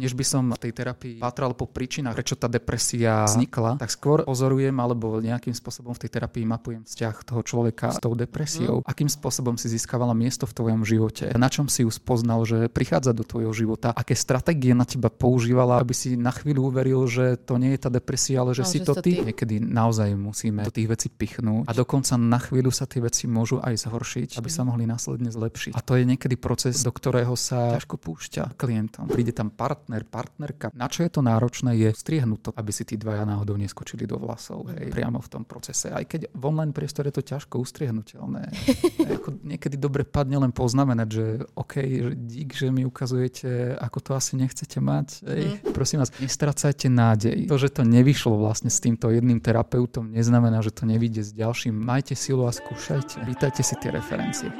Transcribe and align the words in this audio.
než 0.00 0.16
by 0.16 0.24
som 0.24 0.44
tej 0.56 0.72
terapii 0.72 1.20
patral 1.20 1.52
po 1.52 1.68
príčinách, 1.68 2.16
prečo 2.16 2.36
tá 2.36 2.48
depresia 2.48 3.28
vznikla, 3.28 3.76
tak 3.76 3.92
skôr 3.92 4.24
pozorujem 4.24 4.76
alebo 4.80 5.20
nejakým 5.20 5.52
spôsobom 5.52 5.92
v 5.92 6.00
tej 6.06 6.10
terapii 6.16 6.44
mapujem 6.48 6.82
vzťah 6.88 7.14
toho 7.24 7.40
človeka 7.44 7.92
s 7.92 8.00
tou 8.00 8.16
depresiou, 8.16 8.80
mm. 8.80 8.86
akým 8.88 9.08
spôsobom 9.12 9.60
si 9.60 9.68
získavala 9.68 10.16
miesto 10.16 10.48
v 10.48 10.56
tvojom 10.56 10.82
živote, 10.88 11.32
na 11.36 11.48
čom 11.52 11.68
si 11.68 11.84
ju 11.84 11.90
spoznal, 11.92 12.44
že 12.48 12.72
prichádza 12.72 13.12
do 13.12 13.26
tvojho 13.26 13.52
života, 13.52 13.92
aké 13.92 14.16
stratégie 14.16 14.72
na 14.72 14.88
teba 14.88 15.12
používala, 15.12 15.82
aby 15.82 15.92
si 15.92 16.14
na 16.14 16.30
chvíľu 16.30 16.70
uveril, 16.70 17.04
že 17.10 17.36
to 17.40 17.58
nie 17.58 17.74
je 17.76 17.80
tá 17.82 17.90
depresia, 17.90 18.40
ale 18.40 18.54
že 18.54 18.64
no, 18.64 18.70
si 18.70 18.78
že 18.80 18.86
to 18.86 18.94
ty. 19.02 19.20
ty. 19.20 19.34
Niekedy 19.34 19.60
naozaj 19.60 20.14
musíme 20.14 20.64
do 20.64 20.72
tých 20.72 20.88
vecí 20.88 21.08
pichnúť 21.10 21.66
a 21.66 21.72
dokonca 21.74 22.14
na 22.16 22.38
chvíľu 22.38 22.70
sa 22.70 22.86
tie 22.86 23.02
veci 23.02 23.26
môžu 23.26 23.58
aj 23.60 23.74
zhoršiť, 23.88 24.28
aby 24.38 24.48
sa 24.48 24.62
mhm. 24.62 24.66
mohli 24.70 24.84
následne 24.86 25.30
zlepšiť. 25.34 25.72
A 25.74 25.80
to 25.82 25.98
je 25.98 26.04
niekedy 26.06 26.38
proces, 26.38 26.78
do 26.80 26.92
ktorého 26.94 27.34
sa 27.34 27.76
ťažko 27.76 27.96
púšťa 27.98 28.54
klientom. 28.54 29.10
Príde 29.10 29.34
tam 29.34 29.50
partner, 29.50 29.89
partnerka. 30.06 30.70
Na 30.76 30.86
čo 30.86 31.02
je 31.02 31.10
to 31.10 31.20
náročné, 31.24 31.74
je 31.74 31.90
strihnúť 31.90 32.40
to, 32.40 32.50
aby 32.54 32.70
si 32.70 32.86
tí 32.86 32.94
dvaja 32.94 33.26
náhodou 33.26 33.58
neskočili 33.58 34.06
do 34.06 34.20
vlasov, 34.20 34.70
hej, 34.70 34.94
priamo 34.94 35.18
v 35.18 35.28
tom 35.28 35.42
procese. 35.42 35.90
Aj 35.90 36.06
keď 36.06 36.30
v 36.30 36.42
online 36.46 36.70
priestore 36.70 37.10
je 37.10 37.18
to 37.18 37.24
ťažko 37.34 37.58
ustriehnutelné. 37.58 38.50
ako 39.20 39.42
niekedy 39.42 39.76
dobre 39.80 40.06
padne 40.06 40.38
len 40.38 40.52
poznamenať, 40.54 41.08
že 41.10 41.26
OK, 41.58 41.74
že 41.82 42.12
dík, 42.14 42.50
že 42.54 42.68
mi 42.70 42.86
ukazujete, 42.86 43.76
ako 43.78 43.98
to 43.98 44.10
asi 44.14 44.38
nechcete 44.38 44.78
mať. 44.78 45.08
Hej. 45.26 45.44
Mm. 45.64 45.74
Prosím 45.74 45.98
vás, 46.04 46.10
nestracajte 46.20 46.86
nádej. 46.86 47.50
To, 47.50 47.56
že 47.58 47.72
to 47.72 47.82
nevyšlo 47.82 48.38
vlastne 48.38 48.68
s 48.70 48.78
týmto 48.78 49.10
jedným 49.10 49.42
terapeutom, 49.42 50.10
neznamená, 50.12 50.62
že 50.62 50.74
to 50.74 50.86
nevíde 50.86 51.24
s 51.24 51.34
ďalším. 51.34 51.74
Majte 51.74 52.14
silu 52.14 52.46
a 52.46 52.52
skúšajte. 52.52 53.26
Pýtajte 53.26 53.62
si 53.66 53.74
tie 53.78 53.90
referencie. 53.90 54.52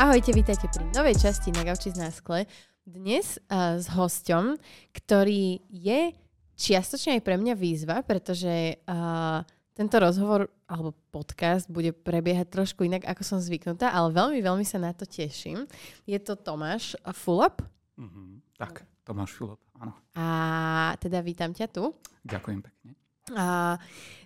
Ahojte, 0.00 0.32
vítajte 0.32 0.64
pri 0.72 0.80
novej 0.96 1.12
časti 1.20 1.52
na 1.52 1.60
Gauči 1.60 1.92
z 1.92 2.00
náskle. 2.00 2.48
Dnes 2.88 3.36
uh, 3.52 3.76
s 3.76 3.84
hosťom, 3.92 4.56
ktorý 4.96 5.60
je 5.68 6.16
čiastočne 6.56 7.20
aj 7.20 7.22
pre 7.28 7.36
mňa 7.36 7.52
výzva, 7.52 8.00
pretože 8.00 8.80
uh, 8.80 9.44
tento 9.76 10.00
rozhovor 10.00 10.48
alebo 10.64 10.96
podcast 11.12 11.68
bude 11.68 11.92
prebiehať 11.92 12.48
trošku 12.48 12.88
inak, 12.88 13.04
ako 13.04 13.20
som 13.28 13.44
zvyknutá, 13.44 13.92
ale 13.92 14.08
veľmi, 14.16 14.40
veľmi 14.40 14.64
sa 14.64 14.80
na 14.80 14.96
to 14.96 15.04
teším. 15.04 15.68
Je 16.08 16.16
to 16.16 16.32
Tomáš 16.32 16.96
Fulop. 17.12 17.60
Mm-hmm. 18.00 18.56
Tak, 18.56 18.88
Tomáš 19.04 19.36
Fulop, 19.36 19.60
áno. 19.76 19.92
A 20.16 20.96
teda 20.96 21.20
vítam 21.20 21.52
ťa 21.52 21.68
tu. 21.68 21.92
Ďakujem 22.24 22.64
pekne. 22.64 22.96
A, 23.36 23.76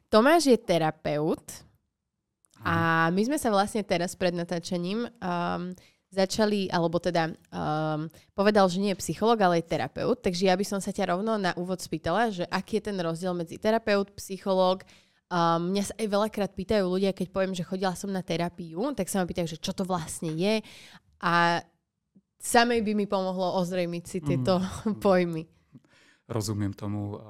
Tomáš 0.06 0.54
je 0.54 0.54
terapeut, 0.54 1.42
a 2.64 3.08
my 3.12 3.22
sme 3.28 3.36
sa 3.36 3.52
vlastne 3.52 3.84
teraz 3.84 4.16
pred 4.16 4.32
natáčaním 4.32 5.04
um, 5.06 5.76
začali, 6.14 6.70
alebo 6.70 7.02
teda 7.02 7.34
um, 7.50 8.06
povedal, 8.32 8.70
že 8.70 8.78
nie 8.78 8.94
je 8.94 9.02
psycholog, 9.02 9.36
ale 9.42 9.60
je 9.60 9.68
terapeut. 9.68 10.22
Takže 10.22 10.46
ja 10.46 10.54
by 10.54 10.64
som 10.64 10.78
sa 10.78 10.94
ťa 10.94 11.10
rovno 11.10 11.34
na 11.34 11.50
úvod 11.58 11.82
spýtala, 11.82 12.30
že 12.30 12.46
aký 12.46 12.78
je 12.78 12.88
ten 12.88 12.96
rozdiel 12.96 13.34
medzi 13.34 13.58
terapeut, 13.58 14.14
psychológ. 14.14 14.86
Um, 15.28 15.74
mňa 15.74 15.82
sa 15.90 15.94
aj 15.98 16.06
veľakrát 16.06 16.52
pýtajú 16.54 16.86
ľudia, 16.86 17.10
keď 17.10 17.34
poviem, 17.34 17.52
že 17.58 17.66
chodila 17.66 17.98
som 17.98 18.14
na 18.14 18.22
terapiu, 18.22 18.78
tak 18.94 19.10
sa 19.10 19.18
ma 19.18 19.26
pýtajú, 19.26 19.50
že 19.50 19.58
čo 19.58 19.74
to 19.74 19.82
vlastne 19.82 20.30
je. 20.38 20.62
A 21.18 21.64
samej 22.38 22.86
by 22.86 22.92
mi 22.94 23.06
pomohlo 23.10 23.58
ozrejmiť 23.58 24.04
si 24.06 24.18
tieto 24.22 24.62
mm. 24.62 25.00
pojmy. 25.04 25.42
Rozumiem 26.24 26.72
tomu. 26.72 27.20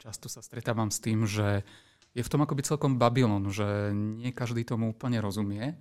Často 0.00 0.32
sa 0.32 0.40
stretávam 0.40 0.88
s 0.88 1.02
tým, 1.02 1.28
že 1.28 1.60
je 2.14 2.22
v 2.26 2.30
tom 2.30 2.42
akoby 2.42 2.62
celkom 2.66 2.98
Babylon, 2.98 3.46
že 3.54 3.94
nie 3.94 4.34
každý 4.34 4.66
tomu 4.66 4.90
úplne 4.90 5.22
rozumie. 5.22 5.78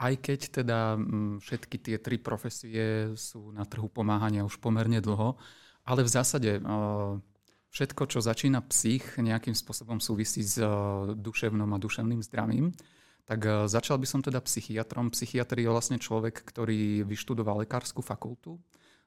Aj 0.00 0.14
keď 0.16 0.64
teda 0.64 0.96
mm, 0.96 1.44
všetky 1.44 1.76
tie 1.76 1.96
tri 2.00 2.16
profesie 2.16 3.12
sú 3.20 3.52
na 3.52 3.68
trhu 3.68 3.92
pomáhania 3.92 4.48
už 4.48 4.56
pomerne 4.56 5.04
dlho, 5.04 5.36
ale 5.84 6.00
v 6.00 6.10
zásade 6.10 6.50
e, 6.56 6.60
všetko, 7.68 8.02
čo 8.08 8.24
začína 8.24 8.64
psych, 8.72 9.20
nejakým 9.20 9.52
spôsobom 9.52 10.00
súvisí 10.00 10.40
s 10.40 10.56
e, 10.56 10.64
duševnom 11.12 11.68
a 11.76 11.82
duševným 11.82 12.24
zdravím. 12.24 12.72
Tak 13.28 13.40
e, 13.44 13.50
začal 13.68 14.00
by 14.00 14.06
som 14.08 14.24
teda 14.24 14.40
psychiatrom. 14.40 15.12
Psychiatr 15.12 15.60
je 15.60 15.68
vlastne 15.68 16.00
človek, 16.00 16.40
ktorý 16.48 17.04
vyštudoval 17.04 17.68
lekárskú 17.68 18.00
fakultu 18.00 18.56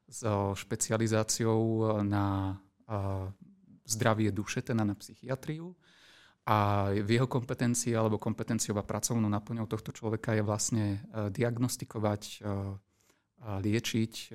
s 0.06 0.22
špecializáciou 0.60 2.04
na 2.04 2.60
zdravie 3.88 4.30
duše, 4.36 4.62
teda 4.62 4.84
na 4.84 4.94
psychiatriu. 5.00 5.74
A 6.44 6.92
v 6.92 7.08
jeho 7.08 7.24
kompetencii 7.24 7.96
alebo 7.96 8.20
kompetenciou 8.20 8.76
a 8.76 8.84
pracovnou 8.84 9.32
naplňou 9.32 9.64
tohto 9.64 9.96
človeka 9.96 10.36
je 10.36 10.44
vlastne 10.44 10.86
e, 11.00 11.32
diagnostikovať, 11.32 12.44
e, 12.44 12.52
liečiť 13.64 14.14
e, 14.14 14.26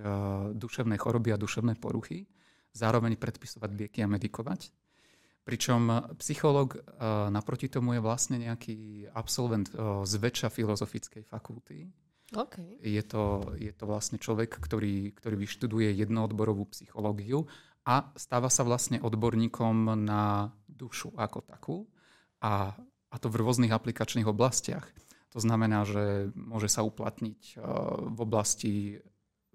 duševné 0.56 0.96
choroby 0.96 1.36
a 1.36 1.40
duševné 1.40 1.76
poruchy, 1.76 2.24
zároveň 2.72 3.20
predpisovať 3.20 3.70
lieky 3.76 4.00
a 4.00 4.08
medikovať. 4.08 4.72
Pričom 5.44 6.12
psychológ 6.20 6.76
naproti 7.32 7.72
tomu 7.72 7.96
je 7.96 8.04
vlastne 8.04 8.36
nejaký 8.36 9.08
absolvent 9.16 9.72
z 10.04 10.12
väčša 10.20 10.52
filozofickej 10.52 11.24
fakulty. 11.24 11.88
Okay. 12.36 12.76
Je, 12.84 13.00
to, 13.00 13.56
je 13.56 13.72
to 13.72 13.88
vlastne 13.88 14.20
človek, 14.20 14.60
ktorý, 14.60 15.16
ktorý 15.16 15.40
vyštuduje 15.40 15.88
jednoodborovú 16.04 16.68
psychológiu 16.76 17.48
a 17.88 18.12
stáva 18.20 18.52
sa 18.52 18.60
vlastne 18.60 19.00
odborníkom 19.00 20.04
na 20.04 20.52
dušu 20.68 21.16
ako 21.16 21.40
takú 21.40 21.76
a, 22.42 22.74
a 23.10 23.16
to 23.18 23.26
v 23.30 23.40
rôznych 23.40 23.72
aplikačných 23.72 24.28
oblastiach. 24.28 24.86
To 25.36 25.38
znamená, 25.42 25.84
že 25.84 26.32
môže 26.32 26.72
sa 26.72 26.86
uplatniť 26.86 27.58
uh, 27.58 27.62
v 28.16 28.18
oblasti 28.18 28.74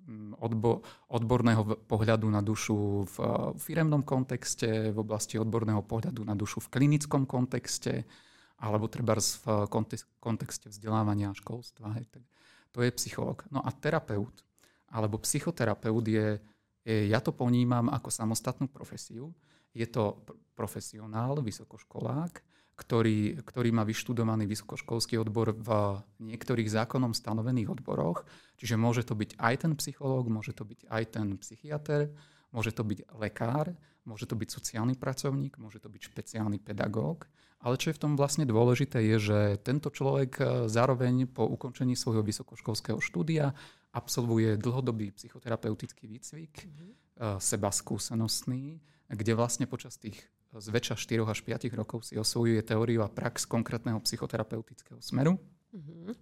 mm, 0.05 0.37
odbo- 0.37 0.85
odborného 1.09 1.87
pohľadu 1.89 2.29
na 2.29 2.45
dušu 2.45 3.09
v 3.09 3.15
firemnom 3.57 4.05
kontexte, 4.05 4.93
v 4.93 4.97
oblasti 5.01 5.41
odborného 5.41 5.81
pohľadu 5.81 6.21
na 6.21 6.37
dušu 6.37 6.61
v 6.69 6.71
klinickom 6.77 7.25
kontexte, 7.25 8.05
alebo 8.61 8.87
treba 8.87 9.17
v 9.17 9.67
kontexte 10.21 10.71
vzdelávania 10.71 11.33
a 11.33 11.35
školstva. 11.35 11.89
To 12.73 12.79
je 12.79 12.95
psychológ. 12.95 13.43
No 13.51 13.59
a 13.59 13.69
terapeut, 13.75 14.45
alebo 14.93 15.19
psychoterapeut 15.19 16.05
je, 16.07 16.39
je, 16.85 16.97
ja 17.09 17.19
to 17.19 17.33
ponímam 17.33 17.89
ako 17.89 18.13
samostatnú 18.13 18.69
profesiu. 18.69 19.33
Je 19.73 19.89
to 19.89 20.21
profesionál, 20.53 21.41
vysokoškolák, 21.41 22.52
ktorý, 22.73 23.37
ktorý 23.45 23.69
má 23.69 23.85
vyštudovaný 23.85 24.49
vysokoškolský 24.49 25.21
odbor 25.21 25.53
v 25.53 26.01
niektorých 26.17 26.69
zákonom 26.73 27.13
stanovených 27.13 27.69
odboroch. 27.69 28.25
Čiže 28.57 28.81
môže 28.81 29.05
to 29.05 29.13
byť 29.13 29.37
aj 29.37 29.55
ten 29.61 29.73
psychológ, 29.77 30.25
môže 30.33 30.57
to 30.57 30.65
byť 30.65 30.89
aj 30.89 31.03
ten 31.13 31.27
psychiatr, 31.37 32.09
môže 32.49 32.73
to 32.73 32.81
byť 32.81 33.13
lekár, 33.21 33.77
môže 34.09 34.25
to 34.25 34.33
byť 34.33 34.49
sociálny 34.49 34.97
pracovník, 34.97 35.61
môže 35.61 35.77
to 35.77 35.89
byť 35.89 36.01
špeciálny 36.01 36.57
pedagóg. 36.57 37.29
Ale 37.63 37.79
čo 37.79 37.93
je 37.93 37.97
v 37.97 38.03
tom 38.09 38.13
vlastne 38.19 38.43
dôležité, 38.43 38.99
je, 39.15 39.17
že 39.31 39.39
tento 39.63 39.87
človek 39.87 40.31
e, 40.35 40.43
zároveň 40.67 41.31
po 41.31 41.47
ukončení 41.47 41.95
svojho 41.95 42.19
vysokoškolského 42.19 42.99
štúdia 42.99 43.55
absolvuje 43.95 44.59
dlhodobý 44.59 45.13
psychoterapeutický 45.15 46.09
výcvik, 46.09 46.65
mm-hmm. 46.65 47.37
seba 47.37 47.69
skúsenostný, 47.69 48.81
kde 49.05 49.31
vlastne 49.37 49.69
počas 49.69 50.01
tých 50.01 50.17
zväčša 50.59 50.99
4 50.99 51.25
až 51.25 51.39
5 51.41 51.73
rokov 51.73 52.05
si 52.05 52.17
osvojuje 52.19 52.61
teóriu 52.61 53.01
a 53.01 53.09
prax 53.09 53.45
konkrétneho 53.49 53.97
psychoterapeutického 54.03 55.01
smeru. 55.01 55.39
Uh-huh. 55.73 56.13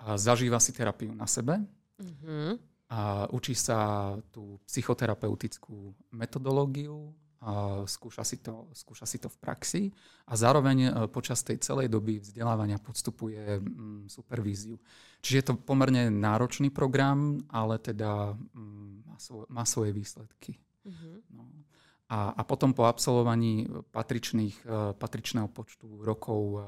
A 0.00 0.16
zažíva 0.16 0.56
si 0.60 0.72
terapiu 0.72 1.12
na 1.12 1.28
sebe. 1.28 1.60
Uh-huh. 2.00 2.56
A 2.90 3.28
učí 3.30 3.52
sa 3.54 4.12
tú 4.32 4.58
psychoterapeutickú 4.64 5.92
metodológiu, 6.10 7.12
a 7.40 7.82
skúša, 7.88 8.20
si 8.20 8.36
to, 8.44 8.68
skúša 8.76 9.08
si 9.08 9.16
to 9.16 9.32
v 9.32 9.36
praxi 9.40 9.82
a 10.28 10.36
zároveň 10.36 10.78
e, 10.84 10.90
počas 11.08 11.40
tej 11.40 11.56
celej 11.64 11.88
doby 11.88 12.20
vzdelávania 12.20 12.76
podstupuje 12.76 13.56
mm, 13.56 14.12
supervíziu. 14.12 14.76
Čiže 15.24 15.36
je 15.40 15.46
to 15.48 15.54
pomerne 15.56 16.12
náročný 16.12 16.68
program, 16.68 17.40
ale 17.48 17.80
teda 17.80 18.36
mm, 18.36 19.08
má, 19.08 19.16
svoj, 19.16 19.44
má 19.48 19.64
svoje 19.64 19.96
výsledky. 19.96 20.60
Uh-huh. 20.84 21.24
No. 21.32 21.48
A, 22.10 22.34
a 22.34 22.42
potom 22.42 22.74
po 22.74 22.90
absolvovaní 22.90 23.70
patričných, 23.94 24.66
e, 24.66 24.98
patričného 24.98 25.46
počtu 25.46 26.02
rokov 26.02 26.42
e, 26.42 26.58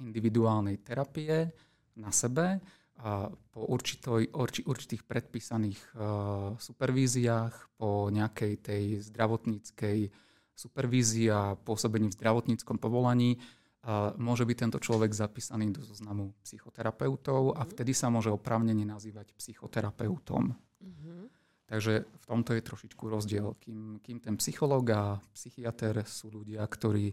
individuálnej 0.00 0.80
terapie 0.80 1.52
na 2.00 2.08
sebe, 2.08 2.64
a 2.96 3.28
po 3.28 3.60
určitoj, 3.68 4.32
urči, 4.32 4.64
určitých 4.64 5.04
predpísaných 5.04 5.80
uh, 5.92 6.56
supervíziách, 6.56 7.76
po 7.76 8.08
nejakej 8.08 8.52
tej 8.56 8.84
zdravotníckej 9.04 10.08
supervízii 10.56 11.28
a 11.28 11.60
pôsobení 11.60 12.08
v 12.08 12.16
zdravotníckom 12.16 12.80
povolaní, 12.80 13.36
uh, 13.36 14.16
môže 14.16 14.48
byť 14.48 14.56
tento 14.56 14.78
človek 14.80 15.12
zapísaný 15.12 15.76
do 15.76 15.84
zoznamu 15.84 16.32
psychoterapeutov 16.40 17.52
a 17.60 17.68
vtedy 17.68 17.92
sa 17.92 18.08
môže 18.08 18.32
oprávnene 18.32 18.88
nazývať 18.88 19.36
psychoterapeutom. 19.36 20.56
Mm-hmm. 20.56 21.20
Takže 21.66 22.06
v 22.06 22.24
tomto 22.26 22.54
je 22.54 22.62
trošičku 22.62 23.04
rozdiel. 23.10 23.58
Kým, 23.58 23.98
kým 23.98 24.18
ten 24.22 24.38
psychológ 24.38 24.84
a 24.94 25.18
psychiatr 25.34 26.06
sú 26.06 26.30
ľudia, 26.30 26.62
ktorí 26.62 27.10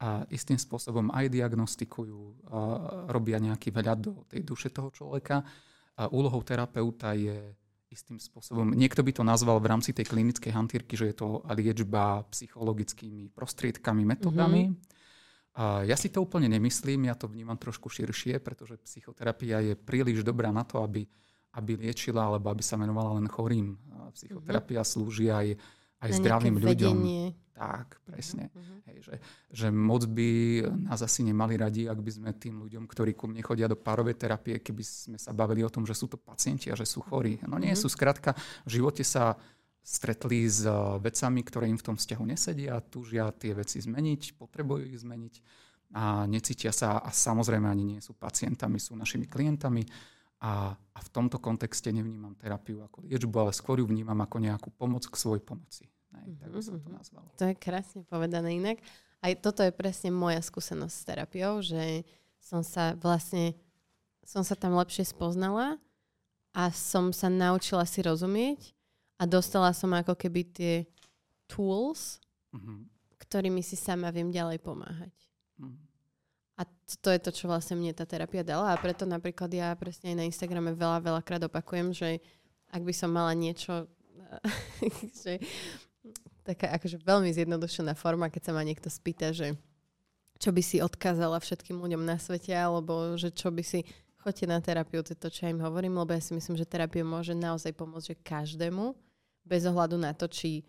a 0.00 0.24
istým 0.32 0.56
spôsobom 0.56 1.12
aj 1.12 1.28
diagnostikujú, 1.28 2.48
a 2.48 2.58
robia 3.12 3.36
nejaký 3.36 3.68
veľa 3.68 3.94
do 4.00 4.24
tej 4.24 4.40
duše 4.48 4.72
toho 4.72 4.88
človeka. 4.88 5.44
A 6.00 6.08
úlohou 6.08 6.40
terapeuta 6.40 7.12
je 7.12 7.52
istým 7.92 8.16
spôsobom, 8.16 8.70
niekto 8.72 9.02
by 9.02 9.12
to 9.12 9.20
nazval 9.26 9.60
v 9.60 9.68
rámci 9.76 9.90
tej 9.90 10.08
klinickej 10.08 10.54
hantírky, 10.54 10.94
že 10.96 11.10
je 11.12 11.16
to 11.20 11.44
liečba 11.52 12.22
psychologickými 12.32 13.28
prostriedkami, 13.34 14.06
metodami. 14.06 14.70
Mm-hmm. 14.70 15.58
A 15.58 15.82
ja 15.82 15.98
si 15.98 16.08
to 16.08 16.22
úplne 16.22 16.46
nemyslím, 16.46 17.10
ja 17.10 17.18
to 17.18 17.26
vnímam 17.26 17.58
trošku 17.58 17.90
širšie, 17.90 18.38
pretože 18.38 18.78
psychoterapia 18.86 19.60
je 19.60 19.74
príliš 19.74 20.22
dobrá 20.22 20.54
na 20.54 20.62
to, 20.62 20.80
aby, 20.80 21.04
aby 21.56 21.76
liečila 21.76 22.30
alebo 22.30 22.50
aby 22.50 22.62
sa 22.62 22.78
venovala 22.78 23.18
len 23.18 23.26
chorým. 23.26 23.74
A 23.96 24.10
psychoterapia 24.14 24.82
mm-hmm. 24.82 24.92
slúži 24.94 25.26
aj, 25.30 25.48
aj 26.02 26.10
zdravým 26.18 26.56
ľuďom. 26.58 26.96
Vedenie. 26.96 27.26
Tak, 27.60 28.00
presne. 28.08 28.48
Uh-huh. 28.56 28.80
Hej, 28.88 28.96
že, 29.04 29.14
že 29.52 29.66
moc 29.68 30.08
by 30.08 30.64
nás 30.80 31.04
asi 31.04 31.20
nemali 31.20 31.60
radi, 31.60 31.84
ak 31.84 32.00
by 32.00 32.08
sme 32.08 32.30
tým 32.32 32.56
ľuďom, 32.64 32.88
ktorí 32.88 33.12
ku 33.12 33.28
mne 33.28 33.44
chodia 33.44 33.68
do 33.68 33.76
párovej 33.76 34.16
terapie, 34.16 34.64
keby 34.64 34.80
sme 34.80 35.18
sa 35.20 35.36
bavili 35.36 35.60
o 35.60 35.68
tom, 35.68 35.84
že 35.84 35.92
sú 35.92 36.08
to 36.08 36.16
pacienti 36.16 36.72
a 36.72 36.78
že 36.78 36.88
sú 36.88 37.04
chorí. 37.04 37.36
No 37.44 37.60
nie, 37.60 37.76
uh-huh. 37.76 37.84
sú 37.84 37.92
skrátka, 37.92 38.32
v 38.64 38.80
živote 38.80 39.04
sa 39.04 39.36
stretli 39.84 40.48
s 40.48 40.64
eh, 40.64 40.72
vecami, 41.04 41.40
ktoré 41.44 41.68
im 41.68 41.76
v 41.76 41.86
tom 41.92 41.96
vzťahu 42.00 42.24
nesedia, 42.24 42.80
túžia 42.80 43.28
tie 43.36 43.52
veci 43.52 43.76
zmeniť, 43.76 44.40
potrebujú 44.40 44.88
ich 44.88 45.00
zmeniť 45.04 45.34
a 45.90 46.22
necítia 46.30 46.70
sa 46.70 47.02
a 47.02 47.10
samozrejme 47.10 47.66
ani 47.66 47.84
nie 47.96 48.00
sú 48.00 48.14
pacientami, 48.14 48.78
sú 48.78 48.94
našimi 48.94 49.26
klientami. 49.26 49.82
A, 50.40 50.72
a 50.72 50.98
v 51.04 51.08
tomto 51.12 51.36
kontexte 51.36 51.92
nevnímam 51.92 52.32
terapiu 52.32 52.80
ako 52.80 53.04
liečbu, 53.04 53.36
ale 53.36 53.52
skôr 53.52 53.76
ju 53.76 53.84
vnímam 53.84 54.16
ako 54.16 54.36
nejakú 54.40 54.68
pomoc 54.72 55.04
k 55.04 55.14
svojej 55.20 55.44
pomoci. 55.44 55.84
Nej, 56.10 56.32
tak 56.40 56.50
by 56.50 56.60
som 56.64 56.76
to 56.80 56.88
mhm. 56.88 56.96
nazval. 56.96 57.24
To 57.36 57.44
je 57.44 57.54
krásne 57.54 58.00
povedané 58.08 58.56
inak. 58.56 58.80
Aj 59.20 59.32
toto 59.36 59.60
je 59.60 59.72
presne 59.72 60.08
moja 60.08 60.40
skúsenosť 60.40 60.94
s 60.96 61.04
terapiou, 61.04 61.60
že 61.60 62.08
som 62.40 62.64
sa 62.64 62.96
vlastne, 62.96 63.52
som 64.24 64.40
sa 64.40 64.56
tam 64.56 64.72
lepšie 64.80 65.04
spoznala 65.04 65.76
a 66.56 66.72
som 66.72 67.12
sa 67.12 67.28
naučila 67.28 67.84
si 67.84 68.00
rozumieť 68.00 68.72
a 69.20 69.28
dostala 69.28 69.76
som 69.76 69.92
ako 69.92 70.16
keby 70.16 70.40
tie 70.48 70.74
tools, 71.44 72.16
mm-hmm. 72.56 72.88
ktorými 73.20 73.60
si 73.60 73.76
sama 73.76 74.08
viem 74.08 74.32
ďalej 74.32 74.56
pomáhať. 74.64 75.12
Mm-hmm. 75.60 75.89
A 76.60 76.68
to 77.00 77.08
je 77.08 77.20
to, 77.24 77.32
čo 77.32 77.48
vlastne 77.48 77.80
mne 77.80 77.96
tá 77.96 78.04
terapia 78.04 78.44
dala. 78.44 78.76
A 78.76 78.76
preto 78.76 79.08
napríklad 79.08 79.48
ja 79.48 79.72
presne 79.72 80.12
aj 80.12 80.16
na 80.20 80.28
Instagrame 80.28 80.76
veľa, 80.76 81.00
veľa 81.00 81.20
krát 81.24 81.40
opakujem, 81.48 81.96
že 81.96 82.20
ak 82.68 82.84
by 82.84 82.92
som 82.92 83.08
mala 83.08 83.32
niečo, 83.32 83.88
že 85.24 85.40
taká 86.44 86.76
akože 86.76 87.00
veľmi 87.00 87.32
zjednodušená 87.32 87.96
forma, 87.96 88.28
keď 88.28 88.50
sa 88.50 88.52
ma 88.52 88.60
niekto 88.60 88.92
spýta, 88.92 89.32
že 89.32 89.56
čo 90.40 90.52
by 90.52 90.62
si 90.64 90.84
odkázala 90.84 91.40
všetkým 91.40 91.80
ľuďom 91.80 92.04
na 92.04 92.20
svete, 92.20 92.52
alebo 92.52 93.16
že 93.16 93.32
čo 93.32 93.48
by 93.48 93.64
si 93.64 93.84
choďte 94.20 94.46
na 94.48 94.60
terapiu, 94.60 95.00
to 95.00 95.16
je 95.16 95.20
to, 95.20 95.28
čo 95.32 95.48
ja 95.48 95.52
im 95.52 95.64
hovorím, 95.64 95.96
lebo 95.96 96.12
ja 96.12 96.20
si 96.20 96.36
myslím, 96.36 96.56
že 96.56 96.68
terapia 96.68 97.04
môže 97.04 97.32
naozaj 97.32 97.72
pomôcť 97.72 98.12
že 98.12 98.16
každému, 98.20 98.92
bez 99.44 99.64
ohľadu 99.64 99.96
na 99.96 100.12
to, 100.12 100.28
či 100.28 100.64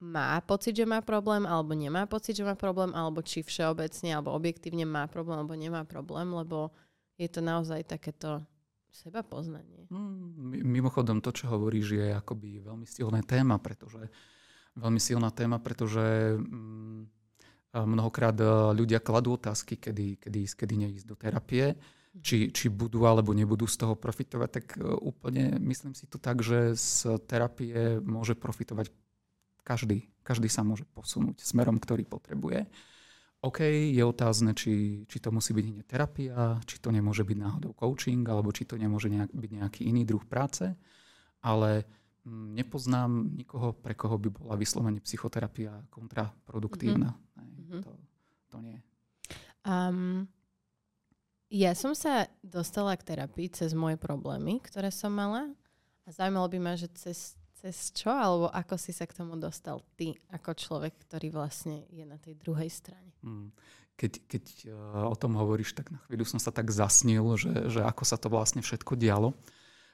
má 0.00 0.40
pocit, 0.40 0.72
že 0.72 0.88
má 0.88 1.04
problém, 1.04 1.44
alebo 1.44 1.76
nemá 1.76 2.08
pocit, 2.08 2.32
že 2.32 2.44
má 2.44 2.56
problém, 2.56 2.96
alebo 2.96 3.20
či 3.20 3.44
všeobecne, 3.44 4.16
alebo 4.16 4.32
objektívne 4.32 4.88
má 4.88 5.04
problém, 5.04 5.44
alebo 5.44 5.52
nemá 5.52 5.84
problém, 5.84 6.32
lebo 6.32 6.72
je 7.20 7.28
to 7.28 7.44
naozaj 7.44 7.84
takéto 7.84 8.40
seba 8.88 9.20
poznanie. 9.20 9.84
Mm, 9.92 10.64
mimochodom, 10.64 11.20
to, 11.20 11.30
čo 11.36 11.52
hovoríš, 11.52 12.00
je 12.00 12.06
akoby 12.16 12.64
veľmi 12.64 12.88
silné 12.88 13.20
téma, 13.22 13.60
pretože 13.60 14.08
veľmi 14.80 14.98
silná 14.98 15.28
téma, 15.28 15.60
pretože 15.60 16.34
mm, 16.40 17.00
mnohokrát 17.76 18.34
e, 18.40 18.48
ľudia 18.72 18.98
kladú 19.04 19.36
otázky, 19.36 19.76
kedy, 19.76 20.16
kedy 20.16 20.38
ísť, 20.48 20.56
kedy 20.64 20.74
neísť 20.80 21.06
do 21.06 21.14
terapie, 21.14 21.76
mhm. 21.76 22.24
či, 22.24 22.48
či 22.50 22.72
budú 22.72 23.04
alebo 23.04 23.36
nebudú 23.36 23.68
z 23.68 23.76
toho 23.84 23.94
profitovať, 23.94 24.48
tak 24.48 24.66
e, 24.74 24.82
úplne 24.82 25.60
myslím 25.60 25.92
si 25.92 26.08
to 26.08 26.16
tak, 26.16 26.40
že 26.40 26.74
z 26.74 27.20
terapie 27.28 28.00
môže 28.00 28.32
profitovať 28.32 28.90
každý. 29.62 30.08
Každý 30.24 30.48
sa 30.52 30.62
môže 30.62 30.84
posunúť 30.92 31.42
smerom, 31.42 31.80
ktorý 31.80 32.04
potrebuje. 32.04 32.68
OK, 33.40 33.64
je 33.96 34.04
otázne, 34.04 34.52
či, 34.52 35.04
či 35.08 35.16
to 35.16 35.32
musí 35.32 35.56
byť 35.56 35.64
hneď 35.64 35.86
terapia, 35.88 36.60
či 36.68 36.76
to 36.76 36.92
nemôže 36.92 37.24
byť 37.24 37.38
náhodou 37.40 37.72
coaching, 37.72 38.20
alebo 38.28 38.52
či 38.52 38.68
to 38.68 38.76
nemôže 38.76 39.08
nejak, 39.08 39.32
byť 39.32 39.50
nejaký 39.56 39.80
iný 39.88 40.04
druh 40.04 40.20
práce, 40.28 40.68
ale 41.40 41.88
Mm, 42.28 42.52
nepoznám 42.52 43.32
nikoho, 43.32 43.72
pre 43.72 43.96
koho 43.96 44.20
by 44.20 44.28
bola 44.28 44.54
vyslovene 44.60 45.00
psychoterapia 45.00 45.72
kontraproduktívna. 45.88 47.16
Mm-hmm. 47.16 47.80
To, 47.80 47.92
to 48.52 48.58
nie. 48.60 48.76
Um, 49.64 50.28
ja 51.48 51.72
som 51.72 51.96
sa 51.96 52.28
dostala 52.44 52.92
k 53.00 53.16
terapii 53.16 53.48
cez 53.48 53.72
moje 53.72 53.96
problémy, 53.96 54.60
ktoré 54.60 54.92
som 54.92 55.16
mala. 55.16 55.48
A 56.04 56.12
zaujímalo 56.12 56.44
by 56.52 56.58
ma, 56.60 56.72
že 56.76 56.92
cez, 56.92 57.39
cez 57.60 57.92
čo, 57.92 58.08
alebo 58.08 58.48
ako 58.48 58.80
si 58.80 58.96
sa 58.96 59.04
k 59.04 59.20
tomu 59.20 59.36
dostal 59.36 59.84
ty, 60.00 60.16
ako 60.32 60.56
človek, 60.56 60.96
ktorý 61.04 61.28
vlastne 61.28 61.84
je 61.92 62.08
na 62.08 62.16
tej 62.16 62.40
druhej 62.40 62.72
strane. 62.72 63.12
Mm. 63.20 63.52
Keď, 64.00 64.12
keď 64.24 64.44
uh, 64.72 65.12
o 65.12 65.16
tom 65.20 65.36
hovoríš, 65.36 65.76
tak 65.76 65.92
na 65.92 66.00
chvíľu 66.08 66.24
som 66.24 66.40
sa 66.40 66.48
tak 66.48 66.72
zasnil, 66.72 67.36
že, 67.36 67.68
že 67.68 67.84
ako 67.84 68.02
sa 68.08 68.16
to 68.16 68.32
vlastne 68.32 68.64
všetko 68.64 68.96
dialo. 68.96 69.36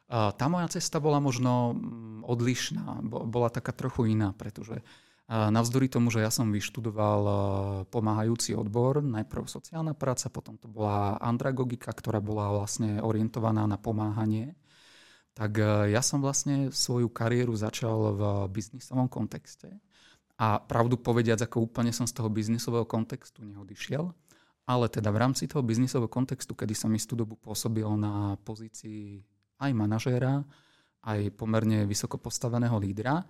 Tá 0.07 0.47
moja 0.47 0.71
cesta 0.71 1.03
bola 1.03 1.19
možno 1.19 1.75
mm, 1.75 2.23
odlišná, 2.31 3.03
bola 3.11 3.51
taká 3.51 3.75
trochu 3.75 4.15
iná, 4.15 4.31
pretože 4.39 4.87
navzdory 5.27 5.91
tomu, 5.91 6.15
že 6.15 6.23
ja 6.23 6.31
som 6.31 6.55
vyštudoval 6.55 7.21
pomáhajúci 7.91 8.55
odbor, 8.55 9.03
najprv 9.03 9.51
sociálna 9.51 9.99
práca, 9.99 10.31
potom 10.31 10.55
to 10.55 10.71
bola 10.71 11.19
andragogika, 11.19 11.91
ktorá 11.91 12.23
bola 12.23 12.55
vlastne 12.55 13.03
orientovaná 13.03 13.67
na 13.67 13.75
pomáhanie, 13.75 14.55
tak 15.37 15.61
ja 15.93 16.01
som 16.01 16.25
vlastne 16.25 16.73
svoju 16.73 17.13
kariéru 17.13 17.53
začal 17.53 18.17
v 18.17 18.23
biznisovom 18.49 19.05
kontexte. 19.05 19.69
A 20.41 20.57
pravdu 20.57 20.97
povediac, 20.97 21.45
ako 21.45 21.69
úplne 21.69 21.93
som 21.93 22.09
z 22.09 22.17
toho 22.17 22.33
biznisového 22.33 22.89
kontextu 22.89 23.45
neodišiel, 23.45 24.09
ale 24.65 24.89
teda 24.89 25.13
v 25.13 25.21
rámci 25.21 25.45
toho 25.45 25.61
biznisového 25.61 26.09
kontextu, 26.09 26.57
kedy 26.57 26.73
som 26.73 26.89
istú 26.97 27.13
dobu 27.17 27.37
pôsobil 27.37 27.85
na 28.01 28.41
pozícii 28.49 29.21
aj 29.61 29.71
manažéra, 29.77 30.41
aj 31.05 31.37
pomerne 31.37 31.85
vysoko 31.85 32.17
postaveného 32.17 32.77
lídra. 32.81 33.25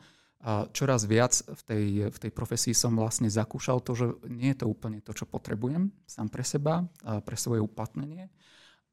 A 0.46 0.70
čoraz 0.70 1.10
viac 1.10 1.32
v 1.42 1.62
tej, 1.66 1.84
v 2.12 2.18
tej 2.22 2.30
profesii 2.30 2.74
som 2.76 2.94
vlastne 2.94 3.26
zakúšal 3.26 3.82
to, 3.82 3.98
že 3.98 4.06
nie 4.30 4.54
je 4.54 4.62
to 4.62 4.66
úplne 4.70 5.02
to, 5.02 5.10
čo 5.10 5.26
potrebujem 5.26 5.90
sám 6.06 6.30
pre 6.30 6.44
seba, 6.46 6.86
pre 7.02 7.34
svoje 7.34 7.62
uplatnenie. 7.62 8.30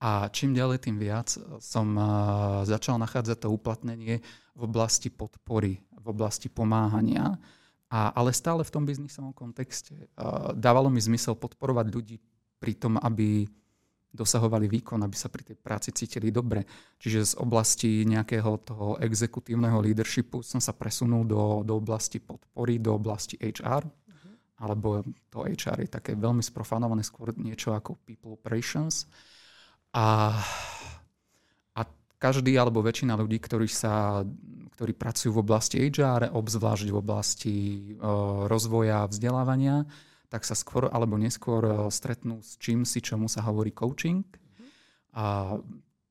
A 0.04 0.28
čím 0.36 0.52
ďalej, 0.52 0.84
tým 0.84 1.00
viac 1.00 1.32
som 1.64 1.96
začal 2.68 3.00
nachádzať 3.00 3.48
to 3.48 3.56
uplatnenie 3.56 4.20
v 4.52 4.62
oblasti 4.68 5.08
podpory, 5.08 5.80
v 5.80 6.08
oblasti 6.12 6.52
pomáhania. 6.52 7.40
A, 7.88 8.12
ale 8.12 8.36
stále 8.36 8.68
v 8.68 8.74
tom 8.74 8.84
biznisovom 8.84 9.32
kontexte. 9.32 10.12
Dávalo 10.60 10.92
mi 10.92 11.00
zmysel 11.00 11.40
podporovať 11.40 11.88
ľudí 11.88 12.18
pri 12.60 12.76
tom, 12.76 13.00
aby 13.00 13.48
dosahovali 14.14 14.70
výkon, 14.70 15.02
aby 15.02 15.18
sa 15.18 15.32
pri 15.32 15.42
tej 15.42 15.58
práci 15.58 15.90
cítili 15.96 16.30
dobre. 16.30 16.68
Čiže 17.02 17.34
z 17.34 17.34
oblasti 17.42 18.06
nejakého 18.06 18.52
toho 18.62 18.88
exekutívneho 19.02 19.82
leadershipu 19.82 20.46
som 20.46 20.62
sa 20.62 20.76
presunul 20.76 21.26
do, 21.26 21.66
do 21.66 21.80
oblasti 21.80 22.22
podpory, 22.22 22.78
do 22.78 22.94
oblasti 22.94 23.42
HR, 23.42 23.82
uh-huh. 23.88 24.34
alebo 24.62 25.02
to 25.34 25.50
HR 25.50 25.82
je 25.82 25.90
také 25.90 26.14
veľmi 26.14 26.46
sprofanované, 26.46 27.02
skôr 27.02 27.34
niečo 27.40 27.74
ako 27.74 27.98
people 28.06 28.38
operations. 28.38 29.10
A, 29.94 30.34
a 31.78 31.82
každý 32.18 32.58
alebo 32.58 32.82
väčšina 32.82 33.14
ľudí, 33.14 33.38
ktorí, 33.38 33.70
sa, 33.70 34.26
ktorí 34.74 34.98
pracujú 34.98 35.38
v 35.38 35.42
oblasti 35.46 35.78
HR, 35.80 36.34
obzvlášť 36.34 36.88
v 36.90 36.98
oblasti 36.98 37.56
uh, 38.02 38.50
rozvoja 38.50 39.06
a 39.06 39.10
vzdelávania, 39.10 39.86
tak 40.34 40.50
sa 40.50 40.58
skôr 40.58 40.90
alebo 40.90 41.14
neskôr 41.22 41.62
eh, 41.62 41.76
stretnú 41.94 42.42
s 42.42 42.58
čím 42.58 42.90
si, 42.90 43.06
čomu 43.06 43.30
sa 43.30 43.46
hovorí 43.46 43.70
coaching. 43.70 44.26
A 45.14 45.62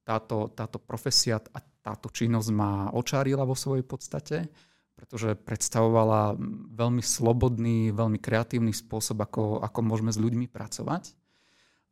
táto, 0.07 0.47
táto 0.55 0.79
profesia 0.79 1.43
a 1.43 1.59
táto 1.83 2.07
činnosť 2.07 2.49
ma 2.55 2.95
očárila 2.95 3.43
vo 3.43 3.59
svojej 3.59 3.83
podstate, 3.83 4.47
pretože 4.95 5.35
predstavovala 5.35 6.39
veľmi 6.71 7.03
slobodný, 7.03 7.91
veľmi 7.91 8.23
kreatívny 8.23 8.71
spôsob, 8.71 9.27
ako, 9.27 9.59
ako 9.59 9.79
môžeme 9.83 10.15
s 10.15 10.23
ľuďmi 10.23 10.47
pracovať. 10.47 11.19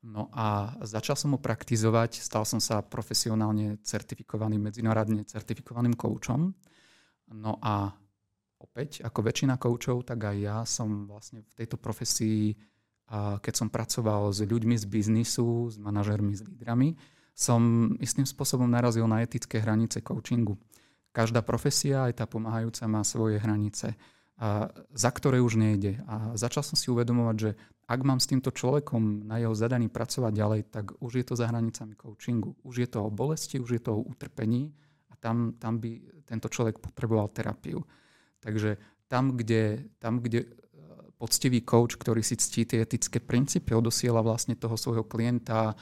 No 0.01 0.33
a 0.33 0.81
začal 0.81 1.13
som 1.13 1.37
ho 1.37 1.41
praktizovať, 1.41 2.25
stal 2.25 2.49
som 2.49 2.57
sa 2.57 2.81
profesionálne 2.81 3.77
certifikovaným, 3.85 4.73
medzinárodne 4.73 5.29
certifikovaným 5.29 5.93
koučom. 5.93 6.57
No 7.37 7.61
a 7.61 7.93
opäť, 8.57 9.05
ako 9.05 9.21
väčšina 9.29 9.61
koučov, 9.61 10.09
tak 10.09 10.25
aj 10.25 10.37
ja 10.41 10.59
som 10.65 11.05
vlastne 11.05 11.45
v 11.45 11.53
tejto 11.53 11.77
profesii, 11.77 12.57
keď 13.13 13.55
som 13.55 13.69
pracoval 13.69 14.33
s 14.33 14.41
ľuďmi 14.41 14.73
z 14.81 14.89
biznisu, 14.89 15.69
s 15.69 15.77
manažermi, 15.77 16.33
s 16.33 16.49
lídrami, 16.49 16.97
som 17.37 17.93
istým 18.01 18.25
spôsobom 18.25 18.69
narazil 18.69 19.05
na 19.05 19.21
etické 19.21 19.61
hranice 19.61 20.01
coachingu. 20.01 20.57
každá 21.13 21.43
profesia, 21.43 22.07
aj 22.07 22.23
tá 22.23 22.25
pomáhajúca, 22.27 22.87
má 22.87 23.03
svoje 23.03 23.39
hranice, 23.39 23.99
za 24.95 25.11
ktoré 25.13 25.43
už 25.43 25.59
nejde. 25.59 26.01
A 26.07 26.33
začal 26.39 26.65
som 26.65 26.79
si 26.79 26.89
uvedomovať, 26.89 27.37
že 27.37 27.51
ak 27.91 28.01
mám 28.07 28.23
s 28.23 28.31
týmto 28.31 28.55
človekom 28.55 29.27
na 29.27 29.43
jeho 29.43 29.51
zadaní 29.51 29.91
pracovať 29.91 30.31
ďalej, 30.31 30.61
tak 30.71 30.95
už 31.03 31.13
je 31.19 31.25
to 31.27 31.35
za 31.35 31.51
hranicami 31.51 31.99
coachingu. 31.99 32.55
Už 32.63 32.87
je 32.87 32.89
to 32.89 33.03
o 33.03 33.11
bolesti, 33.11 33.59
už 33.59 33.71
je 33.75 33.83
to 33.83 33.99
o 33.99 34.05
utrpení 34.07 34.71
a 35.11 35.19
tam, 35.19 35.59
tam 35.59 35.83
by 35.83 35.99
tento 36.23 36.47
človek 36.47 36.79
potreboval 36.79 37.35
terapiu. 37.35 37.83
Takže 38.39 38.79
tam, 39.11 39.35
kde, 39.35 39.91
tam, 39.99 40.23
kde 40.23 40.47
poctivý 41.19 41.67
coach, 41.67 41.99
ktorý 41.99 42.23
si 42.23 42.39
ctí 42.39 42.63
tie 42.63 42.87
etické 42.87 43.19
princípy, 43.19 43.75
odosiela 43.75 44.23
vlastne 44.23 44.55
toho 44.55 44.79
svojho 44.79 45.03
klienta 45.03 45.75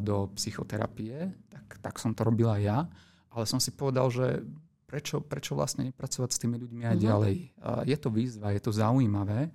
do 0.00 0.32
psychoterapie, 0.40 1.36
tak, 1.52 1.66
tak 1.84 1.94
som 2.00 2.16
to 2.16 2.24
robila 2.24 2.56
ja. 2.56 2.88
Ale 3.28 3.44
som 3.44 3.60
si 3.60 3.76
povedal, 3.76 4.08
že 4.08 4.40
prečo, 4.88 5.20
prečo 5.20 5.52
vlastne 5.52 5.92
nepracovať 5.92 6.30
s 6.32 6.40
tými 6.40 6.56
ľuďmi 6.56 6.82
aj 6.88 6.96
mm-hmm. 6.96 7.06
ďalej. 7.06 7.36
Je 7.84 7.96
to 8.00 8.08
výzva, 8.08 8.56
je 8.56 8.62
to 8.64 8.72
zaujímavé, 8.72 9.52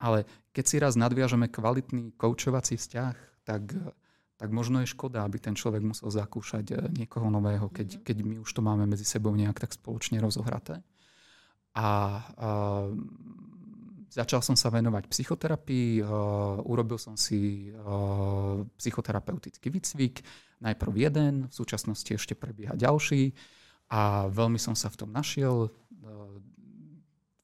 ale 0.00 0.24
keď 0.50 0.64
si 0.64 0.76
raz 0.80 0.96
nadviažeme 0.96 1.52
kvalitný 1.52 2.16
koučovací 2.16 2.80
vzťah, 2.80 3.44
tak, 3.44 3.76
tak 4.40 4.48
možno 4.48 4.80
je 4.80 4.90
škoda, 4.90 5.22
aby 5.22 5.36
ten 5.36 5.52
človek 5.52 5.84
musel 5.84 6.08
zakúšať 6.08 6.66
e, 6.72 6.74
niekoho 7.04 7.28
nového, 7.28 7.68
keď, 7.68 8.00
mm-hmm. 8.00 8.06
keď 8.08 8.16
my 8.24 8.36
už 8.40 8.50
to 8.50 8.64
máme 8.64 8.88
medzi 8.88 9.04
sebou 9.04 9.36
nejak 9.36 9.60
tak 9.60 9.76
spoločne 9.76 10.18
rozohraté. 10.18 10.80
A, 11.76 11.86
a 11.86 11.88
Začal 14.10 14.42
som 14.42 14.58
sa 14.58 14.74
venovať 14.74 15.06
psychoterapii, 15.06 16.02
uh, 16.02 16.58
urobil 16.66 16.98
som 16.98 17.14
si 17.14 17.70
uh, 17.70 18.58
psychoterapeutický 18.74 19.70
výcvik, 19.70 20.26
najprv 20.58 20.92
jeden, 20.98 21.46
v 21.46 21.54
súčasnosti 21.54 22.10
ešte 22.18 22.34
prebieha 22.34 22.74
ďalší 22.74 23.30
a 23.86 24.26
veľmi 24.26 24.58
som 24.58 24.74
sa 24.74 24.90
v 24.90 24.98
tom 24.98 25.14
našiel. 25.14 25.70
Uh, 26.02 26.42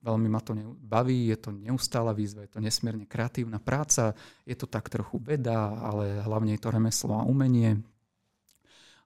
veľmi 0.07 0.31
ma 0.31 0.39
to 0.39 0.55
baví, 0.79 1.35
je 1.35 1.39
to 1.43 1.51
neustála 1.51 2.15
výzva, 2.15 2.47
je 2.47 2.55
to 2.55 2.63
nesmierne 2.63 3.11
kreatívna 3.11 3.59
práca, 3.59 4.15
je 4.47 4.55
to 4.55 4.71
tak 4.71 4.87
trochu 4.87 5.19
veda, 5.19 5.75
ale 5.83 6.23
hlavne 6.23 6.55
je 6.55 6.63
to 6.63 6.71
remeslo 6.71 7.19
a 7.19 7.27
umenie. 7.27 7.83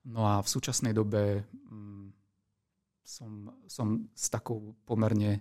No 0.04 0.28
a 0.28 0.44
v 0.44 0.48
súčasnej 0.48 0.92
dobe 0.92 1.48
um, 1.72 2.12
som, 3.00 3.48
som 3.64 4.04
s 4.12 4.28
takou 4.28 4.76
pomerne 4.84 5.40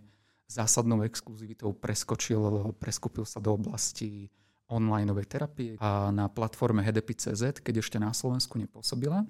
zásadnou 0.50 1.06
exkluzivitou 1.06 1.76
preskočil, 1.76 2.74
preskúpil 2.80 3.28
sa 3.28 3.38
do 3.38 3.54
oblasti 3.54 4.32
online 4.70 5.14
terapie 5.26 5.78
a 5.78 6.10
na 6.10 6.30
platforme 6.30 6.82
HDP.cz, 6.82 7.62
keď 7.62 7.76
ešte 7.82 7.98
na 8.02 8.14
Slovensku 8.14 8.58
nepôsobila. 8.58 9.26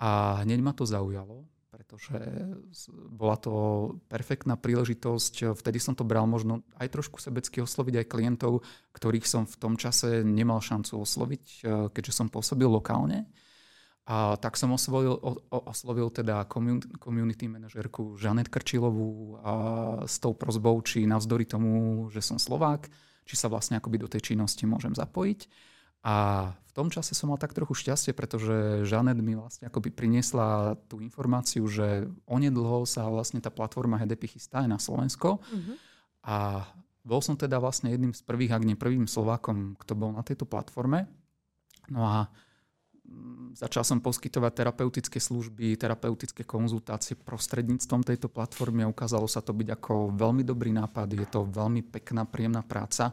A 0.00 0.42
hneď 0.42 0.60
ma 0.60 0.72
to 0.76 0.84
zaujalo, 0.84 1.46
pretože 1.74 2.14
bola 3.10 3.34
to 3.34 3.52
perfektná 4.06 4.54
príležitosť. 4.54 5.58
Vtedy 5.58 5.82
som 5.82 5.98
to 5.98 6.06
bral 6.06 6.22
možno 6.22 6.62
aj 6.78 6.94
trošku 6.94 7.18
sebecky 7.18 7.58
osloviť 7.58 7.98
aj 7.98 8.06
klientov, 8.06 8.62
ktorých 8.94 9.26
som 9.26 9.42
v 9.42 9.58
tom 9.58 9.74
čase 9.74 10.22
nemal 10.22 10.62
šancu 10.62 11.02
osloviť, 11.02 11.66
keďže 11.90 12.14
som 12.14 12.30
pôsobil 12.30 12.70
lokálne. 12.70 13.26
A 14.06 14.38
tak 14.38 14.54
som 14.54 14.70
oslovil, 14.70 15.18
oslovil 15.50 16.14
teda 16.14 16.46
community 17.02 17.50
manažerku 17.50 18.14
Žanet 18.14 18.52
Krčilovú 18.52 19.42
a 19.42 19.52
s 20.06 20.22
tou 20.22 20.30
prozbou, 20.30 20.78
či 20.86 21.10
navzdory 21.10 21.42
tomu, 21.42 22.06
že 22.14 22.22
som 22.22 22.38
Slovák, 22.38 22.86
či 23.26 23.34
sa 23.34 23.50
vlastne 23.50 23.82
akoby 23.82 23.98
do 23.98 24.06
tej 24.06 24.30
činnosti 24.30 24.62
môžem 24.62 24.94
zapojiť. 24.94 25.73
A 26.04 26.52
v 26.52 26.72
tom 26.76 26.92
čase 26.92 27.16
som 27.16 27.32
mal 27.32 27.40
tak 27.40 27.56
trochu 27.56 27.72
šťastie, 27.72 28.12
pretože 28.12 28.84
Žanet 28.84 29.16
mi 29.24 29.32
vlastne 29.32 29.72
akoby 29.72 29.88
priniesla 29.88 30.76
tú 30.84 31.00
informáciu, 31.00 31.64
že 31.64 32.04
onedlho 32.28 32.84
sa 32.84 33.08
vlastne 33.08 33.40
tá 33.40 33.48
platforma 33.48 33.96
HDP 33.96 34.36
chystá 34.36 34.60
aj 34.60 34.68
na 34.68 34.76
Slovensko. 34.76 35.40
Mm-hmm. 35.40 35.76
A 36.28 36.68
bol 37.00 37.24
som 37.24 37.40
teda 37.40 37.56
vlastne 37.56 37.88
jedným 37.88 38.12
z 38.12 38.20
prvých, 38.20 38.52
ak 38.52 38.64
nie 38.68 38.76
prvým 38.76 39.08
Slovákom, 39.08 39.80
kto 39.80 39.92
bol 39.96 40.12
na 40.12 40.20
tejto 40.20 40.44
platforme. 40.44 41.08
No 41.88 42.04
a 42.04 42.28
začal 43.56 43.84
som 43.84 44.00
poskytovať 44.00 44.52
terapeutické 44.52 45.20
služby, 45.20 45.76
terapeutické 45.76 46.44
konzultácie 46.44 47.16
prostredníctvom 47.16 48.04
tejto 48.04 48.28
platformy 48.28 48.84
a 48.84 48.92
ukázalo 48.92 49.28
sa 49.28 49.40
to 49.40 49.56
byť 49.56 49.68
ako 49.72 50.16
veľmi 50.16 50.44
dobrý 50.44 50.72
nápad. 50.72 51.08
Je 51.12 51.28
to 51.28 51.48
veľmi 51.48 51.84
pekná, 51.92 52.28
príjemná 52.28 52.60
práca 52.60 53.12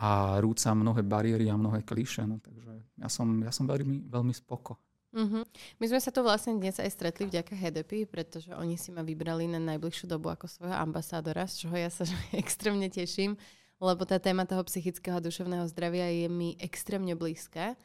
a 0.00 0.40
rúca 0.40 0.72
mnohé 0.72 1.04
bariéry 1.04 1.52
a 1.52 1.60
mnohé 1.60 1.84
klíše. 1.84 2.24
No, 2.24 2.40
takže 2.40 2.72
ja 2.96 3.08
som, 3.12 3.28
ja 3.44 3.52
som 3.52 3.68
veľmi, 3.68 4.08
veľmi 4.08 4.32
spoko. 4.32 4.80
Mm-hmm. 5.10 5.42
My 5.82 5.84
sme 5.90 6.00
sa 6.00 6.14
tu 6.14 6.24
vlastne 6.24 6.56
dnes 6.56 6.78
aj 6.78 6.88
stretli 6.88 7.26
vďaka 7.28 7.52
HDP, 7.52 8.06
pretože 8.08 8.48
oni 8.54 8.80
si 8.80 8.94
ma 8.94 9.04
vybrali 9.04 9.44
na 9.50 9.58
najbližšiu 9.58 10.06
dobu 10.08 10.30
ako 10.30 10.46
svojho 10.46 10.72
ambasádora, 10.72 11.50
z 11.50 11.66
čoho 11.66 11.76
ja 11.76 11.90
sa 11.92 12.08
extrémne 12.42 12.88
teším, 12.88 13.36
lebo 13.82 14.08
tá 14.08 14.16
téma 14.22 14.48
toho 14.48 14.64
psychického 14.64 15.18
a 15.18 15.24
duševného 15.24 15.66
zdravia 15.68 16.08
je 16.08 16.28
mi 16.30 16.54
extrémne 16.62 17.12
blízka 17.12 17.76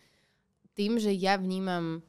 tým, 0.76 1.00
že 1.00 1.16
ja 1.16 1.40
vnímam 1.40 2.04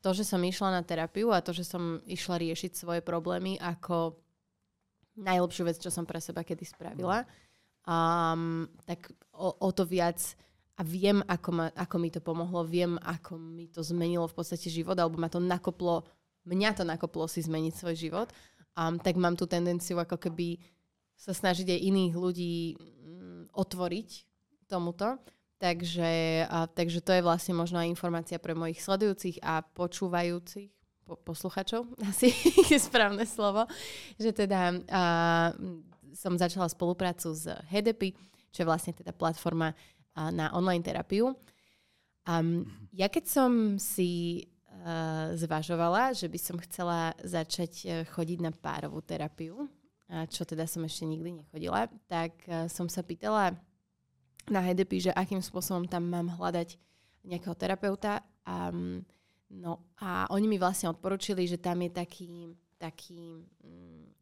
to, 0.00 0.14
že 0.14 0.24
som 0.24 0.40
išla 0.40 0.80
na 0.80 0.82
terapiu 0.86 1.34
a 1.34 1.42
to, 1.42 1.50
že 1.50 1.66
som 1.66 2.00
išla 2.06 2.38
riešiť 2.40 2.72
svoje 2.72 3.00
problémy 3.02 3.58
ako 3.58 4.16
najlepšiu 5.18 5.62
vec, 5.66 5.76
čo 5.82 5.90
som 5.90 6.06
pre 6.06 6.22
seba 6.22 6.46
kedy 6.46 6.62
spravila, 6.62 7.26
um, 7.84 8.68
tak 8.84 9.12
o, 9.32 9.52
o 9.52 9.68
to 9.72 9.84
viac 9.84 10.20
a 10.74 10.82
viem, 10.82 11.22
ako, 11.30 11.50
ma, 11.54 11.66
ako 11.70 11.96
mi 12.02 12.10
to 12.10 12.18
pomohlo, 12.18 12.66
viem, 12.66 12.98
ako 12.98 13.38
mi 13.38 13.70
to 13.70 13.78
zmenilo 13.86 14.26
v 14.26 14.34
podstate 14.34 14.66
život, 14.66 14.98
alebo 14.98 15.22
ma 15.22 15.30
to 15.30 15.38
nakoplo, 15.38 16.02
mňa 16.42 16.70
to 16.74 16.82
nakoplo 16.82 17.30
si 17.30 17.46
zmeniť 17.46 17.74
svoj 17.78 17.94
život, 17.94 18.28
um, 18.74 18.98
tak 18.98 19.14
mám 19.14 19.38
tú 19.38 19.46
tendenciu 19.46 20.02
ako 20.02 20.18
keby 20.18 20.58
sa 21.14 21.30
snažiť 21.30 21.70
aj 21.70 21.80
iných 21.94 22.14
ľudí 22.18 22.56
um, 22.74 23.46
otvoriť 23.54 24.26
tomuto. 24.66 25.14
Takže, 25.62 26.44
a, 26.50 26.66
takže 26.66 27.00
to 27.00 27.14
je 27.14 27.22
vlastne 27.24 27.54
možno 27.54 27.78
aj 27.78 27.88
informácia 27.88 28.36
pre 28.42 28.52
mojich 28.52 28.82
sledujúcich 28.82 29.40
a 29.40 29.62
počúvajúcich 29.62 30.74
po, 31.06 31.14
posluchačov, 31.22 31.86
asi 32.10 32.34
je 32.68 32.76
správne 32.80 33.22
slovo, 33.24 33.68
že 34.18 34.34
teda 34.34 34.74
a, 34.90 35.02
som 36.14 36.38
začala 36.38 36.70
spoluprácu 36.70 37.34
s 37.34 37.50
HDP, 37.68 38.14
čo 38.54 38.62
je 38.62 38.70
vlastne 38.70 38.94
teda 38.94 39.10
platforma 39.10 39.74
a, 40.14 40.30
na 40.30 40.54
online 40.54 40.86
terapiu. 40.86 41.34
A 42.24 42.40
ja 42.94 43.10
keď 43.10 43.24
som 43.26 43.50
si 43.76 44.44
a, 44.70 45.34
zvažovala, 45.34 46.14
že 46.14 46.30
by 46.30 46.38
som 46.38 46.56
chcela 46.62 47.12
začať 47.20 47.72
e, 47.84 47.86
chodiť 48.08 48.38
na 48.40 48.54
párovú 48.54 49.02
terapiu, 49.02 49.66
a 50.08 50.28
čo 50.30 50.46
teda 50.46 50.68
som 50.68 50.84
ešte 50.86 51.04
nikdy 51.04 51.42
nechodila, 51.42 51.90
tak 52.06 52.32
a, 52.46 52.70
som 52.70 52.86
sa 52.86 53.02
pýtala 53.02 53.58
na 54.48 54.60
HDP, 54.62 55.10
že 55.10 55.12
akým 55.12 55.40
spôsobom 55.42 55.88
tam 55.88 56.06
mám 56.08 56.30
hľadať 56.36 56.76
nejakého 57.24 57.56
terapeuta. 57.56 58.22
A, 58.44 58.70
no 59.50 59.72
a 59.98 60.28
oni 60.30 60.46
mi 60.46 60.60
vlastne 60.60 60.92
odporučili, 60.92 61.48
že 61.48 61.56
tam 61.56 61.80
je 61.80 61.90
taký, 61.90 62.32
taký 62.76 63.48
um, 63.64 64.13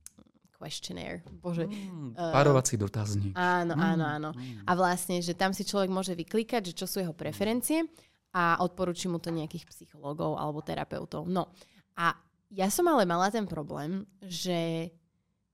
questionnaire. 0.63 1.27
Bože. 1.43 1.67
Mm, 1.67 2.15
párovací 2.15 2.79
uh, 2.79 2.87
dotazník. 2.87 3.35
Áno, 3.35 3.75
mm, 3.75 3.83
áno, 3.83 4.05
áno. 4.07 4.31
Mm. 4.31 4.63
A 4.63 4.73
vlastne, 4.79 5.19
že 5.19 5.35
tam 5.35 5.51
si 5.51 5.67
človek 5.67 5.91
môže 5.91 6.15
vyklikať, 6.15 6.71
že 6.71 6.79
čo 6.79 6.87
sú 6.87 7.03
jeho 7.03 7.11
preferencie 7.11 7.83
a 8.31 8.63
odporúči 8.63 9.11
mu 9.11 9.19
to 9.19 9.35
nejakých 9.35 9.67
psychológov 9.67 10.39
alebo 10.39 10.63
terapeutov. 10.63 11.27
No 11.27 11.51
a 11.99 12.15
ja 12.55 12.71
som 12.71 12.87
ale 12.87 13.03
mala 13.03 13.27
ten 13.35 13.45
problém, 13.51 14.07
že 14.23 14.93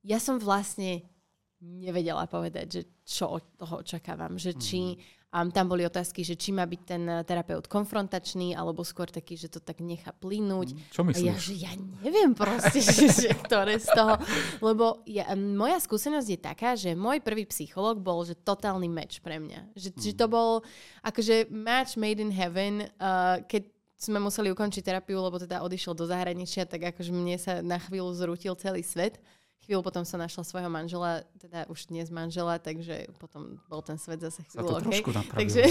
ja 0.04 0.20
som 0.20 0.36
vlastne 0.36 1.08
nevedela 1.58 2.28
povedať, 2.30 2.66
že 2.70 2.82
čo 3.02 3.40
od 3.40 3.44
toho 3.58 3.82
očakávam. 3.82 4.38
Že 4.38 4.52
či, 4.62 4.80
um, 5.32 5.48
tam 5.52 5.66
boli 5.68 5.84
otázky, 5.84 6.24
že 6.24 6.34
či 6.34 6.50
má 6.50 6.64
byť 6.64 6.80
ten 6.84 7.02
eh, 7.04 7.20
terapeut 7.24 7.68
konfrontačný, 7.68 8.56
alebo 8.56 8.84
skôr 8.84 9.08
taký, 9.12 9.36
že 9.36 9.52
to 9.52 9.60
tak 9.60 9.80
nechá 9.84 10.12
plynúť. 10.16 10.72
Mm, 10.72 10.80
čo 10.92 11.02
myslíš? 11.04 11.24
A 11.24 11.28
ja, 11.28 11.34
že 11.36 11.54
ja 11.56 11.72
neviem 12.00 12.32
proste, 12.32 12.80
že, 12.86 13.08
že 13.12 13.30
ktoré 13.44 13.76
z 13.76 13.88
toho. 13.92 14.16
Lebo 14.64 15.04
ja, 15.04 15.28
moja 15.36 15.78
skúsenosť 15.80 16.28
je 16.28 16.38
taká, 16.40 16.70
že 16.74 16.96
môj 16.96 17.20
prvý 17.20 17.44
psychológ 17.48 18.00
bol, 18.00 18.24
že 18.24 18.36
totálny 18.36 18.88
match 18.88 19.20
pre 19.20 19.36
mňa. 19.36 19.76
Že, 19.76 19.88
mm. 19.92 20.00
že 20.00 20.12
to 20.16 20.26
bol 20.26 20.50
akože 21.04 21.52
match 21.52 22.00
made 22.00 22.20
in 22.20 22.32
heaven, 22.32 22.88
uh, 23.00 23.40
keď 23.44 23.68
sme 23.98 24.22
museli 24.22 24.54
ukončiť 24.54 24.86
terapiu, 24.86 25.18
lebo 25.18 25.42
teda 25.42 25.58
odišiel 25.58 25.90
do 25.90 26.06
zahraničia, 26.06 26.70
tak 26.70 26.94
akože 26.94 27.10
mne 27.10 27.34
sa 27.34 27.58
na 27.66 27.82
chvíľu 27.82 28.14
zrútil 28.14 28.54
celý 28.54 28.86
svet. 28.86 29.18
Chvíľu 29.68 29.84
potom 29.84 30.00
som 30.00 30.16
našla 30.16 30.48
svojho 30.48 30.72
manžela, 30.72 31.20
teda 31.36 31.68
už 31.68 31.92
dnes 31.92 32.08
manžela, 32.08 32.56
takže 32.56 33.04
potom 33.20 33.60
bol 33.68 33.84
ten 33.84 34.00
svet 34.00 34.16
zase 34.16 34.40
chvíľu 34.48 34.80
okay. 34.80 35.04
takže, 35.28 35.62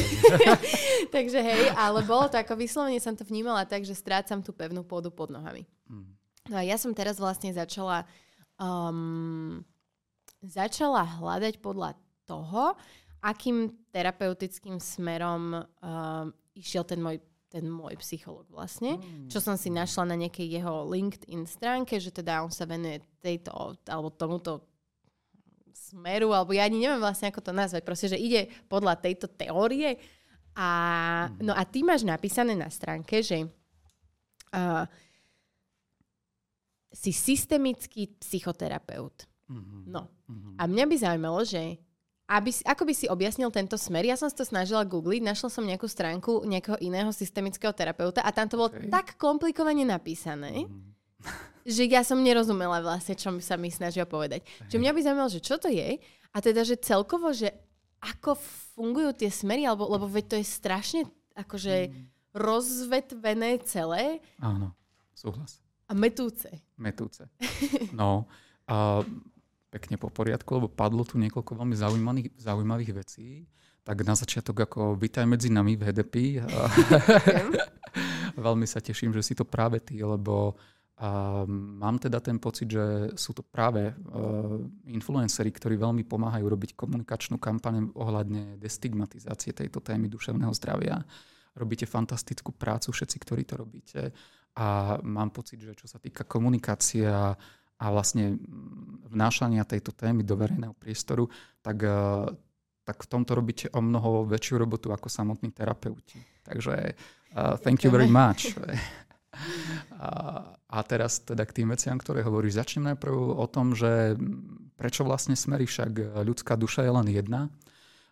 takže 1.18 1.40
hej, 1.42 1.74
ale 1.74 2.06
bolo 2.06 2.30
to 2.30 2.38
ako 2.38 2.54
vyslovene 2.62 3.02
som 3.02 3.18
to 3.18 3.26
vnímala 3.26 3.66
tak, 3.66 3.82
že 3.82 3.98
strácam 3.98 4.46
tú 4.46 4.54
pevnú 4.54 4.86
pôdu 4.86 5.10
pod 5.10 5.34
nohami. 5.34 5.66
Mm. 5.90 6.14
No 6.46 6.56
a 6.56 6.64
ja 6.64 6.78
som 6.78 6.94
teraz 6.94 7.18
vlastne 7.18 7.50
začala 7.50 8.06
um, 8.62 9.66
začala 10.46 11.02
hľadať 11.18 11.58
podľa 11.58 11.98
toho, 12.30 12.78
akým 13.26 13.74
terapeutickým 13.90 14.78
smerom 14.78 15.58
um, 15.58 16.30
išiel 16.54 16.86
ten 16.86 17.02
môj 17.02 17.18
ten 17.58 17.66
môj 17.66 17.98
psycholog 18.06 18.46
vlastne, 18.54 19.02
čo 19.26 19.42
som 19.42 19.58
si 19.58 19.74
našla 19.74 20.14
na 20.14 20.16
nejakej 20.22 20.62
jeho 20.62 20.86
LinkedIn 20.86 21.50
stránke, 21.50 21.98
že 21.98 22.14
teda 22.14 22.46
on 22.46 22.54
sa 22.54 22.70
venuje 22.70 23.02
tejto, 23.18 23.74
alebo 23.90 24.14
tomuto 24.14 24.62
smeru, 25.74 26.38
alebo 26.38 26.54
ja 26.54 26.70
ani 26.70 26.86
neviem 26.86 27.02
vlastne, 27.02 27.34
ako 27.34 27.42
to 27.42 27.50
nazvať, 27.50 27.82
proste, 27.82 28.14
že 28.14 28.22
ide 28.22 28.46
podľa 28.70 29.02
tejto 29.02 29.26
teórie 29.26 29.98
a, 30.54 30.70
no 31.42 31.58
a 31.58 31.66
ty 31.66 31.82
máš 31.82 32.06
napísané 32.06 32.54
na 32.54 32.70
stránke, 32.70 33.26
že 33.26 33.50
uh, 34.54 34.86
si 36.94 37.10
systemický 37.10 38.14
psychoterapeut. 38.22 39.26
Mm-hmm. 39.50 39.82
No. 39.90 40.10
A 40.58 40.66
mňa 40.70 40.86
by 40.86 40.96
zaujímalo, 40.98 41.42
že 41.42 41.82
aby, 42.28 42.52
si- 42.52 42.64
ako 42.64 42.84
by 42.84 42.94
si 42.94 43.08
objasnil 43.08 43.48
tento 43.50 43.74
smer? 43.74 44.04
Ja 44.04 44.14
som 44.14 44.28
si 44.28 44.36
to 44.36 44.44
snažila 44.44 44.84
googliť, 44.84 45.22
našla 45.22 45.48
som 45.48 45.64
nejakú 45.64 45.86
stránku 45.86 46.44
nejakého 46.44 46.76
iného 46.78 47.08
systemického 47.10 47.72
terapeuta 47.72 48.20
a 48.20 48.30
tam 48.30 48.46
to 48.46 48.56
bolo 48.56 48.70
Okay. 48.70 48.88
tak 48.88 49.16
komplikovane 49.16 49.82
napísané, 49.82 50.68
že 51.64 51.84
ja 51.84 52.04
som 52.04 52.20
nerozumela 52.20 52.80
vlastne, 52.80 53.14
čo 53.14 53.32
sa 53.40 53.56
mi 53.56 53.68
snažia 53.68 54.04
povedať. 54.04 54.44
Čiže 54.66 54.78
mňa 54.78 54.92
by 54.92 55.00
zaujímalo, 55.02 55.30
že 55.30 55.40
čo 55.40 55.56
to 55.56 55.68
je 55.68 56.00
a 56.30 56.38
teda, 56.38 56.62
že 56.62 56.76
celkovo, 56.78 57.32
že 57.32 57.52
ako 57.98 58.36
fungujú 58.74 59.16
tie 59.16 59.28
smery, 59.28 59.64
alebo, 59.64 59.88
lebo 59.88 60.06
veď 60.06 60.26
to 60.28 60.36
je 60.38 60.46
strašne 60.46 61.02
akože 61.34 61.90
rozvetvené 62.32 63.60
celé 63.64 64.20
Áno, 64.38 64.74
súhlas. 65.12 65.60
a 65.86 65.94
metúce. 65.94 66.50
Metúce. 66.76 67.26
No, 67.94 68.28
a 68.68 69.02
pekne 69.68 70.00
po 70.00 70.08
poriadku, 70.08 70.48
lebo 70.58 70.68
padlo 70.72 71.04
tu 71.04 71.20
niekoľko 71.20 71.52
veľmi 71.58 71.76
zaujímavých, 71.76 72.28
zaujímavých 72.40 72.92
vecí. 72.96 73.46
Tak 73.84 74.04
na 74.04 74.16
začiatok 74.20 74.68
ako 74.68 75.00
vítaj 75.00 75.24
medzi 75.24 75.48
nami 75.48 75.80
v 75.80 75.88
HDP. 75.88 76.44
Veľmi 78.38 78.68
sa 78.68 78.84
teším, 78.84 79.16
že 79.16 79.24
si 79.24 79.34
to 79.34 79.48
práve 79.48 79.80
ty, 79.80 80.04
lebo 80.04 80.60
a 80.98 81.46
mám 81.78 82.02
teda 82.02 82.18
ten 82.18 82.42
pocit, 82.42 82.74
že 82.74 83.14
sú 83.14 83.30
to 83.30 83.46
práve 83.46 83.94
uh, 83.94 84.58
influenceri, 84.90 85.54
ktorí 85.54 85.78
veľmi 85.78 86.02
pomáhajú 86.10 86.42
robiť 86.42 86.74
komunikačnú 86.74 87.38
kampaň 87.38 87.94
ohľadne 87.94 88.58
destigmatizácie 88.58 89.54
tejto 89.54 89.78
témy 89.78 90.10
duševného 90.10 90.50
zdravia. 90.58 90.98
Robíte 91.54 91.86
fantastickú 91.86 92.50
prácu 92.50 92.90
všetci, 92.90 93.18
ktorí 93.22 93.46
to 93.46 93.62
robíte. 93.62 94.10
A 94.58 94.98
mám 95.06 95.30
pocit, 95.30 95.62
že 95.62 95.78
čo 95.78 95.86
sa 95.86 96.02
týka 96.02 96.26
komunikácie 96.26 97.06
a, 97.78 97.86
vlastne 97.94 98.38
mm, 98.38 99.10
vnášania 99.14 99.64
tejto 99.64 99.94
témy 99.94 100.26
do 100.26 100.36
verejného 100.36 100.76
priestoru, 100.76 101.30
tak, 101.62 101.82
uh, 101.86 102.28
tak 102.84 103.04
v 103.04 103.08
tomto 103.08 103.32
robíte 103.38 103.68
o 103.72 103.80
mnoho 103.80 104.28
väčšiu 104.28 104.62
robotu 104.62 104.92
ako 104.92 105.08
samotní 105.08 105.54
terapeuti. 105.54 106.20
Takže 106.44 106.76
uh, 107.34 107.56
thank 107.62 107.86
you 107.86 107.92
very 107.94 108.10
much. 108.10 108.52
A, 110.02 110.10
a 110.66 110.78
teraz 110.82 111.22
teda 111.22 111.46
k 111.46 111.62
tým 111.62 111.70
veciam, 111.70 111.94
ktoré 111.94 112.26
hovoríš. 112.26 112.58
Začnem 112.58 112.94
najprv 112.94 113.38
o 113.38 113.46
tom, 113.46 113.78
že 113.78 114.18
prečo 114.74 115.06
vlastne 115.06 115.38
smerí 115.38 115.70
však 115.70 116.22
ľudská 116.26 116.58
duša 116.58 116.86
je 116.86 116.92
len 116.94 117.08
jedna. 117.10 117.54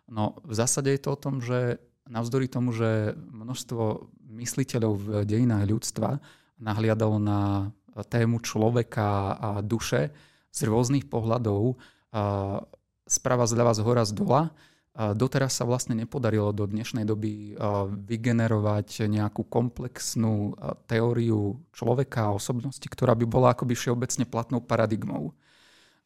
No 0.06 0.38
v 0.46 0.54
zásade 0.54 0.94
je 0.94 1.02
to 1.02 1.14
o 1.14 1.18
tom, 1.18 1.42
že 1.42 1.82
navzdory 2.06 2.46
tomu, 2.46 2.70
že 2.70 3.18
množstvo 3.18 4.06
mysliteľov 4.38 4.92
v 4.94 5.06
dejinách 5.26 5.66
ľudstva 5.66 6.22
nahliadalo 6.62 7.18
na 7.18 7.70
tému 8.04 8.44
človeka 8.44 9.08
a 9.40 9.50
duše 9.64 10.12
z 10.52 10.60
rôznych 10.68 11.08
pohľadov, 11.08 11.80
sprava 13.06 13.44
zľava 13.48 13.72
z 13.72 13.80
hora 13.80 14.04
z 14.04 14.12
dola, 14.12 14.42
doteraz 14.96 15.52
sa 15.60 15.68
vlastne 15.68 15.92
nepodarilo 15.92 16.52
do 16.56 16.64
dnešnej 16.64 17.04
doby 17.04 17.52
vygenerovať 18.08 19.04
nejakú 19.08 19.44
komplexnú 19.44 20.56
teóriu 20.88 21.60
človeka 21.76 22.32
a 22.32 22.36
osobnosti, 22.36 22.84
ktorá 22.88 23.12
by 23.12 23.28
bola 23.28 23.52
akoby 23.52 23.76
všeobecne 23.76 24.24
platnou 24.24 24.64
paradigmou. 24.64 25.36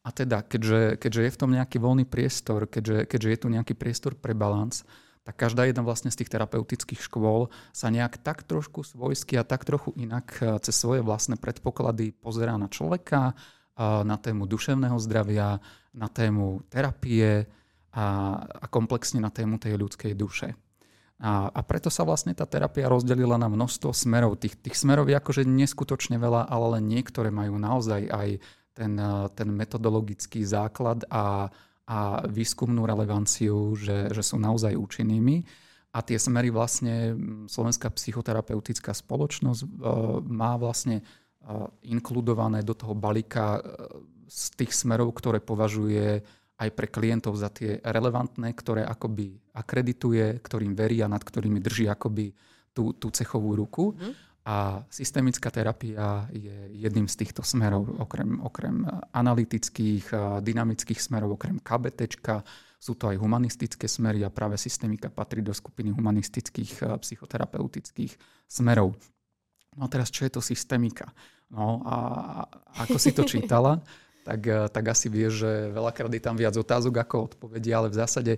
A 0.03 0.09
teda, 0.09 0.41
keďže, 0.41 0.97
keďže 0.97 1.21
je 1.23 1.33
v 1.33 1.39
tom 1.39 1.53
nejaký 1.53 1.77
voľný 1.77 2.09
priestor, 2.09 2.67
keďže, 2.67 3.05
keďže 3.05 3.29
je 3.29 3.39
tu 3.39 3.47
nejaký 3.53 3.73
priestor 3.77 4.17
pre 4.17 4.33
balans, 4.35 4.83
tak 5.21 5.37
každá 5.37 5.69
jedna 5.69 5.85
vlastne 5.85 6.09
z 6.09 6.25
tých 6.25 6.33
terapeutických 6.33 7.01
škôl 7.01 7.53
sa 7.69 7.93
nejak 7.93 8.17
tak 8.25 8.41
trošku 8.41 8.81
svojsky 8.81 9.37
a 9.37 9.45
tak 9.45 9.65
trochu 9.65 9.93
inak 9.93 10.27
a, 10.41 10.57
cez 10.57 10.73
svoje 10.73 11.05
vlastné 11.05 11.37
predpoklady 11.37 12.17
pozerá 12.17 12.57
na 12.57 12.65
človeka, 12.65 13.37
a, 13.77 14.01
na 14.01 14.17
tému 14.17 14.49
duševného 14.49 14.97
zdravia, 14.97 15.61
na 15.93 16.07
tému 16.09 16.65
terapie, 16.73 17.45
a, 17.91 18.05
a 18.39 18.65
komplexne 18.71 19.19
na 19.19 19.29
tému 19.29 19.59
tej 19.59 19.75
ľudskej 19.75 20.15
duše. 20.15 20.55
A, 21.21 21.53
a 21.53 21.61
preto 21.61 21.93
sa 21.93 22.01
vlastne 22.01 22.33
tá 22.33 22.49
terapia 22.49 22.89
rozdelila 22.89 23.37
na 23.37 23.45
množstvo 23.45 23.93
smerov. 23.93 24.41
Tých, 24.41 24.57
tých 24.57 24.73
smerov 24.73 25.05
je 25.05 25.19
akože 25.19 25.45
neskutočne 25.45 26.17
veľa, 26.17 26.49
ale 26.49 26.79
len 26.79 26.89
niektoré 26.89 27.29
majú 27.29 27.61
naozaj 27.61 28.09
aj 28.09 28.29
ten, 28.73 28.97
eh, 28.97 29.25
ten 29.37 29.49
metodologický 29.53 30.41
základ 30.41 31.05
a, 31.11 31.53
a 31.91 32.23
výskumnú 32.23 32.87
relevanciu, 32.87 33.75
že, 33.75 34.07
že 34.15 34.23
sú 34.23 34.39
naozaj 34.39 34.79
účinnými. 34.79 35.43
A 35.91 35.99
tie 35.99 36.15
smery 36.15 36.47
vlastne 36.47 37.11
mm, 37.11 37.51
Slovenská 37.51 37.91
psychoterapeutická 37.91 38.95
spoločnosť 38.95 39.59
uh, 39.59 39.69
má 40.23 40.55
vlastne 40.55 41.03
uh, 41.03 41.67
inkludované 41.83 42.63
do 42.63 42.71
toho 42.71 42.95
balíka 42.95 43.59
uh, 43.59 43.63
z 44.23 44.55
tých 44.55 44.71
smerov, 44.71 45.11
ktoré 45.19 45.43
považuje 45.43 46.23
aj 46.61 46.69
pre 46.71 46.87
klientov 46.87 47.35
za 47.35 47.51
tie 47.51 47.83
relevantné, 47.83 48.55
ktoré 48.55 48.87
akoby 48.87 49.35
akredituje, 49.51 50.39
ktorým 50.39 50.71
verí 50.71 51.03
a 51.03 51.11
nad 51.11 51.19
ktorými 51.19 51.59
drží 51.59 51.91
akoby 51.91 52.31
tú, 52.71 52.95
tú 52.95 53.11
cechovú 53.11 53.59
ruku. 53.59 53.99
Mhm. 53.99 54.30
A 54.41 54.81
systemická 54.89 55.53
terapia 55.53 56.25
je 56.33 56.73
jedným 56.73 57.05
z 57.05 57.15
týchto 57.21 57.45
smerov, 57.45 57.85
okrem, 58.01 58.41
okrem 58.41 58.81
analytických, 59.13 60.09
dynamických 60.41 60.97
smerov, 60.97 61.37
okrem 61.37 61.61
KBT, 61.61 62.09
sú 62.81 62.97
to 62.97 63.13
aj 63.13 63.21
humanistické 63.21 63.85
smery 63.85 64.25
a 64.25 64.33
práve 64.33 64.57
systemika 64.57 65.13
patrí 65.13 65.45
do 65.45 65.53
skupiny 65.53 65.93
humanistických 65.93 66.97
psychoterapeutických 67.05 68.17
smerov. 68.49 68.97
No 69.77 69.85
a 69.85 69.87
teraz, 69.93 70.09
čo 70.09 70.25
je 70.25 70.33
to 70.33 70.41
systemika? 70.41 71.13
No 71.53 71.85
a 71.85 71.95
ako 72.81 72.97
si 72.97 73.13
to 73.13 73.21
čítala, 73.21 73.77
tak, 74.27 74.73
tak 74.73 74.83
asi 74.89 75.05
vieš, 75.13 75.45
že 75.45 75.51
veľakrát 75.69 76.09
je 76.09 76.23
tam 76.25 76.33
viac 76.33 76.57
otázok 76.57 77.05
ako 77.05 77.15
odpovedí, 77.29 77.69
ale 77.69 77.93
v 77.93 77.99
zásade 78.01 78.33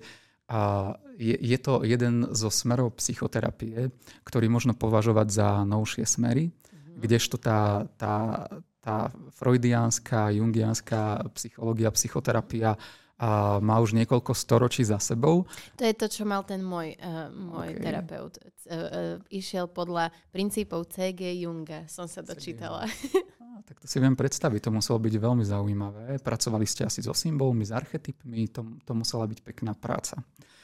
a 0.54 0.94
je, 1.18 1.34
je 1.34 1.58
to 1.58 1.82
jeden 1.82 2.30
zo 2.30 2.54
smerov 2.54 3.02
psychoterapie, 3.02 3.90
ktorý 4.22 4.54
možno 4.54 4.78
považovať 4.78 5.28
za 5.34 5.48
novšie 5.66 6.06
smery, 6.06 6.54
mm-hmm. 6.54 7.02
kdežto 7.02 7.42
tá, 7.42 7.90
tá, 7.98 8.46
tá 8.78 9.10
freudiánska, 9.34 10.30
jungiánska 10.30 11.26
psychológia, 11.34 11.90
psychoterapia 11.90 12.78
a 13.18 13.62
má 13.62 13.80
už 13.80 13.98
niekoľko 13.98 14.34
storočí 14.36 14.84
za 14.86 14.98
sebou. 15.02 15.46
To 15.80 15.84
je 15.86 15.96
to, 15.96 16.06
čo 16.12 16.24
mal 16.26 16.46
ten 16.46 16.60
môj, 16.60 16.98
uh, 16.98 17.30
môj 17.34 17.72
OK. 17.72 17.78
okay. 17.78 17.82
terapeut. 17.82 18.34
Uh, 18.38 18.46
uh, 18.70 18.82
išiel 19.34 19.70
podľa 19.70 20.14
princípov 20.34 20.90
CG 20.92 21.34
Junga, 21.40 21.88
som 21.90 22.06
sa 22.06 22.22
dočítala. 22.22 22.86
Tak 23.62 23.78
to 23.78 23.86
si 23.86 24.02
viem 24.02 24.18
predstaviť, 24.18 24.66
to 24.66 24.72
muselo 24.74 24.98
byť 24.98 25.14
veľmi 25.14 25.46
zaujímavé. 25.46 26.18
Pracovali 26.18 26.66
ste 26.66 26.90
asi 26.90 27.06
so 27.06 27.14
symbolmi, 27.14 27.62
s 27.62 27.70
archetypmi, 27.70 28.50
to, 28.50 28.66
to 28.82 28.92
musela 28.98 29.30
byť 29.30 29.40
pekná 29.46 29.78
práca. 29.78 30.18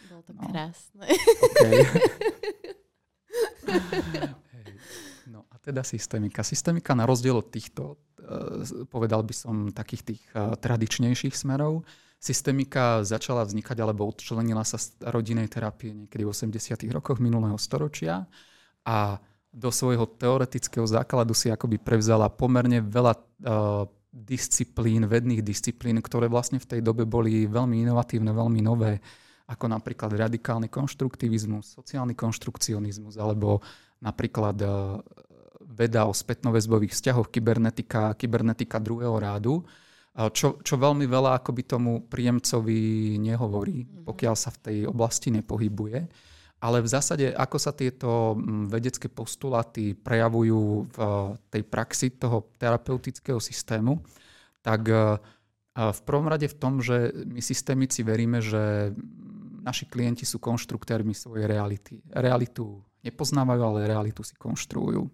Bolo 0.09 0.25
to 0.25 0.33
No. 0.33 0.49
krásne. 0.49 1.05
Okay. 1.05 1.85
Hej. 4.53 4.69
No 5.29 5.45
a 5.51 5.55
teda 5.61 5.85
systemika. 5.85 6.41
Systemika 6.41 6.97
na 6.97 7.05
rozdiel 7.05 7.37
od 7.37 7.53
týchto, 7.53 8.01
eh, 8.17 8.85
povedal 8.89 9.21
by 9.21 9.33
som, 9.35 9.55
takých 9.69 10.03
tých 10.15 10.21
eh, 10.33 10.55
tradičnejších 10.57 11.35
smerov, 11.37 11.85
systemika 12.19 13.01
začala 13.07 13.47
vznikať 13.47 13.77
alebo 13.79 14.03
odčlenila 14.03 14.67
sa 14.67 14.75
z 14.75 14.91
rodinej 15.07 15.47
terapie 15.47 15.95
niekedy 15.95 16.27
v 16.27 16.31
80. 16.35 16.91
rokoch 16.91 17.23
minulého 17.23 17.55
storočia 17.55 18.27
a 18.83 19.23
do 19.49 19.73
svojho 19.73 20.05
teoretického 20.05 20.85
základu 20.85 21.33
si 21.33 21.49
akoby 21.49 21.81
prevzala 21.81 22.29
pomerne 22.29 22.85
veľa 22.85 23.13
uh, 23.17 23.89
disciplín, 24.13 25.09
vedných 25.09 25.41
disciplín, 25.41 25.97
ktoré 26.01 26.29
vlastne 26.29 26.61
v 26.61 26.69
tej 26.69 26.81
dobe 26.85 27.05
boli 27.05 27.49
veľmi 27.49 27.81
inovatívne, 27.85 28.29
veľmi 28.29 28.61
nové, 28.61 29.01
ako 29.49 29.65
napríklad 29.65 30.13
radikálny 30.13 30.69
konštruktivizmus, 30.69 31.73
sociálny 31.81 32.13
konštrukcionizmus, 32.13 33.17
alebo 33.17 33.65
napríklad 34.01 34.57
uh, 34.61 35.01
veda 35.65 36.05
o 36.05 36.13
spätnoväzbových 36.13 36.93
vzťahoch, 36.93 37.33
kybernetika, 37.33 38.13
kybernetika 38.13 38.77
druhého 38.77 39.17
rádu, 39.17 39.65
uh, 39.65 40.29
čo, 40.29 40.61
čo 40.61 40.77
veľmi 40.77 41.09
veľa 41.09 41.41
akoby 41.41 41.61
tomu 41.65 42.05
príjemcovi 42.05 43.17
nehovorí, 43.17 44.05
pokiaľ 44.05 44.35
sa 44.37 44.53
v 44.53 44.61
tej 44.61 44.77
oblasti 44.85 45.33
nepohybuje. 45.33 46.28
Ale 46.59 46.83
v 46.83 46.91
zásade, 46.91 47.31
ako 47.31 47.57
sa 47.57 47.71
tieto 47.71 48.35
mm, 48.35 48.67
vedecké 48.67 49.07
postuláty 49.07 49.95
prejavujú 49.95 50.91
v 50.91 50.97
eh, 50.99 51.09
tej 51.51 51.63
praxi 51.63 52.07
toho 52.15 52.51
terapeutického 52.59 53.39
systému, 53.39 54.03
tak 54.59 54.81
eh, 54.91 55.17
v 55.79 55.99
prvom 56.03 56.27
rade 56.27 56.51
v 56.51 56.59
tom, 56.59 56.83
že 56.83 57.15
my 57.23 57.39
systemici 57.39 58.03
veríme, 58.03 58.43
že 58.43 58.91
mm, 58.91 59.63
naši 59.63 59.87
klienti 59.87 60.27
sú 60.27 60.43
konštruktérmi 60.43 61.15
svojej 61.15 61.47
reality. 61.47 62.03
Realitu 62.11 62.83
Nepoznávajú, 62.99 63.61
ale 63.63 63.87
realitu 63.87 64.27
si 64.27 64.35
konštruujú. 64.35 65.07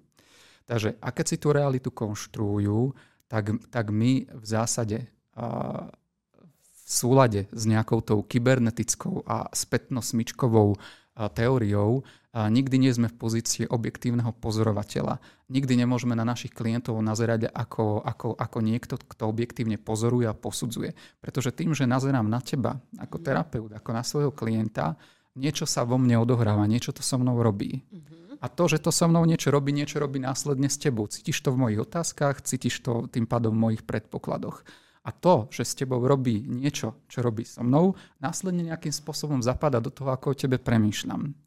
Takže 0.66 0.98
a 0.98 1.14
keď 1.14 1.26
si 1.30 1.38
tú 1.38 1.54
realitu 1.54 1.94
konštruujú, 1.94 2.98
tak, 3.30 3.54
tak 3.70 3.94
my 3.94 4.26
v 4.26 4.46
zásade 4.46 5.06
v 5.36 6.80
súlade 6.86 7.46
s 7.52 7.64
nejakou 7.68 8.02
tou 8.02 8.24
kybernetickou 8.26 9.26
a 9.28 9.50
spätno-smyčkovou 9.54 10.80
teóriou 11.16 12.04
a 12.36 12.52
nikdy 12.52 12.76
nie 12.76 12.92
sme 12.92 13.08
v 13.08 13.16
pozícii 13.16 13.64
objektívneho 13.72 14.36
pozorovateľa. 14.36 15.24
Nikdy 15.48 15.88
nemôžeme 15.88 16.20
na 16.20 16.28
našich 16.28 16.52
klientov 16.52 17.00
nazerať 17.00 17.48
ako, 17.48 18.04
ako, 18.04 18.36
ako 18.36 18.58
niekto, 18.60 19.00
kto 19.00 19.32
objektívne 19.32 19.80
pozoruje 19.80 20.28
a 20.28 20.36
posudzuje. 20.36 20.92
Pretože 21.24 21.56
tým, 21.56 21.72
že 21.72 21.88
nazerám 21.88 22.28
na 22.28 22.44
teba 22.44 22.76
ako 23.00 23.24
terapeut, 23.24 23.72
ako 23.72 23.90
na 23.96 24.04
svojho 24.04 24.36
klienta, 24.36 25.00
niečo 25.40 25.64
sa 25.64 25.88
vo 25.88 25.96
mne 25.96 26.20
odohráva, 26.20 26.68
niečo 26.68 26.92
to 26.92 27.00
so 27.00 27.16
mnou 27.16 27.40
robí. 27.40 27.88
Uh-huh. 27.88 28.36
A 28.44 28.52
to, 28.52 28.68
že 28.68 28.84
to 28.84 28.92
so 28.92 29.08
mnou 29.08 29.24
niečo 29.24 29.48
robí, 29.48 29.72
niečo 29.72 30.04
robí 30.04 30.20
následne 30.20 30.68
s 30.68 30.76
tebou. 30.76 31.08
Cítiš 31.08 31.40
to 31.40 31.56
v 31.56 31.62
mojich 31.68 31.80
otázkach, 31.80 32.44
cítiš 32.44 32.84
to 32.84 33.08
tým 33.08 33.24
pádom 33.24 33.56
v 33.56 33.64
mojich 33.72 33.84
predpokladoch. 33.88 34.68
A 35.06 35.14
to, 35.14 35.46
že 35.54 35.62
s 35.62 35.78
tebou 35.78 36.02
robí 36.02 36.42
niečo, 36.50 37.06
čo 37.06 37.22
robí 37.22 37.46
so 37.46 37.62
mnou, 37.62 37.94
následne 38.18 38.74
nejakým 38.74 38.90
spôsobom 38.90 39.40
zapadá 39.46 39.78
do 39.78 39.94
toho, 39.94 40.10
ako 40.10 40.34
o 40.34 40.38
tebe 40.38 40.58
premýšľam. 40.58 41.46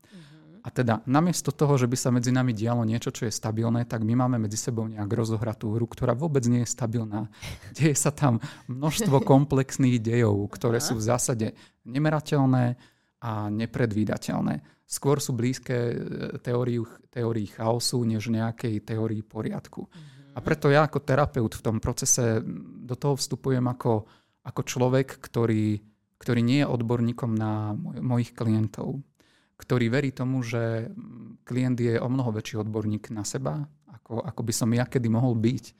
A 0.62 0.68
teda 0.68 1.01
namiesto 1.09 1.49
toho, 1.49 1.81
že 1.81 1.88
by 1.88 1.97
sa 1.97 2.12
medzi 2.12 2.29
nami 2.29 2.53
dialo 2.53 2.85
niečo, 2.85 3.09
čo 3.09 3.25
je 3.25 3.33
stabilné, 3.33 3.88
tak 3.88 4.05
my 4.05 4.12
máme 4.12 4.37
medzi 4.37 4.61
sebou 4.61 4.85
nejak 4.85 5.09
rozohratú 5.09 5.73
hru, 5.73 5.88
ktorá 5.88 6.12
vôbec 6.12 6.44
nie 6.44 6.61
je 6.61 6.68
stabilná. 6.68 7.33
Deje 7.77 7.97
sa 7.97 8.12
tam 8.12 8.37
množstvo 8.68 9.25
komplexných 9.25 9.97
dejov, 9.97 10.44
ktoré 10.53 10.77
sú 10.83 11.01
v 11.01 11.09
zásade 11.09 11.47
nemerateľné 11.88 12.77
a 13.25 13.49
nepredvídateľné. 13.49 14.61
Skôr 14.85 15.25
sú 15.25 15.33
blízke 15.33 15.73
e, 15.73 15.94
teóriu, 16.44 16.85
teórii 17.09 17.49
chaosu, 17.49 18.05
než 18.05 18.29
nejakej 18.29 18.85
teórii 18.85 19.25
poriadku. 19.25 19.88
Mhm. 19.88 20.18
A 20.38 20.42
preto 20.44 20.70
ja 20.70 20.87
ako 20.87 21.03
terapeut 21.03 21.59
v 21.59 21.64
tom 21.66 21.77
procese 21.83 22.38
do 22.87 22.94
toho 22.94 23.18
vstupujem 23.18 23.66
ako, 23.66 24.07
ako 24.46 24.61
človek, 24.62 25.18
ktorý, 25.18 25.83
ktorý 26.22 26.40
nie 26.46 26.62
je 26.62 26.70
odborníkom 26.70 27.35
na 27.35 27.74
moj, 27.74 27.98
mojich 27.98 28.31
klientov 28.38 29.03
ktorý 29.59 29.90
verí 29.90 30.14
tomu, 30.14 30.40
že 30.46 30.94
klient 31.42 31.83
je 31.83 31.98
o 31.98 32.07
mnoho 32.07 32.31
väčší 32.31 32.62
odborník 32.62 33.11
na 33.11 33.27
seba, 33.27 33.66
ako, 33.90 34.22
ako 34.22 34.40
by 34.46 34.53
som 34.55 34.70
ja 34.70 34.87
kedy 34.87 35.11
mohol 35.11 35.35
byť. 35.35 35.74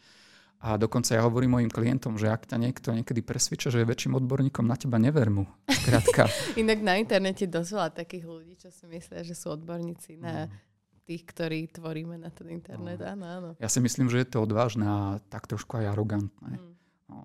A 0.59 0.75
dokonca 0.75 1.15
ja 1.15 1.23
hovorím 1.23 1.55
mojim 1.55 1.71
klientom, 1.71 2.19
že 2.19 2.27
ak 2.27 2.51
ťa 2.51 2.59
niekto 2.59 2.91
niekedy 2.91 3.23
presvedčia, 3.23 3.71
že 3.71 3.87
je 3.87 3.91
väčším 3.95 4.19
odborníkom 4.19 4.67
na 4.67 4.75
teba, 4.75 4.99
never 4.99 5.31
mu. 5.31 5.47
Krátka. 5.71 6.27
Inak 6.59 6.83
na 6.83 6.99
internete 6.99 7.47
dosť 7.47 7.71
veľa 7.71 7.91
takých 7.95 8.25
ľudí, 8.27 8.59
čo 8.59 8.75
si 8.75 8.91
myslia, 8.91 9.23
že 9.23 9.39
sú 9.39 9.55
odborníci 9.55 10.19
na 10.19 10.51
mm. 10.51 10.68
Tých, 11.09 11.25
ktorí 11.25 11.73
tvoríme 11.73 12.21
na 12.21 12.29
ten 12.29 12.53
internet. 12.53 13.01
No. 13.01 13.09
Áno, 13.09 13.25
áno. 13.25 13.49
Ja 13.57 13.73
si 13.73 13.81
myslím, 13.81 14.13
že 14.13 14.21
je 14.21 14.29
to 14.29 14.45
odvážne 14.45 14.85
a 14.85 15.01
tak 15.33 15.49
trošku 15.49 15.81
aj 15.81 15.97
arogantné. 15.97 16.61
Mm. 16.61 16.73
No. 17.09 17.19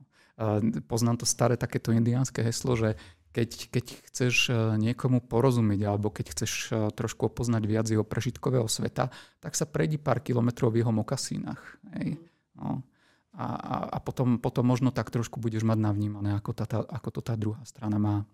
Poznám 0.87 1.19
to 1.19 1.27
staré 1.27 1.59
takéto 1.59 1.91
indiánske 1.91 2.39
heslo, 2.39 2.79
že 2.79 2.95
keď, 3.33 3.49
keď 3.73 3.85
chceš 4.07 4.35
e, 4.47 4.53
niekomu 4.77 5.19
porozumieť 5.25 5.89
alebo 5.89 6.13
keď 6.13 6.25
chceš 6.37 6.51
e, 6.69 6.93
trošku 6.93 7.33
opoznať 7.33 7.63
viac 7.65 7.85
jeho 7.89 8.05
prežitkového 8.05 8.69
sveta, 8.69 9.09
tak 9.41 9.57
sa 9.57 9.65
prejdi 9.65 9.97
pár 9.97 10.21
kilometrov 10.21 10.69
v 10.69 10.85
jeho 10.85 10.93
mokasínach. 10.93 11.59
Hej. 11.97 12.21
No. 12.53 12.85
A, 13.33 13.45
a, 13.57 13.75
a 13.89 13.97
potom, 13.97 14.37
potom 14.37 14.69
možno 14.69 14.93
tak 14.93 15.09
trošku 15.09 15.41
budeš 15.41 15.65
mať 15.65 15.81
navnímané, 15.81 16.37
ako, 16.37 16.53
tá, 16.53 16.69
tá, 16.69 16.85
ako 16.85 17.09
to 17.09 17.21
tá 17.25 17.33
druhá 17.33 17.65
strana 17.65 17.97
má. 17.97 18.29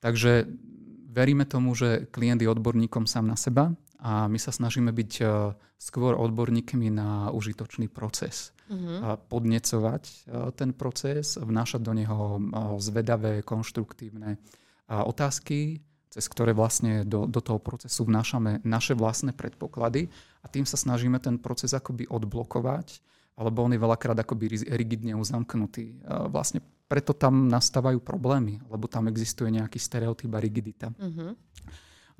Takže 0.00 0.48
veríme 1.12 1.44
tomu, 1.44 1.76
že 1.76 2.08
klient 2.08 2.40
je 2.40 2.48
odborníkom 2.48 3.04
sám 3.04 3.28
na 3.28 3.36
seba 3.36 3.76
a 4.04 4.28
my 4.28 4.36
sa 4.36 4.52
snažíme 4.52 4.92
byť 4.92 5.12
e, 5.16 5.24
skôr 5.80 6.12
odborníkmi 6.12 6.92
na 6.92 7.32
užitočný 7.32 7.88
proces 7.88 8.52
uh-huh. 8.68 9.16
podnecovať 9.32 10.02
e, 10.04 10.14
ten 10.52 10.76
proces, 10.76 11.40
vnášať 11.40 11.80
do 11.80 11.96
neho 11.96 12.36
e, 12.36 12.40
zvedavé, 12.84 13.40
konštruktívne 13.40 14.36
otázky, 14.84 15.80
cez 16.12 16.28
ktoré 16.28 16.52
vlastne 16.52 17.08
do, 17.08 17.24
do 17.24 17.40
toho 17.40 17.56
procesu 17.56 18.04
vnášame 18.04 18.60
naše 18.68 18.92
vlastné 18.92 19.32
predpoklady 19.32 20.12
a 20.44 20.46
tým 20.52 20.68
sa 20.68 20.76
snažíme 20.76 21.16
ten 21.24 21.40
proces 21.40 21.72
akoby 21.72 22.04
odblokovať, 22.04 23.00
alebo 23.40 23.64
on 23.64 23.72
je 23.72 23.80
veľakrát 23.80 24.20
akoby 24.20 24.68
rigidne 24.76 25.16
uzamknutý. 25.16 26.04
Vlastne 26.28 26.60
preto 26.84 27.16
tam 27.16 27.48
nastávajú 27.48 28.04
problémy, 28.04 28.60
lebo 28.68 28.84
tam 28.92 29.08
existuje 29.08 29.48
nejaký 29.48 29.80
stereotyp 29.80 30.36
a 30.36 30.44
rigidita. 30.44 30.92
Uh-huh. 30.92 31.32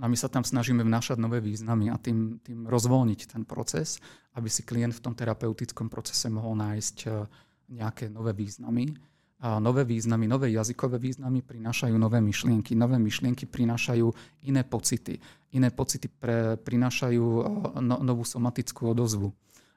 A 0.02 0.10
my 0.10 0.16
sa 0.18 0.26
tam 0.26 0.42
snažíme 0.42 0.82
vnášať 0.82 1.22
nové 1.22 1.38
významy 1.38 1.86
a 1.86 1.94
tým, 2.02 2.42
tým 2.42 2.66
rozvoľniť 2.66 3.20
ten 3.30 3.46
proces, 3.46 4.02
aby 4.34 4.50
si 4.50 4.66
klient 4.66 4.90
v 4.90 5.04
tom 5.06 5.14
terapeutickom 5.14 5.86
procese 5.86 6.26
mohol 6.26 6.58
nájsť 6.58 6.96
e, 7.06 7.08
nejaké 7.78 8.10
nové 8.10 8.34
významy. 8.34 8.90
A 9.38 9.62
nové 9.62 9.86
významy, 9.86 10.26
nové 10.26 10.50
jazykové 10.50 10.98
významy 10.98 11.46
prinášajú 11.46 11.94
nové 11.94 12.18
myšlienky. 12.18 12.74
Nové 12.74 12.98
myšlienky 12.98 13.46
prinášajú 13.46 14.06
iné 14.50 14.66
pocity. 14.66 15.20
Iné 15.54 15.70
pocity 15.70 16.10
pre, 16.10 16.58
prinášajú 16.58 17.22
e, 17.22 17.42
no, 17.78 18.02
novú 18.02 18.26
somatickú 18.26 18.90
odozvu. 18.90 19.30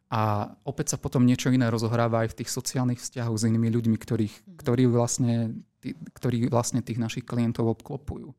A 0.07 0.49
opäť 0.63 0.95
sa 0.95 0.97
potom 0.97 1.27
niečo 1.27 1.51
iné 1.51 1.67
rozohráva 1.67 2.23
aj 2.25 2.33
v 2.33 2.37
tých 2.41 2.49
sociálnych 2.49 3.03
vzťahoch 3.03 3.37
s 3.37 3.45
inými 3.45 3.69
ľuďmi, 3.69 3.97
ktorých, 4.01 4.33
mhm. 4.33 4.53
ktorí, 4.65 4.83
vlastne, 4.89 5.61
tí, 5.77 5.93
ktorí 5.93 6.49
vlastne 6.49 6.81
tých 6.81 6.97
našich 6.97 7.27
klientov 7.27 7.69
obklopujú. 7.77 8.33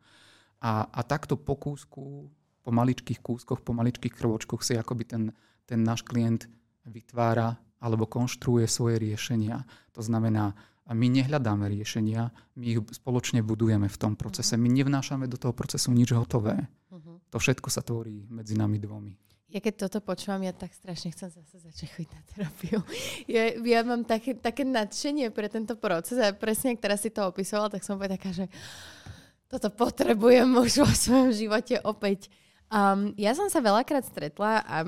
A, 0.58 0.90
a 0.90 1.00
takto 1.06 1.38
po 1.38 1.54
kúsku, 1.54 2.26
po 2.62 2.70
maličkých 2.74 3.22
kúskoch, 3.22 3.62
po 3.62 3.72
maličkých 3.72 4.14
krvočkoch 4.14 4.60
si 4.66 4.74
akoby 4.74 5.04
ten, 5.06 5.22
ten 5.64 5.80
náš 5.86 6.02
klient 6.02 6.50
vytvára 6.82 7.56
alebo 7.78 8.10
konštruuje 8.10 8.66
svoje 8.66 8.98
riešenia. 8.98 9.62
To 9.94 10.02
znamená, 10.02 10.56
my 10.88 11.06
nehľadáme 11.06 11.68
riešenia, 11.68 12.32
my 12.56 12.64
ich 12.64 12.80
spoločne 12.96 13.44
budujeme 13.44 13.86
v 13.86 14.00
tom 14.00 14.16
procese. 14.16 14.56
Mhm. 14.56 14.62
My 14.64 14.68
nevnášame 14.82 15.24
do 15.28 15.36
toho 15.36 15.52
procesu 15.52 15.92
nič 15.92 16.16
hotové. 16.16 16.64
Uh-huh. 16.88 17.20
To 17.28 17.36
všetko 17.36 17.68
sa 17.68 17.84
tvorí 17.84 18.24
medzi 18.32 18.56
nami 18.56 18.80
dvomi. 18.80 19.12
Ja 19.48 19.64
keď 19.64 19.88
toto 19.88 20.04
počúvam, 20.04 20.44
ja 20.44 20.52
tak 20.52 20.76
strašne 20.76 21.08
chcem 21.08 21.32
zase 21.32 21.56
začať 21.64 21.88
chodiť 21.96 22.10
na 22.12 22.22
terapiu. 22.28 22.78
Ja, 23.24 23.56
ja 23.56 23.80
mám 23.80 24.04
také, 24.04 24.36
také 24.36 24.60
nadšenie 24.60 25.32
pre 25.32 25.48
tento 25.48 25.72
proces 25.72 26.20
a 26.20 26.36
presne, 26.36 26.76
ak 26.76 26.84
teraz 26.84 27.00
si 27.00 27.08
to 27.08 27.24
opisovala, 27.24 27.72
tak 27.72 27.80
som 27.80 27.96
povedala 27.96 28.20
taká, 28.20 28.36
že 28.36 28.44
toto 29.48 29.72
potrebujem 29.72 30.48
už 30.60 30.84
vo 30.84 30.90
svojom 30.92 31.32
živote 31.32 31.80
opäť. 31.80 32.28
Um, 32.68 33.16
ja 33.16 33.32
som 33.32 33.48
sa 33.48 33.64
veľakrát 33.64 34.04
stretla 34.04 34.60
a 34.60 34.84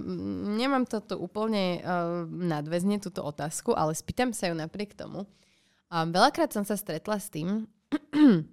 nemám 0.53 0.85
toto 0.85 1.17
úplne 1.17 1.81
uh, 1.81 2.29
nadväzne, 2.29 3.01
túto 3.01 3.25
otázku, 3.25 3.73
ale 3.73 3.97
spýtam 3.97 4.37
sa 4.37 4.53
ju 4.53 4.55
napriek 4.55 4.93
tomu. 4.93 5.25
Um, 5.89 6.13
veľakrát 6.13 6.53
som 6.53 6.61
sa 6.61 6.77
stretla 6.77 7.17
s 7.17 7.33
tým, 7.33 7.65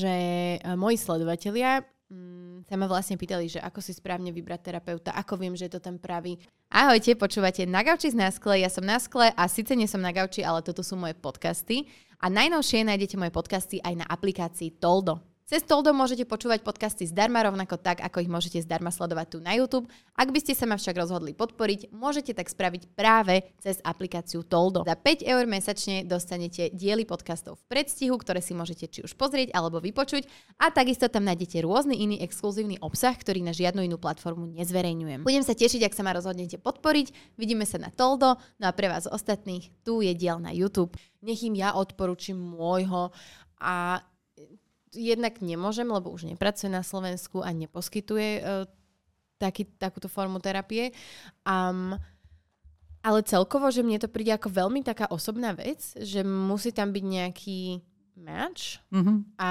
že 0.00 0.16
uh, 0.64 0.80
moji 0.80 0.96
sledovatelia 0.96 1.84
um, 2.08 2.64
sa 2.64 2.80
ma 2.80 2.88
vlastne 2.88 3.20
pýtali, 3.20 3.52
že 3.52 3.60
ako 3.60 3.84
si 3.84 3.92
správne 3.92 4.32
vybrať 4.32 4.64
terapeuta, 4.64 5.12
ako 5.12 5.36
viem, 5.36 5.52
že 5.52 5.68
je 5.68 5.76
to 5.76 5.84
ten 5.84 6.00
pravý. 6.00 6.40
Ahojte, 6.72 7.12
počúvate 7.20 7.68
Na 7.68 7.84
gauči 7.84 8.08
z 8.08 8.16
Naskle, 8.16 8.64
ja 8.64 8.72
som 8.72 8.80
na 8.80 8.96
skle 8.96 9.28
a 9.36 9.44
síce 9.44 9.76
nie 9.76 9.84
som 9.84 10.00
na 10.00 10.08
gauči, 10.08 10.40
ale 10.40 10.64
toto 10.64 10.80
sú 10.80 10.96
moje 10.96 11.12
podcasty 11.20 11.84
a 12.22 12.30
najnovšie 12.30 12.86
nájdete 12.86 13.18
moje 13.18 13.34
podcasty 13.34 13.76
aj 13.82 13.94
na 13.98 14.06
aplikácii 14.06 14.78
Toldo. 14.78 15.31
Cez 15.42 15.66
Toldo 15.66 15.90
môžete 15.90 16.22
počúvať 16.22 16.62
podcasty 16.62 17.02
zdarma 17.04 17.42
rovnako 17.42 17.74
tak, 17.74 17.98
ako 17.98 18.22
ich 18.22 18.30
môžete 18.30 18.62
zdarma 18.62 18.94
sledovať 18.94 19.26
tu 19.26 19.38
na 19.42 19.58
YouTube. 19.58 19.90
Ak 20.14 20.30
by 20.30 20.38
ste 20.38 20.54
sa 20.54 20.70
ma 20.70 20.78
však 20.78 20.94
rozhodli 20.94 21.34
podporiť, 21.34 21.90
môžete 21.90 22.30
tak 22.30 22.46
spraviť 22.46 22.94
práve 22.94 23.42
cez 23.58 23.82
aplikáciu 23.82 24.46
Toldo. 24.46 24.86
Za 24.86 24.94
5 24.94 25.26
eur 25.26 25.44
mesačne 25.50 26.06
dostanete 26.06 26.70
diely 26.70 27.02
podcastov 27.02 27.58
v 27.58 27.64
predstihu, 27.74 28.14
ktoré 28.22 28.38
si 28.38 28.54
môžete 28.54 28.86
či 28.86 29.02
už 29.02 29.18
pozrieť 29.18 29.50
alebo 29.50 29.82
vypočuť 29.82 30.30
a 30.62 30.70
takisto 30.70 31.10
tam 31.10 31.26
nájdete 31.26 31.58
rôzny 31.66 31.98
iný 31.98 32.22
exkluzívny 32.22 32.78
obsah, 32.78 33.18
ktorý 33.18 33.42
na 33.42 33.50
žiadnu 33.50 33.82
inú 33.82 33.98
platformu 33.98 34.46
nezverejňujem. 34.46 35.26
Budem 35.26 35.42
sa 35.42 35.58
tešiť, 35.58 35.90
ak 35.90 35.96
sa 35.98 36.06
ma 36.06 36.14
rozhodnete 36.14 36.62
podporiť. 36.62 37.34
Vidíme 37.34 37.66
sa 37.66 37.82
na 37.82 37.90
Toldo, 37.90 38.38
no 38.38 38.64
a 38.64 38.72
pre 38.72 38.86
vás 38.86 39.10
ostatných 39.10 39.74
tu 39.82 40.06
je 40.06 40.14
diel 40.14 40.38
na 40.38 40.54
YouTube. 40.54 40.94
Nech 41.18 41.42
im 41.42 41.58
ja 41.58 41.74
odporúčim 41.74 42.38
môjho 42.38 43.10
a 43.62 44.02
jednak 44.92 45.40
nemôžem, 45.40 45.88
lebo 45.88 46.12
už 46.12 46.28
nepracuje 46.28 46.68
na 46.68 46.84
Slovensku 46.84 47.40
a 47.40 47.50
neposkytuje 47.50 48.30
uh, 48.40 48.68
taký, 49.40 49.66
takúto 49.80 50.06
formu 50.06 50.38
terapie. 50.38 50.92
Um, 51.42 51.98
ale 53.02 53.26
celkovo, 53.26 53.66
že 53.74 53.82
mne 53.82 53.98
to 53.98 54.06
príde 54.06 54.30
ako 54.30 54.46
veľmi 54.46 54.86
taká 54.86 55.10
osobná 55.10 55.50
vec, 55.58 55.82
že 55.98 56.22
musí 56.22 56.70
tam 56.70 56.94
byť 56.94 57.04
nejaký 57.04 57.60
match 58.22 58.78
mm-hmm. 58.94 59.18
a 59.42 59.50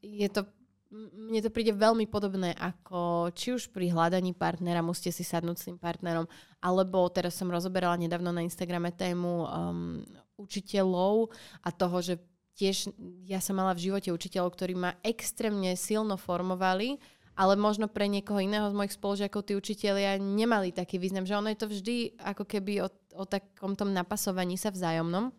je 0.00 0.28
to 0.32 0.48
mne 0.94 1.42
to 1.42 1.50
príde 1.50 1.74
veľmi 1.74 2.06
podobné 2.06 2.54
ako 2.54 3.34
či 3.34 3.50
už 3.50 3.74
pri 3.74 3.90
hľadaní 3.90 4.30
partnera 4.30 4.78
musíte 4.78 5.10
si 5.10 5.26
sadnúť 5.26 5.56
s 5.58 5.66
tým 5.66 5.78
partnerom, 5.78 6.22
alebo 6.62 7.10
teraz 7.10 7.34
som 7.34 7.50
rozoberala 7.50 7.98
nedávno 7.98 8.30
na 8.30 8.46
Instagrame 8.46 8.94
tému 8.94 9.42
um, 9.42 10.06
učiteľov 10.38 11.34
a 11.66 11.68
toho, 11.74 11.98
že 11.98 12.14
tiež 12.54 12.94
ja 13.26 13.42
som 13.42 13.58
mala 13.58 13.74
v 13.74 13.90
živote 13.90 14.14
učiteľov, 14.14 14.54
ktorí 14.54 14.74
ma 14.78 14.96
extrémne 15.02 15.74
silno 15.74 16.14
formovali 16.14 16.98
ale 17.34 17.58
možno 17.58 17.90
pre 17.90 18.06
niekoho 18.06 18.38
iného 18.38 18.70
z 18.70 18.74
mojich 18.78 18.94
spolužiakov 18.94 19.42
tí 19.42 19.58
učitelia 19.58 20.18
nemali 20.22 20.70
taký 20.70 21.02
význam, 21.02 21.26
že 21.26 21.34
ono 21.34 21.50
je 21.50 21.58
to 21.58 21.66
vždy 21.66 21.96
ako 22.22 22.46
keby 22.46 22.86
o, 22.86 22.88
o 23.18 23.24
takom 23.26 23.74
tom 23.74 23.90
napasovaní 23.90 24.54
sa 24.54 24.70
vzájomnom. 24.70 25.34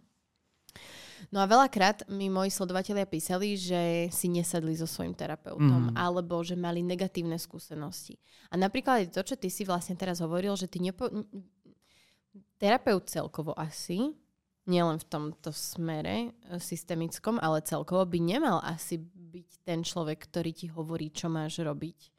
No 1.31 1.41
a 1.41 1.49
veľakrát 1.49 2.05
mi 2.11 2.27
moji 2.27 2.51
sledovatelia 2.51 3.07
písali, 3.07 3.57
že 3.57 4.11
si 4.11 4.27
nesadli 4.29 4.75
so 4.75 4.85
svojím 4.85 5.15
terapeutom 5.15 5.89
mm. 5.89 5.97
alebo 5.97 6.43
že 6.43 6.59
mali 6.59 6.83
negatívne 6.85 7.39
skúsenosti. 7.39 8.19
A 8.51 8.59
napríklad 8.59 9.09
to, 9.09 9.23
čo 9.23 9.39
ty 9.39 9.47
si 9.49 9.65
vlastne 9.65 9.95
teraz 9.95 10.19
hovoril, 10.21 10.53
že 10.59 10.67
ty 10.67 10.83
nepo... 10.83 11.07
terapeut 12.59 13.07
celkovo 13.07 13.55
asi, 13.55 14.11
nielen 14.65 14.97
v 15.01 15.05
tomto 15.09 15.49
smere 15.53 16.29
e, 16.29 16.59
systemickom, 16.61 17.37
ale 17.41 17.65
celkovo 17.65 18.05
by 18.05 18.19
nemal 18.21 18.57
asi 18.65 18.97
byť 19.01 19.49
ten 19.65 19.85
človek, 19.85 20.29
ktorý 20.29 20.51
ti 20.53 20.67
hovorí, 20.69 21.13
čo 21.13 21.29
máš 21.29 21.61
robiť. 21.61 22.13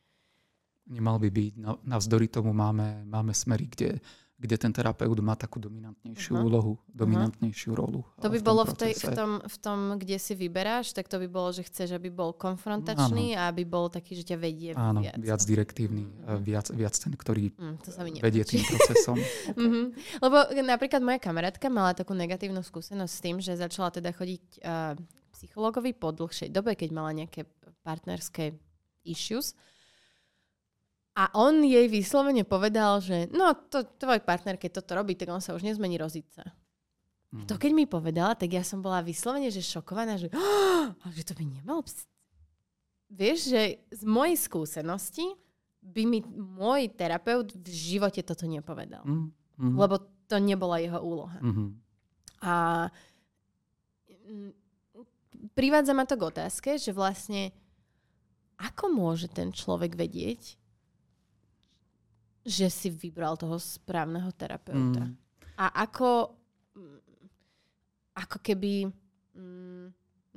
Nemal 0.87 1.19
by 1.19 1.29
byť. 1.31 1.53
Navzdory 1.83 2.31
tomu 2.31 2.55
máme, 2.55 3.03
máme 3.03 3.35
smery, 3.35 3.67
kde 3.67 3.99
kde 4.37 4.57
ten 4.61 4.69
terapeut 4.69 5.17
má 5.25 5.33
takú 5.33 5.57
dominantnejšiu 5.57 6.37
uh-huh. 6.37 6.45
úlohu, 6.45 6.77
dominantnejšiu 6.93 7.73
uh-huh. 7.73 7.81
rolu. 7.81 8.01
To 8.21 8.29
by 8.29 8.41
bolo 8.45 8.69
v, 8.69 8.75
tej, 8.77 8.93
v, 8.93 9.09
tom, 9.17 9.31
v 9.41 9.57
tom, 9.57 9.79
kde 9.97 10.21
si 10.21 10.37
vyberáš, 10.37 10.93
tak 10.93 11.09
to 11.09 11.17
by 11.17 11.25
bolo, 11.25 11.57
že 11.57 11.65
chceš, 11.65 11.97
aby 11.97 12.13
bol 12.13 12.37
konfrontačný 12.37 13.33
Áno. 13.33 13.41
a 13.41 13.43
aby 13.49 13.65
bol 13.65 13.89
taký, 13.89 14.13
že 14.13 14.29
ťa 14.29 14.37
vedie 14.37 14.71
Áno, 14.77 15.01
viac. 15.01 15.17
viac 15.17 15.41
direktívny, 15.41 16.05
uh-huh. 16.05 16.37
viac, 16.37 16.69
viac 16.69 16.93
ten, 17.01 17.17
ktorý 17.17 17.57
mm, 17.57 17.77
to 17.81 17.89
sa 17.97 18.05
vedie 18.05 18.45
tým 18.45 18.61
procesom. 18.61 19.17
okay. 19.25 19.57
uh-huh. 19.57 19.87
Lebo 20.21 20.37
napríklad 20.69 21.01
moja 21.01 21.17
kamarátka 21.17 21.73
mala 21.73 21.97
takú 21.97 22.13
negatívnu 22.13 22.61
skúsenosť 22.61 23.13
s 23.13 23.21
tým, 23.25 23.37
že 23.41 23.57
začala 23.57 23.89
teda 23.89 24.13
chodiť 24.13 24.61
uh, 24.61 24.93
psychologovi 25.33 25.97
po 25.97 26.13
dlhšej 26.13 26.53
dobe, 26.53 26.77
keď 26.77 26.93
mala 26.93 27.17
nejaké 27.17 27.49
partnerské 27.81 28.53
issues 29.09 29.57
a 31.17 31.33
on 31.33 31.65
jej 31.65 31.89
vyslovene 31.89 32.45
povedal, 32.45 33.01
že 33.01 33.33
no, 33.33 33.57
to, 33.73 33.89
tvoj 33.97 34.21
partner, 34.21 34.61
keď 34.61 34.85
toto 34.85 35.01
robí, 35.01 35.17
tak 35.17 35.33
on 35.33 35.41
sa 35.41 35.57
už 35.57 35.65
nezmení 35.65 35.97
rozice. 35.97 36.45
Mm. 37.33 37.49
To 37.49 37.57
keď 37.57 37.73
mi 37.73 37.89
povedala, 37.89 38.37
tak 38.37 38.53
ja 38.53 38.61
som 38.61 38.85
bola 38.85 39.01
vyslovene, 39.01 39.49
že 39.49 39.65
šokovaná, 39.65 40.21
že, 40.21 40.29
oh, 40.37 41.13
že 41.17 41.25
to 41.25 41.33
by 41.33 41.45
nemal... 41.49 41.81
Vieš, 43.07 43.55
že 43.55 43.63
z 43.95 44.03
mojej 44.03 44.35
skúsenosti 44.35 45.25
by 45.79 46.03
mi 46.05 46.19
môj 46.35 46.91
terapeut 46.91 47.55
v 47.55 47.69
živote 47.71 48.21
toto 48.21 48.45
nepovedal. 48.51 49.07
Mm. 49.07 49.31
Mm. 49.57 49.75
Lebo 49.79 50.03
to 50.27 50.37
nebola 50.43 50.83
jeho 50.83 50.99
úloha. 50.99 51.39
Mm-hmm. 51.39 51.69
A 52.43 52.55
privádza 55.55 55.95
ma 55.95 56.03
to 56.03 56.19
k 56.19 56.27
otázke, 56.29 56.71
že 56.83 56.91
vlastne 56.91 57.55
ako 58.59 58.91
môže 58.91 59.31
ten 59.31 59.55
človek 59.55 59.95
vedieť, 59.95 60.59
že 62.47 62.71
si 62.71 62.95
vybral 62.95 63.35
toho 63.35 63.59
správneho 63.59 64.31
terapeuta. 64.31 65.03
Mm. 65.03 65.19
A 65.59 65.67
ako, 65.83 66.31
ako 68.15 68.39
keby, 68.39 68.87
mm, 69.35 69.87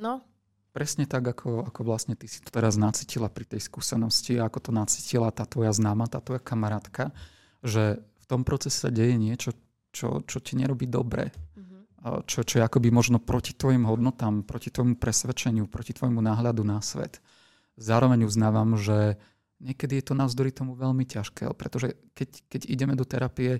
no. 0.01 0.25
Presne 0.73 1.05
tak, 1.05 1.29
ako, 1.29 1.69
ako 1.69 1.85
vlastne 1.85 2.17
ty 2.17 2.25
si 2.25 2.41
to 2.41 2.49
teraz 2.49 2.81
nacítila 2.81 3.29
pri 3.29 3.45
tej 3.45 3.61
skúsenosti, 3.61 4.41
ako 4.41 4.57
to 4.57 4.71
nacítila 4.73 5.29
tá 5.29 5.45
tvoja 5.45 5.69
známa, 5.69 6.09
tá 6.09 6.17
tvoja 6.17 6.41
kamarátka, 6.41 7.13
že 7.61 8.01
v 8.01 8.25
tom 8.25 8.41
procese 8.41 8.81
sa 8.81 8.89
deje 8.89 9.13
niečo, 9.13 9.53
čo, 9.93 10.25
čo 10.25 10.37
ti 10.41 10.57
nerobí 10.57 10.89
dobre. 10.89 11.29
Mm-hmm. 11.29 12.25
Čo, 12.25 12.41
čo 12.41 12.53
je 12.57 12.63
akoby 12.65 12.89
možno 12.89 13.21
proti 13.21 13.53
tvojim 13.53 13.85
hodnotám, 13.85 14.47
proti 14.47 14.73
tvojmu 14.73 14.97
presvedčeniu, 14.97 15.69
proti 15.69 15.93
tvojmu 15.93 16.25
náhľadu 16.25 16.65
na 16.65 16.79
svet. 16.79 17.21
Zároveň 17.75 18.23
uznávam, 18.25 18.79
že 18.79 19.19
niekedy 19.59 19.99
je 19.99 20.05
to 20.11 20.13
navzdory 20.15 20.51
tomu 20.55 20.73
veľmi 20.73 21.03
ťažké, 21.03 21.51
pretože 21.53 21.95
keď, 22.15 22.29
keď 22.47 22.61
ideme 22.65 22.95
do 22.95 23.03
terapie, 23.03 23.59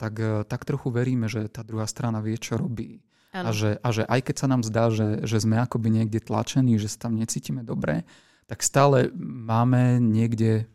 tak, 0.00 0.14
eh, 0.16 0.42
tak 0.48 0.64
trochu 0.64 0.88
veríme, 0.88 1.28
že 1.28 1.50
tá 1.52 1.60
druhá 1.60 1.84
strana 1.84 2.24
vie, 2.24 2.40
čo 2.40 2.56
robí. 2.56 3.04
A 3.30 3.54
že, 3.54 3.78
a 3.78 3.88
že 3.94 4.02
aj 4.10 4.26
keď 4.26 4.36
sa 4.42 4.50
nám 4.50 4.66
zdá, 4.66 4.90
že, 4.90 5.22
že 5.22 5.38
sme 5.38 5.62
akoby 5.62 6.02
niekde 6.02 6.18
tlačení, 6.18 6.74
že 6.82 6.90
sa 6.90 7.06
tam 7.06 7.14
necítime 7.14 7.62
dobre, 7.62 8.02
tak 8.50 8.66
stále 8.66 9.14
máme 9.14 10.02
niekde 10.02 10.66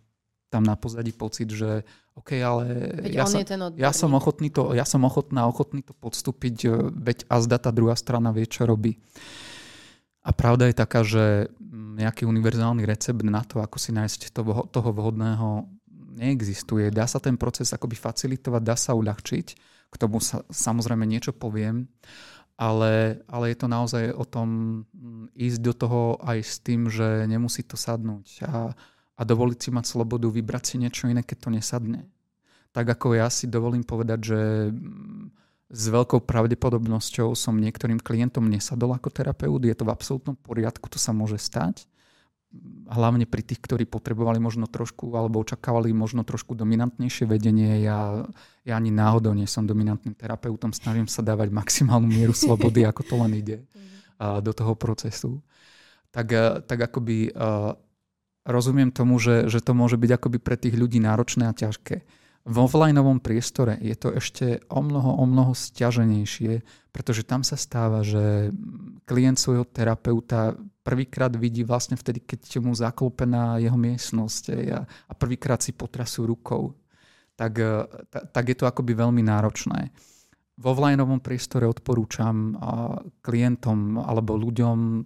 tam 0.47 0.63
na 0.63 0.79
pozadí 0.79 1.11
pocit, 1.11 1.51
že 1.51 1.83
OK, 2.15 2.39
ale 2.39 2.95
ja, 3.11 3.27
som, 3.27 3.43
ja 3.75 3.91
som 3.91 4.15
ochotný 4.15 4.47
to, 4.47 4.71
ja 4.71 4.88
som 4.88 5.03
ochotná, 5.03 5.51
ochotný 5.51 5.83
to 5.83 5.91
podstúpiť, 5.91 6.55
eh, 6.63 6.71
veď 6.95 7.27
a 7.27 7.43
zda 7.43 7.57
tá 7.59 7.75
druhá 7.75 7.99
strana 7.99 8.31
vie, 8.31 8.47
čo 8.47 8.63
robí. 8.63 9.03
A 10.25 10.33
pravda 10.33 10.65
je 10.65 10.75
taká, 10.75 11.05
že 11.05 11.53
nejaký 11.95 12.25
univerzálny 12.25 12.81
recept 12.83 13.21
na 13.21 13.45
to, 13.45 13.61
ako 13.61 13.77
si 13.77 13.93
nájsť 13.93 14.33
toho, 14.33 14.65
toho 14.67 14.89
vhodného, 14.89 15.69
neexistuje. 16.17 16.89
Dá 16.89 17.05
sa 17.05 17.21
ten 17.21 17.38
proces 17.38 17.69
akoby 17.69 17.93
facilitovať, 17.93 18.61
dá 18.63 18.73
sa 18.73 18.97
uľahčiť. 18.97 19.47
K 19.91 19.95
tomu 19.95 20.19
sa 20.19 20.41
samozrejme 20.49 21.05
niečo 21.05 21.31
poviem, 21.31 21.85
ale, 22.55 23.23
ale 23.27 23.51
je 23.51 23.57
to 23.59 23.67
naozaj 23.67 24.03
o 24.15 24.23
tom 24.23 24.81
mm, 24.91 25.35
ísť 25.35 25.59
do 25.59 25.73
toho 25.75 26.01
aj 26.23 26.38
s 26.41 26.55
tým, 26.63 26.88
že 26.88 27.27
nemusí 27.27 27.63
to 27.67 27.75
sadnúť 27.75 28.47
a, 28.47 28.71
a 29.15 29.21
dovoliť 29.21 29.59
si 29.59 29.69
mať 29.71 29.85
slobodu 29.85 30.27
vybrať 30.31 30.63
si 30.63 30.75
niečo 30.79 31.11
iné, 31.11 31.21
keď 31.21 31.38
to 31.38 31.49
nesadne. 31.51 32.01
Tak 32.75 32.88
ako 32.91 33.15
ja 33.15 33.31
si 33.31 33.47
dovolím 33.47 33.83
povedať, 33.83 34.19
že 34.23 34.39
mm, 34.71 35.24
s 35.75 35.91
veľkou 35.91 36.23
pravdepodobnosťou 36.23 37.35
som 37.35 37.59
niektorým 37.59 37.99
klientom 37.99 38.47
nesadol 38.47 38.95
ako 38.95 39.11
terapeut. 39.11 39.59
Je 39.59 39.75
to 39.75 39.83
v 39.83 39.91
absolútnom 39.91 40.39
poriadku, 40.39 40.88
to 40.88 40.95
sa 40.95 41.11
môže 41.11 41.35
stať. 41.35 41.83
Hlavne 42.88 43.27
pri 43.27 43.43
tých, 43.43 43.59
ktorí 43.59 43.83
potrebovali 43.83 44.39
možno 44.39 44.71
trošku 44.71 45.11
alebo 45.11 45.43
očakávali 45.43 45.91
možno 45.91 46.23
trošku 46.23 46.55
dominantnejšie 46.55 47.27
vedenie. 47.27 47.83
Ja, 47.83 48.23
ja 48.63 48.79
ani 48.79 48.95
náhodou 48.95 49.35
nie 49.35 49.43
som 49.43 49.67
dominantným 49.67 50.15
terapeutom, 50.15 50.71
snažím 50.71 51.11
sa 51.11 51.19
dávať 51.19 51.51
maximálnu 51.51 52.07
mieru 52.07 52.31
slobody, 52.31 52.88
ako 52.88 53.01
to 53.03 53.15
len 53.19 53.31
ide 53.35 53.57
uh, 54.15 54.39
do 54.39 54.55
toho 54.55 54.71
procesu. 54.79 55.43
Tak, 56.15 56.27
uh, 56.31 56.63
tak 56.63 56.88
akoby 56.88 57.35
uh, 57.35 57.75
rozumiem 58.47 58.95
tomu, 58.95 59.19
že, 59.19 59.51
že 59.51 59.59
to 59.59 59.75
môže 59.75 59.99
byť 59.99 60.11
akoby 60.15 60.39
pre 60.39 60.55
tých 60.55 60.79
ľudí 60.79 61.03
náročné 61.03 61.51
a 61.51 61.57
ťažké 61.57 62.07
v 62.45 62.58
offlineovom 62.62 63.17
priestore 63.17 63.81
je 63.81 63.97
to 63.97 64.13
ešte 64.13 64.62
o 64.69 64.86
mnoho, 64.86 65.17
o 65.17 65.25
mnoho 65.25 65.58
stiaženejšie, 65.58 66.62
pretože 66.93 67.25
tam 67.25 67.41
sa 67.41 67.58
stáva, 67.58 68.05
že 68.05 68.53
klient 69.10 69.41
svojho 69.41 69.65
terapeuta 69.65 70.53
prvýkrát 70.86 71.34
vidí 71.34 71.65
vlastne 71.65 71.97
vtedy, 71.97 72.21
keď 72.21 72.62
mu 72.62 72.77
zaklopená 72.77 73.58
jeho 73.58 73.73
miestnosť 73.73 74.43
a, 74.69 74.86
a 74.86 75.13
prvýkrát 75.17 75.65
si 75.65 75.73
potrasú 75.73 76.29
rukou. 76.29 76.77
Tak, 77.34 77.53
e, 77.58 77.81
tak 78.29 78.45
je 78.45 78.55
to 78.62 78.69
akoby 78.69 78.93
veľmi 78.93 79.25
náročné. 79.25 79.89
V 80.55 80.65
offlineovom 80.69 81.19
priestore 81.19 81.67
odporúčam 81.67 82.55
klientom 83.25 83.99
alebo 83.99 84.38
ľuďom, 84.38 84.77
e, 84.77 84.99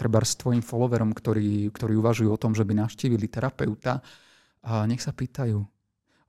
treba 0.00 0.24
s 0.24 0.40
tvojim 0.40 0.64
followerom, 0.64 1.12
ktorí, 1.12 1.68
ktorí 1.76 1.92
uvažujú 2.00 2.32
o 2.32 2.40
tom, 2.40 2.56
že 2.56 2.64
by 2.64 2.88
navštívili 2.88 3.28
terapeuta, 3.28 4.00
nech 4.66 4.98
sa 4.98 5.14
pýtajú, 5.14 5.75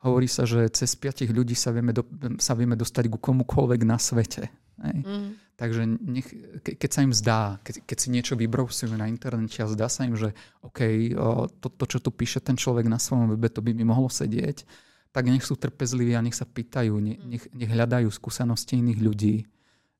Hovorí 0.05 0.29
sa, 0.29 0.45
že 0.45 0.69
cez 0.69 0.93
piatich 0.93 1.33
ľudí 1.33 1.57
sa 1.57 1.73
vieme, 1.73 1.89
do, 1.89 2.05
sa 2.37 2.53
vieme 2.53 2.77
dostať 2.77 3.09
ku 3.09 3.17
komukoľvek 3.17 3.81
na 3.81 3.97
svete. 3.97 4.45
Hej. 4.77 4.97
Mm. 5.01 5.29
Takže 5.57 5.81
nech, 5.89 6.29
ke, 6.61 6.77
keď 6.77 6.89
sa 6.93 7.01
im 7.01 7.13
zdá, 7.17 7.57
keď, 7.65 7.81
keď 7.81 7.97
si 7.97 8.07
niečo 8.13 8.33
vybrousujú 8.37 8.93
na 8.93 9.09
internete 9.09 9.57
a 9.65 9.65
zdá 9.65 9.89
sa 9.89 10.05
im, 10.05 10.13
že 10.13 10.37
OK, 10.61 10.79
o, 11.17 11.49
to, 11.49 11.73
to, 11.73 11.85
čo 11.89 11.97
tu 11.97 12.13
píše 12.13 12.37
ten 12.45 12.53
človek 12.53 12.85
na 12.85 13.01
svojom 13.01 13.33
webe, 13.33 13.49
to 13.49 13.65
by 13.65 13.73
mi 13.73 13.81
mohlo 13.81 14.05
sedieť, 14.05 14.69
tak 15.09 15.25
nech 15.25 15.41
sú 15.41 15.57
trpezliví 15.57 16.13
a 16.13 16.21
nech 16.21 16.37
sa 16.37 16.45
pýtajú, 16.45 16.93
ne, 17.01 17.17
nech, 17.25 17.49
nech 17.57 17.73
hľadajú 17.73 18.05
skúsenosti 18.13 18.77
iných 18.77 19.01
ľudí, 19.01 19.35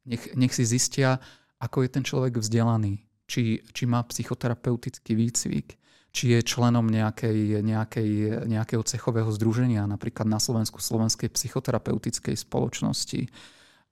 nech, 0.06 0.38
nech 0.38 0.54
si 0.54 0.62
zistia, 0.62 1.18
ako 1.58 1.82
je 1.82 1.90
ten 1.90 2.06
človek 2.06 2.38
vzdelaný, 2.38 3.02
či, 3.26 3.66
či 3.74 3.84
má 3.90 4.06
psychoterapeutický 4.06 5.18
výcvik, 5.18 5.74
či 6.18 6.34
je 6.34 6.42
členom 6.42 6.90
nejakej, 6.90 7.62
nejakej, 7.62 8.10
nejakého 8.50 8.82
cechového 8.82 9.30
združenia, 9.30 9.86
napríklad 9.86 10.26
na 10.26 10.42
Slovensku 10.42 10.82
Slovenskej 10.82 11.30
psychoterapeutickej 11.30 12.34
spoločnosti, 12.34 13.30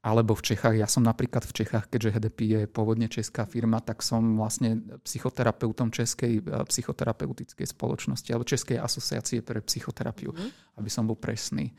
alebo 0.01 0.33
v 0.33 0.41
Čechách. 0.41 0.73
Ja 0.73 0.89
som 0.89 1.05
napríklad 1.05 1.45
v 1.45 1.53
Čechách, 1.53 1.85
keďže 1.85 2.17
HDP 2.17 2.39
je 2.49 2.61
pôvodne 2.65 3.05
česká 3.13 3.45
firma, 3.45 3.77
tak 3.77 4.01
som 4.01 4.41
vlastne 4.41 4.81
psychoterapeutom 5.05 5.93
Českej 5.93 6.41
eh, 6.41 6.65
psychoterapeutickej 6.65 7.69
spoločnosti 7.69 8.33
alebo 8.33 8.49
Českej 8.49 8.81
asociácie 8.81 9.45
pre 9.45 9.61
psychoterapiu, 9.61 10.33
mm. 10.33 10.81
aby 10.81 10.89
som 10.89 11.05
bol 11.05 11.21
presný. 11.21 11.77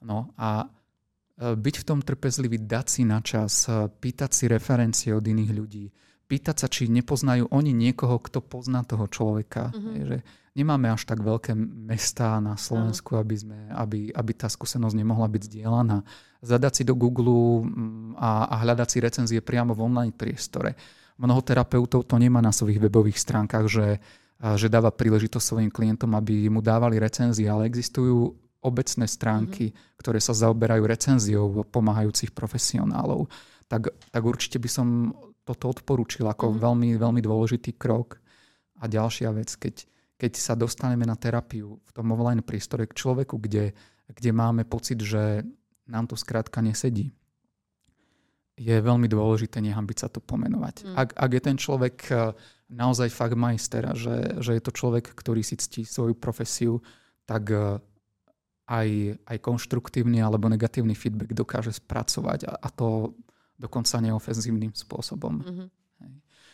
No 0.00 0.32
a 0.40 0.64
eh, 0.64 1.52
byť 1.52 1.74
v 1.80 1.84
tom 1.84 2.00
trpezlivý, 2.00 2.64
dať 2.64 2.86
si 2.88 3.02
na 3.04 3.20
čas, 3.20 3.68
eh, 3.68 3.92
pýtať 3.92 4.30
si 4.32 4.44
referencie 4.48 5.12
od 5.12 5.24
iných 5.24 5.52
ľudí, 5.52 5.84
pýtať 6.32 6.64
sa, 6.64 6.66
či 6.72 6.88
nepoznajú 6.88 7.52
oni 7.52 7.76
niekoho, 7.76 8.16
kto 8.16 8.40
pozná 8.40 8.80
toho 8.88 9.04
človeka. 9.04 9.68
Mm-hmm. 9.68 9.92
Je, 9.92 10.02
že 10.08 10.18
nemáme 10.56 10.88
až 10.88 11.04
tak 11.04 11.20
veľké 11.20 11.52
mesta 11.92 12.40
na 12.40 12.56
Slovensku, 12.56 13.20
aby, 13.20 13.36
sme, 13.36 13.58
aby, 13.68 14.08
aby 14.16 14.32
tá 14.32 14.48
skúsenosť 14.48 14.96
nemohla 14.96 15.28
byť 15.28 15.42
zdieľaná. 15.52 16.00
Zadať 16.40 16.72
si 16.72 16.82
do 16.88 16.96
Google 16.96 17.68
mm, 17.68 18.16
a, 18.16 18.48
a 18.48 18.54
hľadať 18.64 18.88
si 18.88 18.98
recenzie 19.04 19.40
priamo 19.44 19.76
v 19.76 19.84
online 19.84 20.16
priestore. 20.16 20.72
Mnoho 21.20 21.44
terapeutov 21.44 22.08
to 22.08 22.16
nemá 22.16 22.40
na 22.40 22.56
svojich 22.56 22.80
webových 22.80 23.20
stránkach, 23.20 23.68
že 23.68 24.00
že 24.42 24.66
dáva 24.66 24.90
príležitosť 24.90 25.44
svojim 25.54 25.70
klientom, 25.70 26.18
aby 26.18 26.50
mu 26.50 26.58
dávali 26.58 26.98
recenzie, 26.98 27.46
ale 27.46 27.70
existujú 27.70 28.34
obecné 28.58 29.06
stránky, 29.06 29.70
mm-hmm. 29.70 29.98
ktoré 30.02 30.18
sa 30.18 30.34
zaoberajú 30.34 30.82
recenziou 30.82 31.62
pomáhajúcich 31.70 32.34
profesionálov. 32.34 33.30
Tak, 33.70 33.94
tak 34.10 34.22
určite 34.26 34.58
by 34.58 34.66
som 34.66 34.86
toto 35.42 35.70
odporúčil 35.70 36.26
ako 36.26 36.52
mm-hmm. 36.52 36.62
veľmi, 36.62 36.88
veľmi 36.98 37.20
dôležitý 37.22 37.74
krok. 37.74 38.22
A 38.82 38.90
ďalšia 38.90 39.30
vec, 39.30 39.54
keď, 39.54 39.86
keď 40.18 40.32
sa 40.38 40.54
dostaneme 40.58 41.06
na 41.06 41.14
terapiu 41.14 41.78
v 41.82 41.90
tom 41.94 42.10
online 42.14 42.42
priestore 42.42 42.86
k 42.90 42.98
človeku, 42.98 43.38
kde, 43.38 43.74
kde 44.10 44.30
máme 44.34 44.66
pocit, 44.66 44.98
že 44.98 45.46
nám 45.86 46.10
to 46.10 46.18
skrátka 46.18 46.62
nesedí, 46.62 47.14
je 48.58 48.76
veľmi 48.78 49.08
dôležité 49.08 49.64
nehambiť 49.64 49.96
sa 49.96 50.08
to 50.12 50.20
pomenovať. 50.20 50.86
Mm. 50.86 50.94
Ak, 50.94 51.08
ak 51.16 51.30
je 51.32 51.42
ten 51.42 51.56
človek 51.56 51.96
eh, 52.12 52.36
naozaj 52.68 53.08
fakt 53.08 53.36
majster 53.36 53.90
a 53.90 53.94
že, 53.96 54.38
že 54.38 54.54
je 54.56 54.62
to 54.62 54.72
človek, 54.72 55.08
ktorý 55.08 55.40
si 55.40 55.56
ctí 55.56 55.82
svoju 55.88 56.14
profesiu, 56.14 56.84
tak 57.24 57.48
eh, 57.50 57.80
aj, 58.68 58.88
aj 59.26 59.36
konštruktívny 59.42 60.22
alebo 60.22 60.46
negatívny 60.46 60.94
feedback 60.94 61.34
dokáže 61.34 61.74
spracovať 61.74 62.46
a, 62.46 62.52
a 62.60 62.68
to 62.70 63.16
dokonca 63.62 64.02
neofenzívnym 64.02 64.74
spôsobom. 64.74 65.38
Mm-hmm. 65.38 65.68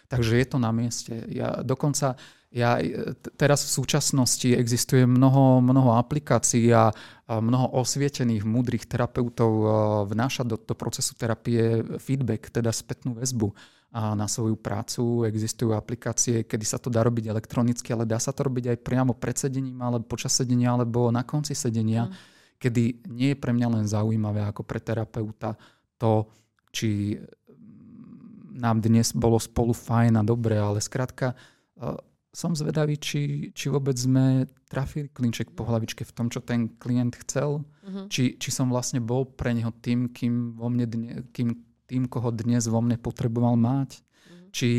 Takže 0.08 0.40
je 0.40 0.46
to 0.48 0.58
na 0.60 0.72
mieste. 0.72 1.12
Ja 1.28 1.60
dokonca 1.60 2.16
ja, 2.48 2.80
e, 2.80 3.12
teraz 3.36 3.68
v 3.68 3.84
súčasnosti 3.84 4.48
existuje 4.56 5.04
mnoho, 5.04 5.60
mnoho 5.60 6.00
aplikácií 6.00 6.72
a, 6.72 6.88
a 7.28 7.32
mnoho 7.44 7.76
osvietených, 7.76 8.40
múdrych 8.48 8.88
terapeutov 8.88 9.52
e, 9.52 9.66
vnáša 10.08 10.48
do, 10.48 10.56
do 10.56 10.72
procesu 10.72 11.12
terapie 11.12 11.84
feedback, 12.00 12.48
teda 12.48 12.72
spätnú 12.72 13.20
väzbu 13.20 13.52
a 13.92 14.16
na 14.16 14.24
svoju 14.24 14.56
prácu. 14.56 15.28
Existujú 15.28 15.76
aplikácie, 15.76 16.48
kedy 16.48 16.64
sa 16.64 16.80
to 16.80 16.88
dá 16.88 17.04
robiť 17.04 17.28
elektronicky, 17.28 17.92
ale 17.92 18.08
dá 18.08 18.16
sa 18.16 18.32
to 18.32 18.48
robiť 18.48 18.72
aj 18.72 18.78
priamo 18.80 19.12
pred 19.12 19.36
sedením, 19.36 19.76
alebo 19.84 20.08
počas 20.08 20.32
sedenia, 20.32 20.72
alebo 20.72 21.12
na 21.12 21.28
konci 21.28 21.52
sedenia, 21.52 22.08
mm. 22.08 22.12
kedy 22.56 22.82
nie 23.12 23.36
je 23.36 23.40
pre 23.40 23.52
mňa 23.52 23.68
len 23.76 23.84
zaujímavé 23.84 24.48
ako 24.48 24.64
pre 24.64 24.80
terapeuta 24.80 25.52
to, 26.00 26.32
či 26.72 27.18
nám 28.58 28.82
dnes 28.82 29.14
bolo 29.14 29.38
spolu 29.38 29.70
fajn 29.70 30.18
a 30.18 30.22
dobre, 30.26 30.58
ale 30.58 30.82
skrátka 30.82 31.32
e, 31.32 31.36
som 32.34 32.52
zvedavý, 32.52 32.98
či, 32.98 33.54
či 33.54 33.70
vôbec 33.70 33.94
sme 33.94 34.50
trafili 34.68 35.08
klinček 35.08 35.54
po 35.54 35.64
hlavičke 35.64 36.04
v 36.04 36.12
tom, 36.12 36.26
čo 36.28 36.44
ten 36.44 36.68
klient 36.76 37.16
chcel. 37.24 37.64
Uh-huh. 37.64 38.06
Či, 38.12 38.36
či 38.36 38.50
som 38.52 38.68
vlastne 38.68 39.00
bol 39.00 39.24
pre 39.24 39.54
neho 39.56 39.72
tým, 39.72 40.12
kým, 40.12 40.58
vo 40.58 40.68
mne 40.68 40.86
dne, 40.86 41.10
kým 41.32 41.56
tým, 41.88 42.04
koho 42.04 42.28
dnes 42.28 42.68
vo 42.68 42.84
mne 42.84 43.00
potreboval 43.00 43.56
mať. 43.56 43.98
Uh-huh. 43.98 44.50
Či, 44.52 44.70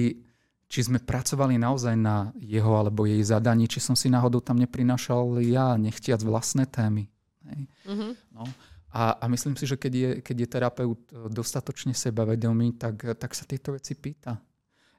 či 0.69 0.79
sme 0.85 1.01
pracovali 1.01 1.57
naozaj 1.57 1.97
na 1.97 2.29
jeho 2.37 2.77
alebo 2.77 3.09
jej 3.09 3.23
zadaní, 3.25 3.65
či 3.65 3.81
som 3.81 3.97
si 3.97 4.13
náhodou 4.13 4.45
tam 4.45 4.61
neprinašal 4.61 5.41
ja, 5.41 5.73
nechtiac 5.79 6.21
vlastné 6.21 6.69
témy. 6.69 7.09
Hej. 7.49 7.61
Uh-huh. 7.89 8.13
No. 8.29 8.45
A, 8.89 9.21
a 9.21 9.25
myslím 9.29 9.53
si, 9.53 9.69
že 9.69 9.77
keď 9.77 9.93
je, 9.93 10.09
keď 10.25 10.35
je 10.41 10.47
terapeut 10.49 11.01
dostatočne 11.29 11.93
sebavedomý, 11.93 12.73
tak, 12.73 13.17
tak 13.21 13.37
sa 13.37 13.45
tieto 13.45 13.77
veci 13.77 13.93
pýta. 13.93 14.41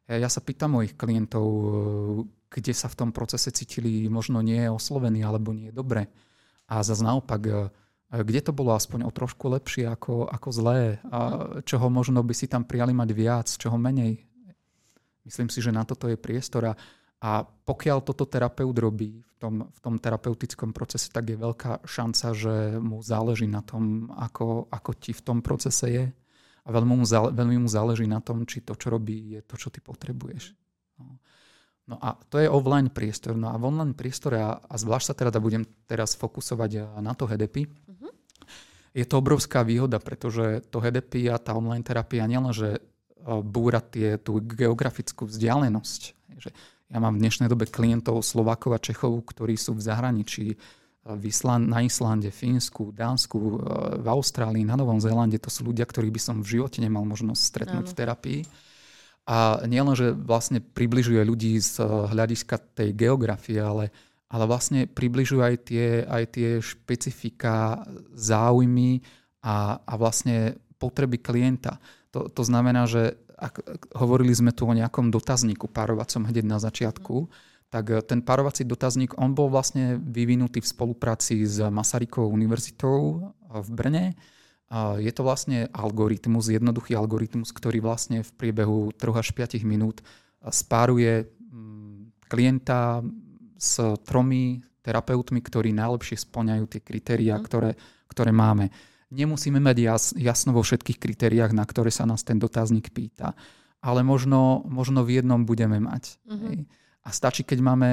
Ja 0.06 0.26
sa 0.26 0.42
pýtam 0.42 0.78
mojich 0.78 0.98
klientov, 0.98 1.46
kde 2.50 2.72
sa 2.74 2.90
v 2.90 2.98
tom 2.98 3.10
procese 3.10 3.54
cítili 3.54 4.10
možno 4.10 4.42
nie 4.42 4.66
oslovení 4.66 5.22
alebo 5.22 5.54
nie 5.54 5.70
dobre. 5.70 6.10
A 6.66 6.82
zase 6.82 7.02
naopak, 7.02 7.70
kde 8.10 8.40
to 8.42 8.50
bolo 8.50 8.74
aspoň 8.74 9.06
o 9.06 9.14
trošku 9.14 9.46
lepšie 9.50 9.86
ako, 9.86 10.26
ako 10.26 10.48
zlé 10.50 10.98
a 11.10 11.18
čoho 11.62 11.86
možno 11.90 12.26
by 12.26 12.34
si 12.34 12.50
tam 12.50 12.66
prijali 12.66 12.90
mať 12.90 13.10
viac, 13.14 13.46
čoho 13.54 13.78
menej. 13.78 14.22
Myslím 15.22 15.46
si, 15.46 15.62
že 15.62 15.70
na 15.70 15.86
toto 15.86 16.10
je 16.10 16.18
priestor 16.18 16.70
a, 16.70 16.78
a 17.20 17.44
pokiaľ 17.44 18.00
toto 18.00 18.24
terapeut 18.24 18.72
robí 18.72 19.20
v 19.20 19.34
tom, 19.36 19.54
v 19.68 19.78
tom 19.84 20.00
terapeutickom 20.00 20.72
procese, 20.72 21.12
tak 21.12 21.28
je 21.28 21.36
veľká 21.36 21.84
šanca, 21.84 22.26
že 22.32 22.54
mu 22.80 23.04
záleží 23.04 23.44
na 23.44 23.60
tom, 23.60 24.08
ako, 24.16 24.72
ako 24.72 24.90
ti 24.96 25.12
v 25.12 25.22
tom 25.24 25.38
procese 25.44 25.86
je 25.88 26.04
a 26.64 26.68
veľmi 26.68 26.96
mu, 26.96 27.04
zále, 27.04 27.32
veľmi 27.32 27.60
mu 27.60 27.68
záleží 27.68 28.08
na 28.08 28.24
tom, 28.24 28.48
či 28.48 28.64
to, 28.64 28.72
čo 28.72 28.88
robí, 28.92 29.36
je 29.36 29.40
to, 29.44 29.54
čo 29.60 29.68
ty 29.68 29.84
potrebuješ. 29.84 30.56
No. 30.96 31.20
No 31.90 31.96
a 32.00 32.16
to 32.28 32.38
je 32.38 32.48
offline 32.48 32.88
priestor. 32.92 33.34
No 33.34 33.50
a 33.52 33.58
v 33.58 33.68
online 33.68 33.96
priestore, 33.96 34.40
a, 34.40 34.56
a 34.56 34.74
zvlášť 34.78 35.06
sa 35.10 35.14
teda 35.16 35.42
budem 35.42 35.66
teraz 35.84 36.14
fokusovať 36.16 37.00
na 37.02 37.12
to 37.18 37.26
HDP, 37.26 37.66
uh-huh. 37.66 38.12
je 38.96 39.04
to 39.04 39.18
obrovská 39.20 39.60
výhoda, 39.66 39.98
pretože 39.98 40.62
to 40.70 40.78
HDP 40.78 41.28
a 41.28 41.36
tá 41.36 41.52
online 41.52 41.84
terapia 41.84 42.24
nielen, 42.24 42.52
že 42.54 42.80
búra 43.44 43.84
tie, 43.84 44.16
tú 44.16 44.40
geografickú 44.40 45.28
vzdialenosť. 45.28 46.02
Že 46.40 46.50
ja 46.90 46.98
mám 46.98 47.14
v 47.14 47.22
dnešnej 47.22 47.46
dobe 47.46 47.70
klientov 47.70 48.26
Slovákov 48.26 48.74
a 48.74 48.82
Čechov, 48.82 49.22
ktorí 49.30 49.54
sú 49.54 49.78
v 49.78 49.86
zahraničí, 49.86 50.46
v 51.00 51.22
Island, 51.24 51.70
na 51.70 51.80
Islande, 51.80 52.28
Fínsku, 52.28 52.92
Dánsku, 52.92 53.38
v 54.04 54.06
Austrálii, 54.10 54.66
na 54.68 54.76
Novom 54.76 55.00
Zélande. 55.00 55.40
To 55.40 55.48
sú 55.48 55.64
ľudia, 55.64 55.88
ktorých 55.88 56.12
by 56.12 56.20
som 56.20 56.36
v 56.42 56.60
živote 56.60 56.82
nemal 56.82 57.08
možnosť 57.08 57.40
stretnúť 57.40 57.86
Áno. 57.86 57.90
v 57.90 57.96
terapii. 57.96 58.40
A 59.30 59.62
nielen, 59.64 59.94
že 59.94 60.12
vlastne 60.12 60.58
približuje 60.58 61.22
ľudí 61.22 61.56
z 61.62 61.80
eh, 61.80 61.86
hľadiska 61.86 62.56
tej 62.74 62.90
geografie, 62.92 63.62
ale, 63.62 63.94
ale 64.28 64.44
vlastne 64.44 64.90
približuje 64.90 65.40
aj 65.40 65.56
tie, 65.64 65.86
aj 66.04 66.24
tie 66.36 66.48
špecifika, 66.58 67.86
záujmy 68.12 69.00
a, 69.46 69.80
a 69.80 69.92
vlastne 69.96 70.58
potreby 70.76 71.22
klienta. 71.22 71.78
To, 72.10 72.26
to 72.26 72.42
znamená, 72.42 72.90
že 72.90 73.16
ak, 73.40 73.64
hovorili 73.96 74.36
sme 74.36 74.52
tu 74.52 74.68
o 74.68 74.76
nejakom 74.76 75.08
dotazníku 75.08 75.72
párovacom 75.72 76.28
hneď 76.28 76.44
na 76.44 76.60
začiatku, 76.60 77.26
tak 77.72 77.84
eh, 77.88 78.04
ten 78.04 78.20
párovací 78.20 78.68
dotazník, 78.68 79.16
on 79.16 79.32
bol 79.32 79.48
vlastne 79.48 79.96
vyvinutý 79.96 80.60
v 80.60 80.68
spolupráci 80.68 81.40
s 81.48 81.64
Masarykovou 81.64 82.28
univerzitou 82.28 83.32
v 83.50 83.68
Brne 83.72 84.04
je 85.02 85.10
to 85.10 85.26
vlastne 85.26 85.66
algoritmus, 85.74 86.46
jednoduchý 86.46 86.94
algoritmus, 86.94 87.50
ktorý 87.50 87.82
vlastne 87.82 88.22
v 88.22 88.30
priebehu 88.38 88.94
3 88.94 89.18
až 89.18 89.34
5 89.34 89.66
minút 89.66 89.98
spáruje 90.46 91.26
mm, 91.26 92.30
klienta 92.30 93.02
s 93.58 93.82
tromi 94.06 94.62
terapeutmi, 94.86 95.42
ktorí 95.42 95.74
najlepšie 95.74 96.22
splňajú 96.22 96.64
tie 96.70 96.80
kritériá, 96.86 97.36
mm. 97.36 97.44
ktoré, 97.50 97.70
ktoré 98.06 98.30
máme. 98.30 98.70
Nemusíme 99.10 99.58
mať 99.58 99.76
jas, 99.82 100.04
jasno 100.14 100.54
vo 100.54 100.62
všetkých 100.62 101.02
kritériách, 101.02 101.50
na 101.50 101.66
ktoré 101.66 101.90
sa 101.90 102.06
nás 102.06 102.22
ten 102.22 102.38
dotazník 102.38 102.94
pýta, 102.94 103.34
ale 103.82 104.06
možno, 104.06 104.62
možno 104.70 105.02
v 105.02 105.18
jednom 105.18 105.42
budeme 105.42 105.82
mať. 105.82 106.22
Mm-hmm. 106.30 106.56
A 107.02 107.08
stačí, 107.10 107.42
keď 107.42 107.58
máme 107.58 107.88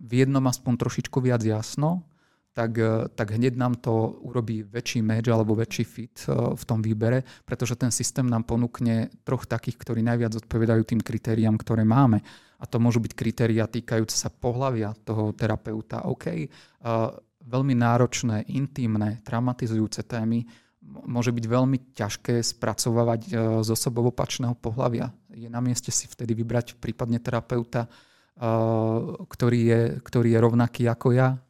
v 0.00 0.12
jednom 0.24 0.42
aspoň 0.48 0.80
trošičku 0.80 1.20
viac 1.20 1.44
jasno, 1.44 2.08
tak, 2.52 2.76
e, 2.76 3.08
tak 3.12 3.32
hneď 3.32 3.56
nám 3.56 3.80
to 3.80 4.20
urobí 4.22 4.62
väčší 4.62 5.00
match 5.00 5.28
alebo 5.32 5.56
väčší 5.56 5.84
fit 5.84 6.16
e, 6.28 6.56
v 6.56 6.62
tom 6.68 6.84
výbere, 6.84 7.24
pretože 7.48 7.76
ten 7.76 7.88
systém 7.88 8.28
nám 8.28 8.44
ponúkne 8.44 9.08
troch 9.24 9.48
takých, 9.48 9.80
ktorí 9.80 10.00
najviac 10.04 10.36
odpovedajú 10.44 10.82
tým 10.84 11.00
kritériám, 11.00 11.56
ktoré 11.56 11.82
máme. 11.84 12.20
A 12.60 12.64
to 12.68 12.78
môžu 12.78 13.02
byť 13.02 13.12
kritéria 13.16 13.66
týkajúce 13.66 14.14
sa 14.14 14.30
pohľavia 14.30 14.94
toho 15.02 15.34
terapeuta. 15.34 16.06
OK, 16.06 16.30
uh, 16.30 17.10
veľmi 17.42 17.74
náročné, 17.74 18.46
intimné, 18.54 19.18
traumatizujúce 19.26 20.06
témy 20.06 20.46
môže 20.82 21.30
byť 21.30 21.44
veľmi 21.46 21.78
ťažké 21.94 22.42
spracovávať 22.42 23.20
uh, 23.30 23.32
z 23.62 23.68
osobovopačného 23.72 24.58
pohľavia. 24.58 25.14
Je 25.32 25.48
na 25.48 25.62
mieste 25.62 25.88
si 25.94 26.10
vtedy 26.10 26.36
vybrať 26.36 26.76
prípadne 26.76 27.22
terapeuta, 27.22 27.86
uh, 27.88 29.16
ktorý, 29.30 29.60
je, 29.62 29.80
ktorý 30.04 30.28
je 30.34 30.38
rovnaký 30.38 30.82
ako 30.90 31.14
ja, 31.14 31.40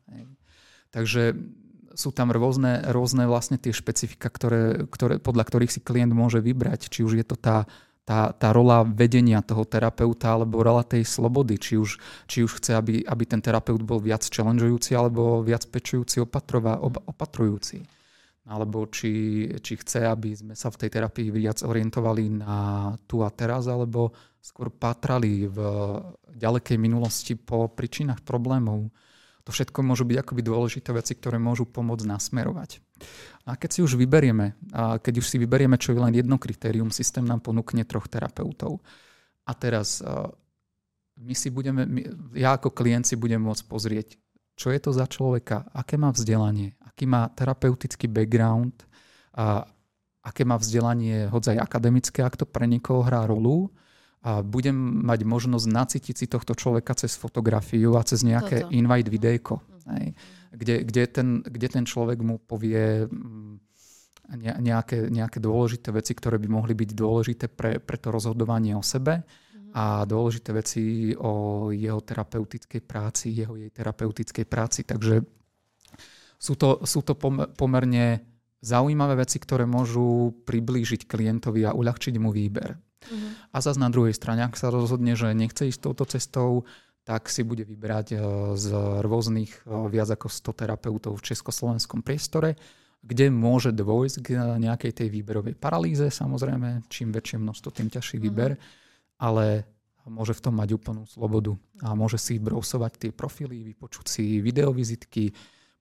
Takže 0.92 1.33
sú 1.92 2.12
tam 2.12 2.33
rôzne, 2.33 2.85
rôzne 2.92 3.25
vlastne 3.25 3.57
tie 3.57 3.73
špecifika, 3.73 4.29
ktoré, 4.29 4.88
ktoré, 4.88 5.16
podľa 5.16 5.45
ktorých 5.49 5.73
si 5.73 5.81
klient 5.81 6.12
môže 6.12 6.40
vybrať. 6.40 6.88
Či 6.92 7.01
už 7.05 7.12
je 7.21 7.27
to 7.27 7.37
tá, 7.37 7.64
tá, 8.05 8.33
tá 8.33 8.49
rola 8.53 8.85
vedenia 8.85 9.40
toho 9.40 9.64
terapeuta 9.64 10.37
alebo 10.37 10.61
rola 10.61 10.85
tej 10.85 11.05
slobody. 11.05 11.57
Či 11.57 11.81
už, 11.81 11.90
či 12.29 12.45
už 12.45 12.61
chce, 12.61 12.77
aby, 12.77 13.05
aby 13.05 13.25
ten 13.25 13.40
terapeut 13.40 13.81
bol 13.81 14.01
viac 14.01 14.25
challengeujúci 14.25 14.92
alebo 14.97 15.40
viac 15.45 15.64
pečujúci, 15.68 16.21
opatrova, 16.21 16.81
opatrujúci. 16.85 17.85
Alebo 18.43 18.91
či, 18.91 19.47
či 19.63 19.79
chce, 19.79 20.03
aby 20.03 20.35
sme 20.35 20.55
sa 20.59 20.67
v 20.67 20.81
tej 20.83 20.91
terapii 20.99 21.31
viac 21.31 21.63
orientovali 21.63 22.43
na 22.43 22.90
tu 23.07 23.23
a 23.23 23.31
teraz, 23.31 23.71
alebo 23.71 24.11
skôr 24.43 24.75
patrali 24.75 25.47
v 25.47 25.59
ďalekej 26.35 26.75
minulosti 26.75 27.38
po 27.38 27.71
príčinách 27.71 28.27
problémov 28.27 28.90
to 29.43 29.51
všetko 29.51 29.83
môžu 29.83 30.07
byť 30.07 30.17
akoby 30.23 30.43
dôležité 30.47 30.95
veci, 30.95 31.19
ktoré 31.19 31.38
môžu 31.43 31.67
pomôcť 31.67 32.07
nasmerovať. 32.07 32.79
A 33.43 33.59
keď 33.59 33.71
si 33.75 33.81
už 33.83 33.99
vyberieme, 33.99 34.55
a 34.71 35.03
keď 35.03 35.19
už 35.19 35.27
si 35.27 35.37
vyberieme, 35.43 35.75
čo 35.75 35.90
je 35.90 35.99
len 35.99 36.15
jedno 36.15 36.38
kritérium, 36.38 36.95
systém 36.95 37.27
nám 37.27 37.43
ponúkne 37.43 37.83
troch 37.83 38.07
terapeutov. 38.07 38.79
A 39.43 39.53
teraz 39.59 39.99
my 41.19 41.35
si 41.35 41.51
budeme, 41.51 41.83
ja 42.38 42.55
ako 42.55 42.71
klient 42.71 43.11
si 43.11 43.19
budem 43.19 43.43
môcť 43.43 43.65
pozrieť, 43.67 44.09
čo 44.57 44.69
je 44.71 44.81
to 44.81 44.90
za 44.92 45.09
človeka, 45.09 45.69
aké 45.73 45.96
má 45.96 46.13
vzdelanie, 46.13 46.77
aký 46.85 47.09
má 47.09 47.29
terapeutický 47.33 48.07
background, 48.07 48.85
a 49.33 49.65
aké 50.23 50.44
má 50.44 50.61
vzdelanie 50.61 51.27
hoď 51.33 51.57
aj 51.57 51.59
akademické, 51.65 52.21
ak 52.23 52.38
to 52.38 52.46
pre 52.46 52.69
niekoho 52.69 53.03
hrá 53.03 53.27
rolu, 53.27 53.73
a 54.23 54.38
budem 54.38 55.03
mať 55.03 55.27
možnosť 55.27 55.67
nacítiť 55.67 56.15
si 56.15 56.27
tohto 56.31 56.55
človeka 56.55 56.94
cez 56.94 57.19
fotografiu 57.19 57.98
a 57.98 58.07
cez 58.07 58.23
nejaké 58.23 58.63
Toto. 58.63 58.71
invite 58.71 59.11
videjko. 59.11 59.55
Mhm. 59.59 59.90
Hej, 59.98 60.07
kde, 60.53 60.75
kde, 60.87 61.03
ten, 61.11 61.29
kde 61.42 61.69
ten 61.69 61.83
človek 61.83 62.23
mu 62.23 62.38
povie 62.38 63.11
mm, 63.11 63.55
nejaké, 64.63 65.11
nejaké 65.11 65.42
dôležité 65.42 65.90
veci, 65.90 66.15
ktoré 66.15 66.38
by 66.38 66.46
mohli 66.46 66.79
byť 66.79 66.90
dôležité 66.94 67.50
pre, 67.50 67.83
pre 67.83 67.98
to 67.98 68.15
rozhodovanie 68.15 68.79
o 68.79 68.85
sebe 68.85 69.27
mhm. 69.27 69.52
A 69.73 70.04
dôležité 70.04 70.52
veci 70.52 71.12
o 71.16 71.68
jeho 71.73 72.00
terapeutickej 72.04 72.83
práci, 72.85 73.33
jeho 73.33 73.56
jej 73.56 73.73
terapeutickej 73.73 74.44
práci. 74.44 74.85
Takže 74.85 75.25
sú 76.37 76.54
to, 76.60 76.85
sú 76.85 77.00
to 77.00 77.16
pomerne 77.56 78.20
zaujímavé 78.62 79.25
veci, 79.25 79.40
ktoré 79.40 79.64
môžu 79.64 80.37
priblížiť 80.44 81.08
klientovi 81.08 81.66
a 81.66 81.75
uľahčiť 81.75 82.14
mu 82.20 82.31
výber. 82.31 82.79
Uh-huh. 82.79 83.31
A 83.50 83.58
zase 83.58 83.83
na 83.83 83.90
druhej 83.90 84.14
strane, 84.14 84.46
ak 84.46 84.54
sa 84.54 84.70
rozhodne, 84.70 85.18
že 85.18 85.35
nechce 85.35 85.66
ísť 85.66 85.81
touto 85.83 86.06
cestou, 86.06 86.68
tak 87.02 87.27
si 87.27 87.42
bude 87.42 87.66
vybrať 87.66 88.14
e, 88.14 88.16
z 88.54 88.66
rôznych 89.02 89.66
e, 89.66 89.90
viac 89.90 90.14
ako 90.14 90.31
100 90.31 90.54
terapeutov 90.62 91.18
v 91.18 91.27
československom 91.35 92.06
priestore, 92.06 92.54
kde 93.02 93.35
môže 93.35 93.75
dôjsť 93.75 94.16
k 94.23 94.38
nejakej 94.38 94.92
tej 95.02 95.08
výberovej 95.10 95.58
paralýze, 95.58 96.06
samozrejme, 96.14 96.87
čím 96.87 97.10
väčšie 97.10 97.42
množstvo, 97.42 97.68
tým 97.75 97.90
ťažší 97.90 98.23
mhm. 98.23 98.25
výber, 98.31 98.50
uh-huh. 98.54 98.82
Ale 99.23 99.62
môže 100.02 100.35
v 100.35 100.42
tom 100.42 100.58
mať 100.58 100.75
úplnú 100.75 101.06
slobodu 101.06 101.54
a 101.79 101.94
môže 101.94 102.18
si 102.18 102.42
brousovať 102.42 102.92
tie 102.98 103.10
profily, 103.14 103.62
vypočuť 103.70 104.06
si 104.10 104.42
videovizitky, 104.42 105.31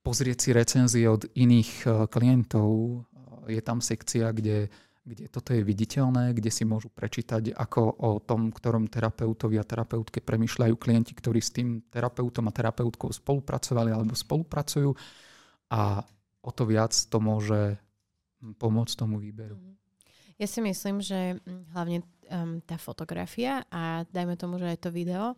pozrieť 0.06 0.38
si 0.38 0.50
recenzie 0.54 1.10
od 1.10 1.26
iných 1.34 1.70
e, 1.82 1.86
klientov. 2.06 3.02
Je 3.50 3.58
tam 3.58 3.82
sekcia, 3.82 4.30
kde 4.30 4.70
kde 5.02 5.26
toto 5.26 5.50
je 5.50 5.66
viditeľné, 5.66 6.30
kde 6.30 6.46
si 6.46 6.62
môžu 6.62 6.86
prečítať, 6.86 7.58
ako 7.58 7.82
o 7.98 8.10
tom, 8.22 8.54
ktorom 8.54 8.86
terapeutovi 8.86 9.58
a 9.58 9.66
terapeutke 9.66 10.22
premyšľajú 10.22 10.74
klienti, 10.78 11.10
ktorí 11.10 11.42
s 11.42 11.50
tým 11.50 11.82
terapeutom 11.90 12.46
a 12.46 12.54
terapeutkou 12.54 13.10
spolupracovali 13.10 13.90
alebo 13.90 14.14
spolupracujú 14.14 14.94
a 15.74 16.06
o 16.42 16.50
to 16.54 16.62
viac 16.70 16.94
to 16.94 17.18
môže 17.18 17.74
pomôcť 18.62 18.94
tomu 18.94 19.18
výberu. 19.18 19.58
Mhm. 19.58 19.74
Ja 20.38 20.46
si 20.46 20.62
myslím, 20.62 21.02
že 21.02 21.38
hlavne 21.74 22.02
um, 22.32 22.58
tá 22.64 22.80
fotografia 22.80 23.68
a 23.68 24.08
dajme 24.08 24.40
tomu, 24.40 24.56
že 24.56 24.72
aj 24.72 24.78
to 24.80 24.90
video 24.90 25.36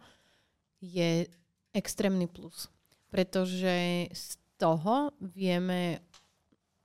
je 0.78 1.26
extrémny 1.74 2.30
plus. 2.30 2.70
Pretože 3.10 4.08
z 4.14 4.38
toho 4.56 5.10
vieme 5.18 5.98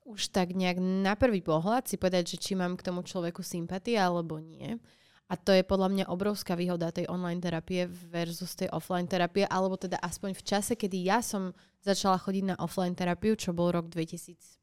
už 0.10 0.34
tak 0.34 0.58
nejak 0.58 0.82
na 0.82 1.14
prvý 1.14 1.46
pohľad 1.46 1.86
si 1.86 2.02
povedať, 2.02 2.34
že 2.34 2.42
či 2.42 2.58
mám 2.58 2.74
k 2.74 2.86
tomu 2.90 3.06
človeku 3.06 3.46
sympatie 3.46 3.94
alebo 3.94 4.42
nie. 4.42 4.82
A 5.30 5.38
to 5.38 5.54
je 5.54 5.62
podľa 5.62 5.94
mňa 5.94 6.06
obrovská 6.10 6.58
výhoda 6.58 6.90
tej 6.90 7.06
online 7.06 7.38
terapie 7.38 7.86
versus 7.86 8.58
tej 8.58 8.66
offline 8.74 9.06
terapie, 9.06 9.46
alebo 9.46 9.78
teda 9.78 10.02
aspoň 10.02 10.34
v 10.34 10.42
čase, 10.42 10.74
kedy 10.74 11.06
ja 11.06 11.22
som 11.22 11.54
začala 11.86 12.18
chodiť 12.18 12.44
na 12.50 12.56
offline 12.58 12.98
terapiu, 12.98 13.38
čo 13.38 13.54
bol 13.54 13.70
rok 13.70 13.94
2000, 13.94 14.58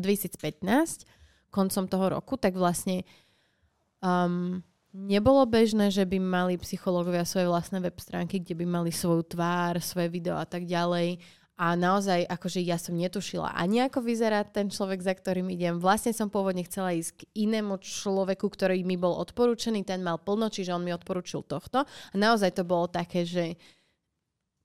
2015, 0.00 1.04
koncom 1.52 1.84
toho 1.84 2.06
roku, 2.16 2.40
tak 2.40 2.56
vlastne 2.56 3.04
um, 4.04 4.60
nebolo 4.92 5.48
bežné, 5.48 5.88
že 5.88 6.04
by 6.04 6.20
mali 6.20 6.60
psychológovia 6.60 7.24
svoje 7.24 7.48
vlastné 7.48 7.80
web 7.80 7.96
stránky, 7.96 8.44
kde 8.44 8.54
by 8.60 8.66
mali 8.68 8.92
svoju 8.92 9.24
tvár, 9.24 9.80
svoje 9.80 10.12
video 10.12 10.36
a 10.36 10.44
tak 10.44 10.68
ďalej 10.68 11.18
a 11.54 11.78
naozaj, 11.78 12.26
akože 12.26 12.58
ja 12.66 12.74
som 12.74 12.98
netušila 12.98 13.54
ani 13.54 13.86
ako 13.86 14.02
vyzerá 14.02 14.42
ten 14.42 14.66
človek, 14.66 14.98
za 14.98 15.14
ktorým 15.14 15.46
idem. 15.54 15.78
Vlastne 15.78 16.10
som 16.10 16.26
pôvodne 16.26 16.66
chcela 16.66 16.90
ísť 16.90 17.22
k 17.22 17.46
inému 17.46 17.78
človeku, 17.78 18.42
ktorý 18.50 18.82
mi 18.82 18.98
bol 18.98 19.14
odporúčený, 19.22 19.86
ten 19.86 20.02
mal 20.02 20.18
plno, 20.18 20.50
čiže 20.50 20.74
on 20.74 20.82
mi 20.82 20.90
odporúčil 20.90 21.46
tohto. 21.46 21.86
A 21.86 22.14
naozaj 22.18 22.58
to 22.58 22.66
bolo 22.66 22.90
také, 22.90 23.22
že 23.22 23.54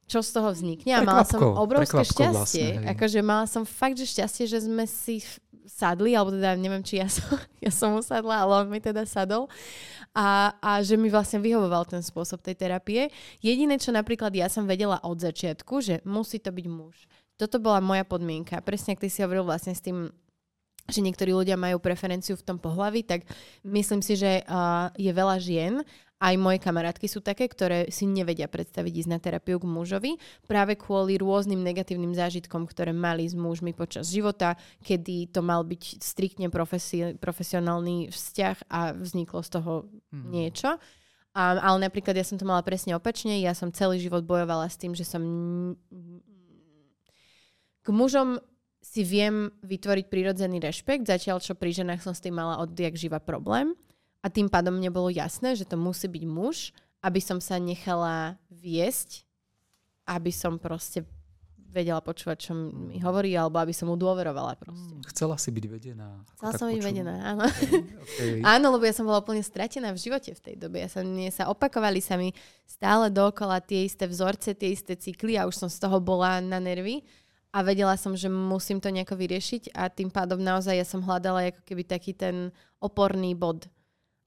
čo 0.10 0.26
z 0.26 0.34
toho 0.34 0.50
vznikne. 0.50 0.98
A 0.98 1.06
mala 1.06 1.22
som 1.22 1.54
obrovské 1.54 2.02
šťastie. 2.02 2.82
Vlastne, 2.82 2.90
akože 2.98 3.20
mala 3.22 3.46
som 3.46 3.62
fakt, 3.70 4.02
že 4.02 4.10
šťastie, 4.10 4.50
že 4.50 4.66
sme 4.66 4.90
si 4.90 5.22
sadli, 5.70 6.17
alebo 6.17 6.34
teda 6.34 6.57
neviem, 6.57 6.82
či 6.82 6.97
ja 6.97 7.05
som, 7.05 7.38
ja 7.65 7.70
som 7.70 7.93
usadla, 7.95 8.43
ale 8.43 8.65
on 8.65 8.67
mi 8.67 8.82
teda 8.82 9.05
sadol 9.05 9.45
a, 10.17 10.57
a 10.57 10.82
že 10.82 10.97
mi 10.97 11.13
vlastne 11.13 11.38
vyhovoval 11.38 11.86
ten 11.86 12.01
spôsob 12.01 12.41
tej 12.41 12.57
terapie. 12.57 13.13
Jediné, 13.39 13.78
čo 13.78 13.93
napríklad 13.93 14.34
ja 14.34 14.49
som 14.49 14.65
vedela 14.65 14.97
od 15.05 15.22
začiatku, 15.22 15.86
že 15.86 16.01
musí 16.01 16.41
to 16.41 16.49
byť 16.49 16.65
muž. 16.65 17.05
Toto 17.38 17.61
bola 17.61 17.80
moja 17.80 18.03
podmienka. 18.03 18.59
Presne, 18.65 18.97
ak 18.97 19.05
ty 19.05 19.07
si 19.07 19.24
hovoril 19.24 19.45
vlastne 19.47 19.72
s 19.72 19.86
tým 19.86 20.09
že 20.89 21.05
niektorí 21.05 21.30
ľudia 21.30 21.53
majú 21.53 21.78
preferenciu 21.78 22.34
v 22.34 22.41
tom 22.41 22.57
pohlaví, 22.57 23.05
tak 23.05 23.22
myslím 23.61 24.01
si, 24.01 24.17
že 24.17 24.41
uh, 24.49 24.89
je 24.97 25.13
veľa 25.13 25.38
žien 25.38 25.86
aj 26.20 26.36
moje 26.36 26.59
kamarátky 26.59 27.07
sú 27.07 27.24
také, 27.24 27.47
ktoré 27.47 27.88
si 27.88 28.03
nevedia 28.03 28.51
predstaviť 28.51 28.93
ísť 29.03 29.09
na 29.09 29.20
terapiu 29.24 29.55
k 29.55 29.65
mužovi 29.65 30.11
práve 30.43 30.76
kvôli 30.76 31.15
rôznym 31.15 31.63
negatívnym 31.63 32.11
zážitkom, 32.11 32.67
ktoré 32.67 32.91
mali 32.91 33.24
s 33.24 33.39
mužmi 33.39 33.72
počas 33.72 34.11
života, 34.11 34.59
kedy 34.84 35.32
to 35.32 35.39
mal 35.39 35.63
byť 35.63 36.03
striktne 36.03 36.51
profesi- 36.51 37.15
profesionálny 37.15 38.11
vzťah 38.11 38.67
a 38.67 38.91
vzniklo 38.99 39.39
z 39.39 39.49
toho 39.49 39.74
hmm. 40.11 40.28
niečo. 40.28 40.76
A, 41.32 41.55
ale 41.55 41.88
napríklad 41.88 42.11
ja 42.20 42.28
som 42.28 42.36
to 42.36 42.43
mala 42.43 42.67
presne 42.67 42.99
opačne. 42.99 43.39
Ja 43.39 43.55
som 43.55 43.72
celý 43.72 44.03
život 44.03 44.28
bojovala 44.28 44.67
s 44.67 44.76
tým, 44.76 44.91
že 44.91 45.07
som 45.07 45.24
k 47.80 47.88
mužom 47.88 48.43
si 48.84 49.07
viem 49.07 49.51
vytvoriť 49.63 50.05
prírodzený 50.11 50.59
rešpekt, 50.59 51.07
zatiaľ 51.07 51.39
čo 51.39 51.55
pri 51.55 51.72
ženách 51.72 52.03
som 52.03 52.11
s 52.11 52.24
tým 52.24 52.36
mala 52.36 52.59
odjak 52.59 52.99
živa 52.99 53.24
problém. 53.24 53.72
A 54.20 54.28
tým 54.28 54.51
pádom 54.51 54.76
mne 54.76 54.91
bolo 54.91 55.07
jasné, 55.07 55.55
že 55.55 55.63
to 55.63 55.80
musí 55.80 56.11
byť 56.11 56.24
muž, 56.28 56.76
aby 56.99 57.24
som 57.24 57.39
sa 57.39 57.55
nechala 57.55 58.36
viesť, 58.51 59.24
aby 60.03 60.32
som 60.34 60.59
proste 60.59 61.07
vedela 61.70 62.01
počúvať, 62.01 62.49
čo 62.49 62.51
mi 62.57 62.97
hovorí, 62.97 63.38
alebo 63.38 63.61
aby 63.61 63.70
som 63.70 63.88
mu 63.88 63.95
dôverovala 63.95 64.57
proste. 64.57 64.89
Hmm, 64.89 65.05
chcela 65.05 65.38
si 65.38 65.53
byť 65.53 65.65
vedená. 65.70 66.26
Chcela 66.36 66.53
som 66.57 66.67
byť 66.67 66.82
vedená, 66.82 67.15
áno. 67.22 67.45
Okay, 67.45 67.86
okay. 68.01 68.32
áno, 68.57 68.74
lebo 68.74 68.89
ja 68.89 68.93
som 68.97 69.05
bola 69.05 69.22
úplne 69.22 69.45
stratená 69.45 69.93
v 69.93 70.01
živote 70.01 70.34
v 70.34 70.41
tej 70.41 70.55
dobe. 70.57 70.82
Ja 70.82 70.89
sa, 70.89 71.05
mne 71.05 71.30
sa 71.30 71.45
opakovali 71.53 72.01
sa 72.01 72.17
mi 72.17 72.34
stále 72.65 73.13
dokola 73.13 73.61
tie 73.61 73.86
isté 73.86 74.09
vzorce, 74.09 74.57
tie 74.57 74.74
isté 74.74 74.97
cykly 74.97 75.38
a 75.38 75.45
už 75.45 75.55
som 75.61 75.70
z 75.70 75.78
toho 75.78 76.01
bola 76.01 76.41
na 76.41 76.57
nervy 76.57 77.05
a 77.53 77.61
vedela 77.61 77.93
som, 77.97 78.17
že 78.17 78.30
musím 78.30 78.82
to 78.82 78.89
nejako 78.89 79.17
vyriešiť 79.17 79.74
a 79.74 79.89
tým 79.89 80.09
pádom 80.09 80.41
naozaj 80.41 80.74
ja 80.74 80.86
som 80.86 81.01
hľadala 81.05 81.53
ako 81.53 81.61
keby 81.65 81.86
taký 81.86 82.13
ten 82.17 82.49
oporný 82.82 83.34
bod 83.34 83.70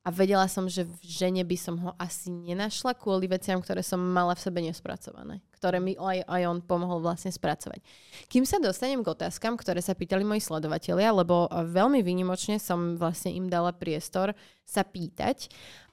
a 0.03 0.11
vedela 0.11 0.51
som, 0.51 0.67
že 0.67 0.83
v 0.83 0.99
žene 1.07 1.43
by 1.47 1.55
som 1.55 1.79
ho 1.79 1.95
asi 1.95 2.27
nenašla 2.27 2.99
kvôli 2.99 3.31
veciam, 3.31 3.63
ktoré 3.63 3.87
som 3.87 4.03
mala 4.03 4.35
v 4.35 4.43
sebe 4.43 4.59
nespracované, 4.59 5.39
ktoré 5.55 5.79
mi 5.79 5.95
aj, 5.95 6.27
aj 6.27 6.43
on 6.51 6.59
pomohol 6.59 6.99
vlastne 6.99 7.31
spracovať. 7.31 7.79
Kým 8.27 8.43
sa 8.43 8.59
dostanem 8.59 9.07
k 9.07 9.15
otázkam, 9.15 9.55
ktoré 9.55 9.79
sa 9.79 9.95
pýtali 9.95 10.27
moji 10.27 10.43
sledovatelia, 10.43 11.15
lebo 11.15 11.47
veľmi 11.51 12.03
výnimočne 12.03 12.59
som 12.59 12.99
vlastne 12.99 13.31
im 13.31 13.47
dala 13.47 13.71
priestor 13.71 14.35
sa 14.67 14.83
pýtať, 14.83 15.47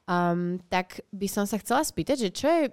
um, 0.10 0.58
tak 0.74 1.06
by 1.14 1.30
som 1.30 1.46
sa 1.46 1.62
chcela 1.62 1.86
spýtať, 1.86 2.18
že 2.18 2.30
čo 2.34 2.48
je 2.50 2.64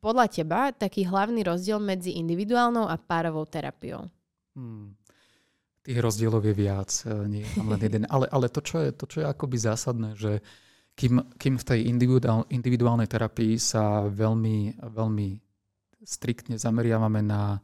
podľa 0.00 0.26
teba 0.32 0.72
taký 0.72 1.04
hlavný 1.04 1.44
rozdiel 1.44 1.84
medzi 1.84 2.16
individuálnou 2.16 2.88
a 2.88 2.96
párovou 2.96 3.44
terapiou? 3.44 4.08
Hmm 4.56 4.96
tých 5.82 5.98
rozdielov 5.98 6.46
je 6.46 6.54
viac, 6.54 6.90
e, 7.04 7.26
nie 7.26 7.42
je 7.42 7.50
tam 7.58 7.66
len 7.74 7.80
jeden. 7.82 8.02
Ale, 8.14 8.30
ale 8.30 8.46
to, 8.46 8.62
čo 8.62 8.86
je, 8.86 8.94
to, 8.94 9.04
čo 9.10 9.16
je 9.22 9.26
akoby 9.26 9.58
zásadné, 9.58 10.14
že 10.14 10.40
kým, 10.92 11.24
kým 11.40 11.54
v 11.56 11.64
tej 11.64 11.80
individuál, 11.88 12.44
individuálnej 12.52 13.08
terapii 13.08 13.56
sa 13.56 14.04
veľmi, 14.06 14.78
veľmi 14.78 15.28
striktne 16.04 16.60
zameriavame 16.60 17.20
na 17.24 17.56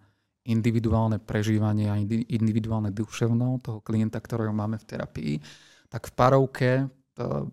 individuálne 0.49 1.21
prežívanie 1.21 1.93
a 1.93 2.01
individuálne 2.33 2.89
duševno 2.89 3.61
toho 3.61 3.85
klienta, 3.85 4.17
ktorého 4.17 4.55
máme 4.55 4.81
v 4.81 4.89
terapii, 4.89 5.35
tak 5.93 6.09
v 6.09 6.13
parovke 6.17 6.71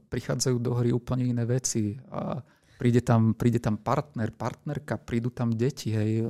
prichádzajú 0.08 0.58
do 0.62 0.72
hry 0.78 0.96
úplne 0.96 1.28
iné 1.28 1.44
veci. 1.44 2.00
A 2.08 2.40
príde 2.80 3.04
tam, 3.04 3.36
príde 3.36 3.60
tam 3.60 3.76
partner, 3.82 4.32
partnerka, 4.32 4.96
prídu 5.02 5.34
tam 5.34 5.52
deti, 5.52 5.92
hej, 5.92 6.22
e, 6.22 6.28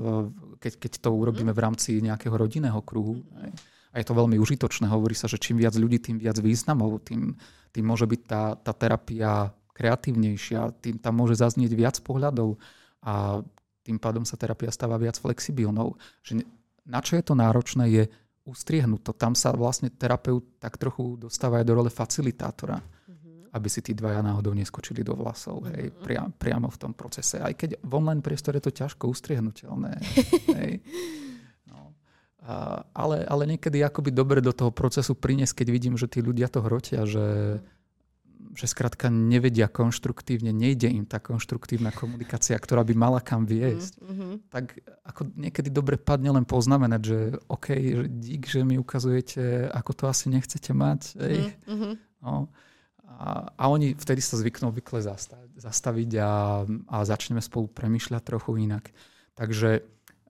keď, 0.61 0.73
keď 0.77 0.91
to 1.01 1.09
urobíme 1.09 1.51
v 1.51 1.59
rámci 1.59 1.99
nejakého 1.99 2.33
rodinného 2.37 2.79
kruhu. 2.85 3.21
Hej 3.41 3.74
a 3.95 4.03
je 4.03 4.11
to 4.11 4.19
veľmi 4.19 4.35
užitočné. 4.35 4.91
Hovorí 4.91 5.15
sa, 5.15 5.31
že 5.31 5.39
čím 5.39 5.63
viac 5.63 5.71
ľudí, 5.79 6.03
tým 6.03 6.19
viac 6.19 6.35
významov, 6.43 7.07
tým, 7.07 7.31
tým 7.71 7.85
môže 7.87 8.03
byť 8.03 8.21
tá, 8.27 8.59
tá 8.59 8.75
terapia 8.75 9.55
kreatívnejšia, 9.71 10.83
tým 10.83 10.99
tam 10.99 11.23
môže 11.23 11.39
zaznieť 11.39 11.71
viac 11.71 11.95
pohľadov 12.03 12.59
a 13.07 13.39
tým 13.87 13.95
pádom 13.95 14.27
sa 14.27 14.35
terapia 14.35 14.67
stáva 14.67 14.99
viac 14.99 15.15
flexibilnou. 15.15 15.95
Že 16.27 16.43
na 16.83 16.99
čo 16.99 17.15
je 17.15 17.23
to 17.23 17.39
náročné, 17.39 17.87
je 17.87 18.03
ustriehnúť 18.43 19.01
to. 19.07 19.11
Tam 19.15 19.31
sa 19.31 19.55
vlastne 19.55 19.87
terapeut 19.87 20.59
tak 20.59 20.75
trochu 20.75 21.15
dostáva 21.15 21.63
aj 21.63 21.65
do 21.65 21.73
role 21.79 21.87
facilitátora, 21.87 22.75
mm-hmm. 22.75 23.55
aby 23.55 23.67
si 23.71 23.79
tí 23.79 23.95
dvaja 23.95 24.19
náhodou 24.19 24.51
neskočili 24.51 25.07
do 25.07 25.15
vlasov, 25.15 25.63
mm-hmm. 25.63 25.75
hej, 25.79 25.87
priam, 26.03 26.29
priamo 26.35 26.67
v 26.67 26.77
tom 26.83 26.91
procese. 26.91 27.39
Aj 27.39 27.55
keď 27.55 27.79
v 27.79 27.91
online 27.95 28.19
priestore 28.19 28.59
je 28.59 28.67
to 28.67 28.75
ťažko 28.75 29.07
ustriehnutelné. 29.07 30.03
hej 30.59 30.83
ale, 32.93 33.25
ale 33.25 33.43
niekedy 33.49 33.81
akoby 33.81 34.13
dobre 34.13 34.39
do 34.39 34.53
toho 34.53 34.69
procesu 34.69 35.17
priniesť, 35.17 35.65
keď 35.65 35.67
vidím, 35.73 35.95
že 35.97 36.05
tí 36.05 36.21
ľudia 36.21 36.45
to 36.47 36.61
hrotia, 36.61 37.03
že 37.09 37.59
že 38.55 38.71
skrátka 38.71 39.11
nevedia 39.11 39.67
konštruktívne, 39.67 40.55
nejde 40.55 40.87
im 40.87 41.03
tá 41.03 41.19
konštruktívna 41.19 41.91
komunikácia, 41.91 42.55
ktorá 42.55 42.87
by 42.87 42.95
mala 42.95 43.19
kam 43.19 43.43
viesť, 43.43 43.99
mm-hmm. 43.99 44.33
tak 44.47 44.79
ako 45.03 45.27
niekedy 45.35 45.67
dobre 45.67 45.99
padne 45.99 46.31
len 46.31 46.47
poznamenať, 46.47 47.01
že 47.03 47.19
OK, 47.51 47.67
že 47.75 48.05
dík, 48.07 48.47
že 48.47 48.63
mi 48.63 48.79
ukazujete, 48.79 49.67
ako 49.75 49.91
to 49.91 50.03
asi 50.07 50.31
nechcete 50.31 50.71
mať. 50.71 51.19
Ej. 51.19 51.51
Mm-hmm. 51.67 51.93
No. 52.23 52.47
A, 53.05 53.51
a 53.59 53.63
oni 53.67 53.93
vtedy 53.93 54.23
sa 54.23 54.39
zvyknú 54.39 54.71
obvykle 54.71 55.03
zastaviť, 55.03 55.51
zastaviť 55.59 56.11
a, 56.23 56.63
a 56.65 56.97
začneme 57.03 57.43
spolu 57.43 57.67
premyšľať 57.67 58.23
trochu 58.23 58.55
inak. 58.63 58.87
Takže 59.35 59.83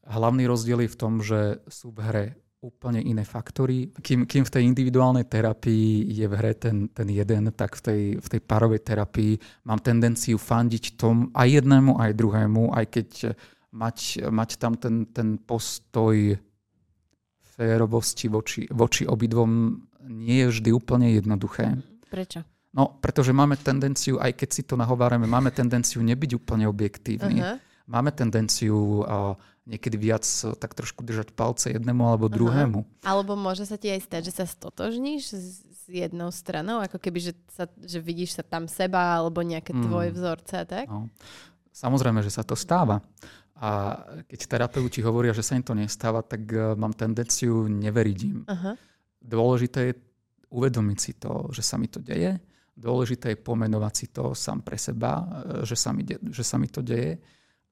hlavný 0.05 0.45
rozdiel 0.45 0.85
je 0.85 0.93
v 0.93 0.99
tom, 0.99 1.13
že 1.21 1.59
sú 1.69 1.91
v 1.91 1.99
hre 2.01 2.25
úplne 2.65 2.97
iné 2.97 3.21
faktory. 3.21 3.93
Kým, 4.01 4.25
kým 4.25 4.41
v 4.41 4.53
tej 4.53 4.63
individuálnej 4.65 5.29
terapii 5.29 6.09
je 6.09 6.25
v 6.25 6.33
hre 6.33 6.53
ten, 6.57 6.89
ten 6.89 7.05
jeden, 7.13 7.53
tak 7.53 7.77
v 7.77 7.81
tej, 7.81 8.01
v 8.17 8.27
tej 8.27 8.41
parovej 8.41 8.81
terapii 8.81 9.37
mám 9.69 9.77
tendenciu 9.77 10.41
fandiť 10.41 10.97
tom 10.97 11.29
aj 11.37 11.61
jednému, 11.61 12.01
aj 12.01 12.11
druhému, 12.17 12.73
aj 12.73 12.85
keď 12.89 13.09
mať, 13.69 14.25
mať 14.33 14.49
tam 14.57 14.73
ten, 14.81 15.05
ten 15.13 15.37
postoj 15.37 16.41
férovosti 17.55 18.27
voči, 18.27 18.65
voči 18.73 19.05
obidvom 19.05 19.77
nie 20.09 20.45
je 20.45 20.49
vždy 20.49 20.69
úplne 20.73 21.13
jednoduché. 21.13 21.69
Prečo? 22.09 22.41
No, 22.75 22.99
pretože 22.99 23.31
máme 23.31 23.55
tendenciu, 23.55 24.19
aj 24.19 24.35
keď 24.35 24.49
si 24.51 24.61
to 24.67 24.75
nahovárame, 24.75 25.23
máme 25.23 25.53
tendenciu 25.55 26.03
nebyť 26.03 26.35
úplne 26.35 26.67
objektívni. 26.67 27.39
Uh-huh. 27.39 27.55
Máme 27.87 28.11
tendenciu 28.11 29.05
uh, 29.05 29.37
niekedy 29.65 29.97
viac 29.97 30.23
eh, 30.23 30.53
tak 30.55 30.77
trošku 30.77 31.01
držať 31.01 31.33
palce 31.33 31.73
jednému 31.73 32.05
alebo 32.05 32.29
druhému. 32.29 32.79
Aha. 32.85 33.17
Alebo 33.17 33.33
môže 33.33 33.65
sa 33.65 33.75
ti 33.75 33.89
aj 33.89 34.05
stať, 34.05 34.21
že 34.31 34.33
sa 34.41 34.45
stotožníš 34.45 35.23
s, 35.33 35.35
s 35.65 35.81
jednou 35.89 36.29
stranou, 36.29 36.81
ako 36.81 37.01
keby, 37.01 37.19
že, 37.19 37.33
sa, 37.51 37.65
že 37.81 37.97
vidíš 37.99 38.39
sa 38.39 38.43
tam 38.45 38.69
seba 38.69 39.17
alebo 39.17 39.41
nejaké 39.41 39.73
mm. 39.73 39.81
tvoje 39.85 40.09
vzorce, 40.13 40.57
tak? 40.65 40.85
No. 40.87 41.09
Samozrejme, 41.75 42.23
že 42.23 42.31
sa 42.31 42.45
to 42.45 42.55
stáva. 42.55 43.03
A 43.55 43.99
keď 44.27 44.39
terapeuti 44.47 44.99
hovoria, 44.99 45.35
že 45.35 45.43
sa 45.43 45.55
im 45.55 45.63
to 45.63 45.71
nestáva, 45.75 46.19
tak 46.19 46.43
uh, 46.51 46.75
mám 46.75 46.91
tendenciu 46.91 47.71
neveriť 47.71 48.19
im. 48.27 48.43
Aha. 48.47 48.75
Dôležité 49.23 49.79
je 49.91 49.93
uvedomiť 50.51 50.99
si 50.99 51.11
to, 51.15 51.51
že 51.55 51.63
sa 51.63 51.79
mi 51.79 51.87
to 51.87 52.03
deje. 52.03 52.35
Dôležité 52.75 53.35
je 53.35 53.43
pomenovať 53.43 53.93
si 53.95 54.07
to 54.11 54.35
sám 54.35 54.59
pre 54.63 54.75
seba, 54.75 55.23
eh, 55.23 55.27
že 55.63 55.75
sa 55.75 55.95
mi, 55.95 56.03
de- 56.03 56.19
že 56.31 56.43
sa 56.43 56.59
mi 56.59 56.67
to 56.67 56.83
deje. 56.83 57.19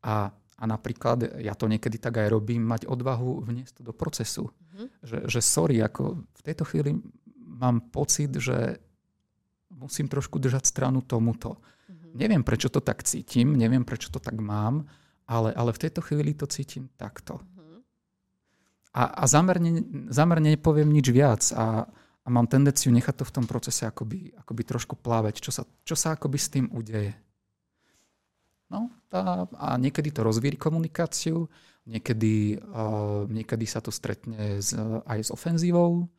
A 0.04 0.32
a 0.58 0.64
napríklad, 0.70 1.42
ja 1.42 1.58
to 1.58 1.66
niekedy 1.66 1.98
tak 1.98 2.22
aj 2.22 2.30
robím, 2.30 2.64
mať 2.64 2.86
odvahu 2.86 3.42
vniesť 3.42 3.82
to 3.82 3.82
do 3.90 3.94
procesu. 3.94 4.48
Mm-hmm. 4.48 4.88
Že, 5.02 5.18
že 5.28 5.40
sorry, 5.42 5.78
ako 5.82 6.22
v 6.22 6.42
tejto 6.46 6.64
chvíli 6.70 7.02
mám 7.36 7.82
pocit, 7.90 8.30
že 8.38 8.78
musím 9.74 10.08
trošku 10.08 10.38
držať 10.38 10.64
stranu 10.70 11.02
tomuto. 11.02 11.58
Mm-hmm. 11.58 12.14
Neviem, 12.16 12.44
prečo 12.46 12.70
to 12.70 12.80
tak 12.80 13.02
cítim, 13.02 13.58
neviem, 13.58 13.82
prečo 13.82 14.14
to 14.14 14.22
tak 14.22 14.38
mám, 14.38 14.86
ale, 15.26 15.52
ale 15.58 15.74
v 15.74 15.82
tejto 15.82 16.06
chvíli 16.06 16.38
to 16.38 16.46
cítim 16.46 16.88
takto. 16.96 17.42
Mm-hmm. 17.42 17.80
A, 18.94 19.04
a 19.20 19.24
zamerne, 19.26 19.82
zamerne 20.14 20.54
nepoviem 20.54 20.88
nič 20.88 21.10
viac 21.10 21.42
a, 21.58 21.90
a 22.24 22.28
mám 22.30 22.46
tendenciu 22.46 22.94
nechať 22.94 23.20
to 23.20 23.26
v 23.26 23.36
tom 23.42 23.46
procese 23.50 23.90
akoby, 23.90 24.32
akoby 24.38 24.62
trošku 24.64 24.96
plávať, 25.02 25.42
čo 25.42 25.52
sa, 25.52 25.66
čo 25.82 25.98
sa 25.98 26.14
akoby 26.14 26.38
s 26.38 26.48
tým 26.54 26.70
udeje. 26.72 27.18
No, 28.74 28.90
tá, 29.06 29.46
a 29.54 29.78
niekedy 29.78 30.10
to 30.10 30.26
rozvíri 30.26 30.58
komunikáciu, 30.58 31.46
niekedy, 31.86 32.58
uh, 32.58 33.30
niekedy 33.30 33.70
sa 33.70 33.86
to 33.86 33.94
stretne 33.94 34.58
s, 34.58 34.74
aj 35.06 35.20
s 35.20 35.30
ofenzívou, 35.30 36.10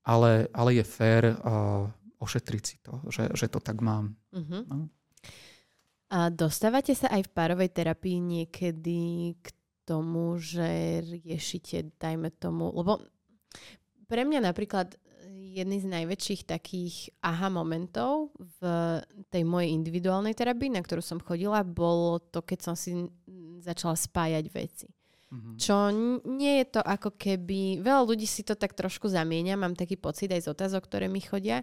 ale, 0.00 0.48
ale 0.56 0.80
je 0.80 0.84
fér 0.88 1.36
uh, 1.36 1.84
ošetriť 2.24 2.62
si 2.64 2.80
to, 2.80 3.04
že, 3.12 3.28
že 3.36 3.52
to 3.52 3.60
tak 3.60 3.84
mám. 3.84 4.16
Uh-huh. 4.32 4.64
No. 4.64 4.88
A 6.08 6.32
dostávate 6.32 6.96
sa 6.96 7.12
aj 7.12 7.28
v 7.28 7.34
párovej 7.36 7.70
terapii 7.70 8.18
niekedy 8.18 9.36
k 9.44 9.46
tomu, 9.84 10.40
že 10.40 11.02
riešite, 11.04 12.00
dajme 12.00 12.32
tomu, 12.32 12.72
lebo 12.72 13.04
pre 14.08 14.24
mňa 14.26 14.42
napríklad 14.42 14.96
jedný 15.50 15.82
z 15.82 15.90
najväčších 15.90 16.46
takých 16.46 17.10
aha 17.26 17.50
momentov 17.50 18.30
v 18.38 18.60
tej 19.28 19.42
mojej 19.42 19.74
individuálnej 19.74 20.32
terapii, 20.32 20.70
na 20.70 20.82
ktorú 20.82 21.02
som 21.02 21.18
chodila, 21.18 21.66
bolo 21.66 22.22
to, 22.22 22.40
keď 22.40 22.58
som 22.70 22.74
si 22.78 23.10
začala 23.58 23.98
spájať 23.98 24.46
veci. 24.54 24.88
Mm-hmm. 25.30 25.54
Čo 25.62 25.76
nie 26.26 26.62
je 26.62 26.66
to 26.74 26.80
ako 26.82 27.14
keby... 27.14 27.82
Veľa 27.82 28.02
ľudí 28.02 28.26
si 28.26 28.42
to 28.42 28.58
tak 28.58 28.74
trošku 28.74 29.06
zamieňa, 29.06 29.58
mám 29.58 29.78
taký 29.78 29.94
pocit 29.94 30.30
aj 30.34 30.46
z 30.46 30.50
otázok, 30.50 30.86
ktoré 30.90 31.06
mi 31.06 31.22
chodia, 31.22 31.62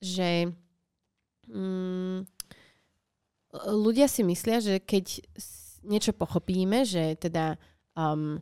že 0.00 0.48
mm, 1.48 2.24
ľudia 3.68 4.08
si 4.08 4.24
myslia, 4.24 4.64
že 4.64 4.80
keď 4.80 5.20
niečo 5.84 6.16
pochopíme, 6.16 6.88
že 6.88 7.18
teda 7.20 7.60
um, 7.92 8.40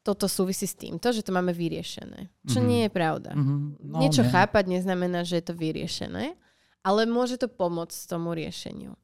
toto 0.00 0.24
súvisí 0.26 0.64
s 0.64 0.76
týmto, 0.76 1.12
že 1.12 1.20
to 1.20 1.30
máme 1.30 1.52
vyriešené. 1.52 2.32
Čo 2.48 2.60
mm-hmm. 2.60 2.70
nie 2.70 2.80
je 2.88 2.90
pravda. 2.90 3.30
Mm-hmm. 3.36 3.60
No, 3.84 3.96
Niečo 4.00 4.24
nie. 4.24 4.32
chápať 4.32 4.64
neznamená, 4.72 5.28
že 5.28 5.40
je 5.40 5.44
to 5.52 5.54
vyriešené, 5.54 6.36
ale 6.80 7.00
môže 7.04 7.36
to 7.36 7.52
pomôcť 7.52 8.08
tomu 8.08 8.32
riešeniu. 8.32 8.96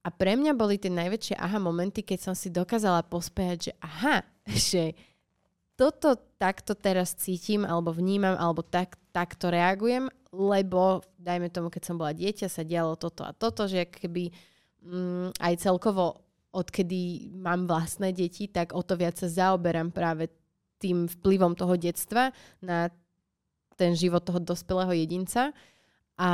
A 0.00 0.08
pre 0.08 0.40
mňa 0.40 0.56
boli 0.56 0.80
tie 0.80 0.88
najväčšie 0.88 1.36
aha 1.36 1.60
momenty, 1.60 2.00
keď 2.00 2.32
som 2.32 2.34
si 2.34 2.48
dokázala 2.48 3.04
pospejať, 3.04 3.58
že 3.60 3.72
aha, 3.84 4.24
že 4.72 4.96
toto 5.76 6.16
takto 6.40 6.72
teraz 6.74 7.14
cítim, 7.14 7.62
alebo 7.68 7.92
vnímam, 7.92 8.34
alebo 8.34 8.64
tak, 8.64 8.96
takto 9.12 9.52
reagujem, 9.52 10.08
lebo, 10.32 11.04
dajme 11.20 11.52
tomu, 11.52 11.68
keď 11.68 11.82
som 11.84 11.96
bola 12.00 12.16
dieťa, 12.16 12.48
sa 12.48 12.64
dialo 12.64 12.96
toto 12.96 13.22
a 13.24 13.36
toto, 13.36 13.68
že 13.68 13.86
keby 13.86 14.32
mm, 14.84 15.38
aj 15.38 15.54
celkovo 15.60 16.27
odkedy 16.52 17.32
mám 17.36 17.68
vlastné 17.68 18.12
deti, 18.16 18.48
tak 18.48 18.72
o 18.72 18.80
to 18.80 18.96
viac 18.96 19.20
sa 19.20 19.28
zaoberám 19.28 19.92
práve 19.92 20.32
tým 20.78 21.10
vplyvom 21.10 21.58
toho 21.58 21.74
detstva 21.76 22.30
na 22.62 22.88
ten 23.78 23.94
život 23.94 24.22
toho 24.24 24.42
dospelého 24.42 24.90
jedinca. 24.94 25.54
A 26.18 26.30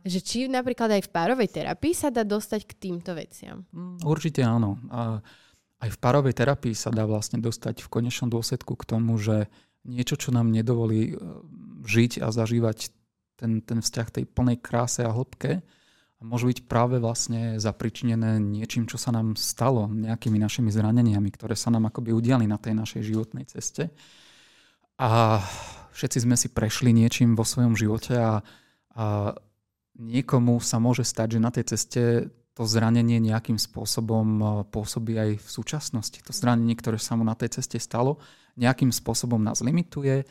že 0.00 0.24
či 0.24 0.48
napríklad 0.48 0.96
aj 0.96 1.02
v 1.04 1.12
párovej 1.12 1.60
terapii 1.60 1.92
sa 1.92 2.08
dá 2.08 2.24
dostať 2.24 2.64
k 2.64 2.72
týmto 2.88 3.12
veciam? 3.12 3.68
Mm, 3.68 4.00
určite 4.00 4.40
áno. 4.40 4.80
A 4.88 5.20
aj 5.84 5.92
v 5.92 5.98
párovej 6.00 6.32
terapii 6.32 6.72
sa 6.72 6.88
dá 6.88 7.04
vlastne 7.04 7.36
dostať 7.36 7.84
v 7.84 7.92
konečnom 7.92 8.32
dôsledku 8.32 8.72
k 8.80 8.88
tomu, 8.88 9.20
že 9.20 9.52
niečo, 9.84 10.16
čo 10.16 10.32
nám 10.32 10.48
nedovolí 10.48 11.12
e, 11.12 11.14
žiť 11.84 12.24
a 12.24 12.32
zažívať 12.32 12.96
ten, 13.36 13.60
ten 13.60 13.84
vzťah 13.84 14.08
tej 14.08 14.24
plnej 14.24 14.56
kráse 14.56 15.04
a 15.04 15.12
hĺbke, 15.12 15.60
môžu 16.26 16.50
byť 16.50 16.66
práve 16.66 16.98
vlastne 16.98 17.62
zapričinené 17.62 18.42
niečím, 18.42 18.90
čo 18.90 18.98
sa 18.98 19.14
nám 19.14 19.38
stalo, 19.38 19.86
nejakými 19.86 20.36
našimi 20.42 20.74
zraneniami, 20.74 21.30
ktoré 21.30 21.54
sa 21.54 21.70
nám 21.70 21.86
akoby 21.88 22.10
udiali 22.10 22.50
na 22.50 22.58
tej 22.58 22.74
našej 22.74 23.02
životnej 23.06 23.46
ceste. 23.46 23.94
A 24.98 25.38
všetci 25.94 26.26
sme 26.26 26.34
si 26.34 26.50
prešli 26.50 26.90
niečím 26.90 27.38
vo 27.38 27.46
svojom 27.46 27.78
živote 27.78 28.18
a, 28.18 28.42
a 28.98 29.04
niekomu 29.96 30.58
sa 30.58 30.82
môže 30.82 31.06
stať, 31.06 31.38
že 31.38 31.44
na 31.44 31.50
tej 31.54 31.64
ceste 31.76 32.02
to 32.56 32.64
zranenie 32.64 33.20
nejakým 33.20 33.60
spôsobom 33.60 34.64
pôsobí 34.72 35.12
aj 35.20 35.30
v 35.36 35.48
súčasnosti. 35.48 36.18
To 36.24 36.32
zranenie, 36.32 36.72
ktoré 36.72 36.96
sa 36.96 37.12
mu 37.12 37.22
na 37.22 37.36
tej 37.36 37.60
ceste 37.60 37.76
stalo, 37.76 38.16
nejakým 38.56 38.88
spôsobom 38.88 39.36
nás 39.36 39.60
limituje, 39.60 40.24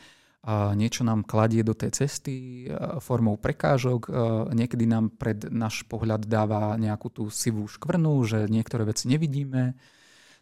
a 0.46 0.78
niečo 0.78 1.02
nám 1.02 1.26
kladie 1.26 1.66
do 1.66 1.74
tej 1.74 1.90
cesty 2.06 2.70
formou 3.02 3.34
prekážok, 3.34 4.06
niekedy 4.54 4.86
nám 4.86 5.10
pred 5.18 5.50
náš 5.50 5.82
pohľad 5.90 6.30
dáva 6.30 6.78
nejakú 6.78 7.10
tú 7.10 7.26
sivú 7.34 7.66
škvrnu, 7.66 8.14
že 8.22 8.46
niektoré 8.46 8.86
veci 8.86 9.10
nevidíme. 9.10 9.74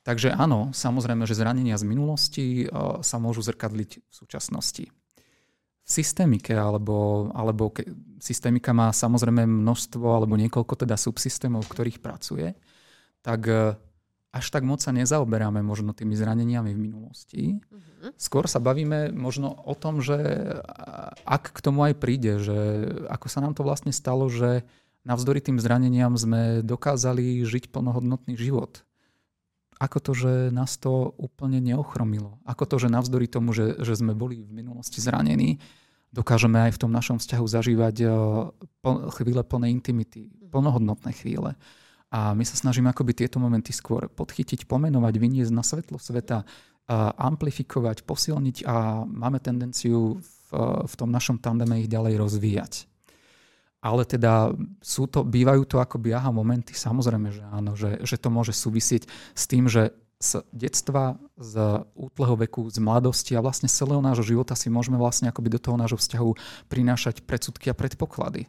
Takže 0.05 0.37
áno, 0.37 0.77
samozrejme, 0.77 1.25
že 1.25 1.33
zranenia 1.33 1.81
z 1.81 1.89
minulosti 1.89 2.69
sa 3.01 3.17
môžu 3.17 3.41
zrkadliť 3.41 3.91
v 4.05 4.13
súčasnosti. 4.13 4.93
V 5.85 5.89
systémike, 5.89 6.53
alebo, 6.53 7.33
alebo 7.33 7.73
ke, 7.73 7.89
systémika 8.21 8.77
má 8.77 8.93
samozrejme 8.93 9.49
množstvo 9.49 10.05
alebo 10.05 10.37
niekoľko 10.37 10.85
teda 10.85 11.01
subsystémov, 11.01 11.65
v 11.65 11.73
ktorých 11.73 11.99
pracuje, 12.05 12.53
tak 13.25 13.49
až 14.35 14.51
tak 14.51 14.67
moc 14.67 14.83
sa 14.83 14.91
nezaoberáme 14.91 15.63
možno 15.63 15.95
tými 15.95 16.19
zraneniami 16.19 16.75
v 16.75 16.83
minulosti. 16.91 17.43
Uh-huh. 17.71 18.11
Skôr 18.19 18.51
sa 18.51 18.59
bavíme 18.59 19.15
možno 19.15 19.55
o 19.63 19.79
tom, 19.79 20.03
že 20.03 20.19
ak 21.23 21.55
k 21.55 21.59
tomu 21.63 21.87
aj 21.87 21.95
príde, 22.03 22.43
že 22.43 22.59
ako 23.07 23.27
sa 23.31 23.39
nám 23.39 23.55
to 23.55 23.63
vlastne 23.63 23.95
stalo, 23.95 24.27
že 24.27 24.67
navzdory 25.07 25.39
tým 25.39 25.63
zraneniam 25.63 26.11
sme 26.19 26.67
dokázali 26.67 27.47
žiť 27.47 27.71
plnohodnotný 27.71 28.35
život. 28.35 28.83
Ako 29.79 30.03
to, 30.03 30.13
že 30.19 30.33
nás 30.51 30.75
to 30.83 31.15
úplne 31.15 31.63
neochromilo. 31.63 32.43
Ako 32.43 32.67
to, 32.67 32.83
že 32.83 32.91
navzdory 32.91 33.31
tomu, 33.31 33.55
že, 33.55 33.79
že 33.87 33.95
sme 33.95 34.19
boli 34.19 34.43
v 34.43 34.51
minulosti 34.51 34.99
zranení, 34.99 35.63
dokážeme 36.15 36.71
aj 36.71 36.79
v 36.79 36.81
tom 36.81 36.91
našom 36.91 37.19
vzťahu 37.19 37.47
zažívať 37.47 37.97
eh, 38.03 38.11
chvíle 39.15 39.43
plnej 39.47 39.71
intimity, 39.75 40.27
mhm. 40.27 40.51
plnohodnotné 40.51 41.11
chvíle. 41.15 41.55
A 42.15 42.31
my 42.31 42.47
sa 42.47 42.55
snažíme 42.55 42.87
akoby 42.95 43.11
tieto 43.11 43.43
momenty 43.43 43.75
skôr 43.75 44.07
podchytiť, 44.07 44.71
pomenovať, 44.71 45.15
vyniesť 45.19 45.51
na 45.51 45.67
svetlo 45.67 45.99
sveta, 45.99 46.47
amplifikovať, 47.19 48.07
posilniť 48.07 48.63
a 48.63 49.03
máme 49.03 49.43
tendenciu 49.43 50.23
v, 50.23 50.49
v 50.87 50.95
tom 50.95 51.11
našom 51.11 51.43
tandeme 51.43 51.83
ich 51.83 51.91
ďalej 51.91 52.15
rozvíjať. 52.23 52.87
ale 53.85 54.09
teda 54.09 54.57
sú 54.81 55.05
to, 55.05 55.29
bývajú 55.29 55.69
to 55.69 55.77
akoby 55.77 56.17
aha 56.17 56.33
momenty, 56.33 56.73
samozrejme, 56.73 57.29
že 57.29 57.45
áno, 57.53 57.77
že, 57.77 58.01
že 58.01 58.17
to 58.17 58.33
môže 58.33 58.57
súvisieť 58.57 59.05
s 59.37 59.45
tým, 59.45 59.69
že 59.69 59.93
z 60.25 60.41
detstva, 60.57 61.21
z 61.37 61.85
útleho 61.93 62.33
veku, 62.41 62.73
z 62.73 62.81
mladosti 62.81 63.37
a 63.37 63.45
vlastne 63.45 63.69
z 63.69 63.77
celého 63.85 64.01
nášho 64.01 64.25
života 64.25 64.57
si 64.57 64.73
môžeme 64.73 64.97
vlastne 64.97 65.29
akoby 65.29 65.53
do 65.53 65.61
toho 65.61 65.77
nášho 65.77 66.01
vzťahu 66.01 66.31
prinášať 66.73 67.29
predsudky 67.29 67.69
a 67.69 67.77
predpoklady. 67.77 68.49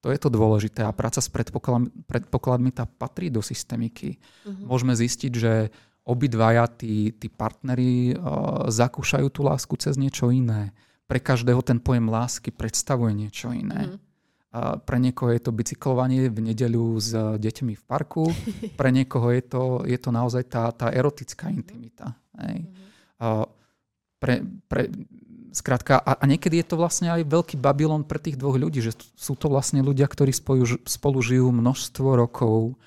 To 0.00 0.08
je 0.08 0.18
to 0.18 0.32
dôležité 0.32 0.80
a 0.80 0.96
práca 0.96 1.20
s 1.20 1.28
predpokladmi, 1.28 1.92
predpokladmi 2.08 2.72
tá 2.72 2.88
patrí 2.88 3.28
do 3.28 3.44
systemiky. 3.44 4.16
Uh-huh. 4.48 4.72
Môžeme 4.72 4.96
zistiť, 4.96 5.32
že 5.36 5.52
obidvaja 6.08 6.64
tí, 6.72 7.12
tí 7.12 7.28
partneri 7.28 8.16
uh, 8.16 8.64
zakúšajú 8.72 9.28
tú 9.28 9.44
lásku 9.44 9.76
cez 9.76 10.00
niečo 10.00 10.32
iné. 10.32 10.72
Pre 11.04 11.20
každého 11.20 11.60
ten 11.60 11.76
pojem 11.76 12.08
lásky 12.08 12.48
predstavuje 12.48 13.12
niečo 13.12 13.52
iné. 13.52 13.92
Uh-huh. 13.92 14.08
A 14.50 14.60
pre 14.82 14.98
niekoho 14.98 15.30
je 15.30 15.42
to 15.46 15.54
bicyklovanie 15.54 16.26
v 16.26 16.50
nedeľu 16.50 16.98
s 16.98 17.14
deťmi 17.14 17.78
v 17.78 17.82
parku, 17.86 18.26
pre 18.80 18.90
niekoho 18.90 19.30
je 19.30 19.42
to, 19.46 19.62
je 19.86 19.98
to 20.00 20.10
naozaj 20.10 20.42
tá, 20.48 20.72
tá 20.74 20.90
erotická 20.90 21.52
intimita. 21.52 22.18
Hej. 22.40 22.66
A 23.20 23.44
pre, 24.18 24.42
pre, 24.66 24.90
skrátka, 25.50 25.98
a, 25.98 26.18
a 26.18 26.24
niekedy 26.26 26.62
je 26.62 26.66
to 26.72 26.76
vlastne 26.78 27.10
aj 27.10 27.26
veľký 27.26 27.56
Babylon 27.58 28.06
pre 28.06 28.22
tých 28.22 28.38
dvoch 28.38 28.56
ľudí, 28.56 28.82
že 28.82 28.94
sú 29.18 29.34
to 29.34 29.50
vlastne 29.50 29.82
ľudia, 29.82 30.06
ktorí 30.06 30.30
spolu, 30.30 30.66
spolu 30.86 31.18
žijú 31.20 31.50
množstvo 31.50 32.08
rokov 32.16 32.78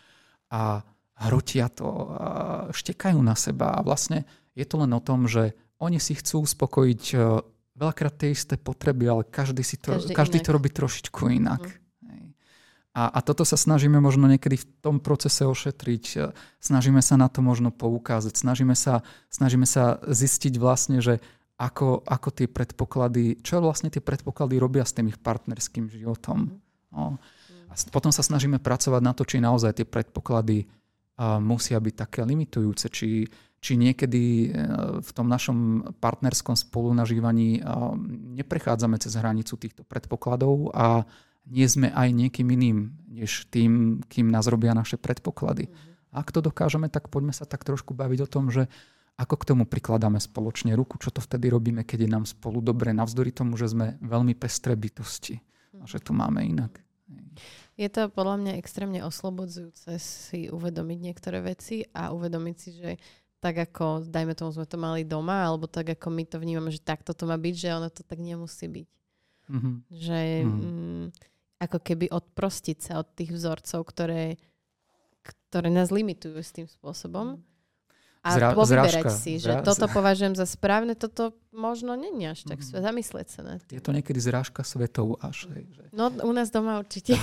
a 0.47 0.83
hrotia 1.19 1.69
to, 1.69 1.87
a 2.15 2.27
štekajú 2.71 3.19
na 3.21 3.35
seba 3.37 3.75
a 3.77 3.83
vlastne 3.85 4.27
je 4.53 4.65
to 4.65 4.81
len 4.81 4.91
o 4.93 5.01
tom, 5.01 5.25
že 5.25 5.55
oni 5.81 5.99
si 5.99 6.15
chcú 6.15 6.47
uspokojiť 6.47 7.03
veľakrát 7.73 8.13
tie 8.15 8.31
isté 8.31 8.55
potreby, 8.55 9.09
ale 9.09 9.21
každý, 9.25 9.65
si 9.65 9.75
to, 9.81 9.97
každý, 9.97 10.13
každý 10.13 10.37
to 10.39 10.49
robí 10.53 10.69
trošičku 10.69 11.27
inak. 11.33 11.61
Mm. 11.65 11.83
A, 12.93 13.09
a 13.09 13.19
toto 13.25 13.41
sa 13.41 13.57
snažíme 13.57 13.97
možno 13.97 14.29
niekedy 14.29 14.61
v 14.61 14.65
tom 14.85 15.01
procese 15.01 15.49
ošetriť. 15.49 16.29
Snažíme 16.61 17.01
sa 17.01 17.17
na 17.17 17.25
to 17.25 17.41
možno 17.41 17.73
poukázať. 17.73 18.37
Snažíme 18.37 18.77
sa, 18.77 19.01
snažíme 19.33 19.65
sa 19.65 19.97
zistiť 20.05 20.61
vlastne, 20.61 21.01
že 21.01 21.17
ako, 21.57 22.01
ako 22.03 22.29
tie 22.33 22.47
predpoklady, 22.49 23.39
čo 23.45 23.61
vlastne 23.61 23.93
tie 23.93 24.01
predpoklady 24.01 24.57
robia 24.57 24.83
s 24.83 24.95
tým 24.97 25.09
ich 25.09 25.21
partnerským 25.21 25.87
životom. 25.87 26.49
Mm. 26.49 26.57
No. 26.93 27.03
A 27.69 27.73
potom 27.89 28.13
sa 28.13 28.21
snažíme 28.21 28.61
pracovať 28.61 29.01
na 29.01 29.13
to, 29.17 29.25
či 29.25 29.41
naozaj 29.41 29.81
tie 29.81 29.87
predpoklady 29.87 30.65
uh, 30.65 31.41
musia 31.41 31.81
byť 31.81 31.95
také 31.97 32.21
limitujúce, 32.21 32.85
či, 32.93 33.25
či 33.63 33.79
niekedy 33.79 34.23
e, 34.43 34.47
v 34.99 35.09
tom 35.15 35.31
našom 35.31 35.57
partnerskom 36.03 36.53
spolunažívaní 36.53 37.57
e, 37.57 37.61
neprechádzame 38.43 38.99
cez 38.99 39.15
hranicu 39.15 39.55
týchto 39.55 39.87
predpokladov 39.87 40.75
a 40.75 41.07
nie 41.47 41.63
sme 41.63 41.87
aj 41.95 42.11
niekým 42.11 42.51
iným, 42.51 42.91
než 43.07 43.47
tým, 43.47 44.03
kým 44.11 44.27
nás 44.27 44.51
robia 44.51 44.75
naše 44.75 44.99
predpoklady. 44.99 45.71
Mm-hmm. 45.71 46.11
Ak 46.11 46.35
to 46.35 46.43
dokážeme, 46.43 46.91
tak 46.91 47.07
poďme 47.07 47.31
sa 47.31 47.47
tak 47.47 47.63
trošku 47.63 47.95
baviť 47.95 48.19
o 48.27 48.31
tom, 48.31 48.51
že 48.51 48.67
ako 49.13 49.35
k 49.37 49.47
tomu 49.53 49.63
prikladáme 49.69 50.17
spoločne 50.17 50.73
ruku, 50.73 50.97
čo 50.97 51.13
to 51.13 51.21
vtedy 51.21 51.53
robíme, 51.53 51.85
keď 51.85 52.05
je 52.05 52.09
nám 52.09 52.25
spolu 52.25 52.65
dobre, 52.65 52.91
navzdory 52.97 53.29
tomu, 53.29 53.53
že 53.55 53.69
sme 53.69 54.01
veľmi 54.01 54.33
pestré 54.33 54.73
bytosti 54.73 55.37
a 55.77 55.85
že 55.85 56.01
to 56.01 56.17
máme 56.17 56.41
inak. 56.41 56.81
Je 57.77 57.89
to 57.89 58.09
podľa 58.09 58.37
mňa 58.41 58.53
extrémne 58.61 59.01
oslobodzujúce 59.05 59.97
si 59.97 60.49
uvedomiť 60.49 60.97
niektoré 60.97 61.41
veci 61.41 61.85
a 61.93 62.13
uvedomiť 62.13 62.55
si, 62.57 62.69
že 62.73 62.91
tak 63.41 63.59
ako, 63.59 64.07
dajme 64.07 64.33
tomu, 64.39 64.55
sme 64.55 64.63
to 64.63 64.77
mali 64.79 65.03
doma, 65.03 65.43
alebo 65.43 65.67
tak 65.67 65.99
ako 65.99 66.07
my 66.13 66.23
to 66.23 66.39
vnímame, 66.39 66.71
že 66.71 66.79
takto 66.79 67.11
to 67.11 67.27
má 67.27 67.35
byť, 67.35 67.55
že 67.59 67.69
ono 67.75 67.89
to 67.91 68.01
tak 68.05 68.23
nemusí 68.23 68.71
byť. 68.71 68.89
Mm-hmm. 69.51 69.75
Že 69.91 70.19
mm-hmm. 70.47 70.61
Mm, 70.63 71.05
ako 71.59 71.77
keby 71.83 72.05
odprostiť 72.07 72.77
sa 72.79 73.03
od 73.03 73.07
tých 73.11 73.35
vzorcov, 73.35 73.83
ktoré, 73.83 74.39
ktoré 75.27 75.67
nás 75.67 75.91
limitujú 75.91 76.39
s 76.39 76.55
tým 76.55 76.71
spôsobom 76.71 77.43
a 78.23 78.39
Zra, 78.39 78.55
povyberať 78.55 79.11
si, 79.19 79.35
že 79.35 79.51
zra, 79.51 79.67
toto 79.67 79.83
považujem 79.91 80.31
za 80.31 80.47
správne, 80.47 80.95
toto 80.95 81.35
možno 81.51 81.99
není 81.99 82.31
až 82.31 82.47
tak 82.47 82.63
mm. 82.63 82.79
zamyslieť 82.79 83.27
sa 83.27 83.41
na 83.43 83.59
tým. 83.59 83.75
Je 83.75 83.83
to 83.83 83.91
niekedy 83.91 84.15
zrážka 84.15 84.63
svetov 84.63 85.19
až. 85.19 85.51
Hej, 85.51 85.67
že... 85.75 85.83
No 85.91 86.07
u 86.07 86.31
nás 86.31 86.47
doma 86.47 86.79
určite. 86.79 87.19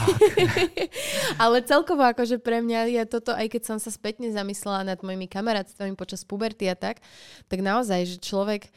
Ale 1.43 1.65
celkovo 1.65 2.05
akože 2.05 2.37
pre 2.37 2.61
mňa 2.61 3.01
je 3.01 3.03
toto, 3.09 3.33
aj 3.33 3.49
keď 3.49 3.63
som 3.65 3.79
sa 3.81 3.89
spätne 3.89 4.29
zamyslela 4.29 4.85
nad 4.85 5.01
mojimi 5.01 5.25
kamarátstvami 5.25 5.97
počas 5.97 6.21
puberty 6.29 6.69
a 6.69 6.77
tak, 6.77 7.01
tak 7.49 7.65
naozaj, 7.65 8.05
že 8.05 8.17
človek 8.21 8.69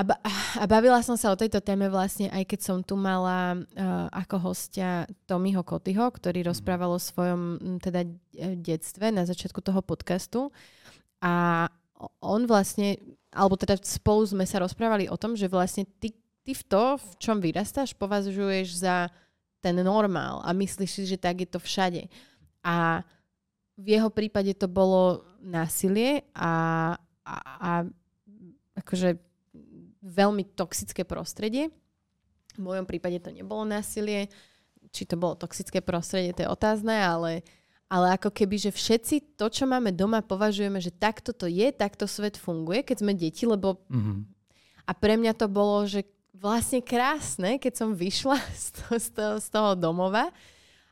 a, 0.00 0.02
ba- 0.06 0.20
a 0.56 0.64
bavila 0.64 1.04
som 1.04 1.20
sa 1.20 1.28
o 1.28 1.36
tejto 1.36 1.60
téme 1.60 1.92
vlastne 1.92 2.32
aj 2.32 2.48
keď 2.48 2.60
som 2.64 2.78
tu 2.80 2.96
mala 2.96 3.60
uh, 3.60 4.08
ako 4.08 4.48
hostia 4.48 5.04
Tomiho 5.28 5.60
Kotyho, 5.60 6.08
ktorý 6.08 6.40
mhm. 6.40 6.48
rozprával 6.48 6.96
o 6.96 7.00
svojom 7.00 7.76
teda 7.84 8.08
detstve 8.56 9.12
na 9.12 9.28
začiatku 9.28 9.60
toho 9.60 9.84
podcastu. 9.84 10.48
A 11.20 11.68
on 12.24 12.48
vlastne, 12.48 12.96
alebo 13.28 13.60
teda 13.60 13.76
spolu 13.80 14.24
sme 14.24 14.44
sa 14.48 14.60
rozprávali 14.64 15.06
o 15.12 15.20
tom, 15.20 15.36
že 15.36 15.52
vlastne 15.52 15.84
ty, 16.00 16.16
ty 16.44 16.52
v 16.56 16.62
to, 16.64 16.96
v 16.96 17.10
čom 17.20 17.38
vyrastáš, 17.38 17.92
považuješ 17.92 18.80
za 18.80 19.12
ten 19.60 19.76
normál 19.84 20.40
a 20.40 20.56
myslíš 20.56 20.90
si, 20.90 21.02
že 21.04 21.20
tak 21.20 21.44
je 21.44 21.48
to 21.48 21.60
všade. 21.60 22.08
A 22.64 23.04
v 23.76 23.86
jeho 23.96 24.08
prípade 24.08 24.52
to 24.56 24.68
bolo 24.68 25.24
násilie 25.40 26.24
a, 26.36 26.52
a, 27.24 27.34
a 27.60 27.70
akože 28.80 29.16
veľmi 30.00 30.56
toxické 30.56 31.04
prostredie. 31.04 31.68
V 32.56 32.60
mojom 32.60 32.88
prípade 32.88 33.20
to 33.20 33.32
nebolo 33.32 33.68
násilie. 33.68 34.28
Či 34.90 35.06
to 35.06 35.20
bolo 35.20 35.38
toxické 35.38 35.84
prostredie, 35.84 36.34
to 36.34 36.42
je 36.42 36.50
otázne, 36.50 36.92
ale 36.92 37.46
ale 37.90 38.14
ako 38.14 38.30
keby, 38.30 38.54
že 38.54 38.70
všetci 38.70 39.34
to, 39.34 39.50
čo 39.50 39.66
máme 39.66 39.90
doma, 39.90 40.22
považujeme, 40.22 40.78
že 40.78 40.94
takto 40.94 41.34
to 41.34 41.50
je, 41.50 41.74
takto 41.74 42.06
svet 42.06 42.38
funguje, 42.38 42.86
keď 42.86 43.02
sme 43.02 43.12
deti, 43.18 43.44
lebo... 43.50 43.82
Mm-hmm. 43.90 44.18
A 44.86 44.92
pre 44.94 45.14
mňa 45.18 45.34
to 45.34 45.46
bolo, 45.50 45.86
že 45.86 46.06
vlastne 46.30 46.78
krásne, 46.80 47.58
keď 47.58 47.72
som 47.74 47.90
vyšla 47.90 48.38
z 48.64 48.66
toho, 48.78 48.94
z 48.94 49.08
toho, 49.10 49.34
z 49.42 49.48
toho 49.50 49.70
domova 49.74 50.30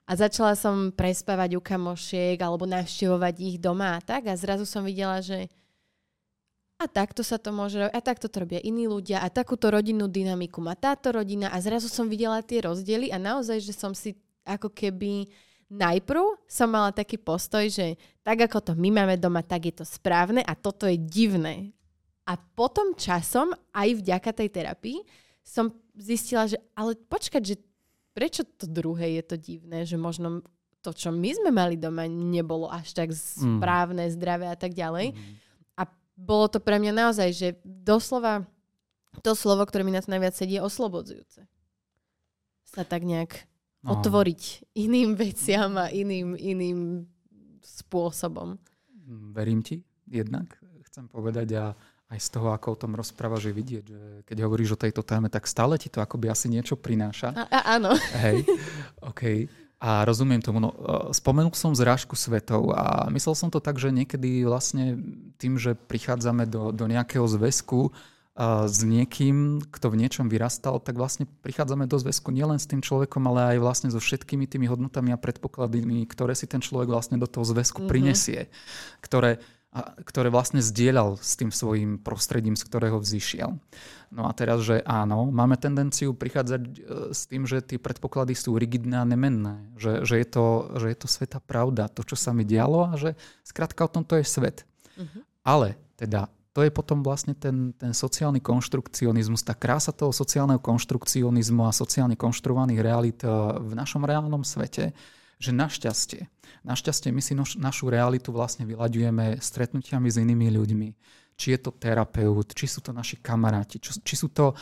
a 0.08 0.12
začala 0.18 0.58
som 0.58 0.90
prespávať 0.90 1.54
u 1.54 1.62
kamošiek 1.62 2.36
alebo 2.42 2.66
navštevovať 2.66 3.34
ich 3.38 3.56
doma 3.62 3.96
a 3.96 4.02
tak 4.02 4.26
a 4.26 4.34
zrazu 4.34 4.66
som 4.66 4.82
videla, 4.82 5.22
že 5.22 5.46
a 6.78 6.86
takto 6.86 7.26
sa 7.26 7.42
to 7.42 7.50
môže 7.50 7.74
robiť, 7.74 7.94
a 7.94 7.98
takto 7.98 8.30
to 8.30 8.38
robia 8.38 8.62
iní 8.62 8.86
ľudia, 8.86 9.18
a 9.18 9.26
takúto 9.26 9.66
rodinnú 9.66 10.06
dynamiku 10.06 10.62
má 10.62 10.78
táto 10.78 11.10
rodina 11.10 11.50
a 11.50 11.58
zrazu 11.58 11.90
som 11.90 12.06
videla 12.06 12.38
tie 12.38 12.62
rozdiely 12.62 13.10
a 13.10 13.18
naozaj, 13.18 13.58
že 13.58 13.74
som 13.74 13.90
si 13.90 14.14
ako 14.46 14.70
keby 14.70 15.26
najprv 15.68 16.40
som 16.48 16.68
mala 16.72 16.92
taký 16.92 17.20
postoj, 17.20 17.68
že 17.68 18.00
tak 18.24 18.44
ako 18.48 18.58
to 18.60 18.72
my 18.76 18.88
máme 18.92 19.20
doma, 19.20 19.44
tak 19.44 19.68
je 19.68 19.74
to 19.80 19.84
správne 19.84 20.40
a 20.44 20.52
toto 20.56 20.88
je 20.88 20.96
divné. 20.96 21.72
A 22.28 22.36
potom 22.36 22.92
časom, 22.92 23.56
aj 23.72 24.04
vďaka 24.04 24.30
tej 24.36 24.48
terapii, 24.52 24.98
som 25.40 25.72
zistila, 25.96 26.44
že 26.44 26.60
ale 26.76 26.92
počkať, 27.08 27.40
že 27.40 27.56
prečo 28.12 28.44
to 28.44 28.68
druhé 28.68 29.16
je 29.20 29.24
to 29.24 29.36
divné, 29.40 29.88
že 29.88 29.96
možno 29.96 30.44
to, 30.84 30.92
čo 30.92 31.08
my 31.08 31.30
sme 31.32 31.50
mali 31.50 31.80
doma, 31.80 32.04
nebolo 32.04 32.68
až 32.68 32.92
tak 32.92 33.10
mm. 33.12 33.18
správne, 33.58 34.04
mm. 34.08 34.12
zdravé 34.12 34.46
a 34.52 34.56
tak 34.56 34.76
ďalej. 34.76 35.16
Mm. 35.16 35.34
A 35.76 35.82
bolo 36.14 36.46
to 36.52 36.60
pre 36.60 36.76
mňa 36.76 36.92
naozaj, 36.92 37.28
že 37.32 37.48
doslova 37.64 38.44
to 39.24 39.32
slovo, 39.34 39.64
ktoré 39.66 39.82
mi 39.82 39.90
na 39.90 40.04
to 40.04 40.12
najviac 40.12 40.36
sedí, 40.36 40.60
je 40.60 40.62
oslobodzujúce. 40.62 41.48
Sa 42.68 42.82
tak 42.84 43.02
nejak. 43.02 43.48
Otvoriť 43.86 44.74
iným 44.74 45.14
veciam 45.14 45.78
a 45.78 45.92
iným, 45.92 46.34
iným 46.34 47.06
spôsobom. 47.62 48.58
Verím 49.34 49.62
ti 49.62 49.84
jednak, 50.08 50.58
chcem 50.88 51.06
povedať 51.06 51.48
a 51.56 51.64
aj 52.08 52.18
z 52.24 52.28
toho, 52.32 52.56
ako 52.56 52.72
o 52.72 52.80
tom 52.80 52.92
rozprávaš, 52.96 53.52
je 53.52 53.54
vidieť, 53.54 53.84
že 53.84 54.00
keď 54.24 54.36
hovoríš 54.48 54.74
o 54.74 54.80
tejto 54.80 55.04
téme, 55.04 55.28
tak 55.28 55.44
stále 55.44 55.76
ti 55.76 55.92
to 55.92 56.00
akoby 56.00 56.32
asi 56.32 56.48
niečo 56.48 56.72
prináša. 56.80 57.36
A, 57.36 57.44
a, 57.44 57.60
áno. 57.76 57.92
Hej, 58.24 58.48
OK. 59.12 59.44
A 59.78 60.02
rozumiem 60.08 60.40
tomu. 60.40 60.58
No, 60.58 60.72
e, 60.72 61.12
spomenul 61.12 61.52
som 61.52 61.76
zrážku 61.76 62.16
svetov 62.16 62.72
a 62.72 63.06
myslel 63.12 63.34
som 63.36 63.52
to 63.52 63.60
tak, 63.60 63.76
že 63.76 63.92
niekedy 63.92 64.42
vlastne 64.42 64.96
tým, 65.36 65.60
že 65.60 65.76
prichádzame 65.76 66.48
do, 66.48 66.72
do 66.72 66.84
nejakého 66.88 67.28
zväzku, 67.28 67.92
s 68.38 68.86
niekým, 68.86 69.58
kto 69.66 69.90
v 69.90 69.98
niečom 69.98 70.30
vyrastal, 70.30 70.78
tak 70.78 70.94
vlastne 70.94 71.26
prichádzame 71.42 71.90
do 71.90 71.98
zväzku 71.98 72.30
nielen 72.30 72.62
s 72.62 72.70
tým 72.70 72.78
človekom, 72.78 73.26
ale 73.26 73.54
aj 73.54 73.58
vlastne 73.58 73.88
so 73.90 73.98
všetkými 73.98 74.46
tými 74.46 74.70
hodnotami 74.70 75.10
a 75.10 75.18
predpokladmi, 75.18 76.06
ktoré 76.06 76.38
si 76.38 76.46
ten 76.46 76.62
človek 76.62 76.86
vlastne 76.86 77.18
do 77.18 77.26
toho 77.26 77.42
zväzku 77.42 77.82
mm-hmm. 77.82 77.90
prinesie, 77.90 78.46
ktoré, 79.02 79.42
a, 79.74 79.90
ktoré 80.06 80.30
vlastne 80.30 80.62
zdieľal 80.62 81.18
s 81.18 81.34
tým 81.34 81.50
svojim 81.50 81.98
prostredím, 81.98 82.54
z 82.54 82.62
ktorého 82.62 83.02
vzýšiel. 83.02 83.58
No 84.14 84.30
a 84.30 84.32
teraz, 84.38 84.62
že 84.62 84.86
áno, 84.86 85.34
máme 85.34 85.58
tendenciu 85.58 86.14
prichádzať 86.14 86.62
e, 86.62 86.72
s 87.10 87.26
tým, 87.26 87.42
že 87.42 87.58
tie 87.58 87.82
predpoklady 87.82 88.38
sú 88.38 88.54
rigidné 88.54 89.02
a 89.02 89.08
nemenné, 89.08 89.66
že, 89.74 90.06
že, 90.06 90.14
je, 90.14 90.26
to, 90.30 90.46
že 90.78 90.94
je 90.94 90.98
to 91.02 91.10
sveta 91.10 91.42
pravda, 91.42 91.90
to, 91.90 92.06
čo 92.06 92.14
sa 92.14 92.30
mi 92.30 92.46
dialo 92.46 92.86
a 92.86 92.94
že 92.94 93.18
skrátka 93.42 93.82
o 93.82 93.90
tomto 93.90 94.14
je 94.14 94.22
svet. 94.22 94.62
Mm-hmm. 94.94 95.22
Ale 95.42 95.74
teda 95.98 96.30
to 96.58 96.66
je 96.66 96.74
potom 96.74 97.06
vlastne 97.06 97.38
ten, 97.38 97.70
ten 97.78 97.94
sociálny 97.94 98.42
konštrukcionizmus, 98.42 99.46
tá 99.46 99.54
krása 99.54 99.94
toho 99.94 100.10
sociálneho 100.10 100.58
konštrukcionizmu 100.58 101.62
a 101.62 101.70
sociálne 101.70 102.18
konštruovaných 102.18 102.82
realít 102.82 103.22
eh, 103.22 103.30
v 103.62 103.78
našom 103.78 104.02
reálnom 104.02 104.42
svete, 104.42 104.90
že 105.38 105.54
našťastie, 105.54 106.26
našťastie 106.66 107.14
my 107.14 107.22
si 107.22 107.38
noš, 107.38 107.62
našu 107.62 107.86
realitu 107.86 108.34
vlastne 108.34 108.66
vyľaďujeme 108.66 109.38
stretnutiami 109.38 110.10
s 110.10 110.18
inými 110.18 110.50
ľuďmi. 110.50 110.88
Či 111.38 111.54
je 111.54 111.58
to 111.62 111.70
terapeut, 111.70 112.50
či 112.50 112.66
sú 112.66 112.82
to 112.82 112.90
naši 112.90 113.22
kamaráti, 113.22 113.78
či, 113.78 113.94
či 114.02 114.18
sú 114.18 114.26
to 114.26 114.58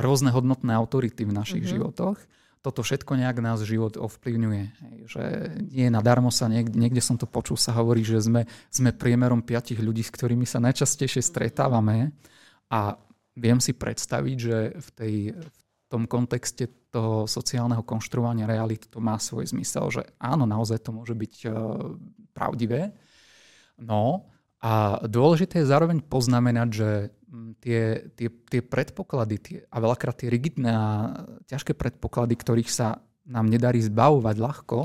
rôzne 0.00 0.32
hodnotné 0.32 0.72
autority 0.72 1.28
v 1.28 1.36
našich 1.36 1.68
mm-hmm. 1.68 1.76
životoch 1.76 2.16
toto 2.64 2.80
všetko 2.80 3.20
nejak 3.20 3.44
nás 3.44 3.60
život 3.60 4.00
ovplyvňuje. 4.00 4.62
Hej, 4.64 4.96
že 5.04 5.24
nie 5.68 5.92
nadarmo 5.92 6.32
sa, 6.32 6.48
niekde, 6.48 6.72
niekde 6.72 7.04
som 7.04 7.20
to 7.20 7.28
počul, 7.28 7.60
sa 7.60 7.76
hovorí, 7.76 8.00
že 8.00 8.24
sme, 8.24 8.48
sme 8.72 8.96
priemerom 8.96 9.44
piatich 9.44 9.76
ľudí, 9.76 10.00
s 10.00 10.08
ktorými 10.08 10.48
sa 10.48 10.64
najčastejšie 10.64 11.20
stretávame 11.20 12.16
a 12.72 12.96
viem 13.36 13.60
si 13.60 13.76
predstaviť, 13.76 14.36
že 14.40 14.56
v, 14.80 14.88
tej, 14.96 15.14
v 15.36 15.48
tom 15.92 16.08
kontexte 16.08 16.72
toho 16.88 17.28
sociálneho 17.28 17.84
konštruovania 17.84 18.48
reality 18.48 18.88
to 18.88 18.96
má 18.96 19.20
svoj 19.20 19.44
zmysel, 19.44 19.92
že 19.92 20.02
áno, 20.16 20.48
naozaj 20.48 20.80
to 20.80 20.90
môže 20.96 21.12
byť 21.12 21.34
uh, 21.44 21.52
pravdivé. 22.32 22.96
No 23.76 24.30
a 24.64 25.04
dôležité 25.04 25.60
je 25.60 25.68
zároveň 25.68 26.00
poznamenať, 26.00 26.68
že 26.72 26.88
tie, 27.60 28.10
tie, 28.14 28.28
tie 28.30 28.60
predpoklady 28.60 29.36
tie, 29.40 29.56
a 29.68 29.76
veľakrát 29.80 30.22
tie 30.22 30.28
rigidné 30.30 30.70
a 30.70 30.86
ťažké 31.50 31.74
predpoklady, 31.74 32.34
ktorých 32.38 32.70
sa 32.70 33.02
nám 33.24 33.48
nedarí 33.48 33.80
zbavovať 33.80 34.36
ľahko, 34.36 34.78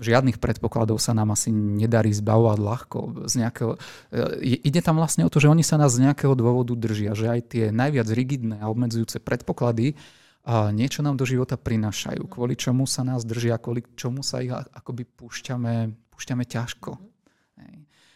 žiadnych 0.00 0.40
predpokladov 0.40 0.96
sa 0.98 1.12
nám 1.12 1.36
asi 1.36 1.52
nedarí 1.52 2.10
zbavovať 2.10 2.58
ľahko. 2.58 2.98
Z 3.28 3.34
nejakého, 3.44 3.76
e, 4.10 4.58
ide 4.64 4.80
tam 4.80 4.96
vlastne 4.98 5.28
o 5.28 5.30
to, 5.32 5.38
že 5.38 5.52
oni 5.52 5.60
sa 5.60 5.76
nás 5.76 5.92
z 5.92 6.08
nejakého 6.08 6.32
dôvodu 6.32 6.72
držia, 6.72 7.12
že 7.12 7.28
aj 7.28 7.40
tie 7.52 7.64
najviac 7.68 8.08
rigidné 8.08 8.56
a 8.64 8.70
obmedzujúce 8.72 9.20
predpoklady 9.20 9.94
a 10.42 10.74
niečo 10.74 11.06
nám 11.06 11.14
do 11.14 11.22
života 11.22 11.54
prinášajú, 11.54 12.26
kvôli 12.26 12.58
čomu 12.58 12.88
sa 12.88 13.06
nás 13.06 13.22
držia, 13.22 13.62
kvôli 13.62 13.86
čomu 13.94 14.26
sa 14.26 14.42
ich 14.42 14.50
akoby 14.50 15.06
púšťame, 15.06 15.94
púšťame 16.10 16.44
ťažko. 16.48 16.98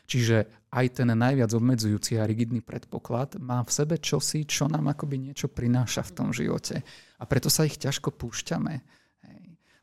Čiže 0.06 0.65
aj 0.76 1.00
ten 1.00 1.08
najviac 1.08 1.48
obmedzujúci 1.56 2.20
a 2.20 2.28
rigidný 2.28 2.60
predpoklad 2.60 3.40
má 3.40 3.64
v 3.64 3.70
sebe 3.72 3.96
čosi, 3.96 4.44
čo 4.44 4.68
nám 4.68 4.92
akoby 4.92 5.16
niečo 5.16 5.48
prináša 5.48 6.04
v 6.04 6.12
tom 6.12 6.28
živote. 6.36 6.84
A 7.16 7.24
preto 7.24 7.48
sa 7.48 7.64
ich 7.64 7.80
ťažko 7.80 8.12
púšťame. 8.12 8.84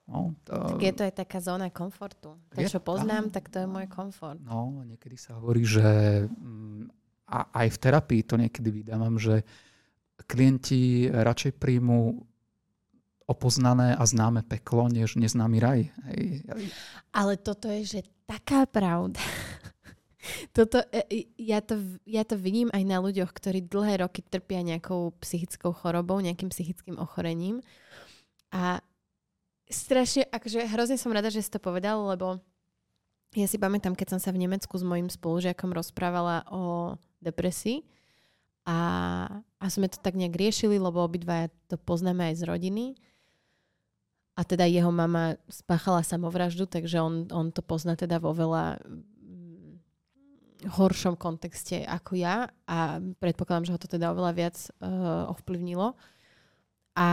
No, 0.03 0.35
to... 0.45 0.77
Tak 0.77 0.83
je 0.83 0.93
to 0.93 1.03
aj 1.07 1.13
taká 1.15 1.39
zóna 1.39 1.71
komfortu. 1.73 2.37
To, 2.37 2.59
je, 2.59 2.67
čo 2.69 2.83
poznám, 2.83 3.31
tak 3.31 3.49
to 3.49 3.63
je 3.63 3.67
môj 3.67 3.87
komfort. 3.89 4.37
No, 4.43 4.83
niekedy 4.83 5.15
sa 5.15 5.39
hovorí, 5.39 5.63
že 5.63 5.81
mm, 6.27 6.91
a 7.25 7.49
aj 7.65 7.67
v 7.73 7.81
terapii 7.81 8.21
to 8.27 8.35
niekedy 8.35 8.69
vydávam, 8.83 9.15
že 9.17 9.41
klienti 10.27 11.09
radšej 11.09 11.57
príjmu 11.57 12.19
opoznané 13.25 13.95
a 13.95 14.03
známe 14.03 14.43
peklo, 14.43 14.91
než 14.91 15.15
neznámy 15.15 15.57
raj. 15.57 15.79
Hej. 16.11 16.43
Ale 17.15 17.39
toto 17.39 17.71
je, 17.71 17.97
že 17.97 17.99
taká 18.27 18.67
pravda. 18.67 19.23
Toto, 20.55 20.79
e, 20.91 21.01
e, 21.11 21.19
ja, 21.35 21.59
to, 21.59 21.79
ja 22.07 22.23
to 22.23 22.39
vidím 22.39 22.71
aj 22.71 22.83
na 22.87 22.97
ľuďoch, 23.03 23.31
ktorí 23.35 23.67
dlhé 23.67 24.07
roky 24.07 24.23
trpia 24.23 24.63
nejakou 24.63 25.11
psychickou 25.19 25.75
chorobou, 25.75 26.23
nejakým 26.23 26.47
psychickým 26.47 26.95
ochorením. 26.95 27.59
A 28.53 28.79
strašne, 29.67 30.29
akože 30.29 30.63
hrozne 30.69 30.95
som 30.95 31.11
rada, 31.11 31.27
že 31.27 31.43
si 31.43 31.51
to 31.51 31.59
povedal, 31.59 32.07
lebo 32.07 32.39
ja 33.33 33.49
si 33.49 33.57
pamätám, 33.57 33.97
keď 33.97 34.15
som 34.15 34.19
sa 34.21 34.29
v 34.29 34.45
Nemecku 34.45 34.77
s 34.77 34.85
mojim 34.85 35.09
spolužiakom 35.09 35.73
rozprávala 35.73 36.45
o 36.53 36.95
depresii 37.17 37.81
a, 38.63 38.79
a 39.57 39.65
sme 39.67 39.89
to 39.89 39.97
tak 39.99 40.13
nejak 40.13 40.37
riešili, 40.37 40.77
lebo 40.77 41.01
obidva 41.01 41.49
to 41.67 41.75
poznáme 41.75 42.31
aj 42.31 42.35
z 42.39 42.43
rodiny. 42.45 42.85
A 44.33 44.41
teda 44.41 44.65
jeho 44.65 44.89
mama 44.89 45.37
spáchala 45.45 46.01
samovraždu, 46.01 46.65
takže 46.65 46.97
on, 47.01 47.29
on 47.29 47.53
to 47.53 47.61
pozná 47.61 47.93
teda 47.93 48.17
vo 48.17 48.33
veľa 48.33 48.81
horšom 50.63 51.19
kontexte 51.19 51.83
ako 51.83 52.19
ja 52.19 52.47
a 52.67 52.99
predpokladám, 53.19 53.67
že 53.67 53.73
ho 53.75 53.79
to 53.79 53.91
teda 53.91 54.11
oveľa 54.15 54.31
viac 54.35 54.55
uh, 54.79 55.27
ovplyvnilo. 55.31 55.95
A 56.93 57.07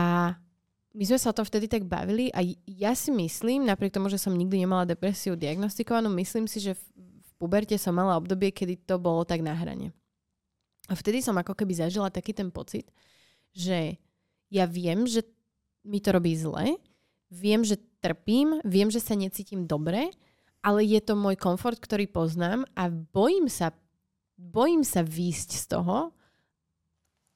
my 0.91 1.03
sme 1.07 1.17
sa 1.19 1.31
o 1.31 1.37
tom 1.37 1.47
vtedy 1.47 1.71
tak 1.71 1.87
bavili 1.87 2.27
a 2.35 2.43
ja 2.67 2.91
si 2.91 3.15
myslím, 3.15 3.63
napriek 3.63 3.95
tomu, 3.95 4.11
že 4.11 4.19
som 4.19 4.35
nikdy 4.35 4.67
nemala 4.67 4.83
depresiu 4.83 5.39
diagnostikovanú, 5.39 6.11
myslím 6.19 6.51
si, 6.51 6.59
že 6.59 6.75
v, 6.75 6.83
v 6.99 7.31
puberte 7.39 7.75
som 7.79 7.95
mala 7.95 8.19
obdobie, 8.19 8.51
kedy 8.51 8.83
to 8.83 8.99
bolo 8.99 9.23
tak 9.23 9.39
na 9.39 9.55
hrane. 9.55 9.95
A 10.91 10.93
vtedy 10.93 11.23
som 11.23 11.39
ako 11.39 11.55
keby 11.55 11.79
zažila 11.79 12.11
taký 12.11 12.35
ten 12.35 12.51
pocit, 12.51 12.91
že 13.55 13.95
ja 14.51 14.67
viem, 14.67 15.07
že 15.07 15.23
mi 15.87 16.03
to 16.03 16.11
robí 16.11 16.35
zle, 16.35 16.75
viem, 17.31 17.63
že 17.63 17.79
trpím, 18.03 18.59
viem, 18.67 18.91
že 18.91 18.99
sa 18.99 19.15
necítim 19.15 19.63
dobre, 19.63 20.11
ale 20.61 20.85
je 20.85 21.01
to 21.01 21.17
môj 21.17 21.37
komfort, 21.37 21.77
ktorý 21.81 22.05
poznám 22.05 22.65
a 22.77 22.89
bojím 22.89 23.49
sa, 23.49 23.73
bojím 24.37 24.85
sa 24.85 25.01
výjsť 25.01 25.49
z 25.57 25.65
toho, 25.77 26.13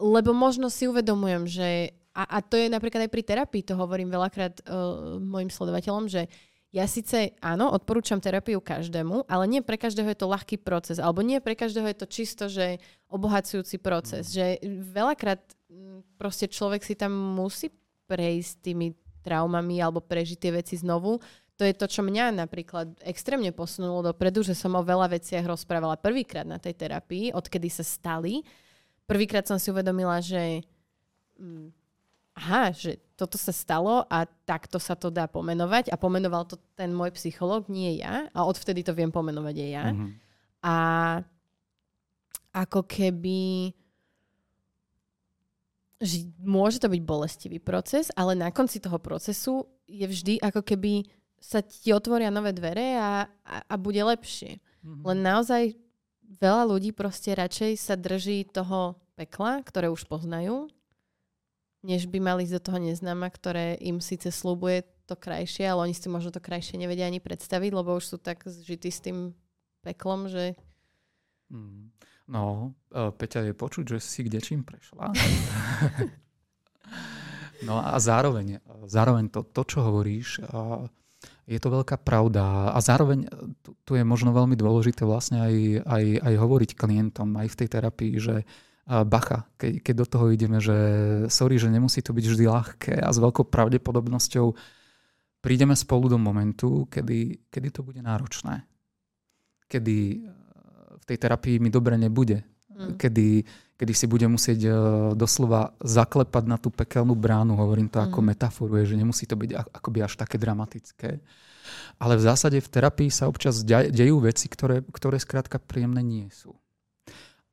lebo 0.01 0.31
možno 0.35 0.69
si 0.69 0.85
uvedomujem, 0.85 1.43
že 1.49 1.69
a, 2.15 2.39
a 2.39 2.39
to 2.39 2.55
je 2.55 2.71
napríklad 2.71 3.05
aj 3.07 3.11
pri 3.11 3.23
terapii, 3.27 3.63
to 3.67 3.75
hovorím 3.75 4.07
veľakrát 4.07 4.63
uh, 4.63 5.19
mojim 5.19 5.51
sledovateľom, 5.51 6.07
že 6.07 6.31
ja 6.75 6.83
síce 6.91 7.35
áno, 7.39 7.71
odporúčam 7.71 8.19
terapiu 8.19 8.59
každému, 8.59 9.31
ale 9.31 9.47
nie 9.47 9.63
pre 9.63 9.79
každého 9.79 10.11
je 10.11 10.19
to 10.19 10.27
ľahký 10.27 10.59
proces, 10.59 10.99
alebo 10.99 11.23
nie 11.23 11.39
pre 11.39 11.55
každého 11.55 11.87
je 11.87 11.97
to 12.03 12.07
čisto, 12.07 12.43
že 12.51 12.83
obohacujúci 13.07 13.79
proces, 13.79 14.35
že 14.35 14.59
veľakrát 14.91 15.39
proste 16.19 16.51
človek 16.51 16.83
si 16.83 16.99
tam 16.99 17.15
musí 17.15 17.71
prejsť 18.11 18.53
tými 18.59 18.91
traumami 19.23 19.79
alebo 19.79 20.03
prežiť 20.03 20.37
tie 20.37 20.51
veci 20.51 20.75
znovu, 20.75 21.17
to 21.55 21.63
je 21.63 21.73
to, 21.73 21.87
čo 21.87 22.01
mňa 22.03 22.35
napríklad 22.35 22.99
extrémne 22.99 23.51
posunulo 23.55 24.11
dopredu, 24.11 24.43
že 24.43 24.51
som 24.51 24.75
o 24.75 24.83
veľa 24.83 25.07
veciach 25.15 25.47
rozprávala 25.47 25.95
prvýkrát 25.95 26.43
na 26.43 26.59
tej 26.59 26.75
terapii, 26.75 27.31
odkedy 27.31 27.71
sa 27.71 27.83
stali. 27.83 28.43
Prvýkrát 29.07 29.47
som 29.47 29.55
si 29.55 29.71
uvedomila, 29.71 30.19
že 30.19 30.67
hm, 31.39 31.71
aha, 32.35 32.75
že 32.75 32.99
toto 33.15 33.39
sa 33.39 33.55
stalo 33.55 34.03
a 34.11 34.27
takto 34.43 34.75
sa 34.75 34.99
to 34.99 35.07
dá 35.07 35.31
pomenovať 35.31 35.87
a 35.87 35.95
pomenoval 35.95 36.43
to 36.43 36.59
ten 36.75 36.91
môj 36.91 37.15
psychológ, 37.15 37.71
nie 37.71 38.03
ja. 38.03 38.27
A 38.35 38.43
odvtedy 38.43 38.83
to 38.83 38.91
viem 38.91 39.07
pomenovať 39.07 39.55
aj 39.55 39.69
ja. 39.71 39.85
Mm-hmm. 39.95 40.11
A 40.67 40.75
ako 42.51 42.83
keby 42.83 43.71
že 45.95 46.27
môže 46.43 46.83
to 46.83 46.91
byť 46.91 47.01
bolestivý 47.07 47.57
proces, 47.63 48.11
ale 48.19 48.35
na 48.35 48.51
konci 48.51 48.83
toho 48.83 48.99
procesu 48.99 49.63
je 49.87 50.03
vždy 50.03 50.43
ako 50.43 50.59
keby 50.59 51.07
sa 51.45 51.61
ti 51.61 51.93
otvoria 51.93 52.33
nové 52.33 52.49
dvere 52.49 52.97
a, 52.97 53.29
a, 53.45 53.55
a 53.69 53.75
bude 53.77 54.01
lepšie. 54.01 54.57
Mm-hmm. 54.57 55.03
Len 55.05 55.19
naozaj 55.21 55.63
veľa 56.41 56.63
ľudí 56.65 56.89
proste 56.89 57.37
radšej 57.37 57.77
sa 57.77 57.93
drží 57.93 58.49
toho 58.49 58.97
pekla, 59.13 59.61
ktoré 59.61 59.93
už 59.93 60.09
poznajú, 60.09 60.67
než 61.85 62.09
by 62.09 62.17
mali 62.17 62.49
ísť 62.49 62.55
do 62.57 62.65
toho 62.65 62.79
neznáma, 62.81 63.29
ktoré 63.29 63.77
im 63.77 64.01
síce 64.01 64.33
slúbuje 64.33 64.89
to 65.05 65.13
krajšie, 65.13 65.69
ale 65.69 65.85
oni 65.85 65.93
si 65.93 66.09
možno 66.09 66.33
to 66.33 66.41
krajšie 66.41 66.81
nevedia 66.81 67.05
ani 67.05 67.21
predstaviť, 67.21 67.71
lebo 67.77 67.93
už 67.93 68.05
sú 68.09 68.17
tak 68.17 68.41
zžití 68.41 68.89
s 68.89 69.05
tým 69.05 69.37
peklom, 69.85 70.25
že... 70.25 70.57
Mm. 71.53 71.93
No, 72.25 72.73
uh, 72.89 73.13
Peťa 73.13 73.45
je 73.45 73.53
počuť, 73.53 73.85
že 73.85 73.97
si 74.01 74.25
kde 74.25 74.41
čím 74.41 74.65
prešla. 74.65 75.13
no 77.69 77.77
a 77.77 77.93
zároveň, 78.01 78.57
zároveň 78.89 79.29
to, 79.29 79.45
to 79.45 79.61
čo 79.61 79.85
hovoríš, 79.85 80.41
uh, 80.41 80.89
je 81.45 81.59
to 81.61 81.69
veľká 81.69 82.01
pravda 82.01 82.73
a 82.73 82.77
zároveň 82.81 83.29
tu, 83.61 83.77
tu 83.85 83.91
je 83.93 84.01
možno 84.01 84.33
veľmi 84.33 84.57
dôležité 84.57 85.05
vlastne 85.05 85.45
aj, 85.45 85.55
aj, 85.85 86.03
aj 86.25 86.33
hovoriť 86.41 86.71
klientom 86.73 87.37
aj 87.37 87.47
v 87.53 87.57
tej 87.61 87.67
terapii, 87.69 88.13
že 88.17 88.35
bacha, 88.85 89.49
keď, 89.57 89.81
keď 89.81 89.95
do 89.97 90.05
toho 90.05 90.25
ideme, 90.29 90.61
že 90.61 90.77
sorry, 91.29 91.57
že 91.57 91.73
nemusí 91.73 92.05
to 92.05 92.13
byť 92.13 92.25
vždy 92.25 92.45
ľahké 92.45 92.93
a 93.01 93.09
s 93.09 93.17
veľkou 93.17 93.49
pravdepodobnosťou 93.49 94.53
prídeme 95.41 95.73
spolu 95.73 96.09
do 96.09 96.17
momentu, 96.21 96.85
kedy, 96.89 97.49
kedy 97.49 97.69
to 97.69 97.81
bude 97.81 98.01
náročné. 98.01 98.65
Kedy 99.65 99.97
e, 99.97 100.17
v 101.01 101.03
tej 101.05 101.17
terapii 101.17 101.57
mi 101.61 101.73
dobre 101.73 101.97
nebude. 101.97 102.45
Mm. 102.73 102.97
Kedy, 102.97 103.29
kedy 103.75 103.93
si 103.93 104.05
budem 104.07 104.31
musieť 104.31 104.59
e, 104.65 104.71
doslova 105.19 105.75
zaklepať 105.83 106.43
na 106.47 106.55
tú 106.55 106.71
pekelnú 106.71 107.11
bránu, 107.11 107.59
hovorím 107.59 107.91
to 107.91 107.99
mm. 107.99 108.05
ako 108.07 108.19
metaforu, 108.23 108.79
že 108.87 108.95
nemusí 108.95 109.27
to 109.27 109.35
byť 109.35 109.51
akoby 109.75 109.99
až 109.99 110.15
také 110.15 110.39
dramatické. 110.39 111.19
Ale 111.99 112.13
v 112.15 112.23
zásade 112.23 112.57
v 112.61 112.71
terapii 112.71 113.09
sa 113.11 113.27
občas 113.27 113.65
dejú 113.67 114.23
veci, 114.23 114.47
ktoré, 114.47 114.83
ktoré 114.85 115.19
skrátka 115.19 115.59
príjemné 115.59 116.03
nie 116.03 116.27
sú. 116.31 116.55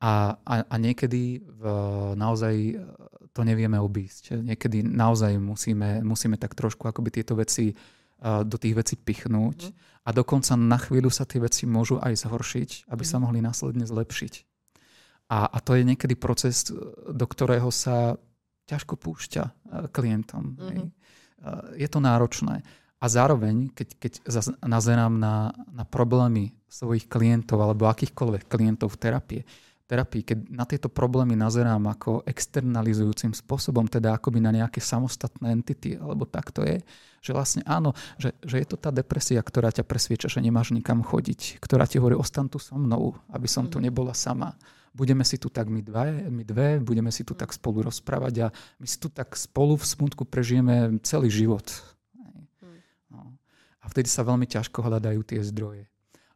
A, 0.03 0.35
a, 0.43 0.67
a 0.67 0.75
niekedy 0.79 1.43
v, 1.43 1.63
naozaj 2.15 2.55
e, 2.55 2.73
to 3.35 3.41
nevieme 3.43 3.79
obísť. 3.81 4.39
Niekedy 4.39 4.85
naozaj 4.85 5.35
musíme, 5.41 6.05
musíme 6.05 6.39
tak 6.39 6.55
trošku 6.55 6.85
akoby 6.85 7.09
tieto 7.09 7.33
veci 7.33 7.73
uh, 7.73 8.45
do 8.45 8.61
tých 8.61 8.77
vecí 8.77 8.93
pichnúť 8.93 9.73
mm. 9.73 10.05
a 10.05 10.09
dokonca 10.13 10.53
na 10.53 10.77
chvíľu 10.77 11.09
sa 11.09 11.25
tie 11.25 11.41
veci 11.41 11.65
môžu 11.65 11.97
aj 11.97 12.29
zhoršiť, 12.29 12.93
aby 12.93 13.01
mm. 13.01 13.09
sa 13.09 13.17
mohli 13.17 13.41
následne 13.41 13.89
zlepšiť. 13.89 14.52
A, 15.33 15.49
a 15.49 15.57
to 15.65 15.73
je 15.73 15.81
niekedy 15.81 16.13
proces, 16.13 16.69
do 17.09 17.25
ktorého 17.25 17.73
sa 17.73 18.13
ťažko 18.69 19.01
púšťa 19.01 19.43
klientom. 19.89 20.53
Mm-hmm. 20.53 20.87
Je 21.81 21.87
to 21.89 21.97
náročné. 21.97 22.61
A 23.01 23.05
zároveň, 23.11 23.73
keď, 23.73 23.99
keď 23.99 24.13
nazerám 24.63 25.17
na, 25.17 25.51
na 25.73 25.83
problémy 25.83 26.55
svojich 26.69 27.09
klientov 27.09 27.59
alebo 27.59 27.89
akýchkoľvek 27.89 28.47
klientov 28.47 28.95
v 28.95 28.99
terapie, 29.01 29.41
terapii, 29.83 30.23
keď 30.23 30.37
na 30.47 30.63
tieto 30.63 30.87
problémy 30.87 31.35
nazerám 31.35 31.83
ako 31.91 32.23
externalizujúcim 32.23 33.35
spôsobom, 33.35 33.85
teda 33.91 34.15
akoby 34.15 34.39
na 34.39 34.55
nejaké 34.55 34.79
samostatné 34.79 35.51
entity, 35.51 35.99
alebo 35.99 36.23
tak 36.23 36.55
to 36.55 36.63
je, 36.63 36.79
že 37.19 37.35
vlastne 37.35 37.61
áno, 37.67 37.91
že, 38.15 38.31
že 38.41 38.63
je 38.63 38.67
to 38.71 38.79
tá 38.79 38.89
depresia, 38.89 39.43
ktorá 39.43 39.69
ťa 39.75 39.83
presvieča, 39.83 40.31
že 40.31 40.39
nemáš 40.39 40.71
nikam 40.71 41.03
chodiť, 41.03 41.59
ktorá 41.59 41.83
ti 41.83 41.99
hovorí, 41.99 42.15
ostan 42.15 42.47
tu 42.47 42.57
so 42.57 42.79
mnou, 42.79 43.19
aby 43.29 43.45
som 43.45 43.67
tu 43.67 43.83
mhm. 43.83 43.91
nebola 43.91 44.15
sama. 44.15 44.55
Budeme 44.93 45.25
si 45.25 45.41
tu 45.41 45.49
tak 45.49 45.73
my 45.73 45.81
dve, 45.81 46.29
my 46.29 46.43
dve, 46.45 46.77
budeme 46.77 47.09
si 47.09 47.25
tu 47.25 47.33
tak 47.33 47.49
spolu 47.49 47.89
rozprávať 47.89 48.33
a 48.45 48.47
my 48.77 48.85
si 48.85 49.01
tu 49.01 49.09
tak 49.09 49.33
spolu 49.33 49.73
v 49.73 49.85
smutku 49.89 50.21
prežijeme 50.29 51.01
celý 51.01 51.33
život. 51.33 51.65
No. 53.09 53.33
A 53.81 53.85
vtedy 53.89 54.05
sa 54.05 54.21
veľmi 54.21 54.45
ťažko 54.45 54.85
hľadajú 54.85 55.25
tie 55.25 55.41
zdroje 55.41 55.89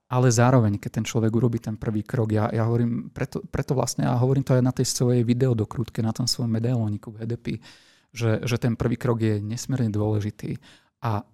ale 0.08 0.32
zároveň, 0.32 0.80
keď 0.80 0.92
ten 1.00 1.06
človek 1.06 1.32
urobí 1.36 1.60
ten 1.60 1.76
prvý 1.76 2.00
krok, 2.00 2.32
ja, 2.32 2.48
ja 2.48 2.64
hovorím, 2.64 3.12
preto, 3.12 3.44
preto 3.44 3.76
vlastne, 3.76 4.08
ja 4.08 4.16
hovorím 4.16 4.48
to 4.48 4.56
aj 4.56 4.64
na 4.64 4.72
tej 4.72 4.88
svojej 4.88 5.28
videodokrutke, 5.28 6.00
na 6.00 6.16
tom 6.16 6.32
svojom 6.32 6.48
medailóniku 6.48 7.12
v 7.12 7.28
HDP, 7.28 7.46
že, 8.16 8.40
že 8.48 8.56
ten 8.56 8.80
prvý 8.80 8.96
krok 8.96 9.20
je 9.20 9.44
nesmierne 9.44 9.92
dôležitý 9.92 10.64
a 11.04 11.28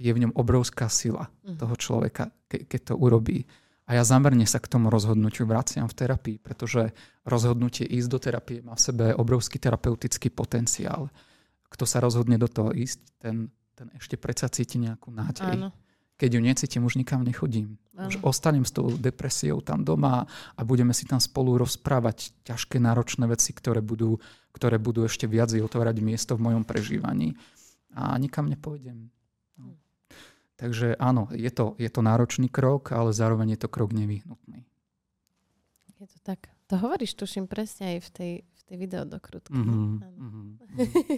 je 0.00 0.08
v 0.12 0.20
ňom 0.24 0.32
obrovská 0.36 0.88
sila 0.88 1.28
mm. 1.44 1.60
toho 1.60 1.74
človeka, 1.76 2.32
ke, 2.48 2.64
keď 2.64 2.92
to 2.92 2.94
urobí. 2.96 3.44
A 3.86 3.94
ja 3.94 4.02
zamerne 4.02 4.42
sa 4.50 4.58
k 4.58 4.66
tomu 4.66 4.90
rozhodnutiu 4.90 5.46
vraciam 5.46 5.86
v 5.86 5.94
terapii, 5.94 6.36
pretože 6.42 6.90
rozhodnutie 7.22 7.86
ísť 7.86 8.08
do 8.10 8.18
terapie 8.18 8.58
má 8.60 8.74
v 8.74 8.82
sebe 8.82 9.04
obrovský 9.14 9.62
terapeutický 9.62 10.34
potenciál. 10.34 11.06
Kto 11.70 11.86
sa 11.86 12.02
rozhodne 12.02 12.34
do 12.34 12.50
toho 12.50 12.74
ísť, 12.74 12.98
ten, 13.22 13.50
ten 13.78 13.86
ešte 13.94 14.18
predsa 14.18 14.50
cíti 14.50 14.82
nejakú 14.82 15.14
nádej. 15.14 15.54
Áno 15.54 15.70
keď 16.16 16.30
ju 16.32 16.40
necítim, 16.40 16.82
už 16.84 16.96
nikam 16.96 17.20
nechodím. 17.20 17.76
Aha. 17.92 18.08
Už 18.08 18.24
ostanem 18.24 18.64
s 18.64 18.72
tou 18.72 18.88
depresiou 18.96 19.60
tam 19.60 19.84
doma 19.84 20.24
a 20.56 20.60
budeme 20.64 20.96
si 20.96 21.04
tam 21.04 21.20
spolu 21.20 21.60
rozprávať 21.60 22.32
ťažké, 22.48 22.80
náročné 22.80 23.28
veci, 23.28 23.52
ktoré 23.52 23.84
budú, 23.84 24.16
ktoré 24.56 24.80
budú 24.80 25.04
ešte 25.04 25.28
viac 25.28 25.52
otvárať 25.52 26.00
miesto 26.00 26.32
v 26.36 26.44
mojom 26.50 26.64
prežívaní. 26.64 27.36
A 27.92 28.16
nikam 28.16 28.48
nepôjdem. 28.48 29.12
Takže 30.56 30.96
áno, 30.96 31.28
je 31.36 31.52
to, 31.52 31.76
je 31.76 31.90
to 31.92 32.00
náročný 32.00 32.48
krok, 32.48 32.92
ale 32.96 33.12
zároveň 33.12 33.56
je 33.56 33.60
to 33.60 33.68
krok 33.68 33.92
nevyhnutný. 33.92 34.64
Je 36.00 36.06
to 36.08 36.18
tak. 36.24 36.48
To 36.72 36.80
hovoríš, 36.80 37.12
tuším, 37.16 37.44
presne 37.44 37.96
aj 37.96 37.98
v 38.04 38.10
tej, 38.10 38.32
v 38.42 38.62
tej 38.64 38.76
videodokrutke. 38.80 39.52
Mm-hmm, 39.52 39.92
áno. 40.00 40.18
Mm-hmm, 40.18 40.46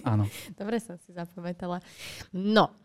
áno. 0.03 0.25
Dobre 0.59 0.77
som 0.83 0.99
si 0.99 1.15
zapamätala. 1.15 1.79
No, 2.35 2.75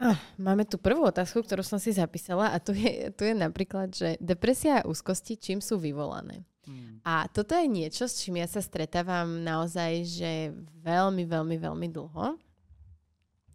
Ah, 0.00 0.16
máme 0.40 0.64
tu 0.64 0.80
prvú 0.80 1.04
otázku, 1.04 1.44
ktorú 1.44 1.60
som 1.60 1.76
si 1.76 1.92
zapísala 1.92 2.48
a 2.48 2.56
tu 2.56 2.72
je, 2.72 3.12
tu 3.12 3.28
je 3.28 3.36
napríklad, 3.36 3.92
že 3.92 4.16
depresia 4.16 4.80
a 4.80 4.88
úzkosti 4.88 5.36
čím 5.36 5.60
sú 5.60 5.76
vyvolané. 5.76 6.48
Hmm. 6.64 7.04
A 7.04 7.28
toto 7.28 7.52
je 7.52 7.68
niečo, 7.68 8.08
s 8.08 8.24
čím 8.24 8.40
ja 8.40 8.48
sa 8.48 8.64
stretávam 8.64 9.44
naozaj, 9.44 10.08
že 10.08 10.32
veľmi, 10.80 11.28
veľmi, 11.28 11.56
veľmi 11.60 11.88
dlho. 11.92 12.40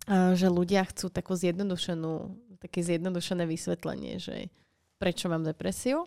Že 0.10 0.48
ľudia 0.54 0.86
chcú 0.86 1.10
takú 1.10 1.34
zjednodušenú, 1.34 2.14
také 2.62 2.86
zjednodušené 2.86 3.50
vysvetlenie, 3.50 4.22
že 4.22 4.54
prečo 5.02 5.28
mám 5.28 5.42
depresiu. 5.42 6.06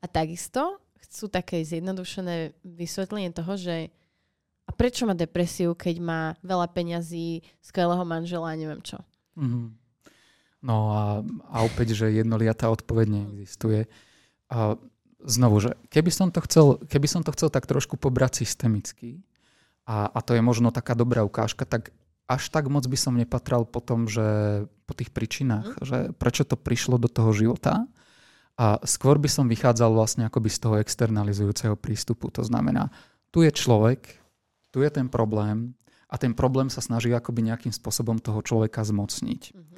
A 0.00 0.06
takisto 0.06 0.78
chcú 1.02 1.26
také 1.28 1.66
zjednodušené 1.66 2.54
vysvetlenie 2.62 3.34
toho, 3.34 3.58
že 3.58 3.90
a 4.64 4.70
prečo 4.70 5.02
má 5.02 5.18
depresiu, 5.18 5.74
keď 5.74 5.96
má 5.98 6.20
veľa 6.46 6.70
peňazí, 6.70 7.42
skvelého 7.58 8.06
manžela 8.06 8.54
a 8.54 8.58
neviem 8.58 8.78
čo. 8.86 9.02
Mm-hmm. 9.34 9.66
No 10.62 10.76
a, 10.94 11.02
a 11.50 11.56
opäť, 11.66 11.98
že 11.98 12.14
jednoliatá 12.14 12.70
odpoveď 12.70 13.18
neexistuje. 13.18 13.90
A 14.46 14.78
znovu, 15.26 15.58
že 15.58 15.74
keby 15.90 16.14
som 16.14 16.30
to 16.30 16.38
chcel, 16.46 16.78
keby 16.86 17.10
som 17.10 17.26
to 17.26 17.34
chcel 17.34 17.50
tak 17.50 17.66
trošku 17.66 17.98
pobrať 17.98 18.46
systemicky, 18.46 19.26
a, 19.90 20.06
a 20.06 20.18
to 20.22 20.38
je 20.38 20.42
možno 20.44 20.70
taká 20.70 20.94
dobrá 20.94 21.26
ukážka, 21.26 21.66
tak 21.66 21.90
až 22.30 22.46
tak 22.54 22.70
moc 22.70 22.86
by 22.86 22.94
som 22.94 23.18
nepatral 23.18 23.66
po 23.66 23.82
tom, 23.82 24.06
že 24.06 24.22
po 24.86 24.94
tých 24.94 25.10
príčinách, 25.10 25.66
mm. 25.66 25.82
že 25.82 25.98
prečo 26.14 26.46
to 26.46 26.54
prišlo 26.54 27.02
do 27.02 27.10
toho 27.10 27.34
života. 27.34 27.90
A 28.54 28.78
skôr 28.86 29.18
by 29.18 29.26
som 29.26 29.50
vychádzal 29.50 29.90
vlastne 29.90 30.30
akoby 30.30 30.46
z 30.46 30.58
toho 30.62 30.76
externalizujúceho 30.78 31.74
prístupu. 31.74 32.30
To 32.38 32.46
znamená, 32.46 32.94
tu 33.34 33.42
je 33.42 33.50
človek, 33.50 34.20
tu 34.70 34.86
je 34.86 34.90
ten 34.92 35.10
problém 35.10 35.74
a 36.06 36.14
ten 36.20 36.30
problém 36.36 36.70
sa 36.70 36.78
snaží 36.78 37.10
akoby 37.10 37.50
nejakým 37.50 37.74
spôsobom 37.74 38.22
toho 38.22 38.38
človeka 38.46 38.86
zmocniť. 38.86 39.42
Mm-hmm 39.50 39.70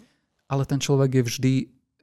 ale 0.53 0.69
ten 0.69 0.77
človek 0.77 1.17
je 1.17 1.25
vždy 1.25 1.55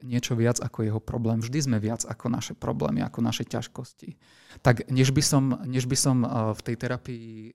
niečo 0.02 0.34
viac 0.34 0.58
ako 0.58 0.82
jeho 0.82 0.98
problém. 0.98 1.38
Vždy 1.38 1.70
sme 1.70 1.78
viac 1.78 2.02
ako 2.02 2.26
naše 2.26 2.58
problémy, 2.58 2.98
ako 3.06 3.22
naše 3.22 3.46
ťažkosti. 3.46 4.18
Tak 4.66 4.90
než 4.90 5.14
by 5.14 5.22
som, 5.22 5.62
než 5.62 5.86
by 5.86 5.94
som 5.94 6.26
eh, 6.26 6.28
v 6.58 6.60
tej 6.66 6.76
terapii 6.82 7.54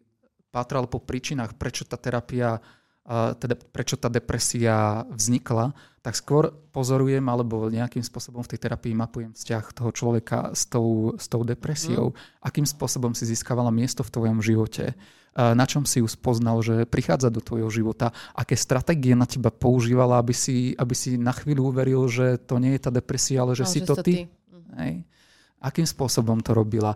pátral 0.55 0.87
po 0.87 1.03
príčinách, 1.03 1.59
prečo 1.59 1.83
tá 1.83 1.99
terapia, 1.99 2.63
eh, 2.63 2.84
teda 3.05 3.53
prečo 3.69 4.01
tá 4.01 4.09
depresia 4.09 5.05
vznikla, 5.13 5.77
tak 6.01 6.17
skôr 6.17 6.53
pozorujem 6.73 7.21
alebo 7.25 7.69
nejakým 7.69 8.01
spôsobom 8.01 8.41
v 8.41 8.49
tej 8.53 8.59
terapii 8.65 8.97
mapujem 8.97 9.33
vzťah 9.33 9.73
toho 9.73 9.89
človeka 9.93 10.53
s 10.53 10.65
tou, 10.69 11.13
s 11.17 11.25
tou 11.29 11.45
depresiou, 11.45 12.13
mm. 12.13 12.45
akým 12.45 12.65
spôsobom 12.65 13.13
si 13.13 13.29
získavala 13.29 13.69
miesto 13.69 14.01
v 14.05 14.13
tvojom 14.13 14.41
živote, 14.41 14.97
na 15.35 15.65
čom 15.67 15.83
si 15.83 15.99
ju 15.99 16.07
spoznal, 16.07 16.63
že 16.63 16.87
prichádza 16.87 17.33
do 17.33 17.43
tvojho 17.43 17.67
života, 17.69 18.15
aké 18.31 18.55
stratégie 18.55 19.13
na 19.13 19.27
teba 19.27 19.51
používala, 19.51 20.21
aby 20.21 20.31
si, 20.31 20.77
aby 20.79 20.95
si 20.95 21.19
na 21.19 21.35
chvíľu 21.35 21.75
uveril, 21.75 22.07
že 22.07 22.39
to 22.41 22.57
nie 22.57 22.73
je 22.77 22.81
tá 22.87 22.91
depresia, 22.93 23.43
ale 23.43 23.51
že 23.57 23.67
no, 23.67 23.71
si 23.73 23.79
že 23.83 23.87
to 23.89 23.95
ty. 23.99 24.01
ty. 24.01 24.15
Mhm. 24.25 24.73
Hej. 24.81 24.93
Akým 25.65 25.89
spôsobom 25.89 26.37
to 26.45 26.53
robila? 26.53 26.93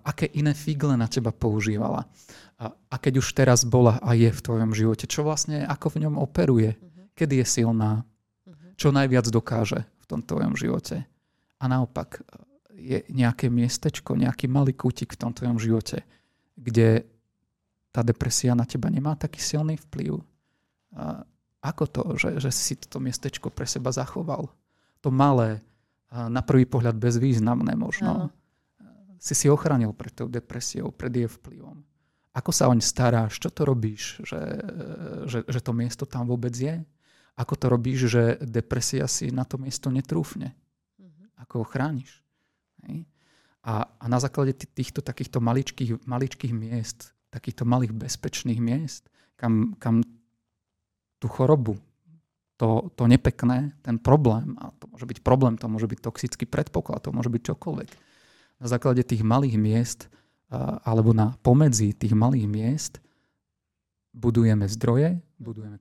Aké 0.00 0.32
iné 0.32 0.56
figle 0.56 0.96
na 0.96 1.04
teba 1.04 1.28
používala? 1.28 2.08
A, 2.56 2.96
keď 2.96 3.20
už 3.20 3.36
teraz 3.36 3.68
bola 3.68 4.00
a 4.00 4.16
je 4.16 4.32
v 4.32 4.40
tvojom 4.40 4.72
živote, 4.72 5.04
čo 5.04 5.22
vlastne, 5.22 5.68
ako 5.68 5.94
v 5.94 6.08
ňom 6.08 6.18
operuje? 6.18 6.74
Uh-huh. 6.74 7.06
Kedy 7.14 7.44
je 7.44 7.46
silná? 7.46 8.02
Uh-huh. 8.02 8.74
Čo 8.74 8.90
najviac 8.90 9.30
dokáže 9.30 9.86
v 9.86 10.04
tom 10.10 10.26
tvojom 10.26 10.58
živote? 10.58 11.06
A 11.62 11.64
naopak, 11.70 12.18
je 12.74 13.06
nejaké 13.14 13.46
miestečko, 13.50 14.18
nejaký 14.18 14.50
malý 14.50 14.74
kútik 14.74 15.14
v 15.14 15.20
tom 15.22 15.30
tvojom 15.30 15.58
živote, 15.58 16.02
kde 16.58 17.06
tá 17.94 18.02
depresia 18.02 18.58
na 18.58 18.66
teba 18.66 18.90
nemá 18.90 19.14
taký 19.14 19.38
silný 19.42 19.78
vplyv. 19.90 20.18
A 20.98 21.22
ako 21.58 21.84
to, 21.90 22.02
že, 22.14 22.38
že 22.38 22.50
si 22.54 22.74
to 22.78 23.02
miestečko 23.02 23.50
pre 23.50 23.66
seba 23.66 23.90
zachoval? 23.90 24.50
To 25.02 25.14
malé, 25.14 25.62
na 26.12 26.42
prvý 26.44 26.64
pohľad 26.64 26.96
bezvýznamné 26.96 27.76
možno. 27.76 28.10
Áno. 28.10 28.26
Si 29.18 29.34
si 29.34 29.50
ochránil 29.50 29.92
pred 29.92 30.14
tou 30.14 30.30
depresiou, 30.30 30.94
pred 30.94 31.10
jej 31.10 31.28
vplyvom. 31.28 31.82
Ako 32.32 32.54
sa 32.54 32.70
oň 32.70 32.78
staráš? 32.78 33.42
Čo 33.42 33.50
to 33.50 33.66
robíš, 33.66 34.22
že, 34.22 34.40
že, 35.26 35.38
že 35.42 35.60
to 35.60 35.74
miesto 35.74 36.06
tam 36.06 36.30
vôbec 36.30 36.54
je? 36.54 36.80
Ako 37.34 37.54
to 37.58 37.66
robíš, 37.66 38.14
že 38.14 38.22
depresia 38.46 39.10
si 39.10 39.34
na 39.34 39.42
to 39.42 39.58
miesto 39.58 39.90
netrúfne? 39.90 40.54
Mm-hmm. 41.02 41.26
Ako 41.46 41.54
ho 41.62 41.66
chrániš? 41.66 42.22
Hej? 42.86 43.10
A, 43.66 43.90
a 43.90 44.04
na 44.06 44.22
základe 44.22 44.54
týchto 44.54 45.02
takýchto 45.02 45.42
maličkých, 45.42 46.06
maličkých 46.06 46.54
miest 46.54 47.18
takýchto 47.28 47.68
malých 47.68 47.92
bezpečných 47.92 48.60
miest, 48.60 49.08
kam, 49.36 49.76
kam 49.76 50.00
tú 51.20 51.28
chorobu, 51.28 51.76
to, 52.58 52.90
to 52.98 53.06
nepekné, 53.06 53.72
ten 53.86 54.02
problém, 54.02 54.58
a 54.58 54.74
to 54.82 54.90
môže 54.90 55.06
byť 55.06 55.18
problém, 55.22 55.54
to 55.54 55.70
môže 55.70 55.86
byť 55.86 56.02
toxický 56.02 56.44
predpoklad, 56.44 57.06
to 57.06 57.14
môže 57.14 57.30
byť 57.30 57.54
čokoľvek. 57.54 57.90
Na 58.58 58.66
základe 58.66 59.06
tých 59.06 59.22
malých 59.22 59.56
miest 59.56 60.00
alebo 60.82 61.14
na 61.14 61.38
pomedzi 61.46 61.94
tých 61.94 62.18
malých 62.18 62.50
miest 62.50 62.92
budujeme 64.10 64.66
zdroje, 64.66 65.22
budujeme 65.38 65.78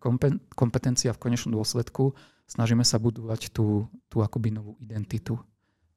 kompetencia 0.54 1.16
v 1.16 1.22
konečnom 1.24 1.58
dôsledku, 1.58 2.14
snažíme 2.46 2.86
sa 2.86 3.02
budovať 3.02 3.50
tú, 3.50 3.90
tú 4.06 4.22
akoby 4.22 4.54
novú 4.54 4.78
identitu. 4.78 5.42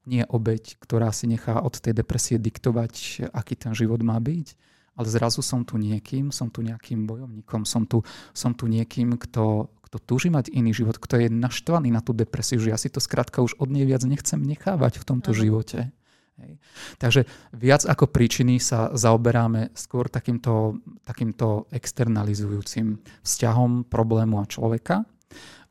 Nie 0.09 0.25
obeď, 0.25 0.81
ktorá 0.81 1.13
si 1.13 1.29
nechá 1.29 1.61
od 1.61 1.77
tej 1.77 1.93
depresie 1.93 2.41
diktovať, 2.41 3.27
aký 3.29 3.53
ten 3.53 3.77
život 3.77 4.01
má 4.01 4.17
byť, 4.17 4.57
ale 4.97 5.07
zrazu 5.07 5.45
som 5.45 5.61
tu 5.61 5.77
niekým, 5.77 6.33
som 6.33 6.49
tu 6.49 6.65
nejakým 6.65 7.05
bojovníkom, 7.05 7.69
som 7.69 7.85
tu, 7.85 8.01
som 8.33 8.57
tu 8.57 8.65
niekým, 8.65 9.13
kto, 9.13 9.69
kto 9.91 9.99
túži 9.99 10.31
mať 10.31 10.47
iný 10.55 10.71
život, 10.71 10.95
kto 10.95 11.19
je 11.19 11.27
naštvaný 11.27 11.91
na 11.91 11.99
tú 11.99 12.15
depresiu, 12.15 12.63
že 12.63 12.71
ja 12.71 12.79
si 12.79 12.87
to 12.87 13.03
skrátka 13.03 13.43
už 13.43 13.59
od 13.59 13.67
nej 13.67 13.83
viac 13.83 14.07
nechcem 14.07 14.39
nechávať 14.39 15.03
v 15.03 15.03
tomto 15.03 15.35
Aha. 15.35 15.39
živote. 15.43 15.91
Hej. 16.39 16.63
Takže 16.95 17.27
viac 17.51 17.83
ako 17.83 18.07
príčiny 18.07 18.55
sa 18.63 18.95
zaoberáme 18.95 19.75
skôr 19.75 20.07
takýmto, 20.07 20.79
takýmto 21.03 21.67
externalizujúcim 21.75 23.03
vzťahom 23.19 23.91
problému 23.91 24.39
a 24.39 24.47
človeka. 24.47 25.03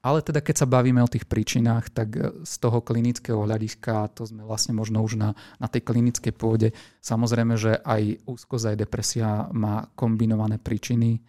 Ale 0.05 0.21
teda 0.21 0.45
keď 0.45 0.65
sa 0.65 0.69
bavíme 0.69 1.01
o 1.01 1.09
tých 1.09 1.25
príčinách, 1.25 1.89
tak 1.89 2.13
z 2.45 2.55
toho 2.61 2.85
klinického 2.85 3.41
hľadiska, 3.41 4.13
to 4.13 4.29
sme 4.29 4.45
vlastne 4.45 4.77
možno 4.77 5.01
už 5.01 5.17
na, 5.17 5.33
na 5.57 5.69
tej 5.69 5.81
klinickej 5.81 6.33
pôde, 6.37 6.77
samozrejme, 7.01 7.57
že 7.57 7.81
aj 7.85 8.21
úzkosť, 8.29 8.65
aj 8.69 8.81
depresia 8.85 9.49
má 9.53 9.89
kombinované 9.97 10.61
príčiny, 10.61 11.21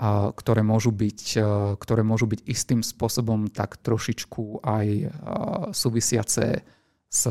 ktoré, 0.00 0.60
môžu 0.60 0.92
byť, 0.92 1.20
ktoré 1.80 2.02
môžu 2.04 2.28
byť 2.28 2.44
istým 2.44 2.84
spôsobom 2.84 3.48
tak 3.48 3.80
trošičku 3.80 4.60
aj 4.60 4.86
súvisiace 5.72 6.60
s 7.08 7.22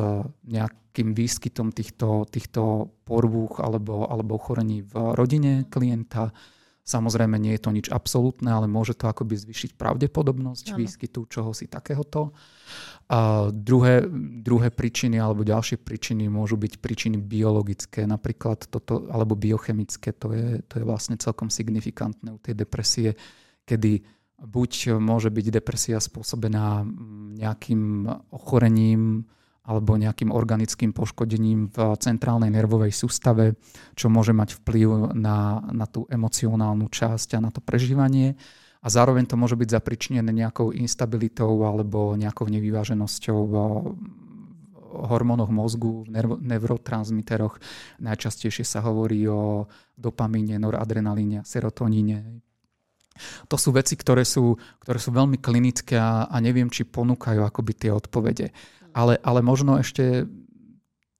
nejakým 0.50 1.14
výskytom 1.14 1.70
týchto, 1.70 2.26
týchto 2.26 2.90
porvúch 3.06 3.62
alebo, 3.62 4.10
alebo 4.10 4.42
ochorení 4.42 4.82
v 4.82 5.14
rodine 5.14 5.70
klienta, 5.70 6.34
Samozrejme, 6.86 7.42
nie 7.42 7.58
je 7.58 7.66
to 7.66 7.74
nič 7.74 7.90
absolútne, 7.90 8.46
ale 8.46 8.70
môže 8.70 8.94
to 8.94 9.10
akoby 9.10 9.34
zvyšiť 9.34 9.74
pravdepodobnosť 9.74 10.66
ano. 10.70 10.78
výskytu 10.86 11.26
čohosi 11.26 11.66
takéhoto. 11.66 12.30
A 13.10 13.50
druhé, 13.50 14.06
druhé 14.46 14.70
príčiny 14.70 15.18
alebo 15.18 15.42
ďalšie 15.42 15.82
príčiny 15.82 16.30
môžu 16.30 16.62
byť 16.62 16.78
príčiny 16.78 17.18
biologické, 17.18 18.06
napríklad 18.06 18.70
toto, 18.70 19.10
alebo 19.10 19.34
biochemické. 19.34 20.14
To 20.22 20.30
je, 20.30 20.62
to 20.62 20.78
je 20.78 20.86
vlastne 20.86 21.18
celkom 21.18 21.50
signifikantné 21.50 22.30
u 22.30 22.38
tej 22.38 22.54
depresie, 22.54 23.18
kedy 23.66 24.06
buď 24.46 25.02
môže 25.02 25.34
byť 25.34 25.46
depresia 25.58 25.98
spôsobená 25.98 26.86
nejakým 27.34 28.06
ochorením, 28.30 29.26
alebo 29.66 29.98
nejakým 29.98 30.30
organickým 30.30 30.94
poškodením 30.94 31.74
v 31.74 31.78
centrálnej 31.98 32.54
nervovej 32.54 32.94
sústave, 32.94 33.58
čo 33.98 34.14
môže 34.14 34.30
mať 34.30 34.62
vplyv 34.62 35.18
na, 35.18 35.66
na 35.74 35.90
tú 35.90 36.06
emocionálnu 36.06 36.86
časť 36.86 37.38
a 37.38 37.44
na 37.44 37.50
to 37.50 37.66
prežívanie. 37.66 38.38
A 38.86 38.88
zároveň 38.94 39.26
to 39.26 39.34
môže 39.34 39.58
byť 39.58 39.70
zapričnené 39.74 40.30
nejakou 40.30 40.70
instabilitou 40.70 41.66
alebo 41.66 42.14
nejakou 42.14 42.46
nevyváženosťou 42.46 43.40
v 43.50 43.54
hormónoch 44.96 45.50
mozgu, 45.50 46.06
v 46.06 46.38
neurotransmiteroch. 46.40 47.58
Najčastejšie 48.00 48.64
sa 48.64 48.86
hovorí 48.86 49.26
o 49.26 49.66
dopamíne, 49.98 50.62
noradrenalíne, 50.62 51.42
serotoníne. 51.42 52.46
To 53.50 53.56
sú 53.58 53.74
veci, 53.74 53.98
ktoré 53.98 54.28
sú, 54.28 54.54
ktoré 54.86 55.00
sú 55.02 55.10
veľmi 55.10 55.42
klinické 55.42 55.98
a, 55.98 56.30
a 56.30 56.38
neviem, 56.38 56.70
či 56.70 56.86
ponúkajú 56.86 57.42
akoby 57.42 57.72
tie 57.74 57.92
odpovede 57.92 58.54
ale, 58.96 59.20
ale 59.20 59.44
možno 59.44 59.76
ešte 59.76 60.24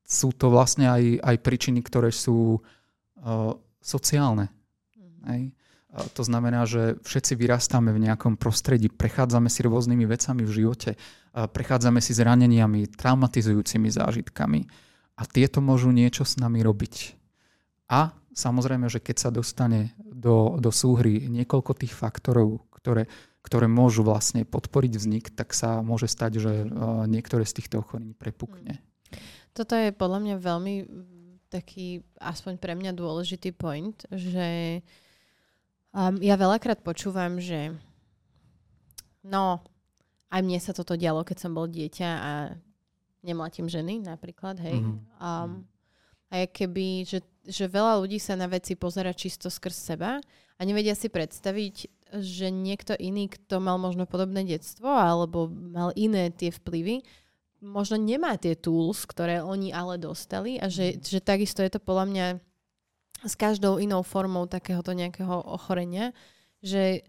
sú 0.08 0.32
to 0.32 0.48
vlastne 0.48 0.88
aj, 0.88 1.20
aj 1.20 1.36
príčiny, 1.44 1.84
ktoré 1.84 2.16
sú 2.16 2.64
uh, 2.64 3.52
sociálne. 3.84 4.48
Mm. 4.96 5.20
Hej. 5.28 5.44
To 5.96 6.28
znamená, 6.28 6.68
že 6.68 7.00
všetci 7.08 7.40
vyrastáme 7.40 7.92
v 7.96 8.04
nejakom 8.12 8.36
prostredí, 8.36 8.92
prechádzame 8.92 9.48
si 9.48 9.64
rôznymi 9.64 10.04
vecami 10.08 10.44
v 10.48 10.56
živote, 10.64 10.96
uh, 10.96 11.52
prechádzame 11.52 12.00
si 12.00 12.16
zraneniami, 12.16 12.96
traumatizujúcimi 12.96 13.92
zážitkami 13.92 14.64
a 15.20 15.24
tieto 15.28 15.60
môžu 15.60 15.92
niečo 15.92 16.24
s 16.24 16.40
nami 16.40 16.64
robiť. 16.64 17.16
A 17.92 18.16
samozrejme, 18.32 18.88
že 18.88 19.04
keď 19.04 19.16
sa 19.20 19.30
dostane 19.36 19.96
do, 20.00 20.60
do 20.60 20.72
súhry 20.72 21.28
niekoľko 21.28 21.76
tých 21.76 21.92
faktorov, 21.96 22.64
ktoré 22.72 23.08
ktoré 23.46 23.70
môžu 23.70 24.02
vlastne 24.02 24.42
podporiť 24.42 24.94
vznik, 24.98 25.26
tak 25.38 25.54
sa 25.54 25.86
môže 25.86 26.10
stať, 26.10 26.42
že 26.42 26.54
e, 26.66 26.68
niektoré 27.06 27.46
z 27.46 27.62
týchto 27.62 27.86
ochorení 27.86 28.18
prepukne. 28.18 28.82
Mm. 28.82 28.86
Toto 29.54 29.78
je 29.78 29.94
podľa 29.94 30.20
mňa 30.26 30.36
veľmi 30.42 30.76
taký, 31.48 32.02
aspoň 32.20 32.58
pre 32.58 32.74
mňa 32.74 32.92
dôležitý 32.92 33.56
point, 33.56 33.96
že 34.12 34.82
um, 35.96 36.20
ja 36.20 36.36
veľakrát 36.36 36.84
počúvam, 36.84 37.40
že 37.40 37.72
no, 39.24 39.64
aj 40.28 40.42
mne 40.44 40.60
sa 40.60 40.76
toto 40.76 41.00
dialo, 41.00 41.24
keď 41.24 41.48
som 41.48 41.56
bol 41.56 41.72
dieťa 41.72 42.10
a 42.12 42.32
nemlatím 43.24 43.72
ženy 43.72 44.04
napríklad, 44.04 44.60
hej. 44.60 44.84
Mm-hmm. 44.84 45.24
Um, 45.24 45.64
a 46.28 46.44
je 46.44 46.48
keby, 46.52 47.08
že, 47.08 47.24
že 47.48 47.72
veľa 47.72 48.04
ľudí 48.04 48.20
sa 48.20 48.36
na 48.36 48.52
veci 48.52 48.76
pozera 48.76 49.16
čisto 49.16 49.48
skrz 49.48 49.96
seba 49.96 50.20
a 50.60 50.62
nevedia 50.68 50.92
si 50.92 51.08
predstaviť 51.08 51.95
že 52.14 52.54
niekto 52.54 52.94
iný, 52.94 53.32
kto 53.32 53.58
mal 53.58 53.82
možno 53.82 54.06
podobné 54.06 54.46
detstvo 54.46 54.88
alebo 54.88 55.50
mal 55.50 55.90
iné 55.98 56.30
tie 56.30 56.54
vplyvy, 56.54 57.02
možno 57.66 57.98
nemá 57.98 58.38
tie 58.38 58.54
tools, 58.54 59.10
ktoré 59.10 59.42
oni 59.42 59.74
ale 59.74 59.98
dostali 59.98 60.62
a 60.62 60.70
že, 60.70 60.96
mhm. 60.96 61.02
že 61.02 61.20
takisto 61.24 61.66
je 61.66 61.72
to 61.74 61.80
podľa 61.82 62.06
mňa 62.12 62.28
s 63.26 63.34
každou 63.34 63.82
inou 63.82 64.06
formou 64.06 64.46
takéhoto 64.46 64.94
nejakého 64.94 65.42
ochorenia, 65.50 66.14
že 66.62 67.02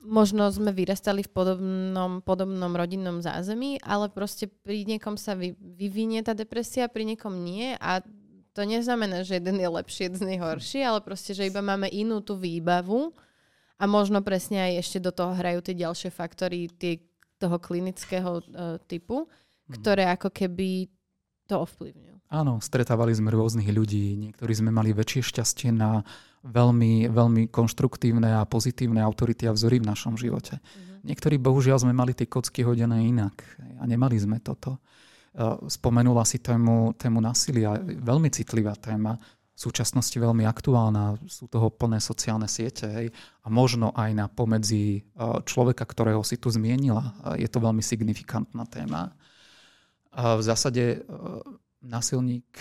možno 0.00 0.46
sme 0.54 0.70
vyrastali 0.70 1.26
v 1.26 1.30
podobnom, 1.34 2.22
podobnom 2.22 2.70
rodinnom 2.70 3.18
zázemí, 3.18 3.82
ale 3.82 4.06
proste 4.06 4.46
pri 4.46 4.86
niekom 4.86 5.18
sa 5.18 5.34
vy, 5.34 5.58
vyvinie 5.58 6.22
tá 6.22 6.32
depresia, 6.32 6.86
pri 6.86 7.02
niekom 7.02 7.34
nie 7.42 7.74
a 7.76 8.00
to 8.54 8.64
neznamená, 8.64 9.20
že 9.26 9.36
jeden 9.36 9.60
je 9.60 9.68
lepší, 9.68 10.08
jeden 10.08 10.32
je 10.32 10.38
horší, 10.40 10.80
ale 10.80 11.04
proste, 11.04 11.36
že 11.36 11.44
iba 11.44 11.60
máme 11.60 11.92
inú 11.92 12.24
tú 12.24 12.38
výbavu 12.38 13.12
a 13.76 13.84
možno 13.84 14.24
presne 14.24 14.72
aj 14.72 14.72
ešte 14.84 14.98
do 15.04 15.12
toho 15.12 15.36
hrajú 15.36 15.60
tie 15.60 15.76
ďalšie 15.76 16.08
faktory 16.08 16.72
tie, 16.72 17.00
toho 17.36 17.60
klinického 17.60 18.40
uh, 18.40 18.80
typu, 18.88 19.28
mm. 19.68 19.80
ktoré 19.80 20.08
ako 20.08 20.32
keby 20.32 20.88
to 21.44 21.62
ovplyvňujú. 21.62 22.16
Áno, 22.32 22.58
stretávali 22.58 23.14
sme 23.14 23.30
rôznych 23.30 23.70
ľudí, 23.70 24.18
niektorí 24.18 24.50
sme 24.50 24.74
mali 24.74 24.90
väčšie 24.90 25.30
šťastie 25.30 25.70
na 25.70 26.02
veľmi, 26.42 27.06
veľmi 27.06 27.42
konštruktívne 27.54 28.42
a 28.42 28.48
pozitívne 28.48 28.98
autority 28.98 29.46
a 29.46 29.54
vzory 29.54 29.78
v 29.78 29.86
našom 29.86 30.18
živote. 30.18 30.58
Mm-hmm. 30.58 31.06
Niektorí 31.06 31.36
bohužiaľ 31.38 31.86
sme 31.86 31.94
mali 31.94 32.18
tie 32.18 32.26
kocky 32.26 32.66
hodené 32.66 33.06
inak 33.06 33.46
a 33.78 33.86
nemali 33.86 34.18
sme 34.18 34.42
toto. 34.42 34.82
Spomenula 35.70 36.26
si 36.26 36.42
tému, 36.42 36.98
tému 36.98 37.22
násilia, 37.22 37.78
veľmi 37.78 38.26
citlivá 38.32 38.74
téma 38.74 39.14
v 39.56 39.60
súčasnosti 39.64 40.12
veľmi 40.12 40.44
aktuálna, 40.44 41.16
sú 41.24 41.48
toho 41.48 41.72
plné 41.72 41.96
sociálne 41.96 42.44
siete 42.44 42.84
hej, 42.84 43.06
a 43.40 43.48
možno 43.48 43.88
aj 43.96 44.10
na 44.12 44.28
pomedzi 44.28 45.00
e, 45.00 45.02
človeka, 45.48 45.88
ktorého 45.88 46.20
si 46.20 46.36
tu 46.36 46.52
zmienila. 46.52 47.16
Je 47.40 47.48
to 47.48 47.64
veľmi 47.64 47.80
signifikantná 47.80 48.68
téma. 48.68 49.16
V 50.12 50.42
zásade 50.44 50.84
e, 50.84 50.98
násilník, 51.80 52.52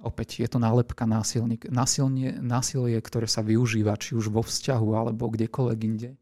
opäť 0.00 0.40
je 0.40 0.48
to 0.48 0.56
nálepka 0.56 1.04
násilník, 1.04 1.68
násilnie, 1.68 2.40
násilie, 2.40 2.96
ktoré 3.04 3.28
sa 3.28 3.44
využíva 3.44 3.92
či 4.00 4.16
už 4.16 4.32
vo 4.32 4.40
vzťahu 4.40 4.88
alebo 4.96 5.28
kdekoľvek 5.28 5.80
inde, 5.84 6.16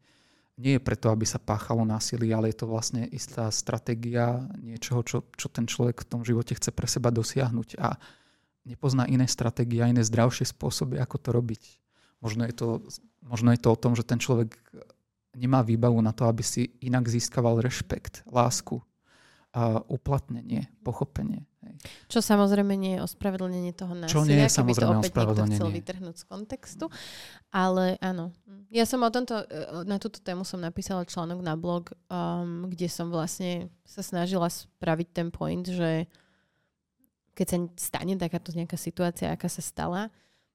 nie 0.53 0.77
je 0.77 0.85
preto, 0.85 1.09
aby 1.09 1.25
sa 1.25 1.41
páchalo 1.41 1.81
násilie, 1.81 2.29
ale 2.29 2.53
je 2.53 2.61
to 2.61 2.69
vlastne 2.69 3.09
istá 3.09 3.49
stratégia 3.49 4.45
niečoho, 4.61 5.01
čo, 5.01 5.25
čo 5.33 5.49
ten 5.49 5.65
človek 5.65 6.05
v 6.05 6.09
tom 6.09 6.21
živote 6.21 6.53
chce 6.53 6.69
pre 6.69 6.85
seba 6.85 7.09
dosiahnuť. 7.09 7.81
A 7.81 7.97
nepozná 8.63 9.07
iné 9.07 9.27
stratégie 9.27 9.83
a 9.83 9.91
iné 9.91 10.03
zdravšie 10.03 10.47
spôsoby, 10.49 10.99
ako 10.99 11.17
to 11.19 11.29
robiť. 11.35 11.63
Možno 12.23 12.47
je 12.47 12.53
to, 12.55 12.67
možno 13.23 13.51
je 13.51 13.59
to 13.59 13.69
o 13.71 13.79
tom, 13.79 13.93
že 13.93 14.07
ten 14.07 14.19
človek 14.19 14.55
nemá 15.35 15.65
výbavu 15.65 15.99
na 15.99 16.15
to, 16.15 16.29
aby 16.29 16.45
si 16.45 16.71
inak 16.79 17.09
získaval 17.09 17.59
rešpekt, 17.59 18.23
lásku, 18.29 18.79
a 19.53 19.85
uplatnenie, 19.85 20.65
pochopenie. 20.81 21.45
Čo 22.09 22.25
samozrejme 22.25 22.73
nie 22.73 22.97
je 22.97 23.05
ospravedlnenie 23.05 23.71
toho 23.77 23.93
násilia, 23.93 24.13
Čo 24.17 24.25
nie 24.25 24.41
je 24.41 24.49
samozrejme 24.49 24.93
to 24.97 25.03
ospravedlnenie. 25.13 25.57
chcel 25.61 25.69
vytrhnúť 25.69 26.15
z 26.17 26.25
kontextu. 26.25 26.85
Ale 27.53 28.01
áno, 28.01 28.33
ja 28.73 28.89
som 28.89 29.05
o 29.05 29.13
tomto, 29.13 29.45
e, 29.45 29.85
na 29.85 30.01
túto 30.01 30.19
tému 30.25 30.41
som 30.41 30.57
napísala 30.57 31.05
článok 31.05 31.39
na 31.45 31.53
blog, 31.53 31.93
um, 32.09 32.65
kde 32.65 32.89
som 32.89 33.13
vlastne 33.13 33.69
sa 33.85 34.01
snažila 34.01 34.49
spraviť 34.49 35.07
ten 35.13 35.29
point, 35.29 35.63
že 35.63 36.09
keď 37.33 37.47
sa 37.49 37.57
stane 37.77 38.13
takáto 38.17 38.53
nejaká 38.53 38.77
situácia, 38.77 39.33
aká 39.33 39.49
sa 39.49 39.61
stala, 39.61 40.13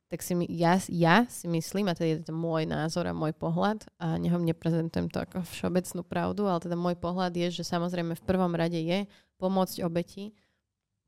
tak 0.09 0.25
si 0.25 0.33
my, 0.33 0.49
ja, 0.49 0.81
ja 0.89 1.29
si 1.29 1.45
myslím, 1.45 1.93
a 1.93 1.95
to 1.95 2.01
je 2.01 2.25
to 2.25 2.33
môj 2.33 2.65
názor 2.65 3.05
a 3.05 3.13
môj 3.13 3.37
pohľad, 3.37 3.85
a 4.01 4.17
nechom 4.17 4.41
neprezentujem 4.41 5.13
to 5.13 5.21
ako 5.21 5.45
všeobecnú 5.45 6.01
pravdu, 6.01 6.49
ale 6.49 6.65
teda 6.65 6.81
môj 6.81 6.97
pohľad 6.97 7.37
je, 7.37 7.61
že 7.61 7.69
samozrejme 7.69 8.17
v 8.17 8.25
prvom 8.25 8.57
rade 8.57 8.81
je 8.81 9.05
pomôcť 9.37 9.85
obeti, 9.85 10.33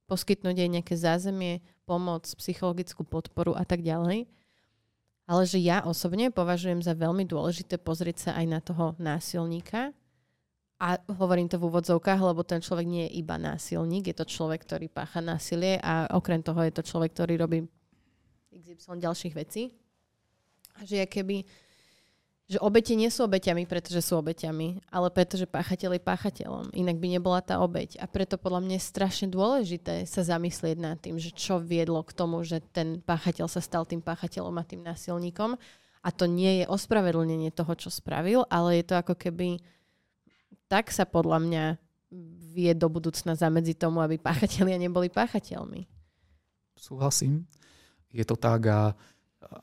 poskytnúť 0.04 0.56
jej 0.58 0.68
nejaké 0.68 0.94
zázemie, 1.00 1.64
pomoc, 1.88 2.28
psychologickú 2.36 3.06
podporu 3.08 3.56
a 3.56 3.64
tak 3.64 3.80
ďalej. 3.80 4.28
Ale 5.30 5.42
že 5.46 5.62
ja 5.62 5.86
osobne 5.86 6.34
považujem 6.34 6.82
za 6.82 6.92
veľmi 6.92 7.22
dôležité 7.24 7.78
pozrieť 7.78 8.28
sa 8.28 8.30
aj 8.36 8.46
na 8.50 8.60
toho 8.60 8.98
násilníka 8.98 9.94
a 10.81 10.97
hovorím 11.12 11.45
to 11.45 11.61
v 11.61 11.68
úvodzovkách, 11.68 12.20
lebo 12.24 12.41
ten 12.41 12.64
človek 12.64 12.89
nie 12.89 13.05
je 13.05 13.20
iba 13.20 13.37
násilník, 13.37 14.09
je 14.09 14.16
to 14.16 14.24
človek, 14.24 14.64
ktorý 14.64 14.89
pácha 14.89 15.20
násilie 15.20 15.76
a 15.85 16.09
okrem 16.16 16.41
toho 16.41 16.57
je 16.64 16.72
to 16.72 16.81
človek, 16.81 17.12
ktorý 17.12 17.37
robí 17.37 17.68
XY 18.49 18.97
ďalších 18.97 19.37
vecí. 19.37 19.76
A 20.81 20.89
že 20.89 21.05
keby, 21.05 21.45
že 22.49 22.57
obete 22.64 22.97
nie 22.97 23.12
sú 23.12 23.28
obeťami, 23.28 23.68
pretože 23.68 24.01
sú 24.01 24.16
obeťami, 24.24 24.89
ale 24.89 25.12
pretože 25.12 25.45
páchateľ 25.45 26.01
je 26.01 26.03
páchateľom. 26.03 26.64
Inak 26.72 26.97
by 26.97 27.07
nebola 27.20 27.45
tá 27.45 27.61
obeť. 27.61 28.01
A 28.01 28.09
preto 28.09 28.41
podľa 28.41 28.64
mňa 28.64 28.74
je 28.81 28.89
strašne 28.89 29.28
dôležité 29.28 30.09
sa 30.09 30.24
zamyslieť 30.24 30.76
nad 30.81 30.97
tým, 30.97 31.20
že 31.20 31.28
čo 31.37 31.61
viedlo 31.61 32.01
k 32.01 32.16
tomu, 32.16 32.41
že 32.41 32.64
ten 32.72 33.05
páchateľ 33.05 33.53
sa 33.53 33.61
stal 33.61 33.85
tým 33.85 34.01
páchateľom 34.01 34.57
a 34.57 34.64
tým 34.64 34.81
násilníkom. 34.81 35.61
A 36.01 36.09
to 36.09 36.24
nie 36.24 36.64
je 36.64 36.70
ospravedlnenie 36.72 37.53
toho, 37.53 37.76
čo 37.76 37.93
spravil, 37.93 38.49
ale 38.49 38.81
je 38.81 38.85
to 38.89 38.97
ako 38.97 39.12
keby 39.20 39.61
tak 40.70 40.94
sa 40.94 41.02
podľa 41.02 41.38
mňa 41.42 41.64
vie 42.54 42.70
do 42.78 42.86
budúcna 42.86 43.34
zamedziť 43.34 43.76
tomu, 43.78 43.98
aby 43.98 44.22
páchatelia 44.22 44.78
neboli 44.78 45.10
páchateľmi. 45.10 45.86
Súhlasím. 46.78 47.46
Je 48.14 48.22
to 48.22 48.38
tak 48.38 48.70
a 48.70 48.94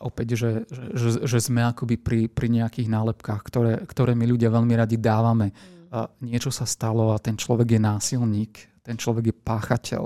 opäť, 0.03 0.35
že, 0.35 0.51
že, 0.95 1.23
že 1.23 1.39
sme 1.39 1.63
akoby 1.63 1.95
pri, 1.99 2.21
pri 2.27 2.47
nejakých 2.51 2.91
nálepkách, 2.91 3.41
ktoré, 3.43 3.73
ktoré 3.87 4.11
my 4.15 4.25
ľudia 4.27 4.51
veľmi 4.51 4.73
radi 4.75 4.99
dávame. 4.99 5.51
Mm. 5.51 5.95
A 5.95 6.11
niečo 6.19 6.51
sa 6.51 6.67
stalo 6.67 7.15
a 7.15 7.19
ten 7.19 7.39
človek 7.39 7.75
je 7.75 7.79
násilník, 7.79 8.83
ten 8.83 8.99
človek 8.99 9.31
je 9.31 9.35
páchateľ, 9.35 10.03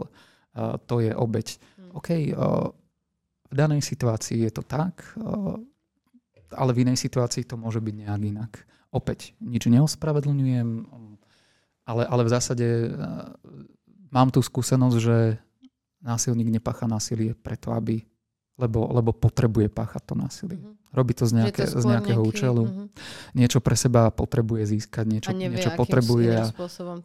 a 0.53 0.77
to 0.85 1.01
je 1.01 1.13
obeď. 1.13 1.57
Mm. 1.57 1.89
OK, 1.97 2.09
v 3.51 3.53
danej 3.53 3.81
situácii 3.83 4.47
je 4.47 4.51
to 4.53 4.63
tak, 4.63 5.01
ale 6.51 6.71
v 6.71 6.81
inej 6.87 6.97
situácii 7.03 7.43
to 7.43 7.59
môže 7.59 7.83
byť 7.83 7.95
nejak 8.05 8.21
inak. 8.23 8.53
Opäť, 8.91 9.31
nič 9.39 9.65
neospravedlňujem, 9.71 10.69
ale, 11.87 12.03
ale 12.05 12.21
v 12.27 12.33
zásade 12.35 12.67
mám 14.11 14.29
tú 14.29 14.43
skúsenosť, 14.43 14.97
že 14.99 15.39
násilník 16.03 16.51
nepácha 16.51 16.91
násilie 16.91 17.31
preto, 17.33 17.71
aby 17.71 18.03
lebo, 18.61 18.85
lebo 18.93 19.09
potrebuje 19.09 19.73
páchať 19.73 20.03
to 20.05 20.13
násilie. 20.13 20.61
Mm-hmm. 20.61 20.93
Robí 20.93 21.13
to 21.17 21.25
z, 21.25 21.33
nejaké, 21.33 21.65
to 21.65 21.81
z 21.81 21.85
nejakého 21.87 22.21
nejaký, 22.21 22.29
účelu. 22.29 22.63
Mm-hmm. 22.67 22.87
Niečo 23.33 23.59
pre 23.63 23.75
seba 23.79 24.13
potrebuje 24.13 24.63
získať, 24.69 25.05
niečo, 25.09 25.29
a 25.31 25.33
nevie, 25.33 25.57
niečo 25.57 25.73
potrebuje 25.73 26.29
a, 26.35 26.45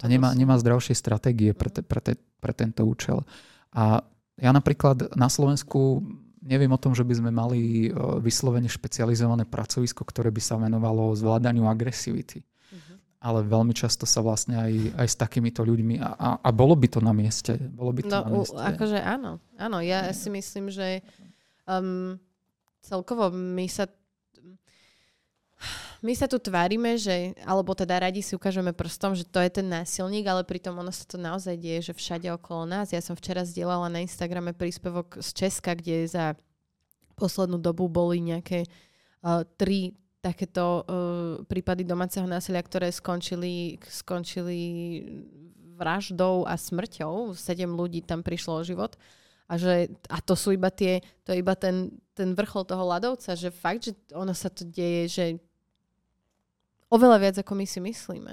a 0.02 0.06
nemá, 0.10 0.36
nemá 0.36 0.60
zdravšie 0.60 0.92
stratégie 0.92 1.56
pre, 1.56 1.72
te, 1.72 1.80
pre, 1.80 2.00
te, 2.04 2.12
pre 2.42 2.52
tento 2.52 2.84
účel. 2.84 3.24
A 3.72 4.04
ja 4.36 4.50
napríklad 4.52 5.16
na 5.16 5.32
Slovensku 5.32 6.04
neviem 6.46 6.70
o 6.70 6.78
tom, 6.78 6.94
že 6.94 7.02
by 7.02 7.14
sme 7.18 7.30
mali 7.34 7.90
vyslovene 8.22 8.70
špecializované 8.70 9.42
pracovisko, 9.42 10.06
ktoré 10.06 10.30
by 10.30 10.38
sa 10.38 10.54
venovalo 10.54 11.10
zvládaniu 11.18 11.66
agresivity. 11.66 12.46
Mm-hmm. 12.46 12.96
Ale 13.18 13.42
veľmi 13.42 13.74
často 13.74 14.06
sa 14.06 14.22
vlastne 14.22 14.54
aj, 14.54 14.72
aj 15.02 15.06
s 15.10 15.16
takýmito 15.18 15.66
ľuďmi 15.66 15.98
a, 15.98 16.08
a, 16.14 16.28
a 16.38 16.50
bolo 16.54 16.78
by 16.78 16.86
to 16.86 17.02
na 17.02 17.10
mieste. 17.10 17.58
Bolo 17.58 17.90
by 17.90 18.02
to 18.06 18.14
no, 18.14 18.22
na 18.22 18.28
mieste. 18.30 18.54
Akože 18.54 18.98
áno, 19.02 19.42
áno. 19.58 19.78
Ja 19.82 20.06
si 20.14 20.30
myslím, 20.30 20.70
že 20.70 21.02
um, 21.66 22.14
celkovo 22.86 23.34
my 23.34 23.66
sa 23.66 23.90
my 26.04 26.12
sa 26.12 26.28
tu 26.28 26.36
tvárime, 26.36 27.00
že, 27.00 27.32
alebo 27.44 27.72
teda 27.72 27.96
radi 27.96 28.20
si 28.20 28.36
ukážeme 28.36 28.76
prstom, 28.76 29.16
že 29.16 29.24
to 29.24 29.40
je 29.40 29.48
ten 29.48 29.66
násilník, 29.68 30.28
ale 30.28 30.44
pritom 30.44 30.76
ono 30.76 30.92
sa 30.92 31.08
to 31.08 31.16
naozaj 31.16 31.56
deje, 31.56 31.90
že 31.90 31.92
všade 31.96 32.28
okolo 32.36 32.68
nás. 32.68 32.92
Ja 32.92 33.00
som 33.00 33.16
včera 33.16 33.44
zdieľala 33.44 33.88
na 33.88 34.04
Instagrame 34.04 34.52
príspevok 34.52 35.20
z 35.24 35.28
Česka, 35.32 35.72
kde 35.72 36.04
za 36.04 36.36
poslednú 37.16 37.56
dobu 37.56 37.88
boli 37.88 38.20
nejaké 38.20 38.68
uh, 39.24 39.42
tri 39.56 39.96
takéto 40.20 40.82
uh, 40.82 40.84
prípady 41.46 41.86
domáceho 41.86 42.26
násilia, 42.26 42.60
ktoré 42.60 42.92
skončili, 42.92 43.78
skončili 43.86 44.58
vraždou 45.76 46.44
a 46.48 46.58
smrťou. 46.58 47.36
Sedem 47.36 47.72
ľudí 47.72 48.02
tam 48.02 48.20
prišlo 48.26 48.60
o 48.60 48.66
život. 48.66 48.98
A, 49.46 49.54
že, 49.54 49.94
a 50.10 50.18
to 50.18 50.34
sú 50.34 50.50
iba 50.50 50.66
tie, 50.74 50.98
to 51.22 51.30
je 51.30 51.38
iba 51.38 51.54
ten, 51.54 51.94
ten 52.18 52.34
vrchol 52.34 52.66
toho 52.66 52.82
ľadovca, 52.82 53.38
že 53.38 53.54
fakt, 53.54 53.86
že 53.86 53.92
ono 54.10 54.34
sa 54.34 54.50
to 54.50 54.66
deje, 54.66 55.02
že 55.06 55.24
oveľa 56.92 57.16
viac, 57.18 57.36
ako 57.40 57.52
my 57.56 57.66
si 57.66 57.78
myslíme. 57.82 58.32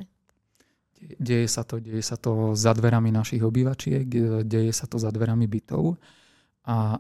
Deje 1.20 1.48
sa 1.52 1.68
to, 1.68 1.84
deje 1.84 2.00
sa 2.00 2.16
to 2.16 2.56
za 2.56 2.72
dverami 2.72 3.12
našich 3.12 3.44
obývačiek, 3.44 4.08
deje 4.48 4.72
sa 4.72 4.88
to 4.88 4.96
za 4.96 5.12
dverami 5.12 5.52
bytov 5.52 6.00
a 6.64 6.96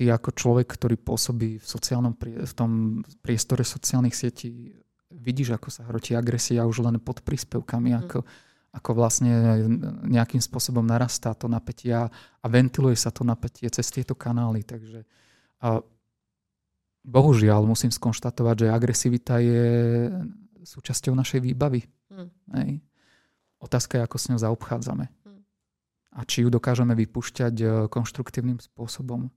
ty 0.00 0.08
ako 0.08 0.32
človek, 0.32 0.64
ktorý 0.64 0.96
pôsobí 0.96 1.60
v, 1.60 1.64
sociálnom, 1.64 2.16
v 2.16 2.52
tom 2.56 3.04
priestore 3.20 3.68
sociálnych 3.68 4.16
sietí, 4.16 4.72
vidíš, 5.12 5.60
ako 5.60 5.68
sa 5.68 5.84
hrotí 5.84 6.16
agresia 6.16 6.64
už 6.64 6.88
len 6.88 6.96
pod 6.96 7.20
príspevkami, 7.20 7.92
mm. 7.92 7.98
ako 8.08 8.18
ako 8.70 8.90
vlastne 8.94 9.66
nejakým 10.06 10.38
spôsobom 10.38 10.86
narastá 10.86 11.34
to 11.34 11.50
napätie 11.50 11.90
a 11.90 12.46
ventiluje 12.46 12.94
sa 12.94 13.10
to 13.10 13.26
napätie 13.26 13.66
cez 13.66 13.90
tieto 13.90 14.14
kanály. 14.14 14.62
Takže 14.62 15.02
a 15.58 15.82
bohužiaľ 17.04 17.64
musím 17.64 17.92
skonštatovať, 17.92 18.66
že 18.66 18.74
agresivita 18.74 19.40
je 19.40 19.64
súčasťou 20.64 21.16
našej 21.16 21.40
výbavy. 21.40 21.88
Hmm. 22.12 22.30
Hej. 22.56 22.84
Otázka 23.60 24.00
je, 24.00 24.04
ako 24.04 24.16
s 24.16 24.28
ňou 24.32 24.38
zaobchádzame. 24.40 25.06
Hmm. 25.24 25.42
A 26.16 26.24
či 26.24 26.44
ju 26.44 26.48
dokážeme 26.52 26.92
vypúšťať 26.96 27.54
e, 27.60 27.66
konštruktívnym 27.88 28.60
spôsobom. 28.60 29.32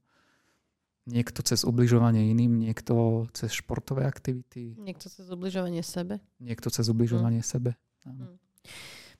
Niekto 1.04 1.44
cez 1.44 1.68
ubližovanie 1.68 2.32
iným, 2.32 2.56
niekto 2.64 3.28
cez 3.36 3.52
športové 3.52 4.08
aktivity. 4.08 4.72
Niekto 4.80 5.12
cez 5.12 5.28
ubližovanie 5.28 5.84
sebe. 5.84 6.24
Niekto 6.40 6.72
cez 6.72 6.88
ubližovanie 6.88 7.44
hmm. 7.44 7.50
sebe. 7.52 7.70
Hmm. 8.04 8.40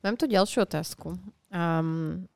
Mám 0.04 0.20
tu 0.20 0.28
ďalšiu 0.28 0.68
otázku. 0.68 1.16
Um, 1.48 2.28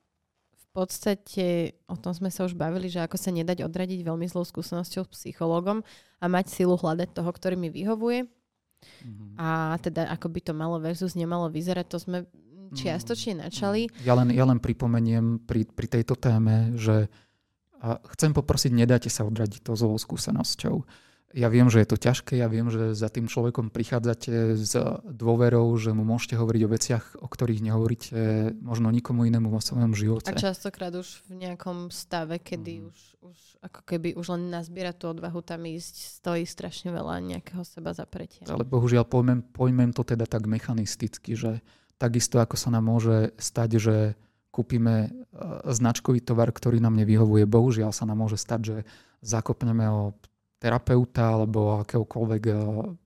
podstate 0.75 1.79
o 1.89 1.97
tom 1.97 2.13
sme 2.15 2.29
sa 2.33 2.45
už 2.45 2.55
bavili, 2.55 2.89
že 2.93 3.03
ako 3.03 3.17
sa 3.17 3.33
nedať 3.33 3.65
odradiť 3.65 4.05
veľmi 4.05 4.27
zlou 4.29 4.45
skúsenosťou 4.45 5.09
s 5.09 5.13
psychológom 5.15 5.83
a 6.19 6.25
mať 6.27 6.53
silu 6.53 6.77
hľadať 6.77 7.15
toho, 7.15 7.31
ktorý 7.31 7.57
mi 7.57 7.73
vyhovuje. 7.73 8.27
Mm-hmm. 8.29 9.31
A 9.43 9.75
teda 9.83 10.07
ako 10.15 10.31
by 10.31 10.41
to 10.45 10.53
malo 10.55 10.79
versus 10.79 11.19
nemalo 11.19 11.51
vyzerať, 11.51 11.87
to 11.91 11.99
sme 11.99 12.19
čiastočne 12.77 13.39
mhm. 13.39 13.41
načali. 13.49 13.81
Ja 14.05 14.13
len, 14.13 14.29
ja 14.33 14.45
len 14.45 14.61
pripomeniem 14.61 15.41
pri, 15.49 15.65
pri 15.65 15.87
tejto 15.89 16.21
téme, 16.21 16.77
že 16.77 17.09
a 17.79 18.03
chcem 18.19 18.35
poprosiť, 18.35 18.75
nedajte 18.75 19.07
sa 19.07 19.23
odradiť 19.23 19.63
to 19.63 19.79
zlou 19.79 19.95
skúsenosťou 19.95 20.83
ja 21.37 21.53
viem, 21.53 21.69
že 21.69 21.85
je 21.85 21.89
to 21.93 22.01
ťažké, 22.01 22.41
ja 22.41 22.49
viem, 22.49 22.73
že 22.73 22.97
za 22.97 23.13
tým 23.13 23.29
človekom 23.29 23.69
prichádzate 23.69 24.57
s 24.57 24.73
dôverou, 25.05 25.77
že 25.77 25.93
mu 25.93 26.01
môžete 26.01 26.41
hovoriť 26.41 26.63
o 26.65 26.73
veciach, 26.73 27.05
o 27.21 27.29
ktorých 27.29 27.61
nehovoríte 27.61 28.17
možno 28.65 28.89
nikomu 28.89 29.29
inému 29.29 29.53
vo 29.53 29.61
svojom 29.61 29.93
živote. 29.93 30.33
A 30.33 30.41
častokrát 30.41 30.89
už 30.97 31.21
v 31.29 31.45
nejakom 31.45 31.93
stave, 31.93 32.41
kedy 32.41 32.81
mm. 32.81 32.89
už, 32.89 32.99
už 33.29 33.39
ako 33.61 33.81
keby 33.85 34.17
už 34.17 34.27
len 34.33 34.49
nazbierať 34.49 34.97
tú 35.05 35.07
odvahu 35.13 35.45
tam 35.45 35.69
ísť, 35.69 36.25
stojí 36.25 36.49
strašne 36.49 36.97
veľa 36.97 37.21
nejakého 37.21 37.61
seba 37.61 37.93
zapretia. 37.93 38.49
Ale 38.49 38.65
bohužiaľ 38.65 39.05
pojmem, 39.05 39.45
pojmem 39.45 39.93
to 39.93 40.09
teda 40.09 40.25
tak 40.25 40.49
mechanisticky, 40.49 41.37
že 41.37 41.61
takisto 42.01 42.41
ako 42.41 42.57
sa 42.57 42.73
nám 42.73 42.89
môže 42.89 43.37
stať, 43.37 43.71
že 43.77 43.97
kúpime 44.49 44.97
e, 45.07 45.11
značkový 45.77 46.25
tovar, 46.25 46.49
ktorý 46.57 46.81
nám 46.81 46.97
nevyhovuje, 46.97 47.45
bohužiaľ 47.45 47.93
sa 47.93 48.09
nám 48.09 48.25
môže 48.25 48.41
stať, 48.41 48.61
že 48.65 48.77
zakopneme 49.21 49.85
o 49.93 50.17
terapeuta 50.59 51.39
alebo 51.39 51.83
akéhokoľvek 51.87 52.43
eh, 52.51 52.57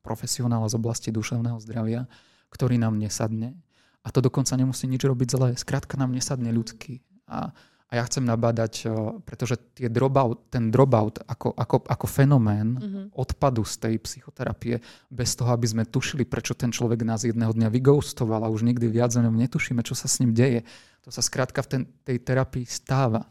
profesionála 0.01 0.67
z 0.73 0.77
oblasti 0.81 1.09
duševného 1.13 1.61
zdravia, 1.61 2.09
ktorý 2.49 2.81
nám 2.81 2.97
nesadne. 2.97 3.57
A 4.03 4.11
to 4.11 4.19
dokonca 4.19 4.59
nemusí 4.59 4.91
nič 4.91 5.05
robiť 5.07 5.29
zle. 5.31 5.49
Skrátka 5.55 5.95
nám 5.95 6.11
nesadne 6.11 6.51
ľudský. 6.51 7.07
A, 7.31 7.55
a 7.87 7.93
ja 7.95 8.03
chcem 8.09 8.25
nabádať, 8.25 8.89
eh, 8.89 8.91
pretože 9.23 9.61
tie 9.77 9.93
dropout, 9.93 10.49
ten 10.49 10.73
dropout 10.73 11.21
ako, 11.29 11.53
ako, 11.53 11.77
ako 11.85 12.07
fenomén 12.09 12.81
mm-hmm. 12.81 13.05
odpadu 13.13 13.69
z 13.69 13.75
tej 13.85 13.95
psychoterapie, 14.01 14.81
bez 15.13 15.37
toho, 15.37 15.53
aby 15.53 15.69
sme 15.69 15.85
tušili, 15.85 16.25
prečo 16.25 16.57
ten 16.57 16.73
človek 16.73 17.05
nás 17.05 17.29
jedného 17.29 17.53
dňa 17.53 17.69
vygoustoval 17.69 18.49
a 18.49 18.53
už 18.53 18.65
nikdy 18.65 18.89
viac 18.89 19.13
o 19.13 19.21
ňom 19.21 19.37
netušíme, 19.37 19.85
čo 19.85 19.93
sa 19.93 20.09
s 20.09 20.25
ním 20.25 20.33
deje. 20.33 20.65
To 21.05 21.11
sa 21.11 21.21
skrátka 21.21 21.61
v 21.67 21.69
ten, 21.69 21.83
tej 22.07 22.23
terapii 22.23 22.65
stáva. 22.65 23.29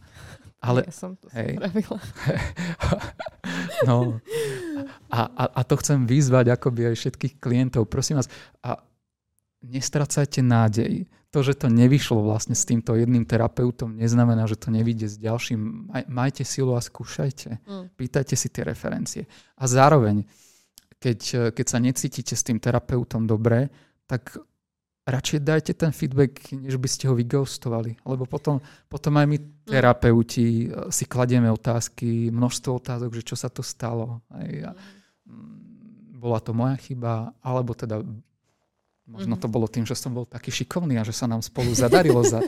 Ale, 0.62 0.86
ja 0.86 0.94
som 0.94 1.18
to 1.18 1.26
hej, 1.34 1.58
no, 3.90 4.22
a, 5.10 5.22
a, 5.26 5.44
a 5.58 5.62
to 5.66 5.74
chcem 5.82 6.06
vyzvať 6.06 6.54
akoby 6.54 6.94
aj 6.94 6.96
všetkých 7.02 7.42
klientov. 7.42 7.90
Prosím 7.90 8.22
vás, 8.22 8.30
a 8.62 8.78
nestracajte 9.66 10.46
nádej. 10.46 11.10
To, 11.32 11.40
že 11.40 11.56
to 11.56 11.72
nevyšlo 11.72 12.28
vlastne 12.28 12.54
s 12.54 12.68
týmto 12.68 12.92
jedným 12.92 13.24
terapeutom, 13.24 13.96
neznamená, 13.96 14.44
že 14.52 14.60
to 14.60 14.68
nevíde 14.68 15.08
s 15.08 15.16
ďalším. 15.16 15.88
Maj, 15.88 16.04
majte 16.12 16.44
silu 16.44 16.76
a 16.76 16.84
skúšajte. 16.84 17.64
Mm. 17.64 17.88
Pýtajte 17.96 18.36
si 18.36 18.52
tie 18.52 18.68
referencie. 18.68 19.24
A 19.56 19.64
zároveň, 19.64 20.28
keď, 21.00 21.56
keď 21.56 21.66
sa 21.66 21.80
necítite 21.80 22.36
s 22.36 22.44
tým 22.44 22.60
terapeutom 22.60 23.24
dobre, 23.24 23.72
tak 24.12 24.36
radšej 25.06 25.40
dajte 25.42 25.74
ten 25.74 25.90
feedback, 25.90 26.54
než 26.54 26.78
by 26.78 26.90
ste 26.90 27.10
ho 27.10 27.18
vyghostovali. 27.18 27.98
Lebo 28.06 28.30
potom, 28.30 28.62
potom 28.86 29.18
aj 29.18 29.26
my 29.26 29.38
mm. 29.38 29.46
terapeuti 29.66 30.68
eh, 30.68 30.90
si 30.94 31.10
kladieme 31.10 31.50
otázky, 31.50 32.30
množstvo 32.30 32.70
otázok, 32.78 33.12
že 33.18 33.24
čo 33.26 33.36
sa 33.38 33.50
to 33.50 33.66
stalo. 33.66 34.22
Aj, 34.30 34.50
a, 34.68 34.72
mm. 35.26 36.22
bola 36.22 36.38
to 36.38 36.54
moja 36.54 36.78
chyba, 36.78 37.34
alebo 37.42 37.74
teda 37.74 38.06
možno 39.10 39.36
to 39.36 39.52
bolo 39.52 39.68
tým, 39.68 39.84
že 39.84 39.98
som 39.98 40.14
bol 40.14 40.24
taký 40.24 40.54
šikovný 40.54 40.96
a 41.02 41.04
že 41.04 41.12
sa 41.12 41.26
nám 41.26 41.42
spolu 41.42 41.74
zadarilo. 41.74 42.22
Za, 42.24 42.40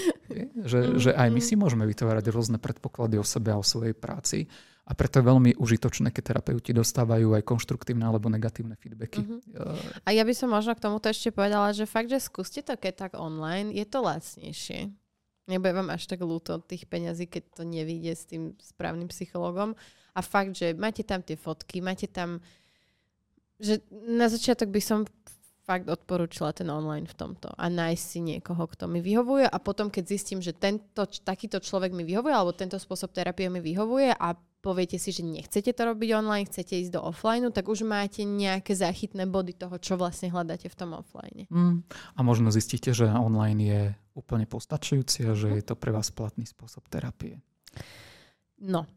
že, 0.70 0.98
že 0.98 1.10
aj 1.14 1.28
my 1.30 1.40
si 1.40 1.54
môžeme 1.54 1.86
vytvárať 1.86 2.28
rôzne 2.34 2.58
predpoklady 2.58 3.16
o 3.16 3.24
sebe 3.24 3.54
a 3.54 3.60
o 3.60 3.64
svojej 3.64 3.94
práci. 3.94 4.50
A 4.84 4.92
preto 4.92 5.16
je 5.16 5.24
veľmi 5.24 5.50
užitočné, 5.56 6.12
keď 6.12 6.36
terapeuti 6.36 6.76
dostávajú 6.76 7.32
aj 7.32 7.48
konštruktívne 7.48 8.04
alebo 8.04 8.28
negatívne 8.28 8.76
feedbacky. 8.76 9.24
Uh-huh. 9.24 9.40
A 10.04 10.12
ja 10.12 10.20
by 10.28 10.34
som 10.36 10.52
možno 10.52 10.76
k 10.76 10.84
tomuto 10.84 11.08
ešte 11.08 11.32
povedala, 11.32 11.72
že 11.72 11.88
fakt, 11.88 12.12
že 12.12 12.20
skúste 12.20 12.60
to 12.60 12.76
keď 12.76 13.08
tak 13.08 13.12
online, 13.16 13.72
je 13.72 13.84
to 13.88 14.04
lacnejšie. 14.04 14.92
Nebude 15.48 15.72
vám 15.72 15.88
až 15.88 16.04
tak 16.04 16.20
ľúto 16.20 16.60
tých 16.60 16.84
peňazí, 16.84 17.28
keď 17.28 17.42
to 17.56 17.62
nevíde 17.64 18.12
s 18.12 18.28
tým 18.28 18.56
správnym 18.60 19.08
psychologom. 19.08 19.72
A 20.12 20.20
fakt, 20.20 20.52
že 20.52 20.76
máte 20.76 21.00
tam 21.00 21.24
tie 21.24 21.36
fotky, 21.36 21.80
máte 21.80 22.04
tam... 22.04 22.44
Že 23.56 23.80
na 24.08 24.28
začiatok 24.28 24.68
by 24.68 24.82
som 24.84 25.08
fakt 25.64 25.88
odporúčila 25.88 26.52
ten 26.52 26.68
online 26.68 27.08
v 27.08 27.16
tomto 27.16 27.48
a 27.56 27.72
nájsť 27.72 28.04
si 28.04 28.20
niekoho, 28.20 28.68
kto 28.68 28.84
mi 28.84 29.00
vyhovuje 29.00 29.48
a 29.48 29.56
potom, 29.56 29.88
keď 29.88 30.04
zistím, 30.12 30.44
že 30.44 30.52
tento, 30.52 31.08
takýto 31.24 31.56
človek 31.56 31.88
mi 31.88 32.04
vyhovuje 32.04 32.36
alebo 32.36 32.52
tento 32.52 32.76
spôsob 32.76 33.16
terapie 33.16 33.48
mi 33.48 33.64
vyhovuje 33.64 34.12
a 34.12 34.36
poviete 34.64 34.96
si, 34.96 35.12
že 35.12 35.20
nechcete 35.20 35.76
to 35.76 35.82
robiť 35.84 36.16
online, 36.16 36.48
chcete 36.48 36.80
ísť 36.80 36.96
do 36.96 37.04
offline, 37.04 37.44
tak 37.52 37.68
už 37.68 37.84
máte 37.84 38.24
nejaké 38.24 38.72
záchytné 38.72 39.28
body 39.28 39.52
toho, 39.52 39.76
čo 39.76 40.00
vlastne 40.00 40.32
hľadáte 40.32 40.72
v 40.72 40.78
tom 40.80 40.96
offline. 40.96 41.44
Mm. 41.52 41.84
A 42.16 42.20
možno 42.24 42.48
zistíte, 42.48 42.96
že 42.96 43.04
online 43.04 43.60
je 43.60 43.82
úplne 44.16 44.48
postačujúci 44.48 45.28
a 45.28 45.36
že 45.36 45.52
je 45.52 45.64
to 45.68 45.76
pre 45.76 45.92
vás 45.92 46.08
platný 46.08 46.48
spôsob 46.48 46.88
terapie. 46.88 47.44
No, 48.56 48.88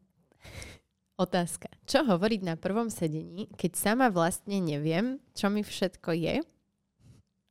otázka. 1.27 1.67
Čo 1.83 2.07
hovoriť 2.07 2.47
na 2.47 2.55
prvom 2.55 2.87
sedení, 2.87 3.51
keď 3.59 3.75
sama 3.75 4.07
vlastne 4.07 4.63
neviem, 4.63 5.19
čo 5.35 5.51
mi 5.51 5.67
všetko 5.67 6.15
je 6.15 6.35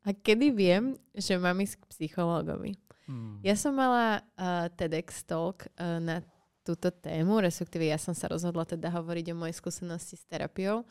a 0.07 0.09
kedy 0.15 0.57
viem, 0.57 0.97
že 1.13 1.37
mám 1.37 1.61
ísť 1.61 1.85
k 1.85 1.91
psychológovi? 1.93 2.81
Hmm. 3.07 3.39
Ja 3.47 3.55
som 3.55 3.79
mala 3.79 4.23
uh, 4.35 4.67
TEDx 4.75 5.23
talk 5.27 5.71
uh, 5.79 6.03
na 6.03 6.27
túto 6.67 6.91
tému, 6.91 7.39
respektíve 7.39 7.87
ja 7.87 7.95
som 7.95 8.11
sa 8.11 8.27
rozhodla 8.27 8.67
teda 8.67 8.91
hovoriť 8.91 9.31
o 9.31 9.39
mojej 9.39 9.55
skúsenosti 9.55 10.19
s 10.19 10.27
terapiou. 10.27 10.83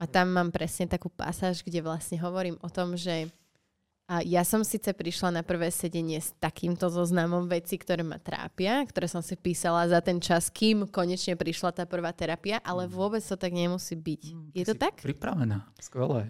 A 0.00 0.08
tam 0.08 0.32
mám 0.32 0.48
presne 0.48 0.88
takú 0.88 1.12
pasáž, 1.12 1.60
kde 1.60 1.84
vlastne 1.84 2.16
hovorím 2.16 2.56
o 2.64 2.72
tom, 2.72 2.96
že 2.96 3.28
a 4.10 4.18
ja 4.20 4.42
som 4.42 4.66
síce 4.66 4.90
prišla 4.92 5.40
na 5.40 5.42
prvé 5.46 5.70
sedenie 5.72 6.20
s 6.20 6.34
takýmto 6.36 6.90
zoznamom 6.90 7.48
veci, 7.48 7.78
ktoré 7.80 8.04
ma 8.04 8.18
trápia, 8.18 8.82
ktoré 8.84 9.06
som 9.06 9.22
si 9.22 9.38
písala 9.38 9.86
za 9.88 10.04
ten 10.04 10.18
čas, 10.20 10.50
kým 10.50 10.90
konečne 10.90 11.32
prišla 11.32 11.70
tá 11.70 11.84
prvá 11.86 12.12
terapia, 12.12 12.60
ale 12.66 12.84
mm. 12.84 12.92
vôbec 12.92 13.22
to 13.22 13.38
tak 13.38 13.54
nemusí 13.54 13.94
byť. 13.94 14.22
Mm, 14.36 14.46
Je 14.52 14.64
to 14.68 14.74
tak? 14.76 14.98
Pripravená. 15.00 15.64
Skvelé. 15.80 16.28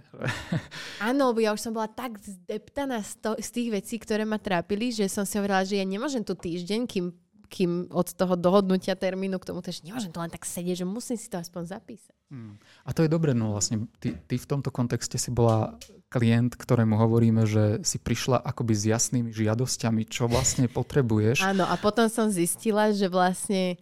Áno, 1.11 1.33
lebo 1.33 1.43
ja 1.43 1.51
už 1.57 1.65
som 1.65 1.75
bola 1.75 1.89
tak 1.89 2.23
zdeptaná 2.23 3.03
z, 3.03 3.19
to, 3.19 3.31
z 3.41 3.49
tých 3.51 3.69
vecí, 3.73 3.97
ktoré 3.99 4.29
ma 4.29 4.37
trápili, 4.37 4.95
že 4.95 5.09
som 5.11 5.27
si 5.27 5.41
hovorila, 5.41 5.67
že 5.67 5.81
ja 5.81 5.87
nemôžem 5.89 6.23
tu 6.23 6.37
týždeň, 6.37 6.87
kým 6.87 7.11
kým 7.53 7.93
od 7.93 8.09
toho 8.17 8.33
dohodnutia 8.33 8.97
termínu 8.97 9.37
k 9.37 9.53
tomu, 9.53 9.61
že 9.61 9.85
nemôžem 9.85 10.09
to 10.09 10.25
len 10.25 10.33
tak 10.33 10.49
sedieť, 10.49 10.81
že 10.81 10.87
musím 10.89 11.21
si 11.21 11.29
to 11.29 11.37
aspoň 11.37 11.69
zapísať. 11.69 12.17
Hmm. 12.33 12.57
A 12.89 12.97
to 12.97 13.05
je 13.05 13.13
dobré, 13.13 13.37
no 13.37 13.53
vlastne 13.53 13.85
ty, 14.01 14.17
ty 14.17 14.41
v 14.41 14.49
tomto 14.49 14.73
kontexte 14.73 15.21
si 15.21 15.29
bola 15.29 15.77
klient, 16.09 16.57
ktorému 16.57 16.97
hovoríme, 16.97 17.45
že 17.45 17.85
si 17.85 18.01
prišla 18.01 18.41
akoby 18.41 18.73
s 18.73 18.89
jasnými 18.89 19.29
žiadosťami, 19.37 20.09
čo 20.09 20.33
vlastne 20.33 20.65
potrebuješ. 20.81 21.45
Áno, 21.45 21.69
a 21.69 21.77
potom 21.77 22.09
som 22.09 22.33
zistila, 22.33 22.89
že 22.89 23.13
vlastne 23.13 23.77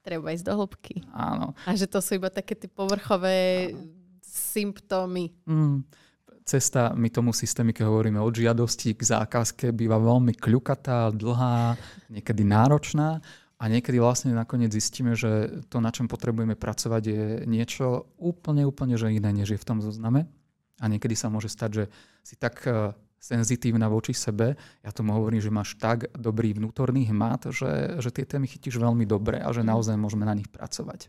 treba 0.00 0.32
ísť 0.32 0.48
do 0.48 0.56
hĺbky. 0.56 1.04
Áno. 1.12 1.52
A 1.68 1.76
že 1.76 1.84
to 1.84 2.00
sú 2.00 2.16
iba 2.16 2.32
také 2.32 2.56
tie 2.56 2.72
povrchové 2.72 3.70
Áno. 3.76 3.84
symptómy. 4.24 5.36
Mm 5.44 5.84
cesta, 6.44 6.92
my 6.94 7.08
tomu 7.08 7.30
systémike 7.30 7.86
hovoríme 7.86 8.18
od 8.18 8.34
žiadosti 8.34 8.98
k 8.98 9.02
zákazke, 9.02 9.70
býva 9.70 9.98
veľmi 9.98 10.34
kľukatá, 10.36 11.14
dlhá, 11.14 11.78
niekedy 12.10 12.42
náročná 12.42 13.22
a 13.62 13.64
niekedy 13.70 14.02
vlastne 14.02 14.34
nakoniec 14.34 14.74
zistíme, 14.74 15.14
že 15.14 15.62
to, 15.70 15.78
na 15.78 15.94
čom 15.94 16.10
potrebujeme 16.10 16.58
pracovať, 16.58 17.02
je 17.06 17.24
niečo 17.46 18.10
úplne, 18.18 18.66
úplne 18.66 18.98
že 18.98 19.14
iné, 19.14 19.30
než 19.30 19.54
je 19.54 19.62
v 19.62 19.68
tom 19.68 19.78
zozname. 19.78 20.26
A 20.82 20.90
niekedy 20.90 21.14
sa 21.14 21.30
môže 21.30 21.46
stať, 21.46 21.70
že 21.70 21.84
si 22.26 22.34
tak 22.34 22.58
e, 22.66 22.90
senzitívna 23.22 23.86
voči 23.86 24.10
sebe, 24.10 24.58
ja 24.82 24.90
tomu 24.90 25.14
hovorím, 25.14 25.38
že 25.38 25.54
máš 25.54 25.78
tak 25.78 26.10
dobrý 26.18 26.58
vnútorný 26.58 27.06
hmat, 27.14 27.54
že, 27.54 28.02
že 28.02 28.10
tie 28.10 28.26
témy 28.26 28.50
chytíš 28.50 28.82
veľmi 28.82 29.06
dobre 29.06 29.38
a 29.38 29.54
že 29.54 29.62
mhm. 29.62 29.68
naozaj 29.70 29.94
môžeme 29.94 30.26
na 30.26 30.34
nich 30.34 30.50
pracovať. 30.50 31.06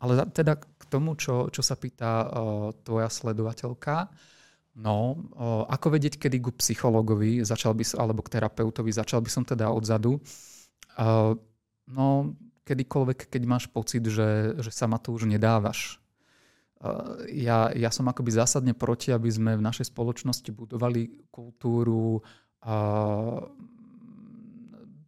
Ale 0.00 0.20
teda 0.32 0.60
k 0.60 0.84
tomu, 0.88 1.16
čo, 1.16 1.52
čo 1.52 1.60
sa 1.60 1.76
pýta 1.76 2.24
uh, 2.24 2.72
tvoja 2.84 3.12
sledovateľka, 3.12 4.08
No, 4.80 5.20
o, 5.36 5.68
ako 5.68 6.00
vedieť, 6.00 6.16
kedy 6.16 6.40
ku 6.40 6.50
psychologovi 6.56 7.44
začal 7.44 7.76
by, 7.76 7.84
alebo 8.00 8.24
k 8.24 8.32
terapeutovi, 8.40 8.88
začal 8.88 9.20
by 9.20 9.28
som 9.28 9.44
teda 9.44 9.68
odzadu. 9.68 10.16
O, 10.16 11.36
no, 11.92 12.08
kedykoľvek, 12.64 13.28
keď 13.28 13.42
máš 13.44 13.68
pocit, 13.68 14.00
že, 14.08 14.56
že 14.56 14.70
sa 14.72 14.88
ma 14.88 14.96
to 14.96 15.12
už 15.12 15.28
nedávaš. 15.28 16.00
Ja, 17.28 17.68
ja 17.76 17.92
som 17.92 18.08
akoby 18.08 18.32
zásadne 18.32 18.72
proti, 18.72 19.12
aby 19.12 19.28
sme 19.28 19.52
v 19.52 19.66
našej 19.68 19.92
spoločnosti 19.92 20.48
budovali 20.48 21.28
kultúru 21.28 22.24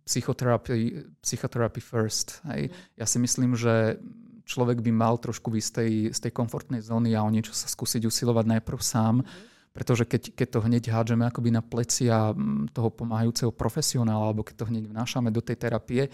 psychotherapy, 0.04 1.08
psychotherapy 1.24 1.80
first. 1.80 2.44
Hej. 2.44 2.68
Mhm. 2.68 2.72
Ja 3.00 3.06
si 3.08 3.16
myslím, 3.24 3.56
že 3.56 3.96
človek 4.44 4.84
by 4.84 4.92
mal 4.92 5.16
trošku 5.16 5.48
výsť 5.48 5.68
z 5.70 5.72
tej, 5.72 5.92
z 6.12 6.18
tej 6.28 6.32
komfortnej 6.36 6.84
zóny 6.84 7.16
a 7.16 7.24
o 7.24 7.30
niečo 7.32 7.56
sa 7.56 7.72
skúsiť 7.72 8.04
usilovať 8.04 8.44
najprv 8.52 8.80
sám. 8.84 9.24
Mm 9.24 9.51
pretože 9.72 10.04
keď, 10.04 10.36
keď 10.36 10.48
to 10.52 10.60
hneď 10.64 10.84
hádžeme 10.92 11.24
akoby 11.24 11.48
na 11.48 11.64
plecia 11.64 12.36
mm, 12.36 12.76
toho 12.76 12.92
pomáhajúceho 12.92 13.52
profesionála, 13.52 14.30
alebo 14.30 14.44
keď 14.44 14.64
to 14.64 14.68
hneď 14.68 14.84
vnášame 14.88 15.32
do 15.32 15.40
tej 15.40 15.56
terapie, 15.56 16.12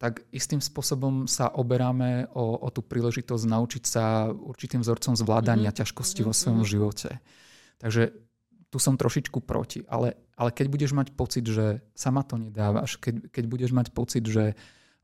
tak 0.00 0.24
istým 0.32 0.64
spôsobom 0.64 1.28
sa 1.28 1.52
oberáme 1.52 2.30
o, 2.32 2.56
o 2.56 2.68
tú 2.72 2.80
príležitosť 2.80 3.44
naučiť 3.44 3.84
sa 3.84 4.32
určitým 4.32 4.80
vzorcom 4.80 5.12
zvládania 5.12 5.68
mm-hmm. 5.68 5.80
ťažkosti 5.84 6.24
mm-hmm. 6.24 6.32
vo 6.32 6.38
svojom 6.38 6.62
mhm. 6.64 6.70
živote. 6.70 7.10
Takže 7.76 8.02
tu 8.70 8.78
som 8.78 8.94
trošičku 8.94 9.42
proti. 9.42 9.82
Ale, 9.90 10.14
ale 10.38 10.50
keď 10.54 10.66
budeš 10.70 10.94
mať 10.94 11.12
pocit, 11.12 11.44
že 11.44 11.82
sama 11.92 12.22
to 12.22 12.38
nedávaš, 12.38 12.96
keď, 12.96 13.28
keď 13.28 13.44
budeš 13.50 13.70
mať 13.74 13.86
pocit, 13.92 14.24
že 14.24 14.54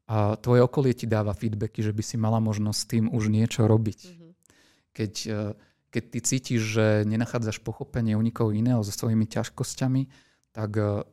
a 0.07 0.39
tvoje 0.39 0.63
okolie 0.63 0.95
ti 0.95 1.11
dáva 1.11 1.35
feedbacky, 1.35 1.83
že 1.83 1.91
by 1.91 1.99
si 1.99 2.15
mala 2.15 2.39
možnosť 2.39 2.79
s 2.79 2.87
tým 2.87 3.05
už 3.11 3.27
niečo 3.27 3.67
robiť. 3.67 4.01
Mm-hmm. 4.07 4.31
Keď 4.95 5.13
keď 5.91 6.03
ty 6.13 6.19
cítiš, 6.21 6.61
že 6.77 6.87
nenachádzaš 7.09 7.63
pochopenie 7.63 8.19
u 8.19 8.23
nikoho 8.23 8.53
iného 8.53 8.83
so 8.83 8.93
svojimi 8.93 9.25
ťažkosťami, 9.29 10.03
tak, 10.53 10.71
e, 10.77 11.05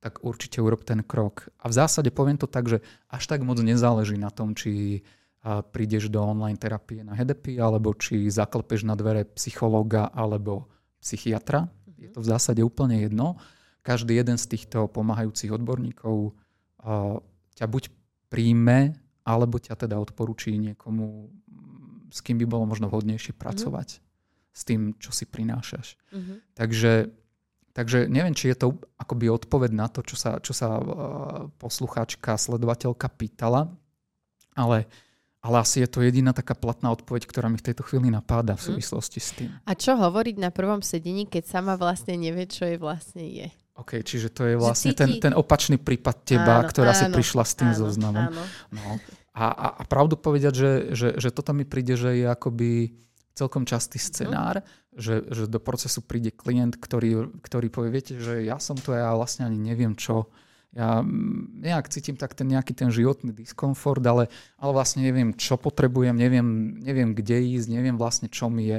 tak 0.00 0.24
určite 0.24 0.60
urob 0.60 0.82
ten 0.82 1.04
krok. 1.04 1.48
A 1.60 1.70
v 1.70 1.76
zásade 1.76 2.12
poviem 2.12 2.40
to 2.40 2.50
tak, 2.50 2.68
že 2.68 2.84
až 3.08 3.24
tak 3.26 3.44
moc 3.44 3.60
nezáleží 3.60 4.16
na 4.20 4.28
tom, 4.28 4.52
či 4.56 5.02
prídeš 5.44 6.08
do 6.08 6.24
online 6.24 6.56
terapie 6.56 7.04
na 7.04 7.12
HDP, 7.12 7.60
alebo 7.60 7.92
či 7.92 8.32
zaklepeš 8.32 8.88
na 8.88 8.96
dvere 8.96 9.28
psychológa 9.36 10.08
alebo 10.08 10.72
psychiatra. 11.04 11.68
Je 12.00 12.08
to 12.08 12.24
v 12.24 12.30
zásade 12.32 12.64
úplne 12.64 13.04
jedno. 13.04 13.36
Každý 13.84 14.16
jeden 14.16 14.40
z 14.40 14.56
týchto 14.56 14.88
pomáhajúcich 14.88 15.52
odborníkov 15.52 16.32
ťa 17.60 17.66
buď 17.68 17.92
príjme, 18.32 18.96
alebo 19.28 19.60
ťa 19.60 19.76
teda 19.84 20.00
odporúči 20.00 20.56
niekomu, 20.56 21.28
s 22.08 22.24
kým 22.24 22.40
by 22.40 22.48
bolo 22.48 22.64
možno 22.64 22.88
vhodnejšie 22.88 23.36
mhm. 23.36 23.40
pracovať. 23.40 23.88
S 24.54 24.62
tým, 24.62 24.94
čo 25.02 25.10
si 25.10 25.26
prinášaš. 25.26 25.98
Uh-huh. 26.14 26.38
Takže, 26.54 27.10
takže 27.74 28.06
neviem, 28.06 28.38
či 28.38 28.54
je 28.54 28.56
to 28.62 28.78
akoby 28.94 29.26
odpoveď 29.26 29.74
na 29.74 29.90
to, 29.90 30.06
čo 30.06 30.14
sa, 30.14 30.38
čo 30.38 30.54
sa 30.54 30.78
uh, 30.78 30.84
poslucháčka, 31.58 32.38
sledovateľka 32.38 33.10
pýtala, 33.10 33.66
ale, 34.54 34.86
ale 35.42 35.56
asi 35.58 35.82
je 35.82 35.90
to 35.90 36.06
jediná 36.06 36.30
taká 36.30 36.54
platná 36.54 36.94
odpoveď, 36.94 37.26
ktorá 37.26 37.50
mi 37.50 37.58
v 37.58 37.66
tejto 37.66 37.82
chvíli 37.82 38.14
napáda 38.14 38.54
v 38.54 38.62
mhm. 38.62 38.66
súvislosti 38.70 39.18
s 39.18 39.30
tým. 39.34 39.50
A 39.66 39.74
čo 39.74 39.98
hovoriť 39.98 40.38
na 40.38 40.54
prvom 40.54 40.86
sedení, 40.86 41.26
keď 41.26 41.50
sama 41.50 41.74
vlastne 41.74 42.14
nevie, 42.14 42.46
čo 42.46 42.64
je 42.70 42.78
vlastne 42.78 43.26
je? 43.26 43.50
OK, 43.74 44.06
čiže 44.06 44.30
to 44.30 44.46
je 44.46 44.54
vlastne 44.54 44.94
ten, 44.94 45.18
ten 45.18 45.34
opačný 45.34 45.82
prípad 45.82 46.22
teba, 46.22 46.62
áno, 46.62 46.70
ktorá 46.70 46.94
áno, 46.94 47.00
si 47.02 47.06
prišla 47.10 47.42
s 47.42 47.54
tým 47.58 47.70
áno, 47.74 47.78
zoznamom. 47.82 48.30
Áno. 48.30 48.44
No. 48.70 49.02
A, 49.34 49.50
a, 49.50 49.66
a 49.74 49.82
pravdu 49.82 50.14
povedať, 50.14 50.54
že, 50.54 50.72
že, 50.94 51.08
že 51.18 51.28
toto 51.34 51.50
mi 51.50 51.66
príde, 51.66 51.98
že 51.98 52.22
je 52.22 52.26
akoby 52.30 52.94
celkom 53.34 53.66
častý 53.66 53.98
mhm. 53.98 54.06
scenár, 54.06 54.54
mm. 54.62 54.66
že, 54.94 55.14
že 55.28 55.44
do 55.50 55.58
procesu 55.58 56.00
príde 56.00 56.30
klient, 56.30 56.78
ktorý, 56.78 57.34
ktorý 57.42 57.66
povie, 57.68 57.90
viete, 57.90 58.14
že 58.16 58.46
ja 58.46 58.62
som 58.62 58.78
to, 58.78 58.94
ja 58.94 59.12
vlastne 59.12 59.44
ani 59.44 59.58
neviem 59.58 59.98
čo. 59.98 60.30
Ja 60.74 61.02
mm, 61.02 61.62
nejak 61.62 61.86
cítim 61.86 62.18
tak 62.18 62.34
ten 62.34 62.50
nejaký 62.50 62.74
ten 62.74 62.90
životný 62.90 63.30
diskomfort, 63.30 64.02
ale, 64.02 64.26
ale 64.58 64.72
vlastne 64.74 65.06
neviem, 65.06 65.30
čo 65.34 65.54
potrebujem, 65.54 66.14
neviem, 66.14 66.78
neviem, 66.82 67.14
kde 67.14 67.42
ísť, 67.58 67.70
neviem 67.70 67.94
vlastne, 67.94 68.26
čo 68.26 68.50
mi 68.50 68.70
je. 68.70 68.78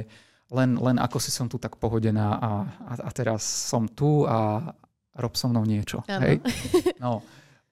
Len, 0.52 0.76
len 0.76 0.96
ako 1.00 1.18
si 1.18 1.32
som 1.32 1.48
tu 1.48 1.56
tak 1.56 1.80
pohodená 1.80 2.36
a, 2.36 2.50
a, 2.68 2.92
a 3.00 3.10
teraz 3.10 3.42
som 3.42 3.88
tu 3.88 4.28
a 4.28 4.72
rob 5.16 5.34
so 5.34 5.48
mnou 5.48 5.64
niečo. 5.64 6.04
Hej? 6.06 6.44
No, 7.02 7.24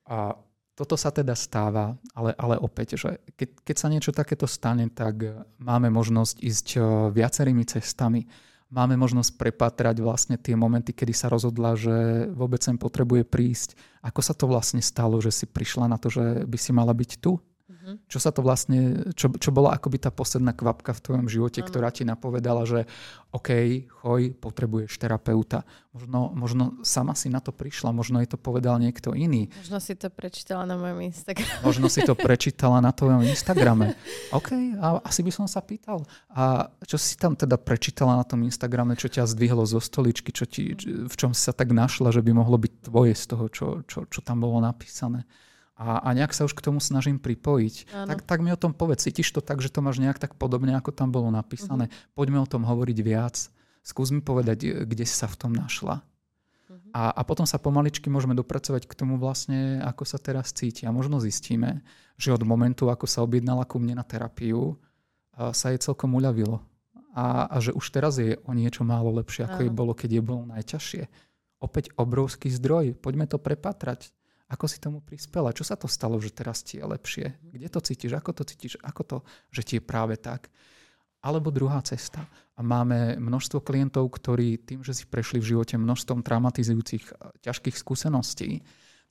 a 0.09 0.37
toto 0.75 0.99
sa 0.99 1.15
teda 1.15 1.39
stáva, 1.39 1.95
ale, 2.19 2.35
ale 2.35 2.59
opäť, 2.59 2.99
že 2.99 3.23
keď, 3.39 3.49
keď 3.63 3.77
sa 3.79 3.89
niečo 3.91 4.11
takéto 4.11 4.51
stane, 4.51 4.91
tak 4.91 5.47
máme 5.63 5.89
možnosť 5.91 6.35
ísť 6.43 6.67
eh, 6.77 6.83
viacerými 7.15 7.65
cestami. 7.65 8.27
Máme 8.75 8.99
možnosť 8.99 9.39
prepatrať 9.39 10.03
vlastne 10.03 10.35
tie 10.35 10.59
momenty, 10.59 10.91
kedy 10.91 11.15
sa 11.15 11.31
rozhodla, 11.31 11.79
že 11.79 12.27
vôbec 12.35 12.59
sem 12.59 12.75
potrebuje 12.75 13.23
prísť. 13.23 13.79
Ako 14.03 14.19
sa 14.19 14.35
to 14.35 14.51
vlastne 14.51 14.83
stalo, 14.83 15.23
že 15.23 15.31
si 15.31 15.47
prišla 15.47 15.87
na 15.87 15.95
to, 15.95 16.11
že 16.11 16.43
by 16.43 16.59
si 16.59 16.75
mala 16.75 16.91
byť 16.91 17.23
tu? 17.23 17.39
Uh-huh. 17.85 18.01
Čo 18.09 18.17
sa 18.17 18.33
to 18.33 18.41
vlastne, 18.41 19.13
čo, 19.13 19.29
čo 19.37 19.53
bola 19.53 19.77
akoby 19.77 20.01
tá 20.01 20.09
posledná 20.09 20.57
kvapka 20.57 20.97
v 20.97 21.05
tvojom 21.05 21.27
živote, 21.29 21.61
uh-huh. 21.61 21.69
ktorá 21.69 21.93
ti 21.93 22.09
napovedala, 22.09 22.65
že 22.65 22.89
OK, 23.35 23.51
choj, 23.91 24.33
potrebuješ 24.41 24.97
terapeuta. 24.97 25.69
Možno, 25.93 26.33
možno 26.33 26.65
sama 26.87 27.13
si 27.19 27.29
na 27.29 27.45
to 27.45 27.53
prišla, 27.53 27.93
možno 27.93 28.23
jej 28.23 28.31
to 28.31 28.41
povedal 28.41 28.81
niekto 28.81 29.13
iný. 29.13 29.53
Možno 29.61 29.83
si 29.85 29.99
to 29.99 30.09
prečítala 30.09 30.65
na 30.65 30.81
mojom 30.81 31.03
Instagrame. 31.03 31.61
Možno 31.61 31.87
si 31.93 32.01
to 32.07 32.17
prečítala 32.27 32.81
na 32.81 32.95
tvojom 32.95 33.27
Instagrame. 33.27 33.99
OK, 34.33 34.79
a 34.81 35.03
asi 35.05 35.21
by 35.21 35.35
som 35.35 35.47
sa 35.51 35.61
pýtal. 35.61 36.07
A 36.33 36.73
čo 36.89 36.97
si 36.97 37.21
tam 37.21 37.37
teda 37.37 37.61
prečítala 37.61 38.17
na 38.17 38.25
tom 38.25 38.41
Instagrame, 38.47 38.97
čo 38.97 39.13
ťa 39.13 39.29
zdvihlo 39.29 39.67
zo 39.69 39.83
stoličky, 39.83 40.33
čo 40.33 40.49
ti, 40.49 40.73
v 40.81 41.15
čom 41.19 41.37
si 41.37 41.43
sa 41.45 41.53
tak 41.53 41.75
našla, 41.75 42.15
že 42.15 42.23
by 42.23 42.33
mohlo 42.33 42.57
byť 42.57 42.87
tvoje 42.87 43.19
z 43.19 43.25
toho, 43.35 43.45
čo, 43.51 43.67
čo, 43.85 44.07
čo 44.07 44.21
tam 44.23 44.41
bolo 44.41 44.63
napísané? 44.63 45.27
A, 45.75 46.07
a 46.07 46.09
nejak 46.15 46.31
sa 46.31 46.47
už 46.47 46.55
k 46.55 46.63
tomu 46.63 46.79
snažím 46.79 47.19
pripojiť. 47.19 47.91
Tak, 47.91 48.23
tak 48.23 48.39
mi 48.47 48.55
o 48.55 48.59
tom 48.59 48.71
povedz, 48.71 49.11
cítiš 49.11 49.35
to 49.35 49.43
tak, 49.43 49.59
že 49.59 49.75
to 49.75 49.83
máš 49.83 49.99
nejak 49.99 50.23
tak 50.23 50.39
podobne, 50.39 50.71
ako 50.79 50.95
tam 50.95 51.11
bolo 51.11 51.35
napísané. 51.35 51.91
Uh-huh. 51.91 52.15
Poďme 52.15 52.39
o 52.39 52.47
tom 52.47 52.63
hovoriť 52.63 52.99
viac. 53.03 53.51
Skús 53.83 54.15
mi 54.15 54.23
povedať, 54.23 54.87
kde 54.87 55.03
si 55.03 55.15
sa 55.15 55.27
v 55.27 55.35
tom 55.35 55.51
našla. 55.51 55.99
Uh-huh. 55.99 56.79
A, 56.95 57.11
a 57.11 57.21
potom 57.27 57.43
sa 57.43 57.59
pomaličky 57.59 58.07
môžeme 58.07 58.39
dopracovať 58.39 58.87
k 58.87 58.95
tomu 58.95 59.19
vlastne, 59.19 59.83
ako 59.83 60.07
sa 60.07 60.23
teraz 60.23 60.55
cíti. 60.55 60.87
A 60.87 60.95
možno 60.95 61.19
zistíme, 61.19 61.83
že 62.15 62.31
od 62.31 62.47
momentu, 62.47 62.87
ako 62.87 63.11
sa 63.11 63.27
objednala 63.27 63.67
ku 63.67 63.83
mne 63.83 63.99
na 63.99 64.07
terapiu, 64.07 64.79
sa 65.35 65.75
jej 65.75 65.83
celkom 65.83 66.15
uľavilo. 66.15 66.63
A, 67.19 67.51
a 67.51 67.59
že 67.59 67.75
už 67.75 67.91
teraz 67.91 68.23
je 68.23 68.39
o 68.47 68.55
niečo 68.55 68.87
málo 68.87 69.11
lepšie, 69.19 69.47
ako 69.47 69.67
jej 69.67 69.73
bolo, 69.75 69.91
keď 69.95 70.11
je 70.19 70.23
bolo 70.23 70.43
najťažšie. 70.55 71.03
Opäť 71.59 71.91
obrovský 71.99 72.47
zdroj. 72.47 72.95
Poďme 72.99 73.27
to 73.27 73.43
prepatrať 73.43 74.15
ako 74.45 74.69
si 74.69 74.77
tomu 74.77 75.01
prispela? 75.01 75.57
Čo 75.57 75.65
sa 75.65 75.77
to 75.77 75.89
stalo, 75.89 76.21
že 76.21 76.29
teraz 76.29 76.61
ti 76.61 76.77
je 76.77 76.85
lepšie? 76.85 77.27
Kde 77.41 77.69
to 77.73 77.81
cítiš? 77.81 78.13
Ako 78.13 78.37
to 78.37 78.45
cítiš? 78.45 78.77
Ako 78.85 79.03
to, 79.03 79.17
že 79.49 79.63
ti 79.65 79.75
je 79.81 79.83
práve 79.83 80.21
tak? 80.21 80.53
Alebo 81.25 81.49
druhá 81.49 81.81
cesta. 81.81 82.21
A 82.55 82.61
máme 82.61 83.17
množstvo 83.17 83.65
klientov, 83.65 84.13
ktorí 84.13 84.61
tým, 84.61 84.85
že 84.85 84.93
si 84.93 85.09
prešli 85.09 85.41
v 85.41 85.57
živote 85.57 85.81
množstvom 85.81 86.21
traumatizujúcich 86.21 87.17
ťažkých 87.41 87.77
skúseností, 87.81 88.61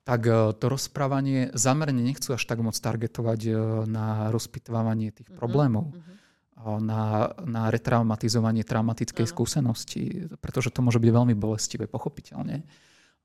tak 0.05 0.22
e, 0.30 0.53
to 0.53 0.65
rozprávanie 0.69 1.49
zamerne 1.57 2.03
nechcú 2.05 2.38
až 2.38 2.43
tak 2.45 2.61
moc 2.61 2.77
targetovať 2.77 3.39
e, 3.49 3.51
na 3.89 4.30
rozpitvávanie 4.30 5.10
tých 5.15 5.31
mm-hmm. 5.31 5.41
problémov, 5.41 5.89
mm-hmm. 5.89 6.80
na, 6.85 7.34
na 7.41 7.64
retraumatizovanie 7.73 8.61
traumatickej 8.61 9.26
uh-huh. 9.26 9.34
skúsenosti, 9.34 10.30
pretože 10.43 10.69
to 10.69 10.85
môže 10.85 11.01
byť 11.01 11.10
veľmi 11.10 11.34
bolestivé, 11.34 11.89
pochopiteľne. 11.89 12.61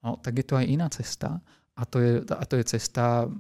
No, 0.07 0.17
tak 0.23 0.39
je 0.39 0.47
to 0.47 0.55
aj 0.55 0.67
iná 0.71 0.87
cesta. 0.89 1.43
A 1.79 1.87
to 1.87 2.03
je, 2.03 2.13
a 2.27 2.45
to 2.45 2.59
je 2.59 2.65
cesta, 2.75 3.31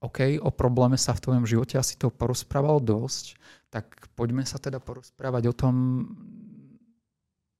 OK, 0.00 0.40
o 0.40 0.48
probléme 0.48 0.96
sa 0.96 1.12
v 1.12 1.22
tvojom 1.28 1.44
živote 1.44 1.76
asi 1.76 2.00
to 2.00 2.08
porozprával 2.08 2.80
dosť, 2.80 3.36
tak 3.68 4.08
poďme 4.16 4.48
sa 4.48 4.56
teda 4.56 4.80
porozprávať 4.80 5.52
o 5.52 5.54
tom, 5.56 5.74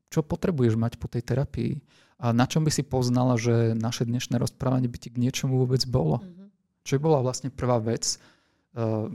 čo 0.09 0.25
potrebuješ 0.25 0.81
mať 0.81 0.97
po 0.97 1.13
tej 1.13 1.21
terapii. 1.21 1.85
A 2.17 2.33
na 2.33 2.49
čom 2.49 2.65
by 2.65 2.73
si 2.73 2.81
poznala, 2.81 3.37
že 3.37 3.77
naše 3.77 4.09
dnešné 4.09 4.41
rozprávanie 4.41 4.89
by 4.89 4.97
ti 4.97 5.13
k 5.13 5.21
niečomu 5.21 5.61
vôbec 5.61 5.85
bolo? 5.85 6.25
Mm-hmm. 6.25 6.49
Čo 6.81 6.97
bola 6.97 7.21
vlastne 7.21 7.53
prvá 7.53 7.77
vec, 7.77 8.17
eh, 8.17 9.13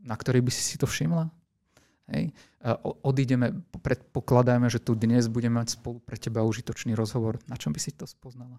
na 0.00 0.16
ktorej 0.16 0.40
by 0.40 0.48
si 0.48 0.64
si 0.64 0.76
to 0.80 0.88
všimla? 0.88 1.28
Hej. 2.08 2.32
Odídeme, 3.04 3.52
predpokladajme, 3.84 4.72
že 4.72 4.80
tu 4.80 4.96
dnes 4.96 5.28
budeme 5.28 5.60
mať 5.60 5.76
spolu 5.76 6.00
pre 6.00 6.16
teba 6.16 6.40
užitočný 6.40 6.96
rozhovor. 6.96 7.36
Na 7.44 7.60
čom 7.60 7.68
by 7.68 7.76
si 7.76 7.92
to 7.92 8.08
spoznala? 8.08 8.56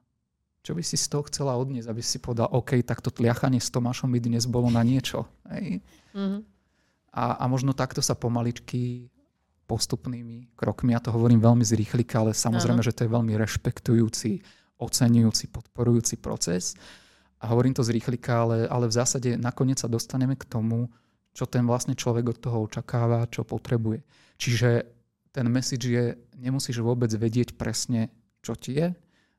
Čo 0.60 0.76
by 0.76 0.84
si 0.84 1.00
z 1.00 1.08
toho 1.08 1.24
chcela 1.32 1.56
odniesť, 1.56 1.88
aby 1.88 2.04
si 2.04 2.20
povedal, 2.20 2.52
OK, 2.52 2.84
tak 2.84 3.00
to 3.00 3.10
tliachanie 3.10 3.64
s 3.64 3.72
Tomášom 3.72 4.12
by 4.12 4.20
dnes 4.20 4.44
bolo 4.44 4.68
na 4.68 4.84
niečo. 4.84 5.24
Hej? 5.48 5.80
Mm-hmm. 6.12 6.42
A, 7.16 7.24
a 7.42 7.44
možno 7.48 7.72
takto 7.72 8.04
sa 8.04 8.14
pomaličky 8.14 9.08
postupnými 9.70 10.58
krokmi, 10.58 10.98
ja 10.98 11.02
to 11.02 11.14
hovorím 11.14 11.40
veľmi 11.40 11.62
zrýchlika, 11.62 12.26
ale 12.26 12.34
samozrejme, 12.34 12.82
Áno. 12.82 12.88
že 12.88 12.94
to 12.94 13.06
je 13.06 13.14
veľmi 13.14 13.34
rešpektujúci, 13.38 14.42
oceňujúci, 14.82 15.46
podporujúci 15.54 16.18
proces. 16.18 16.74
A 17.40 17.54
hovorím 17.54 17.78
to 17.78 17.86
zrýchlika, 17.86 18.44
ale, 18.44 18.58
ale 18.68 18.90
v 18.90 18.98
zásade 18.98 19.38
nakoniec 19.38 19.80
sa 19.80 19.88
dostaneme 19.88 20.36
k 20.36 20.44
tomu, 20.50 20.90
čo 21.32 21.46
ten 21.46 21.64
vlastne 21.64 21.94
človek 21.94 22.36
od 22.36 22.38
toho 22.42 22.66
očakáva, 22.66 23.30
čo 23.30 23.46
potrebuje. 23.46 24.02
Čiže 24.42 24.70
ten 25.30 25.46
message 25.48 25.86
je, 25.86 26.18
nemusíš 26.36 26.82
vôbec 26.82 27.14
vedieť 27.14 27.56
presne, 27.56 28.10
čo 28.42 28.58
ti 28.58 28.76
je, 28.76 28.92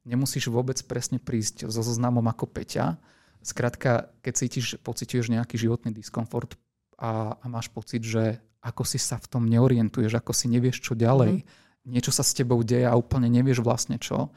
nemusíš 0.05 0.49
vôbec 0.49 0.81
presne 0.85 1.21
prísť 1.21 1.69
so 1.69 1.81
zoznamom 1.85 2.25
ako 2.29 2.49
Peťa. 2.49 2.97
Skrátka, 3.41 4.13
keď 4.21 4.33
cítiš, 4.37 4.67
pociťuješ 4.85 5.33
nejaký 5.33 5.57
životný 5.57 5.97
diskomfort 5.97 6.57
a, 7.01 7.37
a 7.41 7.45
máš 7.49 7.73
pocit, 7.73 8.05
že 8.05 8.41
ako 8.61 8.85
si 8.85 9.01
sa 9.01 9.17
v 9.17 9.27
tom 9.29 9.49
neorientuješ, 9.49 10.21
ako 10.21 10.37
si 10.37 10.53
nevieš 10.53 10.85
čo 10.85 10.93
ďalej, 10.93 11.41
mm. 11.41 11.89
niečo 11.89 12.13
sa 12.13 12.21
s 12.21 12.37
tebou 12.37 12.61
deje 12.61 12.85
a 12.85 12.93
úplne 12.93 13.33
nevieš 13.33 13.65
vlastne 13.65 13.97
čo, 13.97 14.29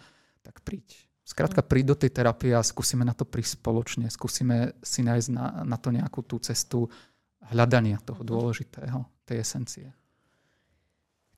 tak 0.44 0.64
príď. 0.64 0.88
Skrátka, 1.24 1.64
mhm. 1.64 1.68
príď 1.72 1.86
do 1.88 2.00
tej 2.04 2.12
terapie 2.12 2.52
a 2.52 2.60
skúsime 2.60 3.08
na 3.08 3.16
to 3.16 3.24
prísť 3.24 3.56
spoločne. 3.64 4.12
Skúsime 4.12 4.76
si 4.84 5.08
nájsť 5.08 5.30
na, 5.32 5.64
na 5.64 5.80
to 5.80 5.88
nejakú 5.88 6.20
tú 6.20 6.36
cestu 6.44 6.92
hľadania 7.48 8.00
toho 8.04 8.24
mhm. 8.24 8.28
dôležitého, 8.28 9.00
tej 9.24 9.38
esencie. 9.40 9.88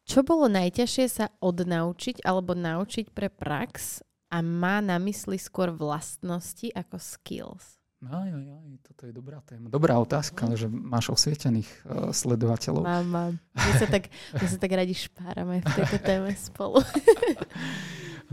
Čo 0.06 0.22
bolo 0.22 0.46
najťažšie 0.46 1.06
sa 1.10 1.34
odnaučiť 1.42 2.22
alebo 2.22 2.54
naučiť 2.54 3.10
pre 3.10 3.30
prax 3.30 4.06
a 4.36 4.44
má 4.44 4.84
na 4.84 5.00
mysli 5.00 5.40
skôr 5.40 5.72
vlastnosti 5.72 6.68
ako 6.76 7.00
skills? 7.00 7.80
Aj, 8.04 8.28
aj, 8.28 8.46
aj, 8.52 8.68
toto 8.84 9.08
je 9.08 9.14
dobrá 9.16 9.40
téma. 9.48 9.72
Dobrá 9.72 9.96
otázka, 9.96 10.52
že 10.60 10.68
máš 10.68 11.16
osvietených 11.16 11.66
uh, 11.88 12.12
sledovateľov. 12.12 12.84
Mám, 12.84 13.06
mám. 13.08 13.34
My 13.56 13.72
sa 13.80 13.88
tak, 13.88 14.12
my 14.36 14.46
sa 14.46 14.58
tak 14.60 14.72
radi 14.76 14.92
špárame 14.92 15.64
v 15.64 15.68
tejto 15.72 15.98
téme 16.04 16.36
spolu. 16.36 16.84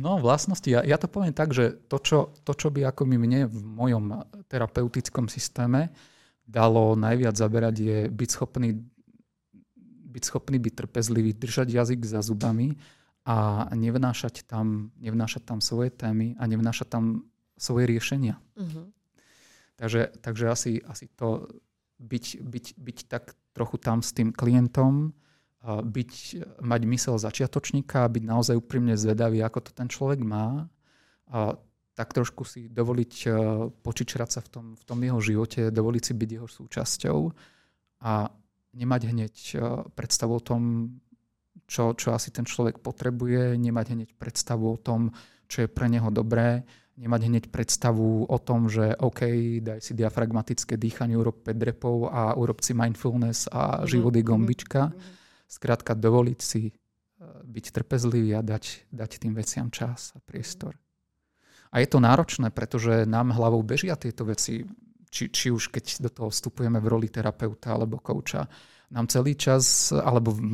no, 0.02 0.18
vlastnosti. 0.18 0.66
Ja, 0.66 0.82
ja 0.82 0.98
to 0.98 1.06
poviem 1.06 1.30
tak, 1.30 1.54
že 1.54 1.78
to 1.86 2.02
čo, 2.02 2.34
to, 2.42 2.52
čo 2.52 2.74
by 2.74 2.90
ako 2.90 3.06
mi 3.06 3.16
mne 3.16 3.46
v 3.46 3.58
mojom 3.62 4.26
terapeutickom 4.50 5.30
systéme 5.30 5.94
dalo 6.42 6.98
najviac 6.98 7.38
zaberať, 7.38 7.74
je 7.78 7.98
byť 8.10 8.28
schopný 8.28 8.74
byť 10.12 10.22
schopný 10.28 10.60
byť 10.60 10.74
trpezlivý, 10.84 11.32
držať 11.32 11.72
jazyk 11.72 12.04
za 12.04 12.20
zubami 12.20 12.76
a 13.22 13.70
nevnášať 13.74 14.42
tam, 14.42 14.90
nevnášať 14.98 15.42
tam 15.46 15.62
svoje 15.62 15.94
témy 15.94 16.34
a 16.38 16.46
nevnášať 16.46 16.88
tam 16.90 17.04
svoje 17.54 17.86
riešenia. 17.86 18.42
Uh-huh. 18.58 18.90
Takže, 19.78 20.10
takže 20.18 20.44
asi, 20.50 20.72
asi 20.82 21.06
to 21.14 21.46
byť, 22.02 22.42
byť, 22.42 22.66
byť 22.78 22.98
tak 23.06 23.38
trochu 23.54 23.78
tam 23.78 24.02
s 24.02 24.10
tým 24.10 24.34
klientom, 24.34 25.14
byť, 25.62 26.12
mať 26.58 26.82
mysel 26.90 27.14
začiatočníka 27.22 28.02
byť 28.10 28.24
naozaj 28.26 28.58
úprimne 28.58 28.98
zvedavý, 28.98 29.38
ako 29.46 29.58
to 29.62 29.70
ten 29.70 29.86
človek 29.86 30.18
má. 30.18 30.66
A 31.30 31.54
tak 31.94 32.10
trošku 32.16 32.42
si 32.42 32.72
dovoliť 32.72 33.14
e, 33.24 33.30
počičrať 33.84 34.28
sa 34.32 34.40
v 34.40 34.48
tom, 34.48 34.66
v 34.74 34.82
tom 34.84 34.98
jeho 35.04 35.20
živote, 35.20 35.68
dovoliť 35.68 36.02
si 36.02 36.12
byť 36.16 36.30
jeho 36.32 36.48
súčasťou 36.48 37.18
a 38.02 38.32
nemať 38.72 39.02
hneď 39.12 39.34
e, 39.36 39.56
predstavu 39.92 40.40
o 40.40 40.42
tom, 40.42 40.60
čo, 41.66 41.96
čo 41.96 42.12
asi 42.12 42.30
ten 42.34 42.44
človek 42.44 42.82
potrebuje, 42.82 43.56
nemať 43.56 43.86
hneď 43.96 44.10
predstavu 44.18 44.66
o 44.74 44.78
tom, 44.78 45.14
čo 45.48 45.64
je 45.64 45.68
pre 45.68 45.88
neho 45.88 46.08
dobré, 46.08 46.64
nemať 47.00 47.20
hneď 47.28 47.44
predstavu 47.48 48.28
o 48.28 48.38
tom, 48.38 48.68
že 48.68 48.92
OK, 49.00 49.24
daj 49.64 49.80
si 49.80 49.92
diafragmatické 49.96 50.76
dýchanie, 50.76 51.16
urob 51.16 51.40
5 51.40 51.68
repov 51.68 52.12
a 52.12 52.36
urob 52.36 52.60
si 52.60 52.76
mindfulness 52.76 53.48
a 53.48 53.82
mhm, 53.82 53.88
život 53.88 54.12
je 54.12 54.24
mhm, 54.24 54.28
gombička. 54.28 54.82
Mhm. 54.92 54.96
Skrátka 55.48 55.92
dovoliť 55.92 56.40
si 56.40 56.68
e, 56.68 56.72
byť 57.24 57.64
trpezlivý 57.72 58.36
a 58.36 58.40
dať, 58.40 58.88
dať 58.92 59.10
tým 59.20 59.32
veciam 59.36 59.68
čas 59.72 60.12
a 60.16 60.20
priestor. 60.20 60.76
A 61.72 61.80
je 61.80 61.88
to 61.88 62.04
náročné, 62.04 62.52
pretože 62.52 63.08
nám 63.08 63.32
hlavou 63.32 63.64
bežia 63.64 63.96
tieto 63.96 64.28
veci, 64.28 64.60
či, 65.08 65.32
či 65.32 65.48
už 65.48 65.72
keď 65.72 66.04
do 66.04 66.10
toho 66.12 66.28
vstupujeme 66.28 66.76
v 66.76 66.90
roli 66.92 67.08
terapeuta 67.08 67.72
alebo 67.72 67.96
kouča, 67.96 68.44
nám 68.92 69.08
celý 69.08 69.32
čas, 69.32 69.90
alebo 69.90 70.36
v 70.36 70.44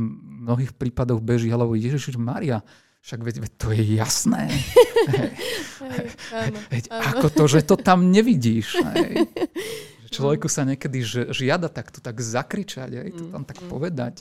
mnohých 0.47 0.73
prípadoch 0.79 1.19
beží 1.19 1.51
hlavou 1.51 1.75
Ježiš 1.75 2.15
Maria, 2.17 2.63
však 3.03 3.21
veď, 3.23 3.37
veď 3.43 3.53
to 3.59 3.69
je 3.75 3.85
jasné. 3.99 4.43
hej, 6.33 6.49
veď 6.71 6.85
áno. 6.91 7.03
ako 7.19 7.27
to, 7.35 7.45
že 7.51 7.61
to 7.67 7.75
tam 7.75 8.15
nevidíš. 8.15 8.79
Hej. 8.95 9.27
Človeku 10.15 10.49
sa 10.49 10.65
niekedy 10.65 11.05
žiada 11.35 11.69
takto 11.69 12.01
tak 12.01 12.23
zakričať, 12.23 12.91
hej, 12.97 13.09
to 13.13 13.29
tam 13.29 13.45
tak 13.45 13.61
mm, 13.61 13.67
mm. 13.69 13.71
povedať 13.71 14.15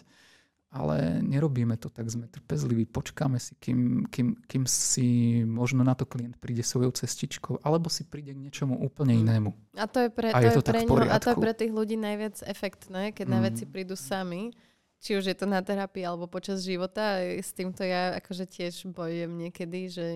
ale 0.78 1.26
nerobíme 1.26 1.74
to 1.82 1.90
tak, 1.90 2.06
sme 2.06 2.30
trpezliví, 2.30 2.86
počkáme 2.86 3.42
si, 3.42 3.58
kým, 3.58 4.06
kým, 4.06 4.38
kým 4.46 4.64
si 4.70 5.42
možno 5.42 5.82
na 5.82 5.98
to 5.98 6.06
klient 6.06 6.38
príde 6.38 6.62
svojou 6.62 6.94
cestičkou, 6.94 7.66
alebo 7.66 7.90
si 7.90 8.06
príde 8.06 8.38
k 8.38 8.40
niečomu 8.46 8.78
úplne 8.78 9.18
mm. 9.18 9.22
inému. 9.26 9.50
A 9.82 9.90
to 9.90 10.06
je 10.06 10.10
pre, 10.14 10.30
a, 10.30 10.38
to 10.38 10.48
je 10.48 10.56
to 10.62 10.64
pre, 10.70 10.82
ňo, 10.86 11.10
a 11.10 11.18
to 11.18 11.30
je 11.34 11.38
pre 11.42 11.54
tých 11.58 11.74
ľudí 11.74 11.98
najviac 11.98 12.46
efektné, 12.46 13.10
keď 13.18 13.26
mm. 13.26 13.34
na 13.34 13.40
veci 13.42 13.64
prídu 13.66 13.98
sami, 13.98 14.54
či 15.02 15.18
už 15.18 15.26
je 15.30 15.36
to 15.38 15.50
na 15.50 15.62
terapii 15.66 16.06
alebo 16.06 16.30
počas 16.30 16.62
života. 16.62 17.22
S 17.22 17.54
týmto 17.54 17.82
ja 17.82 18.18
akože 18.18 18.46
tiež 18.46 18.90
bojujem 18.94 19.34
niekedy, 19.34 19.80
že 19.90 20.08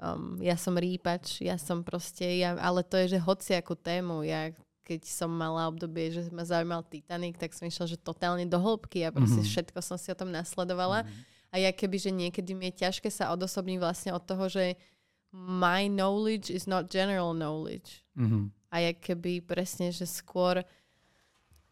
um, 0.00 0.40
ja 0.40 0.56
som 0.56 0.76
rýpač, 0.76 1.44
ja 1.44 1.60
som 1.60 1.84
proste, 1.84 2.24
ja, 2.24 2.56
ale 2.56 2.80
to 2.84 2.96
je, 3.04 3.16
že 3.16 3.24
hociakú 3.24 3.76
tému, 3.76 4.24
ja 4.24 4.52
keď 4.84 5.08
som 5.08 5.32
mala 5.32 5.72
obdobie, 5.72 6.12
že 6.12 6.28
ma 6.28 6.44
zaujímal 6.44 6.84
Titanic, 6.84 7.40
tak 7.40 7.56
som 7.56 7.64
išla, 7.64 7.88
že 7.88 7.96
totálne 7.96 8.44
do 8.44 8.60
hĺbky 8.60 9.08
a 9.08 9.10
proste 9.10 9.40
mm-hmm. 9.40 9.56
všetko 9.56 9.78
som 9.80 9.96
si 9.96 10.12
o 10.12 10.16
tom 10.16 10.28
nasledovala. 10.28 11.02
Mm-hmm. 11.02 11.32
A 11.50 11.54
ja 11.64 11.70
keby, 11.72 11.96
že 11.96 12.10
niekedy 12.12 12.52
mi 12.52 12.68
je 12.68 12.84
ťažké 12.84 13.08
sa 13.08 13.32
odosobniť 13.32 13.78
vlastne 13.80 14.10
od 14.12 14.20
toho, 14.20 14.44
že 14.52 14.76
my 15.32 15.88
knowledge 15.88 16.52
is 16.52 16.68
not 16.68 16.92
general 16.92 17.32
knowledge. 17.32 18.04
Mm-hmm. 18.14 18.52
A 18.68 18.76
ja 18.84 18.92
keby 18.92 19.40
presne, 19.40 19.88
že 19.88 20.04
skôr 20.04 20.60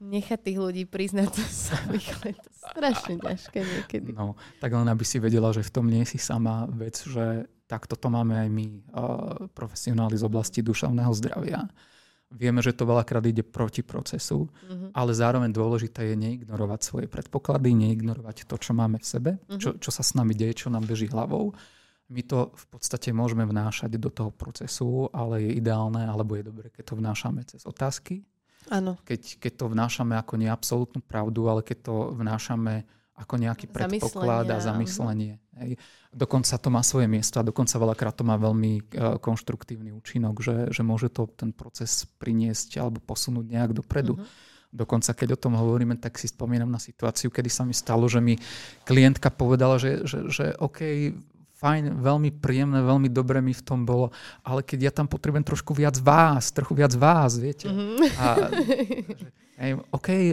nechať 0.03 0.39
tých 0.43 0.59
ľudí 0.59 0.83
priznať 0.89 1.31
to 1.31 1.45
samých, 1.47 2.09
je 2.27 2.35
to 2.35 2.51
strašne 2.51 3.15
ťažké 3.23 3.61
niekedy. 3.63 4.11
No, 4.17 4.35
tak 4.59 4.75
len 4.75 4.89
aby 4.89 5.05
si 5.07 5.23
vedela, 5.23 5.55
že 5.55 5.63
v 5.63 5.71
tom 5.71 5.87
nie 5.87 6.03
si 6.03 6.19
sama 6.19 6.67
vec, 6.73 6.99
že 7.07 7.47
takto 7.71 7.95
to 7.95 8.09
máme 8.11 8.35
aj 8.35 8.49
my, 8.51 8.67
uh, 8.97 9.47
profesionáli 9.55 10.19
z 10.19 10.27
oblasti 10.27 10.65
duševného 10.65 11.13
zdravia 11.15 11.71
Vieme, 12.33 12.65
že 12.65 12.73
to 12.73 12.89
veľakrát 12.89 13.23
ide 13.29 13.45
proti 13.45 13.85
procesu, 13.85 14.49
uh-huh. 14.49 14.91
ale 14.97 15.11
zároveň 15.13 15.53
dôležité 15.53 16.13
je 16.13 16.17
neignorovať 16.17 16.81
svoje 16.83 17.07
predpoklady, 17.07 17.77
neignorovať 17.77 18.49
to, 18.49 18.57
čo 18.57 18.73
máme 18.73 18.99
v 18.99 19.07
sebe, 19.07 19.31
uh-huh. 19.37 19.61
čo, 19.61 19.71
čo 19.77 19.91
sa 19.93 20.01
s 20.01 20.17
nami 20.17 20.33
deje, 20.33 20.67
čo 20.67 20.69
nám 20.73 20.89
beží 20.89 21.07
hlavou. 21.13 21.53
My 22.13 22.21
to 22.27 22.53
v 22.53 22.67
podstate 22.77 23.09
môžeme 23.15 23.49
vnášať 23.49 23.97
do 23.97 24.13
toho 24.13 24.29
procesu, 24.33 25.09
ale 25.17 25.49
je 25.49 25.57
ideálne, 25.57 26.05
alebo 26.05 26.37
je 26.37 26.45
dobré, 26.45 26.69
keď 26.69 26.93
to 26.93 26.95
vnášame 27.01 27.41
cez 27.49 27.65
otázky. 27.65 28.21
Áno. 28.69 29.01
Keď, 29.03 29.43
keď 29.43 29.53
to 29.59 29.67
vnášame 29.73 30.15
ako 30.15 30.35
neabsolútnu 30.39 31.01
pravdu, 31.03 31.49
ale 31.49 31.65
keď 31.65 31.79
to 31.89 31.97
vnášame 32.15 32.85
ako 33.13 33.35
nejaký 33.37 33.69
predpoklad 33.69 34.49
a 34.49 34.59
zamyslenie. 34.59 35.37
Hej. 35.61 35.77
Dokonca 36.11 36.57
to 36.57 36.69
má 36.73 36.81
svoje 36.81 37.07
miesto 37.07 37.39
a 37.39 37.47
dokonca 37.47 37.77
veľakrát 37.77 38.15
to 38.17 38.25
má 38.25 38.41
veľmi 38.41 38.73
uh, 38.81 39.21
konštruktívny 39.21 39.93
účinok, 39.93 40.41
že, 40.41 40.57
že 40.73 40.83
môže 40.83 41.13
to 41.13 41.29
ten 41.29 41.53
proces 41.53 42.09
priniesť 42.17 42.81
alebo 42.81 43.05
posunúť 43.05 43.47
nejak 43.53 43.73
dopredu. 43.77 44.17
Uh-huh. 44.17 44.27
Dokonca 44.73 45.13
keď 45.13 45.37
o 45.37 45.43
tom 45.45 45.53
hovoríme, 45.61 46.01
tak 46.01 46.17
si 46.17 46.33
spomínam 46.33 46.73
na 46.73 46.81
situáciu, 46.81 47.29
kedy 47.29 47.53
sa 47.53 47.69
mi 47.69 47.77
stalo, 47.77 48.09
že 48.09 48.25
mi 48.25 48.41
klientka 48.89 49.29
povedala, 49.29 49.77
že, 49.77 50.09
že, 50.09 50.33
že 50.33 50.57
OK, 50.57 51.13
fajn, 51.63 52.03
veľmi 52.03 52.43
príjemné, 52.43 52.83
veľmi 52.83 53.07
dobre 53.07 53.39
mi 53.39 53.55
v 53.55 53.63
tom 53.63 53.87
bolo, 53.87 54.11
ale 54.43 54.67
keď 54.67 54.91
ja 54.91 54.93
tam 54.93 55.07
potrebujem 55.07 55.47
trošku 55.47 55.71
viac 55.71 55.95
vás, 56.03 56.51
trochu 56.51 56.75
viac 56.75 56.91
vás, 56.99 57.39
viete. 57.39 57.71
Mm-hmm. 57.71 57.99
A, 58.19 58.27
že, 59.52 59.52
Hej, 59.53 59.85
OK, 59.93 60.33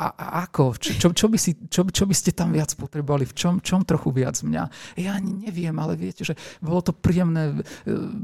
a, 0.00 0.08
a 0.08 0.26
ako? 0.48 0.80
Čo, 0.80 0.96
čo, 0.96 1.08
čo, 1.12 1.26
by 1.28 1.36
si, 1.36 1.52
čo, 1.68 1.84
čo 1.84 2.04
by 2.08 2.14
ste 2.16 2.32
tam 2.32 2.48
viac 2.48 2.72
potrebovali? 2.72 3.28
V 3.28 3.36
čom, 3.36 3.54
čom 3.60 3.84
trochu 3.84 4.08
viac 4.08 4.40
mňa? 4.40 4.62
Ja 4.96 5.20
ani 5.20 5.36
neviem, 5.36 5.76
ale 5.76 6.00
viete, 6.00 6.24
že 6.24 6.32
bolo 6.64 6.80
to 6.80 6.96
príjemné. 6.96 7.60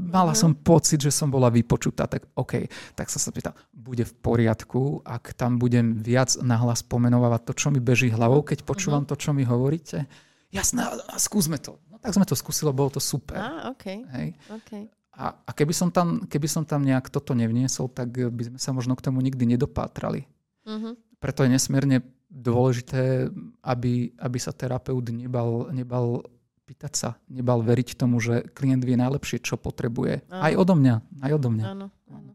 Mala 0.09 0.33
som 0.33 0.57
pocit, 0.57 0.97
že 0.97 1.13
som 1.13 1.29
bola 1.29 1.53
vypočutá. 1.53 2.09
Tak 2.09 2.33
OK, 2.33 2.65
tak 2.97 3.13
sa 3.13 3.21
sa 3.21 3.29
pýtam, 3.29 3.53
bude 3.69 4.01
v 4.01 4.13
poriadku, 4.17 5.05
ak 5.05 5.37
tam 5.37 5.61
budem 5.61 6.01
viac 6.01 6.33
nahlas 6.41 6.81
pomenovať 6.81 7.41
to, 7.45 7.53
čo 7.53 7.67
mi 7.69 7.77
beží 7.77 8.09
hlavou, 8.09 8.41
keď 8.41 8.65
počúvam 8.65 9.05
uh-huh. 9.05 9.13
to, 9.13 9.21
čo 9.21 9.37
mi 9.37 9.45
hovoríte? 9.45 10.09
Jasné, 10.51 10.83
skúsme 11.15 11.61
to. 11.61 11.79
No 11.87 12.01
tak 12.01 12.17
sme 12.17 12.25
to 12.27 12.35
skúsili, 12.35 12.73
bolo 12.75 12.91
to 12.91 12.99
super. 12.99 13.39
Ah, 13.39 13.71
okay. 13.71 14.03
Hej. 14.09 14.35
Okay. 14.49 14.91
A, 15.21 15.37
a 15.45 15.51
keby, 15.53 15.69
som 15.69 15.93
tam, 15.93 16.25
keby 16.25 16.49
som 16.49 16.65
tam 16.65 16.81
nejak 16.81 17.13
toto 17.13 17.37
nevniesol, 17.37 17.93
tak 17.93 18.09
by 18.17 18.41
sme 18.49 18.57
sa 18.57 18.73
možno 18.73 18.97
k 18.97 19.05
tomu 19.05 19.21
nikdy 19.21 19.45
nedopátrali. 19.45 20.25
Uh-huh. 20.65 20.97
Preto 21.21 21.45
je 21.45 21.53
nesmierne 21.53 22.01
dôležité, 22.25 23.29
aby, 23.61 24.17
aby 24.17 24.37
sa 24.41 24.49
terapeut 24.49 25.05
nebal, 25.13 25.69
nebal 25.69 26.25
pýtať 26.65 26.93
sa, 26.97 27.09
nebal 27.29 27.61
veriť 27.61 27.99
tomu, 27.99 28.17
že 28.17 28.49
klient 28.55 28.81
vie 28.81 28.97
najlepšie, 28.97 29.45
čo 29.45 29.61
potrebuje. 29.61 30.25
Áno. 30.31 30.41
Aj 30.41 30.53
odo 30.57 30.73
mňa. 30.73 30.95
Aj 31.21 31.31
odo 31.37 31.49
mňa. 31.53 31.65
Áno, 31.69 31.87
áno. 32.09 32.31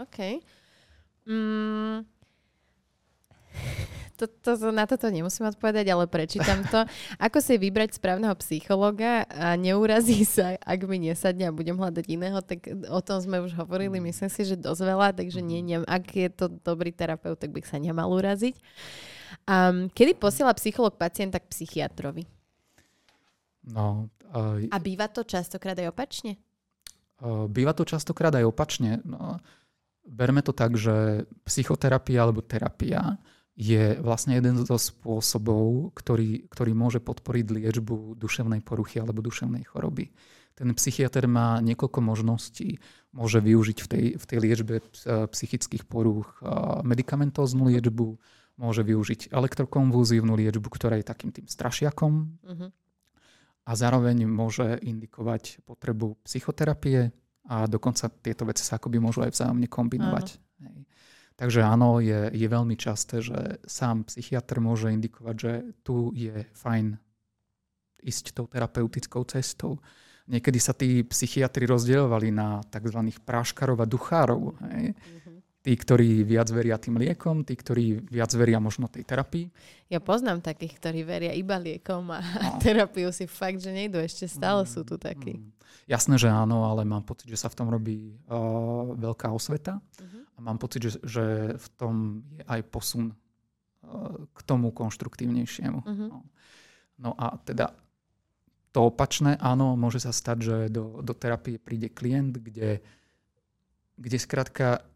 OK. 0.00 0.18
Mm, 1.30 2.02
to, 4.16 4.24
to, 4.56 4.72
na 4.72 4.88
toto 4.88 5.06
nemusím 5.12 5.52
odpovedať, 5.52 5.86
ale 5.92 6.08
prečítam 6.08 6.64
to. 6.66 6.82
Ako 7.26 7.38
si 7.44 7.60
vybrať 7.60 8.00
správneho 8.00 8.32
psychologa 8.40 9.28
a 9.28 9.54
neurazí 9.54 10.24
sa, 10.24 10.56
ak 10.64 10.80
mi 10.88 10.98
nesadne 10.98 11.46
a 11.46 11.54
budem 11.54 11.76
hľadať 11.76 12.06
iného, 12.08 12.40
tak 12.40 12.66
o 12.88 13.00
tom 13.04 13.20
sme 13.20 13.44
už 13.44 13.52
hovorili, 13.54 14.00
myslím 14.00 14.30
si, 14.32 14.42
že 14.48 14.56
dosť 14.56 14.82
veľa, 14.82 15.08
takže 15.12 15.44
nie, 15.44 15.60
nie, 15.60 15.78
ak 15.84 16.04
je 16.16 16.28
to 16.32 16.48
dobrý 16.48 16.90
terapeut, 16.90 17.36
tak 17.36 17.52
by 17.52 17.60
sa 17.60 17.76
nemal 17.76 18.08
uraziť. 18.10 18.56
Um, 19.44 19.92
kedy 19.92 20.16
posiela 20.16 20.56
psycholog 20.56 20.96
pacienta 20.96 21.36
k 21.36 21.50
psychiatrovi? 21.52 22.24
No, 23.66 24.08
uh, 24.32 24.62
a 24.72 24.76
býva 24.80 25.12
to 25.12 25.22
častokrát 25.22 25.76
aj 25.76 25.92
opačne? 25.92 26.40
Uh, 27.20 27.44
býva 27.50 27.76
to 27.76 27.84
častokrát 27.84 28.32
aj 28.34 28.46
opačne. 28.48 29.02
No, 29.02 29.38
berme 30.06 30.40
to 30.40 30.54
tak, 30.54 30.78
že 30.78 31.26
psychoterapia 31.42 32.22
alebo 32.22 32.40
terapia 32.40 33.18
je 33.56 33.96
vlastne 34.04 34.36
jeden 34.36 34.60
zo 34.68 34.76
spôsobov, 34.76 35.96
ktorý, 35.96 36.44
ktorý 36.52 36.72
môže 36.76 37.00
podporiť 37.00 37.46
liečbu 37.56 38.20
duševnej 38.20 38.60
poruchy 38.60 39.00
alebo 39.00 39.24
duševnej 39.24 39.64
choroby. 39.64 40.12
Ten 40.56 40.72
psychiatr 40.76 41.24
má 41.28 41.60
niekoľko 41.64 42.00
možností. 42.00 42.80
Môže 43.16 43.40
využiť 43.40 43.78
v 43.80 43.88
tej, 43.88 44.04
v 44.16 44.24
tej 44.24 44.38
liečbe 44.40 44.74
e, 44.80 44.84
psychických 45.28 45.84
porúch 45.84 46.40
medicamentóznu 46.84 47.68
liečbu, 47.72 48.16
môže 48.56 48.80
využiť 48.80 49.32
elektrokonvulzívnu 49.32 50.32
liečbu, 50.32 50.68
ktorá 50.68 50.96
je 51.00 51.08
takým 51.08 51.32
tým 51.32 51.44
strašiakom. 51.44 52.12
Uh-huh. 52.40 52.68
A 53.68 53.70
zároveň 53.76 54.24
môže 54.24 54.80
indikovať 54.80 55.60
potrebu 55.68 56.16
psychoterapie 56.24 57.12
a 57.46 57.68
dokonca 57.68 58.08
tieto 58.08 58.48
veci 58.48 58.64
sa 58.64 58.80
akoby 58.80 58.96
môžu 58.96 59.22
aj 59.26 59.36
vzájomne 59.36 59.68
kombinovať. 59.68 60.26
Hej. 60.34 60.45
Takže 61.36 61.60
áno, 61.60 62.00
je, 62.00 62.32
je 62.32 62.48
veľmi 62.48 62.80
časté, 62.80 63.20
že 63.20 63.60
sám 63.68 64.08
psychiatr 64.08 64.56
môže 64.56 64.88
indikovať, 64.88 65.36
že 65.36 65.52
tu 65.84 66.08
je 66.16 66.48
fajn 66.56 66.96
ísť 68.00 68.32
tou 68.32 68.48
terapeutickou 68.48 69.20
cestou. 69.28 69.76
Niekedy 70.26 70.58
sa 70.58 70.72
tí 70.72 71.04
psychiatri 71.04 71.68
rozdielovali 71.68 72.32
na 72.32 72.64
tzv. 72.66 72.98
práškarov 73.22 73.84
a 73.84 73.86
duchárov. 73.86 74.58
Hej. 74.72 74.96
Mm-hmm. 74.96 75.25
Tí, 75.66 75.74
ktorí 75.74 76.22
viac 76.22 76.46
veria 76.54 76.78
tým 76.78 76.94
liekom, 76.94 77.42
tí, 77.42 77.58
ktorí 77.58 78.06
viac 78.06 78.30
veria 78.38 78.62
možno 78.62 78.86
tej 78.86 79.02
terapii. 79.02 79.50
Ja 79.90 79.98
poznám 79.98 80.38
takých, 80.38 80.78
ktorí 80.78 81.02
veria 81.02 81.34
iba 81.34 81.58
liekom 81.58 82.06
a 82.14 82.22
no. 82.22 82.58
terapiu 82.62 83.10
si 83.10 83.26
fakt, 83.26 83.58
že 83.58 83.74
nejdu. 83.74 83.98
Ešte 83.98 84.30
stále 84.30 84.62
mm, 84.62 84.70
sú 84.70 84.86
tu 84.86 84.94
takí. 84.94 85.42
Mm. 85.42 85.50
Jasné, 85.90 86.22
že 86.22 86.30
áno, 86.30 86.70
ale 86.70 86.86
mám 86.86 87.02
pocit, 87.02 87.26
že 87.26 87.34
sa 87.34 87.50
v 87.50 87.58
tom 87.58 87.66
robí 87.66 88.14
uh, 88.30 88.94
veľká 88.94 89.26
osveta. 89.34 89.82
Mm-hmm. 89.82 90.22
A 90.34 90.38
mám 90.38 90.58
pocit, 90.62 90.86
že, 90.86 91.02
že 91.02 91.58
v 91.58 91.66
tom 91.74 92.22
je 92.30 92.46
aj 92.46 92.60
posun 92.70 93.10
uh, 93.10 94.22
k 94.22 94.40
tomu 94.46 94.70
konštruktívnejšiemu. 94.70 95.82
Uh-huh. 95.82 96.06
No. 96.14 96.18
no 96.94 97.10
a 97.18 97.42
teda 97.42 97.74
to 98.70 98.86
opačné, 98.86 99.34
áno, 99.42 99.74
môže 99.74 99.98
sa 99.98 100.14
stať, 100.14 100.38
že 100.46 100.56
do, 100.70 101.02
do 101.02 101.10
terapie 101.10 101.58
príde 101.58 101.90
klient, 101.90 102.38
kde, 102.38 102.78
kde 103.98 104.18
skrátka 104.22 104.86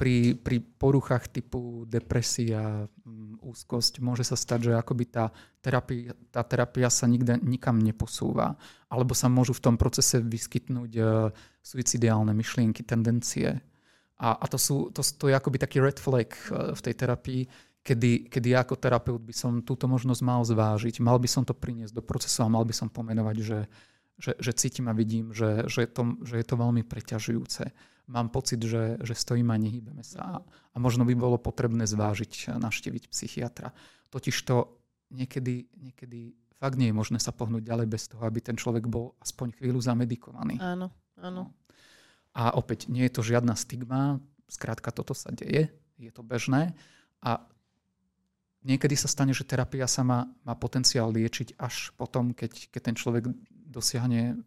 pri, 0.00 0.32
pri 0.32 0.64
poruchách 0.64 1.28
typu 1.28 1.84
depresia, 1.84 2.88
mm, 3.04 3.44
úzkosť, 3.44 4.00
môže 4.00 4.24
sa 4.24 4.32
stať, 4.32 4.72
že 4.72 4.80
akoby 4.80 5.04
tá 5.12 5.28
terapia, 5.60 6.16
tá 6.32 6.40
terapia 6.40 6.88
sa 6.88 7.04
nikde, 7.04 7.36
nikam 7.44 7.76
neposúva. 7.76 8.56
Alebo 8.88 9.12
sa 9.12 9.28
môžu 9.28 9.52
v 9.52 9.68
tom 9.68 9.76
procese 9.76 10.16
vyskytnúť 10.24 10.92
uh, 10.96 11.28
suicidiálne 11.60 12.32
myšlienky, 12.32 12.80
tendencie. 12.80 13.60
A, 14.16 14.40
a 14.40 14.44
to, 14.48 14.56
sú, 14.56 14.88
to, 14.88 15.04
to 15.04 15.28
je 15.28 15.36
akoby 15.36 15.60
taký 15.60 15.84
red 15.84 16.00
flag 16.00 16.32
uh, 16.48 16.72
v 16.72 16.80
tej 16.80 16.94
terapii, 16.96 17.42
kedy, 17.84 18.32
kedy 18.32 18.56
ja 18.56 18.64
ako 18.64 18.80
terapeut 18.80 19.20
by 19.20 19.36
som 19.36 19.60
túto 19.60 19.84
možnosť 19.84 20.22
mal 20.24 20.40
zvážiť, 20.40 21.04
mal 21.04 21.20
by 21.20 21.28
som 21.28 21.44
to 21.44 21.52
priniesť 21.52 21.92
do 21.92 22.00
procesu 22.00 22.40
a 22.40 22.48
mal 22.48 22.64
by 22.64 22.72
som 22.72 22.88
pomenovať, 22.88 23.36
že, 23.44 23.60
že, 24.16 24.32
že 24.40 24.52
cítim 24.56 24.88
a 24.88 24.96
vidím, 24.96 25.36
že, 25.36 25.68
že, 25.68 25.84
je 25.84 25.90
to, 25.92 26.02
že 26.24 26.40
je 26.40 26.46
to 26.48 26.56
veľmi 26.56 26.88
preťažujúce 26.88 27.68
mám 28.10 28.28
pocit, 28.34 28.58
že, 28.58 28.98
že 28.98 29.14
stojíme 29.14 29.54
a 29.54 29.62
nehýbeme 29.62 30.02
sa. 30.02 30.42
A 30.42 30.76
možno 30.82 31.06
by 31.06 31.14
bolo 31.14 31.38
potrebné 31.38 31.86
zvážiť 31.86 32.58
navštíviť 32.58 33.06
psychiatra. 33.06 33.70
Totiž 34.10 34.34
to 34.42 34.82
niekedy, 35.14 35.70
niekedy 35.78 36.34
fakt 36.58 36.74
nie 36.74 36.90
je 36.90 36.98
možné 36.98 37.22
sa 37.22 37.30
pohnúť 37.30 37.62
ďalej 37.62 37.86
bez 37.86 38.10
toho, 38.10 38.26
aby 38.26 38.42
ten 38.42 38.58
človek 38.58 38.90
bol 38.90 39.14
aspoň 39.22 39.54
chvíľu 39.54 39.78
zamedikovaný. 39.78 40.58
Áno, 40.58 40.90
áno. 41.22 41.54
A 42.34 42.54
opäť, 42.58 42.90
nie 42.90 43.06
je 43.06 43.14
to 43.14 43.22
žiadna 43.22 43.54
stigma, 43.54 44.18
skrátka 44.50 44.90
toto 44.90 45.14
sa 45.14 45.30
deje, 45.30 45.70
je 45.98 46.10
to 46.10 46.22
bežné 46.22 46.74
a 47.22 47.42
niekedy 48.62 48.94
sa 48.94 49.10
stane, 49.10 49.34
že 49.34 49.46
terapia 49.46 49.86
sa 49.90 50.06
má, 50.06 50.30
má 50.46 50.54
potenciál 50.54 51.10
liečiť 51.10 51.58
až 51.58 51.90
potom, 51.98 52.30
keď, 52.34 52.70
keď 52.70 52.80
ten 52.82 52.96
človek 52.96 53.24
dosiahne 53.50 54.38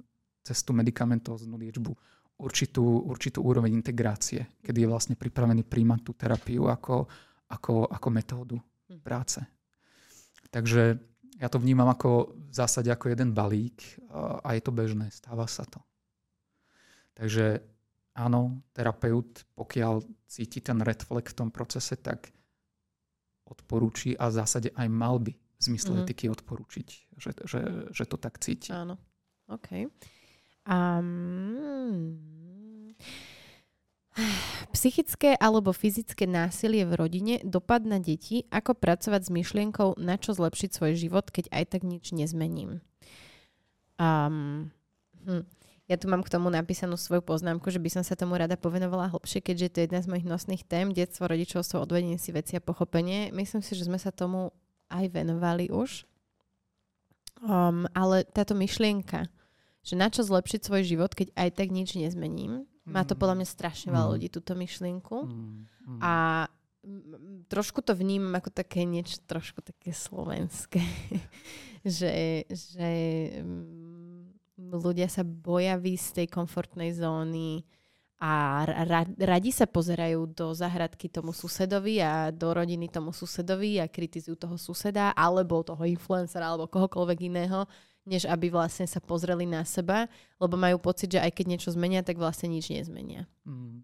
cez 0.43 0.59
tú 0.63 0.75
medicamentóznu 0.75 1.55
liečbu 1.55 1.95
určitú, 2.43 2.83
určitú 3.07 3.39
úroveň 3.39 3.71
integrácie, 3.71 4.59
kedy 4.59 4.83
je 4.83 4.91
vlastne 4.91 5.15
pripravený 5.15 5.63
príjmať 5.63 5.99
tú 6.03 6.11
terapiu 6.11 6.67
ako, 6.67 7.07
ako, 7.47 7.87
ako 7.87 8.07
metódu 8.11 8.57
hm. 8.59 8.99
práce. 8.99 9.39
Takže 10.51 10.99
ja 11.41 11.47
to 11.49 11.57
vnímam 11.57 11.89
ako 11.89 12.35
v 12.35 12.53
zásade 12.53 12.91
ako 12.93 13.09
jeden 13.09 13.33
balík 13.33 13.81
a 14.45 14.53
je 14.53 14.61
to 14.61 14.69
bežné, 14.69 15.09
stáva 15.09 15.49
sa 15.49 15.65
to. 15.65 15.81
Takže 17.17 17.61
áno, 18.13 18.61
terapeut, 18.73 19.41
pokiaľ 19.57 20.05
cíti 20.29 20.61
ten 20.61 20.77
red 20.85 21.01
flag 21.01 21.25
v 21.25 21.37
tom 21.37 21.49
procese, 21.49 21.97
tak 21.97 22.29
odporúči 23.49 24.13
a 24.17 24.29
v 24.29 24.37
zásade 24.39 24.69
aj 24.73 24.87
mal 24.89 25.17
by 25.17 25.33
v 25.33 25.61
zmysle 25.61 25.93
mm. 25.97 26.01
etiky 26.05 26.25
odporúčiť, 26.29 26.87
že, 27.17 27.31
že, 27.45 27.61
že 27.89 28.03
to 28.05 28.17
tak 28.17 28.37
cíti. 28.41 28.69
Áno, 28.73 28.97
OK. 29.49 29.89
Um, 30.63 32.17
psychické 34.75 35.33
alebo 35.35 35.73
fyzické 35.73 36.29
násilie 36.29 36.85
v 36.85 36.93
rodine, 36.95 37.35
dopad 37.43 37.83
na 37.83 37.97
deti, 37.97 38.45
ako 38.53 38.77
pracovať 38.77 39.21
s 39.27 39.33
myšlienkou, 39.33 39.97
na 39.99 40.15
čo 40.15 40.37
zlepšiť 40.37 40.69
svoj 40.71 40.93
život, 40.95 41.25
keď 41.33 41.49
aj 41.49 41.63
tak 41.77 41.81
nič 41.83 42.13
nezmením. 42.13 42.79
Um, 43.97 44.69
hm. 45.25 45.43
Ja 45.91 45.99
tu 45.99 46.07
mám 46.07 46.23
k 46.23 46.31
tomu 46.31 46.47
napísanú 46.47 46.95
svoju 46.95 47.19
poznámku, 47.19 47.67
že 47.67 47.75
by 47.77 47.91
som 47.91 48.03
sa 48.07 48.15
tomu 48.15 48.39
rada 48.39 48.55
povenovala 48.55 49.11
hlbšie, 49.11 49.43
keďže 49.43 49.67
to 49.67 49.77
je 49.77 49.85
jedna 49.91 49.99
z 49.99 50.09
mojich 50.09 50.27
nosných 50.27 50.63
tém, 50.63 50.95
detstvo, 50.95 51.27
rodičovstvo, 51.27 51.83
odvedenie 51.83 52.15
si 52.15 52.31
veci 52.31 52.55
a 52.55 52.63
pochopenie. 52.63 53.35
Myslím 53.35 53.59
si, 53.59 53.75
že 53.75 53.91
sme 53.91 53.99
sa 53.99 54.15
tomu 54.15 54.55
aj 54.87 55.11
venovali 55.11 55.67
už. 55.75 56.07
Um, 57.43 57.83
ale 57.91 58.23
táto 58.31 58.55
myšlienka, 58.55 59.27
že 59.83 59.99
na 59.99 60.07
čo 60.07 60.23
zlepšiť 60.23 60.61
svoj 60.63 60.83
život, 60.87 61.11
keď 61.11 61.35
aj 61.35 61.49
tak 61.59 61.69
nič 61.69 61.99
nezmením, 61.99 62.63
má 62.83 63.07
to 63.07 63.15
podľa 63.15 63.39
mňa 63.43 63.47
strašne 63.47 63.89
veľa 63.95 64.07
mm. 64.07 64.13
ľudí, 64.15 64.27
túto 64.27 64.55
myšlienku. 64.55 65.17
Mm. 65.23 65.99
A 66.03 66.47
trošku 67.47 67.79
to 67.79 67.95
vnímam 67.95 68.35
ako 68.35 68.51
také 68.51 68.83
niečo 68.83 69.23
trošku 69.23 69.63
také 69.63 69.95
slovenské. 69.95 70.83
že, 71.83 72.43
že 72.47 72.89
ľudia 74.57 75.07
sa 75.07 75.23
boja 75.23 75.79
výjsť 75.79 76.05
z 76.07 76.15
tej 76.23 76.27
komfortnej 76.31 76.91
zóny 76.95 77.63
a 78.23 78.63
ra- 78.67 79.15
radi 79.19 79.51
sa 79.51 79.67
pozerajú 79.67 80.31
do 80.31 80.55
zahradky 80.55 81.11
tomu 81.11 81.35
susedovi 81.35 81.99
a 81.99 82.31
do 82.31 82.55
rodiny 82.55 82.87
tomu 82.87 83.11
susedovi 83.11 83.83
a 83.83 83.91
kritizujú 83.91 84.39
toho 84.39 84.55
suseda 84.55 85.11
alebo 85.11 85.59
toho 85.59 85.83
influencera 85.83 86.47
alebo 86.47 86.71
kohokoľvek 86.71 87.19
iného, 87.27 87.67
než 88.03 88.27
aby 88.27 88.51
vlastne 88.51 88.83
sa 88.83 88.99
pozreli 88.99 89.47
na 89.47 89.63
seba, 89.63 90.11
lebo 90.39 90.59
majú 90.59 90.79
pocit, 90.79 91.15
že 91.15 91.23
aj 91.23 91.31
keď 91.39 91.45
niečo 91.55 91.69
zmenia, 91.71 92.03
tak 92.03 92.19
vlastne 92.19 92.51
nič 92.51 92.67
nezmenia. 92.71 93.27
Mm. 93.47 93.83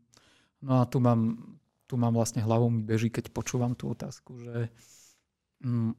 No 0.59 0.83
a 0.83 0.83
tu 0.83 0.99
mám, 0.99 1.39
tu 1.87 1.95
mám 1.95 2.11
vlastne 2.11 2.43
hlavou 2.43 2.67
mi 2.67 2.83
beží, 2.83 3.07
keď 3.07 3.31
počúvam 3.31 3.71
tú 3.73 3.95
otázku, 3.95 4.35
že 4.43 4.67
mm, 5.63 5.95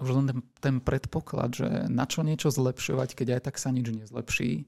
už 0.00 0.08
len 0.16 0.26
ten, 0.26 0.40
ten 0.58 0.76
predpoklad, 0.80 1.52
že 1.52 1.68
na 1.92 2.08
čo 2.08 2.24
niečo 2.24 2.48
zlepšovať, 2.48 3.12
keď 3.12 3.28
aj 3.36 3.40
tak 3.52 3.56
sa 3.60 3.68
nič 3.68 3.92
nezlepší, 3.92 4.64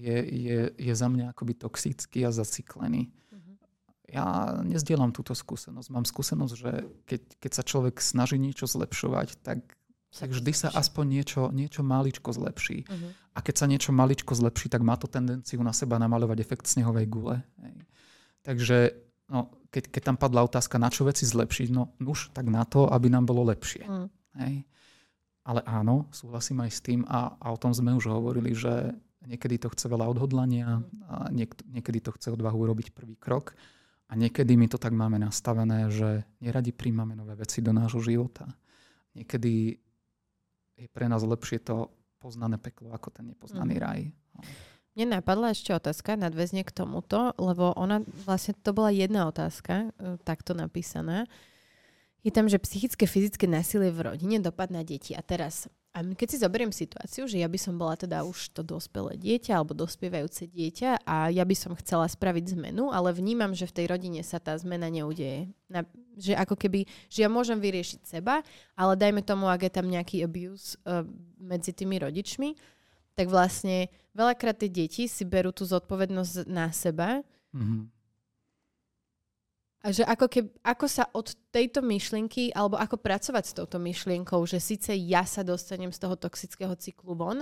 je, 0.00 0.16
je, 0.24 0.58
je 0.80 0.92
za 0.96 1.08
mňa 1.12 1.36
akoby 1.36 1.60
toxický 1.60 2.24
a 2.24 2.32
zaciklený. 2.32 3.12
Uh-huh. 3.28 3.54
Ja 4.08 4.56
nezdielam 4.64 5.12
túto 5.12 5.36
skúsenosť. 5.36 5.92
Mám 5.92 6.08
skúsenosť, 6.08 6.54
že 6.56 6.72
keď, 7.04 7.20
keď 7.36 7.52
sa 7.52 7.62
človek 7.68 8.00
snaží 8.00 8.40
niečo 8.40 8.64
zlepšovať, 8.64 9.36
tak, 9.44 9.76
tak 10.10 10.34
vždy 10.34 10.50
sa 10.50 10.68
aspoň 10.74 11.04
niečo, 11.06 11.42
niečo 11.54 11.86
maličko 11.86 12.34
zlepší. 12.34 12.82
Uh-huh. 12.82 13.10
A 13.34 13.38
keď 13.38 13.54
sa 13.62 13.66
niečo 13.70 13.94
maličko 13.94 14.34
zlepší, 14.34 14.66
tak 14.66 14.82
má 14.82 14.98
to 14.98 15.06
tendenciu 15.06 15.62
na 15.62 15.70
seba 15.70 16.02
namaľovať 16.02 16.38
efekt 16.42 16.66
snehovej 16.66 17.06
gule. 17.06 17.38
Hej. 17.62 17.76
Takže 18.42 18.78
no, 19.30 19.54
keď, 19.70 19.86
keď 19.86 20.02
tam 20.10 20.16
padla 20.18 20.42
otázka, 20.42 20.82
na 20.82 20.90
čo 20.90 21.06
veci 21.06 21.22
zlepšiť, 21.22 21.68
no 21.70 21.94
už 22.02 22.34
tak 22.34 22.50
na 22.50 22.66
to, 22.66 22.90
aby 22.90 23.06
nám 23.06 23.30
bolo 23.30 23.46
lepšie. 23.46 23.86
Uh-huh. 23.86 24.10
Hej. 24.42 24.66
Ale 25.46 25.62
áno, 25.62 26.10
súhlasím 26.10 26.66
aj 26.66 26.70
s 26.74 26.80
tým 26.82 27.00
a, 27.06 27.38
a 27.38 27.46
o 27.54 27.58
tom 27.58 27.70
sme 27.70 27.94
už 27.94 28.10
hovorili, 28.10 28.50
že 28.50 28.92
niekedy 29.24 29.62
to 29.62 29.70
chce 29.70 29.86
veľa 29.86 30.10
odhodlania, 30.10 30.82
a 31.06 31.30
niek- 31.30 31.64
niekedy 31.70 32.02
to 32.02 32.10
chce 32.18 32.34
odvahu 32.34 32.66
urobiť 32.66 32.90
prvý 32.90 33.14
krok 33.14 33.54
a 34.10 34.18
niekedy 34.18 34.58
my 34.58 34.66
to 34.66 34.74
tak 34.74 34.90
máme 34.90 35.22
nastavené, 35.22 35.86
že 35.86 36.26
neradi 36.42 36.74
príjmame 36.74 37.14
nové 37.14 37.38
veci 37.38 37.62
do 37.62 37.70
nášho 37.70 38.02
života. 38.02 38.50
Niekedy 39.14 39.78
je 40.80 40.88
pre 40.88 41.06
nás 41.06 41.20
lepšie 41.20 41.60
to 41.60 41.92
poznané 42.20 42.56
peklo 42.56 42.92
ako 42.96 43.12
ten 43.12 43.32
nepoznaný 43.32 43.76
mm. 43.76 43.82
raj. 43.82 44.00
Mne 44.96 45.20
napadla 45.20 45.52
ešte 45.54 45.70
otázka 45.76 46.18
nadväzne 46.18 46.66
k 46.66 46.72
tomuto, 46.72 47.36
lebo 47.38 47.72
ona 47.76 48.02
vlastne 48.26 48.56
to 48.58 48.74
bola 48.74 48.90
jedna 48.90 49.28
otázka, 49.30 49.92
e, 49.96 50.18
takto 50.24 50.52
napísaná 50.52 51.30
je 52.20 52.30
tam, 52.32 52.46
že 52.48 52.60
psychické, 52.60 53.08
fyzické 53.08 53.48
násilie 53.48 53.88
v 53.88 54.12
rodine, 54.12 54.36
dopad 54.40 54.68
na 54.68 54.84
deti. 54.84 55.16
A 55.16 55.24
teraz, 55.24 55.72
a 55.90 56.06
keď 56.06 56.28
si 56.30 56.38
zoberiem 56.38 56.70
situáciu, 56.70 57.26
že 57.26 57.42
ja 57.42 57.50
by 57.50 57.58
som 57.58 57.74
bola 57.74 57.98
teda 57.98 58.22
už 58.22 58.54
to 58.54 58.62
dospelé 58.62 59.18
dieťa 59.18 59.58
alebo 59.58 59.74
dospievajúce 59.74 60.46
dieťa 60.46 61.02
a 61.02 61.34
ja 61.34 61.42
by 61.42 61.56
som 61.58 61.74
chcela 61.74 62.06
spraviť 62.06 62.54
zmenu, 62.54 62.94
ale 62.94 63.10
vnímam, 63.10 63.50
že 63.58 63.66
v 63.66 63.74
tej 63.74 63.86
rodine 63.90 64.22
sa 64.22 64.38
tá 64.38 64.54
zmena 64.54 64.86
neudeje. 64.86 65.50
Na, 65.66 65.82
že 66.14 66.38
ako 66.38 66.54
keby, 66.54 66.86
že 67.10 67.26
ja 67.26 67.28
môžem 67.30 67.58
vyriešiť 67.58 68.06
seba, 68.06 68.46
ale 68.78 68.94
dajme 68.94 69.26
tomu, 69.26 69.50
ak 69.50 69.66
je 69.66 69.72
tam 69.74 69.90
nejaký 69.90 70.22
abuse 70.22 70.78
uh, 70.86 71.02
medzi 71.42 71.74
tými 71.74 71.98
rodičmi, 71.98 72.54
tak 73.18 73.26
vlastne 73.26 73.90
veľakrát 74.14 74.62
tie 74.62 74.70
deti 74.70 75.10
si 75.10 75.26
berú 75.26 75.50
tú 75.50 75.66
zodpovednosť 75.66 76.46
na 76.46 76.70
seba 76.70 77.26
mm-hmm 77.50 77.99
a 79.80 79.96
že 79.96 80.04
ako, 80.04 80.26
keb, 80.28 80.46
ako 80.60 80.86
sa 80.86 81.08
od 81.16 81.32
tejto 81.48 81.80
myšlienky, 81.80 82.52
alebo 82.52 82.76
ako 82.76 83.00
pracovať 83.00 83.44
s 83.48 83.56
touto 83.56 83.80
myšlienkou, 83.80 84.44
že 84.44 84.60
síce 84.60 84.92
ja 84.92 85.24
sa 85.24 85.40
dostanem 85.40 85.88
z 85.88 85.98
toho 86.04 86.20
toxického 86.20 86.76
cyklu 86.76 87.16
von, 87.16 87.40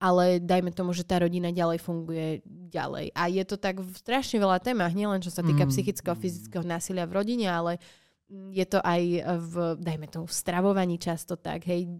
ale 0.00 0.38
dajme 0.38 0.70
tomu, 0.70 0.94
že 0.94 1.02
tá 1.02 1.18
rodina 1.18 1.50
ďalej 1.50 1.82
funguje 1.82 2.40
ďalej. 2.46 3.10
A 3.12 3.28
je 3.28 3.44
to 3.44 3.58
tak 3.58 3.82
v 3.82 3.90
strašne 3.90 4.38
veľa 4.38 4.62
témach, 4.62 4.94
nielen 4.94 5.20
čo 5.20 5.34
sa 5.34 5.42
týka 5.42 5.66
mm. 5.66 5.70
psychického, 5.74 6.16
fyzického 6.16 6.64
násilia 6.64 7.04
v 7.10 7.16
rodine, 7.20 7.50
ale 7.50 7.82
je 8.30 8.64
to 8.70 8.78
aj 8.80 9.02
v, 9.50 9.54
dajme 9.82 10.06
tomu, 10.06 10.24
v 10.30 10.38
stravovaní 10.38 10.96
často 10.96 11.34
tak, 11.34 11.66
hej, 11.66 11.90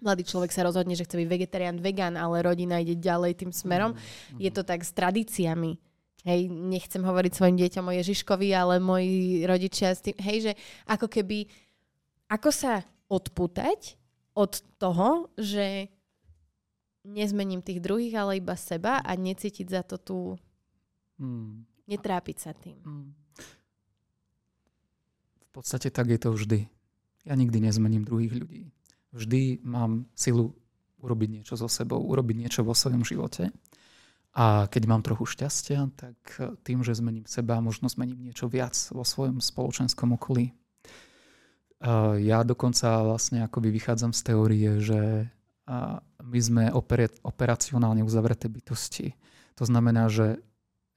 mladý 0.00 0.24
človek 0.24 0.48
sa 0.48 0.64
rozhodne, 0.64 0.96
že 0.96 1.04
chce 1.04 1.20
byť 1.20 1.28
vegetarián, 1.28 1.76
vegan, 1.84 2.16
ale 2.16 2.40
rodina 2.40 2.80
ide 2.80 2.96
ďalej 2.96 3.44
tým 3.44 3.52
smerom. 3.52 3.92
Mm. 3.92 4.40
Je 4.40 4.50
to 4.50 4.64
tak 4.64 4.80
s 4.80 4.96
tradíciami 4.96 5.89
Hej, 6.20 6.52
nechcem 6.52 7.00
hovoriť 7.00 7.32
svojim 7.32 7.56
deťom 7.56 7.84
o 7.88 7.96
Ježiškovi, 7.96 8.52
ale 8.52 8.76
moji 8.76 9.48
rodičia 9.48 9.96
s 9.96 10.04
tým, 10.04 10.16
hej, 10.20 10.38
že 10.50 10.52
ako 10.84 11.08
keby, 11.08 11.48
ako 12.28 12.52
sa 12.52 12.84
odputať 13.08 13.96
od 14.36 14.52
toho, 14.76 15.32
že 15.40 15.88
nezmením 17.08 17.64
tých 17.64 17.80
druhých, 17.80 18.14
ale 18.20 18.36
iba 18.36 18.52
seba 18.52 19.00
a 19.00 19.10
necítiť 19.16 19.66
za 19.66 19.82
to 19.82 19.96
tú... 19.96 20.18
Hmm. 21.16 21.64
Netrápiť 21.88 22.36
sa 22.38 22.52
tým. 22.52 22.76
Hmm. 22.84 23.10
V 25.40 25.48
podstate 25.50 25.90
tak 25.90 26.12
je 26.12 26.20
to 26.20 26.30
vždy. 26.36 26.68
Ja 27.26 27.34
nikdy 27.34 27.58
nezmením 27.64 28.06
druhých 28.06 28.32
ľudí. 28.36 28.70
Vždy 29.10 29.60
mám 29.66 30.06
silu 30.14 30.54
urobiť 31.02 31.28
niečo 31.40 31.54
so 31.58 31.66
sebou, 31.66 31.98
urobiť 31.98 32.36
niečo 32.46 32.60
vo 32.62 32.76
svojom 32.76 33.02
živote. 33.02 33.50
A 34.30 34.70
keď 34.70 34.82
mám 34.86 35.02
trochu 35.02 35.26
šťastia, 35.26 35.90
tak 35.98 36.16
tým, 36.62 36.86
že 36.86 36.94
zmením 36.94 37.26
seba, 37.26 37.58
možno 37.58 37.90
zmením 37.90 38.22
niečo 38.22 38.46
viac 38.46 38.78
vo 38.94 39.02
svojom 39.02 39.42
spoločenskom 39.42 40.14
okolí. 40.14 40.54
Ja 42.20 42.46
dokonca 42.46 43.02
vlastne 43.02 43.42
akoby 43.42 43.74
vychádzam 43.74 44.14
z 44.14 44.20
teórie, 44.22 44.70
že 44.78 45.26
my 46.22 46.38
sme 46.38 46.64
operacionálne 47.26 48.06
uzavreté 48.06 48.46
bytosti. 48.46 49.18
To 49.58 49.64
znamená, 49.66 50.06
že 50.06 50.38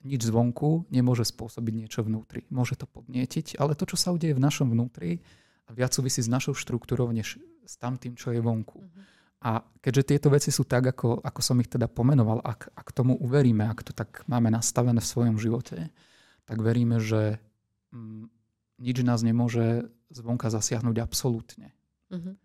nič 0.03 0.27
zvonku 0.27 0.85
nemôže 0.91 1.23
spôsobiť 1.23 1.73
niečo 1.73 2.03
vnútri. 2.03 2.43
Môže 2.51 2.75
to 2.75 2.85
podnietiť, 2.85 3.57
ale 3.57 3.73
to, 3.73 3.87
čo 3.87 3.95
sa 3.95 4.11
udeje 4.11 4.35
v 4.35 4.43
našom 4.43 4.67
vnútri, 4.67 5.23
viac 5.71 5.95
súvisí 5.95 6.19
s 6.19 6.27
našou 6.27 6.53
štruktúrou, 6.53 7.07
než 7.09 7.39
s 7.63 7.79
tamtým, 7.79 8.13
čo 8.19 8.35
je 8.35 8.43
vonku. 8.43 8.83
Mm-hmm. 8.83 9.03
A 9.43 9.59
keďže 9.83 10.15
tieto 10.15 10.31
veci 10.31 10.55
sú 10.55 10.63
tak, 10.63 10.95
ako, 10.95 11.19
ako 11.19 11.39
som 11.43 11.59
ich 11.59 11.67
teda 11.67 11.91
pomenoval, 11.91 12.39
ak, 12.39 12.71
ak 12.71 12.87
tomu 12.95 13.19
uveríme, 13.19 13.67
ak 13.67 13.83
to 13.83 13.91
tak 13.91 14.23
máme 14.31 14.47
nastavené 14.47 15.03
v 15.03 15.11
svojom 15.11 15.35
živote, 15.35 15.91
tak 16.47 16.57
veríme, 16.63 17.03
že 17.03 17.43
mm, 17.91 18.31
nič 18.79 18.97
nás 19.03 19.19
nemôže 19.19 19.91
zvonka 20.15 20.47
zasiahnuť 20.47 20.95
absolútne. 21.03 21.75
Uh-huh. 22.07 22.39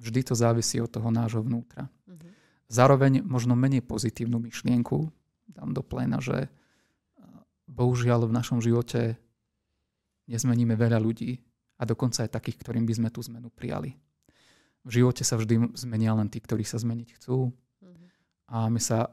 Vždy 0.00 0.32
to 0.32 0.34
závisí 0.38 0.80
od 0.80 0.88
toho 0.88 1.12
nášho 1.12 1.44
vnútra. 1.44 1.92
Uh-huh. 2.08 2.32
Zároveň 2.72 3.20
možno 3.20 3.52
menej 3.52 3.84
pozitívnu 3.84 4.40
myšlienku 4.40 5.12
dám 5.52 5.76
do 5.76 5.84
pléna, 5.84 6.24
že 6.24 6.48
bohužiaľ 7.68 8.26
v 8.26 8.36
našom 8.36 8.58
živote 8.64 9.20
nezmeníme 10.24 10.72
veľa 10.72 10.96
ľudí 10.98 11.38
a 11.76 11.84
dokonca 11.84 12.24
aj 12.24 12.32
takých, 12.32 12.64
ktorým 12.64 12.88
by 12.88 12.94
sme 12.96 13.08
tú 13.12 13.20
zmenu 13.28 13.52
prijali 13.52 13.92
v 14.84 14.90
živote 15.02 15.22
sa 15.26 15.36
vždy 15.36 15.76
zmenia 15.76 16.16
len 16.16 16.28
tí, 16.32 16.40
ktorí 16.40 16.64
sa 16.64 16.80
zmeniť 16.80 17.08
chcú. 17.20 17.52
Mm-hmm. 17.52 18.08
A 18.48 18.56
my 18.72 18.80
sa 18.80 19.12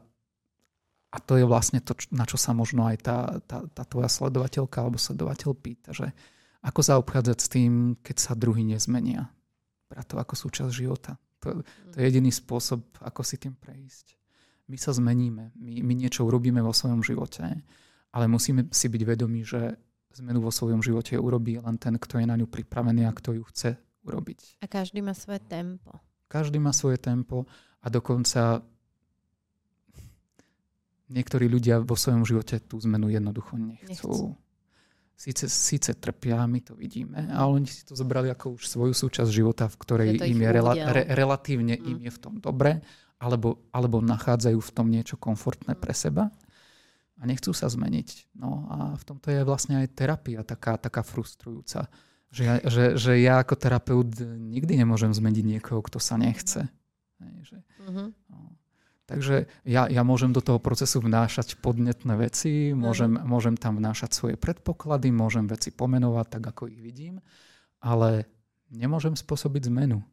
a 1.08 1.16
to 1.24 1.40
je 1.40 1.44
vlastne 1.48 1.80
to, 1.80 1.96
na 2.12 2.28
čo 2.28 2.36
sa 2.36 2.52
možno 2.52 2.84
aj 2.84 2.96
tá, 3.00 3.18
tá, 3.48 3.64
tá 3.64 3.82
tvoja 3.88 4.12
sledovateľka 4.12 4.76
alebo 4.84 5.00
sledovateľ 5.00 5.56
pýta, 5.56 5.96
že 5.96 6.12
ako 6.60 6.80
sa 6.84 7.00
obchádzať 7.00 7.38
s 7.40 7.48
tým, 7.48 7.72
keď 8.04 8.16
sa 8.20 8.32
druhý 8.36 8.60
nezmenia. 8.60 9.32
Brať 9.88 10.04
to 10.04 10.16
ako 10.20 10.34
súčasť 10.36 10.68
života. 10.68 11.16
To, 11.40 11.64
to 11.64 11.96
je 11.96 12.02
mhm. 12.04 12.08
jediný 12.12 12.30
spôsob, 12.34 12.84
ako 13.00 13.24
si 13.24 13.40
tým 13.40 13.56
prejsť. 13.56 14.20
my 14.68 14.76
sa 14.76 14.92
zmeníme, 14.92 15.56
my, 15.56 15.74
my 15.80 15.92
niečo 15.96 16.28
urobíme 16.28 16.60
vo 16.60 16.76
svojom 16.76 17.00
živote, 17.00 17.40
ale 18.12 18.24
musíme 18.28 18.68
si 18.68 18.92
byť 18.92 19.02
vedomí, 19.08 19.48
že 19.48 19.80
zmenu 20.18 20.44
vo 20.44 20.52
svojom 20.52 20.84
živote 20.84 21.16
urobí 21.16 21.56
len 21.56 21.78
ten, 21.80 21.96
kto 21.96 22.20
je 22.20 22.26
na 22.26 22.36
ňu 22.36 22.50
pripravený 22.50 23.06
a 23.08 23.16
kto 23.16 23.38
ju 23.38 23.44
chce 23.48 23.70
urobiť. 24.08 24.64
A 24.64 24.66
každý 24.66 25.04
má 25.04 25.12
svoje 25.12 25.44
tempo. 25.44 26.00
Každý 26.32 26.56
má 26.56 26.72
svoje 26.72 26.96
tempo 26.96 27.44
a 27.84 27.86
dokonca 27.92 28.64
niektorí 31.08 31.48
ľudia 31.48 31.80
vo 31.80 31.96
svojom 31.96 32.24
živote 32.24 32.60
tú 32.64 32.80
zmenu 32.84 33.12
jednoducho 33.12 33.56
nechcú. 33.56 33.88
nechcú. 33.88 34.16
Síce, 35.18 35.50
síce 35.50 35.98
trpia, 35.98 36.46
my 36.46 36.62
to 36.62 36.78
vidíme, 36.78 37.18
ale 37.34 37.58
oni 37.58 37.66
si 37.66 37.82
to 37.82 37.98
zobrali 37.98 38.30
ako 38.30 38.54
už 38.54 38.70
svoju 38.70 38.94
súčasť 38.94 39.26
života, 39.26 39.66
v 39.66 39.76
ktorej 39.82 40.08
je 40.14 40.30
im 40.30 40.38
je 40.38 40.50
rela, 40.54 40.72
re, 40.78 41.10
relatívne 41.10 41.74
mm. 41.74 41.90
im 41.90 41.98
je 42.06 42.10
v 42.14 42.18
tom 42.22 42.38
dobre, 42.38 42.78
alebo, 43.18 43.66
alebo 43.74 43.98
nachádzajú 43.98 44.62
v 44.62 44.70
tom 44.70 44.86
niečo 44.86 45.18
komfortné 45.18 45.74
mm. 45.74 45.80
pre 45.82 45.90
seba 45.90 46.30
a 47.18 47.22
nechcú 47.26 47.50
sa 47.50 47.66
zmeniť. 47.66 48.38
No 48.38 48.70
a 48.70 48.76
v 48.94 49.02
tomto 49.02 49.34
je 49.34 49.42
vlastne 49.42 49.82
aj 49.82 49.90
terapia 49.90 50.46
taká, 50.46 50.78
taká 50.78 51.02
frustrujúca. 51.02 51.90
Že 52.28 52.42
ja, 52.44 52.54
že, 52.68 52.84
že 53.00 53.12
ja 53.24 53.40
ako 53.40 53.56
terapeut 53.56 54.20
nikdy 54.22 54.76
nemôžem 54.76 55.12
zmeniť 55.12 55.44
niekoho, 55.56 55.80
kto 55.80 55.96
sa 55.96 56.20
nechce. 56.20 56.68
Že, 57.18 57.64
no. 58.28 58.52
Takže 59.08 59.48
ja, 59.64 59.88
ja 59.88 60.04
môžem 60.04 60.36
do 60.36 60.44
toho 60.44 60.60
procesu 60.60 61.00
vnášať 61.00 61.56
podnetné 61.64 62.12
veci, 62.20 62.76
môžem, 62.76 63.16
mm. 63.16 63.24
môžem 63.24 63.56
tam 63.56 63.80
vnášať 63.80 64.12
svoje 64.12 64.36
predpoklady, 64.36 65.08
môžem 65.08 65.48
veci 65.48 65.72
pomenovať 65.72 66.26
tak, 66.36 66.44
ako 66.52 66.68
ich 66.68 66.84
vidím, 66.84 67.16
ale 67.80 68.28
nemôžem 68.68 69.16
spôsobiť 69.16 69.72
zmenu. 69.72 70.04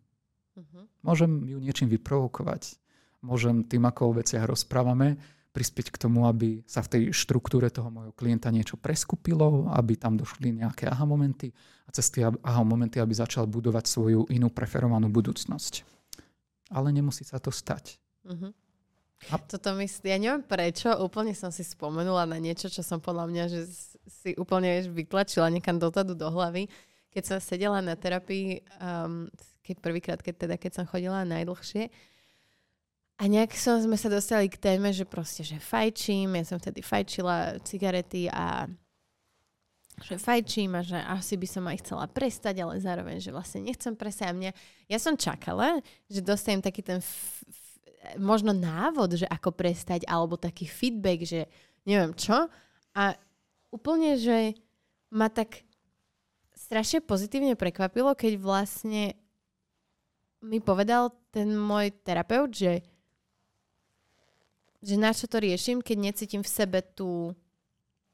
Mm-hmm. 0.56 0.84
Môžem 1.04 1.32
ju 1.44 1.60
niečím 1.60 1.92
vyprovokovať. 1.92 2.80
Môžem 3.20 3.68
tým, 3.68 3.84
ako 3.84 4.16
o 4.16 4.16
veciach 4.24 4.48
rozprávame, 4.48 5.20
prispieť 5.56 5.88
k 5.88 6.02
tomu, 6.04 6.28
aby 6.28 6.60
sa 6.68 6.84
v 6.84 6.92
tej 6.92 7.04
štruktúre 7.16 7.72
toho 7.72 7.88
môjho 7.88 8.12
klienta 8.12 8.52
niečo 8.52 8.76
preskupilo, 8.76 9.72
aby 9.72 9.96
tam 9.96 10.20
došli 10.20 10.60
nejaké 10.60 10.92
aha 10.92 11.08
momenty 11.08 11.56
a 11.88 11.90
cez 11.96 12.12
tie 12.12 12.28
aha 12.28 12.64
momenty, 12.68 13.00
aby 13.00 13.16
začal 13.16 13.48
budovať 13.48 13.88
svoju 13.88 14.28
inú 14.36 14.52
preferovanú 14.52 15.08
budúcnosť. 15.08 15.88
Ale 16.76 16.92
nemusí 16.92 17.24
sa 17.24 17.40
to 17.40 17.56
stať. 17.56 17.96
Mm-hmm. 18.28 18.52
A... 19.32 19.40
Toto 19.40 19.72
myslí, 19.80 20.12
ja 20.12 20.20
neviem 20.20 20.44
prečo, 20.44 20.92
úplne 21.00 21.32
som 21.32 21.50
si 21.50 21.64
spomenula 21.64 22.28
na 22.28 22.36
niečo, 22.36 22.68
čo 22.68 22.84
som 22.84 23.00
podľa 23.00 23.26
mňa, 23.32 23.44
že 23.48 23.62
si 24.06 24.36
úplne 24.36 24.70
vieš, 24.76 24.92
vytlačila 24.92 25.48
niekam 25.48 25.80
dotadu 25.80 26.14
do 26.14 26.28
hlavy. 26.28 26.68
Keď 27.16 27.24
som 27.24 27.38
sedela 27.40 27.80
na 27.80 27.96
terapii, 27.96 28.60
um, 28.84 29.32
keď 29.64 29.76
prvýkrát, 29.80 30.20
keď 30.20 30.36
teda, 30.46 30.56
keď 30.60 30.72
som 30.78 30.86
chodila 30.86 31.24
najdlhšie, 31.24 31.90
a 33.16 33.24
nejak 33.32 33.56
som, 33.56 33.80
sme 33.80 33.96
sa 33.96 34.12
dostali 34.12 34.52
k 34.52 34.60
téme, 34.60 34.92
že 34.92 35.08
proste, 35.08 35.42
že 35.44 35.56
fajčím, 35.56 36.36
ja 36.36 36.44
som 36.44 36.60
vtedy 36.60 36.84
fajčila 36.84 37.64
cigarety 37.64 38.28
a 38.28 38.68
že 40.04 40.20
fajčím 40.20 40.76
a 40.76 40.84
že 40.84 41.00
asi 41.00 41.40
by 41.40 41.48
som 41.48 41.64
aj 41.72 41.80
chcela 41.80 42.06
prestať, 42.12 42.60
ale 42.60 42.84
zároveň, 42.84 43.24
že 43.24 43.32
vlastne 43.32 43.64
nechcem 43.64 43.96
prestať. 43.96 44.36
Mňa, 44.36 44.52
ja 44.92 44.98
som 45.00 45.16
čakala, 45.16 45.80
že 46.12 46.20
dostanem 46.20 46.60
taký 46.60 46.84
ten 46.84 47.00
f- 47.00 47.48
možno 48.20 48.52
návod, 48.52 49.16
že 49.16 49.28
ako 49.32 49.56
prestať, 49.56 50.04
alebo 50.04 50.36
taký 50.36 50.68
feedback, 50.68 51.24
že 51.24 51.48
neviem 51.88 52.12
čo. 52.12 52.52
A 52.92 53.16
úplne, 53.72 54.20
že 54.20 54.60
ma 55.08 55.32
tak 55.32 55.64
strašne 56.52 57.00
pozitívne 57.00 57.56
prekvapilo, 57.56 58.12
keď 58.20 58.36
vlastne 58.36 59.16
mi 60.44 60.60
povedal 60.60 61.16
ten 61.32 61.56
môj 61.56 61.96
terapeut, 62.04 62.52
že, 62.52 62.84
že 64.86 64.96
na 65.02 65.12
čo 65.12 65.26
to 65.26 65.42
riešim, 65.42 65.82
keď 65.82 65.98
necítim 65.98 66.42
v 66.46 66.50
sebe 66.50 66.80
tú 66.86 67.34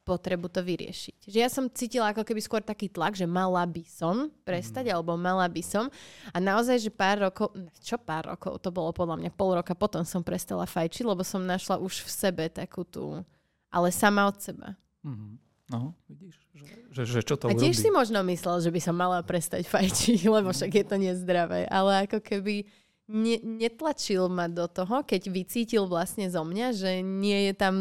potrebu 0.02 0.50
to 0.50 0.66
vyriešiť. 0.66 1.30
Že 1.30 1.38
ja 1.38 1.50
som 1.52 1.70
cítila 1.70 2.10
ako 2.10 2.26
keby 2.26 2.42
skôr 2.42 2.62
taký 2.66 2.90
tlak, 2.90 3.14
že 3.14 3.30
mala 3.30 3.62
by 3.70 3.86
som 3.86 4.34
prestať, 4.42 4.90
mm. 4.90 4.94
alebo 4.98 5.14
mala 5.14 5.46
by 5.46 5.62
som. 5.62 5.94
A 6.34 6.38
naozaj, 6.42 6.82
že 6.82 6.90
pár 6.90 7.30
rokov, 7.30 7.54
čo 7.86 8.02
pár 8.02 8.34
rokov, 8.34 8.58
to 8.66 8.74
bolo 8.74 8.90
podľa 8.90 9.22
mňa 9.22 9.32
pol 9.38 9.54
roka 9.54 9.78
potom 9.78 10.02
som 10.02 10.26
prestala 10.26 10.66
fajčiť, 10.66 11.06
lebo 11.06 11.22
som 11.22 11.46
našla 11.46 11.78
už 11.78 12.02
v 12.02 12.10
sebe 12.10 12.44
takú 12.50 12.82
tú, 12.82 13.22
ale 13.70 13.94
sama 13.94 14.26
od 14.26 14.42
seba. 14.42 14.74
Mm. 15.06 15.38
No, 15.72 15.96
vidíš, 16.12 16.36
že, 16.52 16.68
že, 16.92 17.04
že 17.08 17.20
čo 17.24 17.40
to 17.40 17.48
A 17.48 17.56
tiež 17.56 17.80
urobí? 17.80 17.84
si 17.88 17.90
možno 17.96 18.20
myslel, 18.28 18.60
že 18.60 18.74
by 18.76 18.82
som 18.84 18.92
mala 18.92 19.24
prestať 19.24 19.64
fajčiť, 19.72 20.28
lebo 20.36 20.52
však 20.52 20.68
je 20.68 20.86
to 20.86 20.96
nezdravé. 21.00 21.64
Ale 21.72 22.10
ako 22.10 22.20
keby 22.20 22.68
ne, 23.08 23.38
netlačil 23.42 24.30
ma 24.30 24.52
do 24.52 24.68
toho, 24.70 25.02
keď 25.02 25.32
vycítil 25.32 25.88
vlastne 25.88 26.28
zo 26.30 26.44
mňa, 26.46 26.68
že 26.76 26.92
nie 27.02 27.50
je 27.50 27.54
tam 27.56 27.76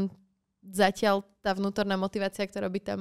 zatiaľ 0.65 1.25
tá 1.41 1.57
vnútorná 1.57 1.97
motivácia, 1.97 2.45
ktorá 2.45 2.69
by 2.69 2.81
tam 2.81 3.01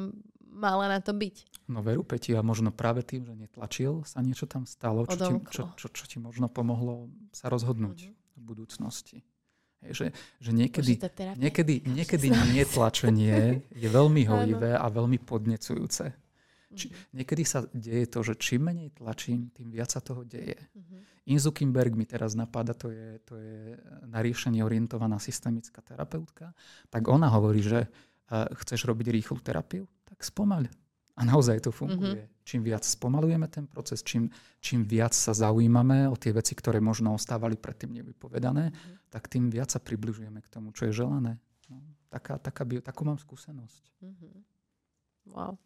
mala 0.49 0.89
na 0.91 0.99
to 0.99 1.15
byť. 1.15 1.67
No 1.69 1.85
veru, 1.85 2.01
Peti, 2.01 2.33
a 2.33 2.41
možno 2.41 2.73
práve 2.73 3.05
tým, 3.05 3.23
že 3.23 3.37
netlačil, 3.37 4.01
sa 4.03 4.19
niečo 4.25 4.49
tam 4.49 4.65
stalo, 4.65 5.05
čo, 5.05 5.15
ti, 5.15 5.33
čo, 5.53 5.61
čo, 5.77 5.87
čo 5.93 6.03
ti 6.09 6.17
možno 6.17 6.49
pomohlo 6.49 7.13
sa 7.29 7.47
rozhodnúť 7.47 8.09
mm-hmm. 8.09 8.35
v 8.35 8.41
budúcnosti. 8.41 9.17
Hej, 9.85 9.91
že, 9.95 10.05
že 10.43 10.51
niekedy, 10.51 10.99
niekedy, 11.39 11.87
niekedy 11.87 12.27
netlačenie 12.51 13.61
je 13.85 13.87
veľmi 13.87 14.27
hojivé 14.27 14.75
a 14.75 14.85
veľmi 14.91 15.21
podnecujúce. 15.23 16.11
Či, 16.69 16.93
mm-hmm. 16.93 17.17
niekedy 17.17 17.43
sa 17.45 17.65
deje 17.73 18.05
to, 18.05 18.21
že 18.21 18.37
čím 18.37 18.69
menej 18.69 18.93
tlačím, 18.93 19.49
tým 19.49 19.73
viac 19.73 19.89
sa 19.89 20.05
toho 20.05 20.21
deje. 20.21 20.53
Mm-hmm. 20.53 20.99
Inzu 21.33 21.49
Kimberg 21.49 21.97
mi 21.97 22.05
teraz 22.05 22.37
napadá, 22.37 22.77
to 22.77 22.93
je, 22.93 23.17
to 23.25 23.41
je 23.41 23.73
na 24.05 24.21
riešenie 24.21 24.61
orientovaná 24.61 25.17
systemická 25.17 25.81
terapeutka, 25.81 26.53
tak 26.93 27.09
ona 27.09 27.29
hovorí, 27.33 27.65
že 27.65 27.89
uh, 27.89 28.45
chceš 28.61 28.85
robiť 28.85 29.09
rýchlu 29.09 29.41
terapiu, 29.41 29.89
tak 30.05 30.21
spomaľ. 30.21 30.69
A 31.19 31.21
naozaj 31.25 31.65
to 31.65 31.73
funguje. 31.73 32.21
Mm-hmm. 32.21 32.45
Čím 32.45 32.61
viac 32.65 32.81
spomalujeme 32.85 33.45
ten 33.49 33.65
proces, 33.65 34.01
čím, 34.05 34.29
čím 34.61 34.85
viac 34.85 35.13
sa 35.13 35.33
zaujímame 35.33 36.09
o 36.09 36.15
tie 36.17 36.33
veci, 36.33 36.53
ktoré 36.53 36.81
možno 36.81 37.13
ostávali 37.13 37.57
predtým 37.57 37.97
nevypovedané, 37.97 38.73
mm-hmm. 38.73 39.09
tak 39.09 39.25
tým 39.25 39.49
viac 39.49 39.73
sa 39.73 39.81
približujeme 39.81 40.41
k 40.41 40.49
tomu, 40.49 40.69
čo 40.73 40.89
je 40.89 40.93
želané. 40.93 41.37
No, 41.69 41.81
taká, 42.09 42.41
taká, 42.41 42.65
takú 42.65 43.05
mám 43.05 43.21
skúsenosť. 43.21 43.83
Mm-hmm. 44.01 44.35
Wow. 45.29 45.61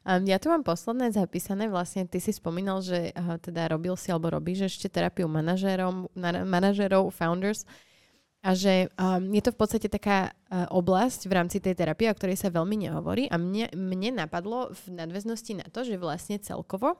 Um, 0.00 0.24
ja 0.24 0.40
tu 0.40 0.48
mám 0.48 0.64
posledné 0.64 1.12
zapísané, 1.12 1.68
vlastne 1.68 2.08
ty 2.08 2.16
si 2.18 2.32
spomínal, 2.32 2.80
že 2.80 3.12
uh, 3.12 3.36
teda 3.36 3.68
robil 3.68 3.92
si 4.00 4.08
alebo 4.08 4.32
robíš 4.32 4.72
ešte 4.72 4.88
terapiu 4.88 5.28
manažérov, 5.28 6.08
manažérov, 6.48 7.12
founders 7.12 7.68
a 8.40 8.56
že 8.56 8.88
um, 8.96 9.20
je 9.28 9.42
to 9.44 9.52
v 9.52 9.58
podstate 9.60 9.88
taká 9.92 10.32
uh, 10.32 10.64
oblasť 10.72 11.28
v 11.28 11.36
rámci 11.36 11.60
tej 11.60 11.76
terapie, 11.76 12.08
o 12.08 12.16
ktorej 12.16 12.40
sa 12.40 12.48
veľmi 12.48 12.88
nehovorí 12.88 13.28
a 13.28 13.36
mne, 13.36 13.68
mne 13.76 14.24
napadlo 14.24 14.72
v 14.72 14.96
nadväznosti 14.96 15.60
na 15.60 15.66
to, 15.68 15.84
že 15.84 16.00
vlastne 16.00 16.40
celkovo 16.40 16.96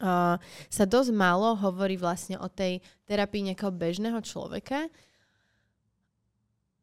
uh, 0.00 0.40
sa 0.72 0.84
dosť 0.88 1.12
málo 1.12 1.60
hovorí 1.60 2.00
vlastne 2.00 2.40
o 2.40 2.48
tej 2.48 2.80
terapii 3.04 3.52
nejakého 3.52 3.68
bežného 3.68 4.16
človeka, 4.24 4.88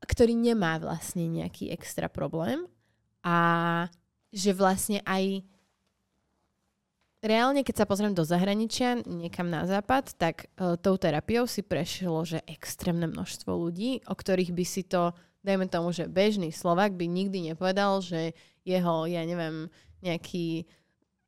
ktorý 0.05 0.37
nemá 0.37 0.77
vlastne 0.77 1.25
nejaký 1.25 1.73
extra 1.73 2.13
problém 2.13 2.69
a 3.25 3.89
že 4.33 4.51
vlastne 4.57 4.99
aj 5.05 5.45
reálne, 7.23 7.63
keď 7.63 7.85
sa 7.85 7.89
pozriem 7.89 8.11
do 8.11 8.27
zahraničia, 8.27 9.05
niekam 9.07 9.47
na 9.47 9.63
západ, 9.63 10.17
tak 10.19 10.51
uh, 10.59 10.75
tou 10.75 10.99
terapiou 10.99 11.47
si 11.47 11.63
prešlo, 11.63 12.27
že 12.27 12.43
extrémne 12.49 13.07
množstvo 13.07 13.53
ľudí, 13.53 14.03
o 14.09 14.13
ktorých 14.17 14.51
by 14.51 14.65
si 14.67 14.83
to, 14.83 15.15
dajme 15.45 15.71
tomu, 15.71 15.95
že 15.95 16.11
bežný 16.11 16.51
Slovak 16.51 16.97
by 16.97 17.07
nikdy 17.07 17.53
nepovedal, 17.53 18.03
že 18.03 18.35
jeho, 18.67 19.07
ja 19.07 19.23
neviem, 19.23 19.71
nejaký 20.03 20.67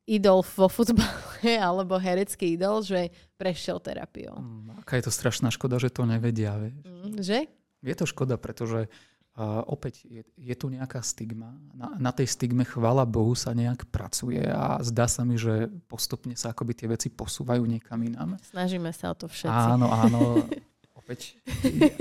idol 0.06 0.44
vo 0.44 0.68
futbale 0.68 1.56
alebo 1.68 1.96
herecký 1.96 2.54
idol, 2.54 2.84
že 2.84 3.10
prešiel 3.40 3.80
terapiou. 3.80 4.38
Mm, 4.38 4.84
aká 4.84 5.00
je 5.00 5.08
to 5.08 5.12
strašná 5.12 5.48
škoda, 5.48 5.80
že 5.80 5.90
to 5.90 6.04
nevedia, 6.04 6.54
vieš. 6.60 6.76
Mm, 6.84 7.16
že? 7.24 7.38
Je 7.84 7.94
to 7.94 8.06
škoda, 8.08 8.36
pretože 8.40 8.88
a 9.36 9.60
opäť 9.68 10.08
je, 10.08 10.24
je 10.40 10.54
tu 10.56 10.72
nejaká 10.72 11.04
stigma. 11.04 11.52
Na, 11.76 11.92
na 12.00 12.12
tej 12.12 12.24
stigme, 12.24 12.64
chvala 12.64 13.04
Bohu, 13.04 13.36
sa 13.36 13.52
nejak 13.52 13.84
pracuje 13.92 14.40
a 14.40 14.80
zdá 14.80 15.04
sa 15.04 15.28
mi, 15.28 15.36
že 15.36 15.68
postupne 15.92 16.32
sa 16.32 16.56
akoby 16.56 16.72
tie 16.72 16.88
veci 16.88 17.12
posúvajú 17.12 17.60
niekam 17.68 18.00
inám. 18.00 18.40
Snažíme 18.48 18.88
sa 18.96 19.12
o 19.12 19.16
to 19.16 19.28
všetci. 19.28 19.76
Áno, 19.76 19.92
áno. 19.92 20.40
opäť 21.06 21.38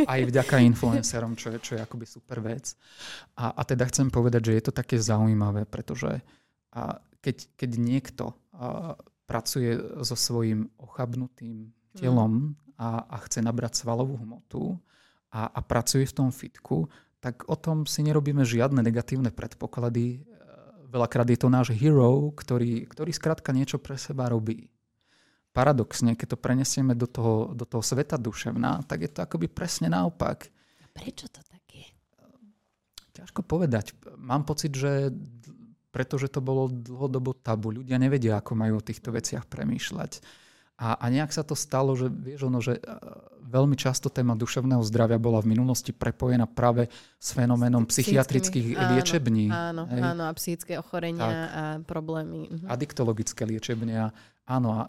aj 0.10 0.20
vďaka 0.34 0.66
influencerom, 0.66 1.38
čo 1.38 1.54
je, 1.54 1.58
čo 1.62 1.72
je 1.78 1.84
akoby 1.86 2.10
super 2.10 2.42
vec. 2.42 2.74
A, 3.38 3.54
a 3.54 3.62
teda 3.62 3.86
chcem 3.86 4.10
povedať, 4.10 4.50
že 4.50 4.56
je 4.58 4.64
to 4.66 4.74
také 4.74 4.98
zaujímavé, 4.98 5.70
pretože 5.70 6.24
a 6.74 6.98
keď, 7.22 7.38
keď 7.54 7.70
niekto 7.78 8.26
a, 8.56 8.98
pracuje 9.30 9.78
so 10.02 10.18
svojím 10.18 10.74
ochabnutým 10.82 11.70
telom 11.94 12.34
mm. 12.34 12.80
a, 12.82 12.90
a 13.06 13.18
chce 13.30 13.46
nabrať 13.46 13.86
svalovú 13.86 14.18
hmotu 14.26 14.74
a, 15.30 15.54
a 15.54 15.60
pracuje 15.62 16.10
v 16.10 16.16
tom 16.18 16.30
fitku, 16.34 16.90
tak 17.26 17.50
o 17.50 17.58
tom 17.58 17.90
si 17.90 18.06
nerobíme 18.06 18.46
žiadne 18.46 18.86
negatívne 18.86 19.34
predpoklady. 19.34 20.22
Veľakrát 20.94 21.26
je 21.26 21.42
to 21.42 21.50
náš 21.50 21.74
hero, 21.74 22.30
ktorý, 22.30 22.86
ktorý 22.86 23.10
skrátka 23.10 23.50
niečo 23.50 23.82
pre 23.82 23.98
seba 23.98 24.30
robí. 24.30 24.70
Paradoxne, 25.50 26.14
keď 26.14 26.36
to 26.36 26.38
prenesieme 26.38 26.94
do 26.94 27.10
toho, 27.10 27.50
do 27.58 27.66
toho 27.66 27.82
sveta 27.82 28.22
duševná, 28.22 28.86
tak 28.86 29.02
je 29.02 29.10
to 29.10 29.26
akoby 29.26 29.50
presne 29.50 29.90
naopak. 29.90 30.54
Prečo 30.94 31.26
to 31.34 31.42
tak 31.42 31.66
je? 31.74 31.90
Ťažko 33.18 33.42
povedať. 33.42 33.98
Mám 34.22 34.46
pocit, 34.46 34.78
že 34.78 35.10
pretože 35.90 36.30
to 36.30 36.46
bolo 36.46 36.70
dlhodobo 36.70 37.34
tabu. 37.42 37.74
Ľudia 37.74 37.98
nevedia, 37.98 38.38
ako 38.38 38.54
majú 38.54 38.78
o 38.78 38.86
týchto 38.86 39.10
veciach 39.10 39.50
premýšľať. 39.50 40.22
A, 40.76 41.00
a 41.00 41.06
nejak 41.08 41.32
sa 41.32 41.48
to 41.48 41.56
stalo, 41.56 41.96
že 41.96 42.12
vieš 42.12 42.52
ono, 42.52 42.60
že 42.60 42.84
veľmi 43.46 43.80
často 43.80 44.12
téma 44.12 44.36
duševného 44.36 44.84
zdravia 44.84 45.16
bola 45.16 45.40
v 45.40 45.56
minulosti 45.56 45.96
prepojená 45.96 46.50
práve 46.50 46.92
s 47.16 47.32
fenoménom 47.32 47.88
psychiatrických 47.88 48.76
áno, 48.76 48.90
liečební. 48.98 49.46
Áno, 49.48 49.84
hej. 49.88 50.02
áno, 50.04 50.24
a 50.28 50.32
psychické 50.36 50.76
ochorenia 50.76 51.24
tak. 51.24 51.40
a 51.40 51.64
problémy. 51.88 52.52
Mhm. 52.52 52.66
Adiktologické 52.68 53.48
liečebnia. 53.48 54.12
Áno, 54.46 54.78
a 54.78 54.80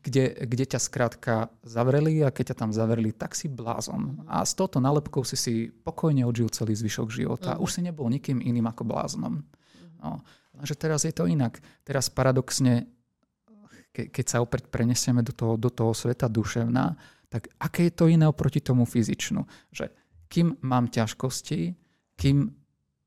kde, 0.00 0.46
kde 0.48 0.64
ťa 0.72 0.80
skrátka 0.80 1.52
zavreli 1.66 2.24
a 2.24 2.32
keď 2.32 2.54
ťa 2.54 2.56
tam 2.64 2.70
zavreli, 2.72 3.12
tak 3.12 3.36
si 3.36 3.44
blázon. 3.44 4.24
A 4.24 4.40
s 4.40 4.56
touto 4.56 4.80
nálepkou 4.80 5.20
si 5.20 5.36
si 5.36 5.54
pokojne 5.68 6.24
odžil 6.24 6.48
celý 6.48 6.72
zvyšok 6.72 7.12
života. 7.12 7.52
Uh-huh. 7.52 7.68
Už 7.68 7.76
si 7.76 7.80
nebol 7.84 8.08
nikým 8.08 8.40
iným 8.40 8.72
ako 8.72 8.88
bláznom. 8.88 9.44
No. 10.00 10.24
Lenže 10.56 10.80
teraz 10.80 11.04
je 11.04 11.12
to 11.12 11.28
inak. 11.28 11.60
Teraz 11.84 12.08
paradoxne 12.08 12.88
ke, 13.92 14.08
keď 14.08 14.26
sa 14.26 14.38
opäť 14.40 14.66
prenesieme 14.72 15.20
do 15.20 15.30
toho, 15.30 15.54
do 15.60 15.68
toho 15.68 15.92
sveta 15.92 16.26
duševná, 16.26 16.96
tak 17.28 17.48
aké 17.60 17.88
je 17.88 17.94
to 17.94 18.08
iné 18.08 18.28
oproti 18.28 18.60
tomu 18.60 18.88
fyzičnú? 18.88 19.44
Že 19.72 19.92
kým 20.32 20.56
mám 20.64 20.88
ťažkosti, 20.88 21.76
kým 22.16 22.52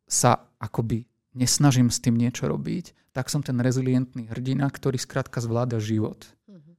sa 0.06 0.50
akoby 0.62 1.06
nesnažím 1.34 1.90
s 1.90 2.00
tým 2.00 2.16
niečo 2.16 2.46
robiť, 2.46 2.94
tak 3.12 3.28
som 3.30 3.42
ten 3.42 3.58
rezilientný 3.58 4.30
hrdina, 4.30 4.70
ktorý 4.70 4.96
skrátka 5.02 5.42
zvláda 5.42 5.82
život. 5.82 6.26
Mm-hmm. 6.48 6.74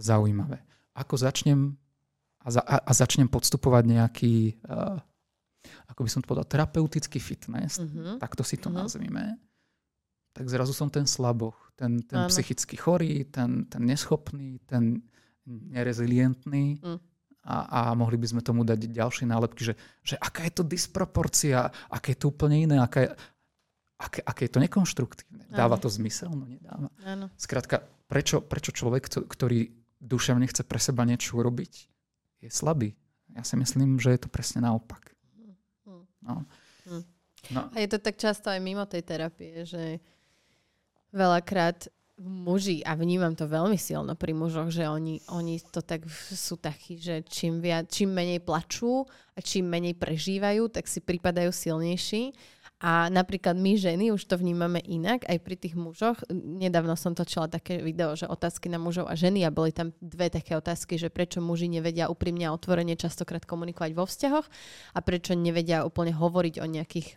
Zaujímavé. 0.00 0.58
Ako 0.96 1.20
začnem 1.20 1.76
a, 2.44 2.48
za, 2.52 2.60
a, 2.60 2.76
a 2.80 2.92
začnem 2.92 3.26
podstupovať 3.26 3.84
nejaký, 3.88 4.34
uh, 4.68 5.00
ako 5.88 6.00
by 6.04 6.10
som 6.12 6.20
to 6.20 6.28
povedal, 6.28 6.46
terapeutický 6.46 7.18
fitness, 7.18 7.80
mm-hmm. 7.80 8.20
takto 8.20 8.44
si 8.44 8.60
to 8.60 8.68
mm-hmm. 8.68 8.80
nazvime, 8.84 9.24
tak 10.34 10.50
zrazu 10.50 10.74
som 10.74 10.90
ten 10.90 11.06
slaboch, 11.06 11.54
ten, 11.78 12.02
ten 12.02 12.26
psychicky 12.26 12.74
chorý, 12.74 13.22
ten, 13.30 13.70
ten 13.70 13.82
neschopný, 13.86 14.58
ten 14.66 15.00
nerezilientný. 15.46 16.82
Mm. 16.82 16.98
A, 17.44 17.56
a 17.68 17.80
mohli 17.92 18.16
by 18.16 18.26
sme 18.32 18.40
tomu 18.40 18.64
dať 18.64 18.88
ďalšie 18.88 19.28
nálepky, 19.28 19.68
že, 19.68 19.74
že 20.00 20.16
aká 20.16 20.48
je 20.48 20.52
to 20.56 20.64
disproporcia, 20.64 21.68
aké 21.92 22.16
je 22.16 22.18
to 22.24 22.32
úplne 22.32 22.56
iné, 22.56 22.80
aká 22.80 23.04
je, 23.04 23.08
aké, 24.00 24.20
aké 24.24 24.40
je 24.48 24.52
to 24.56 24.64
nekonštruktívne. 24.64 25.44
Dáva 25.52 25.76
to 25.76 25.92
zmysel? 25.92 26.32
No 26.32 26.48
nedáva. 26.48 26.88
Áno. 27.04 27.28
Skrátka, 27.36 27.84
prečo, 28.08 28.40
prečo 28.40 28.72
človek, 28.72 29.28
ktorý 29.28 29.76
duševne 30.00 30.48
chce 30.48 30.64
pre 30.64 30.80
seba 30.80 31.04
niečo 31.04 31.36
urobiť, 31.36 31.72
je 32.40 32.48
slabý? 32.48 32.96
Ja 33.36 33.44
si 33.44 33.60
myslím, 33.60 34.00
že 34.00 34.16
je 34.16 34.24
to 34.24 34.32
presne 34.32 34.64
naopak. 34.64 35.12
Mm. 35.84 36.04
No. 36.24 36.34
Mm. 36.88 37.04
No. 37.52 37.68
A 37.72 37.76
je 37.76 37.88
to 37.92 38.00
tak 38.00 38.16
často 38.16 38.48
aj 38.48 38.60
mimo 38.64 38.88
tej 38.88 39.04
terapie, 39.04 39.68
že 39.68 40.00
veľakrát 41.14 41.88
muži, 42.20 42.82
a 42.86 42.94
vnímam 42.94 43.34
to 43.34 43.50
veľmi 43.50 43.74
silno 43.74 44.14
pri 44.14 44.30
mužoch, 44.34 44.70
že 44.70 44.86
oni, 44.86 45.18
oni 45.34 45.58
to 45.74 45.82
tak 45.82 46.06
sú 46.10 46.54
takí, 46.58 46.94
že 46.98 47.26
čím, 47.26 47.58
viac, 47.58 47.90
čím 47.90 48.14
menej 48.14 48.38
plačú 48.38 49.02
a 49.34 49.38
čím 49.42 49.66
menej 49.66 49.98
prežívajú, 49.98 50.70
tak 50.70 50.86
si 50.86 51.02
pripadajú 51.02 51.50
silnejší. 51.50 52.34
A 52.84 53.08
napríklad 53.08 53.56
my 53.56 53.80
ženy 53.80 54.12
už 54.12 54.28
to 54.28 54.36
vnímame 54.36 54.76
inak, 54.84 55.24
aj 55.24 55.38
pri 55.40 55.56
tých 55.56 55.72
mužoch. 55.72 56.20
Nedávno 56.34 56.98
som 57.00 57.16
točila 57.16 57.48
také 57.48 57.80
video, 57.80 58.12
že 58.12 58.28
otázky 58.28 58.68
na 58.68 58.76
mužov 58.76 59.08
a 59.08 59.16
ženy 59.16 59.46
a 59.46 59.54
boli 59.54 59.72
tam 59.72 59.96
dve 60.04 60.28
také 60.28 60.52
otázky, 60.58 61.00
že 61.00 61.08
prečo 61.08 61.40
muži 61.40 61.70
nevedia 61.70 62.12
úprimne 62.12 62.44
a 62.50 62.52
otvorene 62.52 62.98
častokrát 62.98 63.46
komunikovať 63.48 63.90
vo 63.96 64.04
vzťahoch 64.04 64.46
a 64.94 64.98
prečo 65.00 65.32
nevedia 65.32 65.86
úplne 65.86 66.12
hovoriť 66.12 66.60
o 66.60 66.66
nejakých 66.68 67.16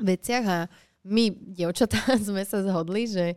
veciach 0.00 0.46
a 0.48 0.58
my, 1.02 1.34
dievčatá, 1.34 1.98
sme 2.28 2.42
sa 2.46 2.62
zhodli, 2.62 3.10
že, 3.10 3.34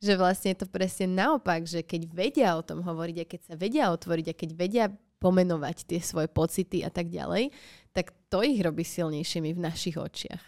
že 0.00 0.16
vlastne 0.16 0.56
je 0.56 0.64
to 0.64 0.68
presne 0.68 1.12
naopak, 1.12 1.64
že 1.68 1.84
keď 1.84 2.02
vedia 2.08 2.48
o 2.56 2.62
tom 2.64 2.80
hovoriť 2.80 3.16
a 3.22 3.28
keď 3.28 3.40
sa 3.44 3.54
vedia 3.54 3.92
otvoriť 3.92 4.26
a 4.32 4.38
keď 4.38 4.50
vedia 4.56 4.84
pomenovať 5.22 5.86
tie 5.86 6.00
svoje 6.02 6.26
pocity 6.26 6.82
a 6.82 6.90
tak 6.90 7.06
ďalej, 7.06 7.54
tak 7.94 8.10
to 8.26 8.42
ich 8.42 8.58
robí 8.58 8.82
silnejšími 8.82 9.54
v 9.54 9.60
našich 9.62 9.94
očiach. 9.94 10.42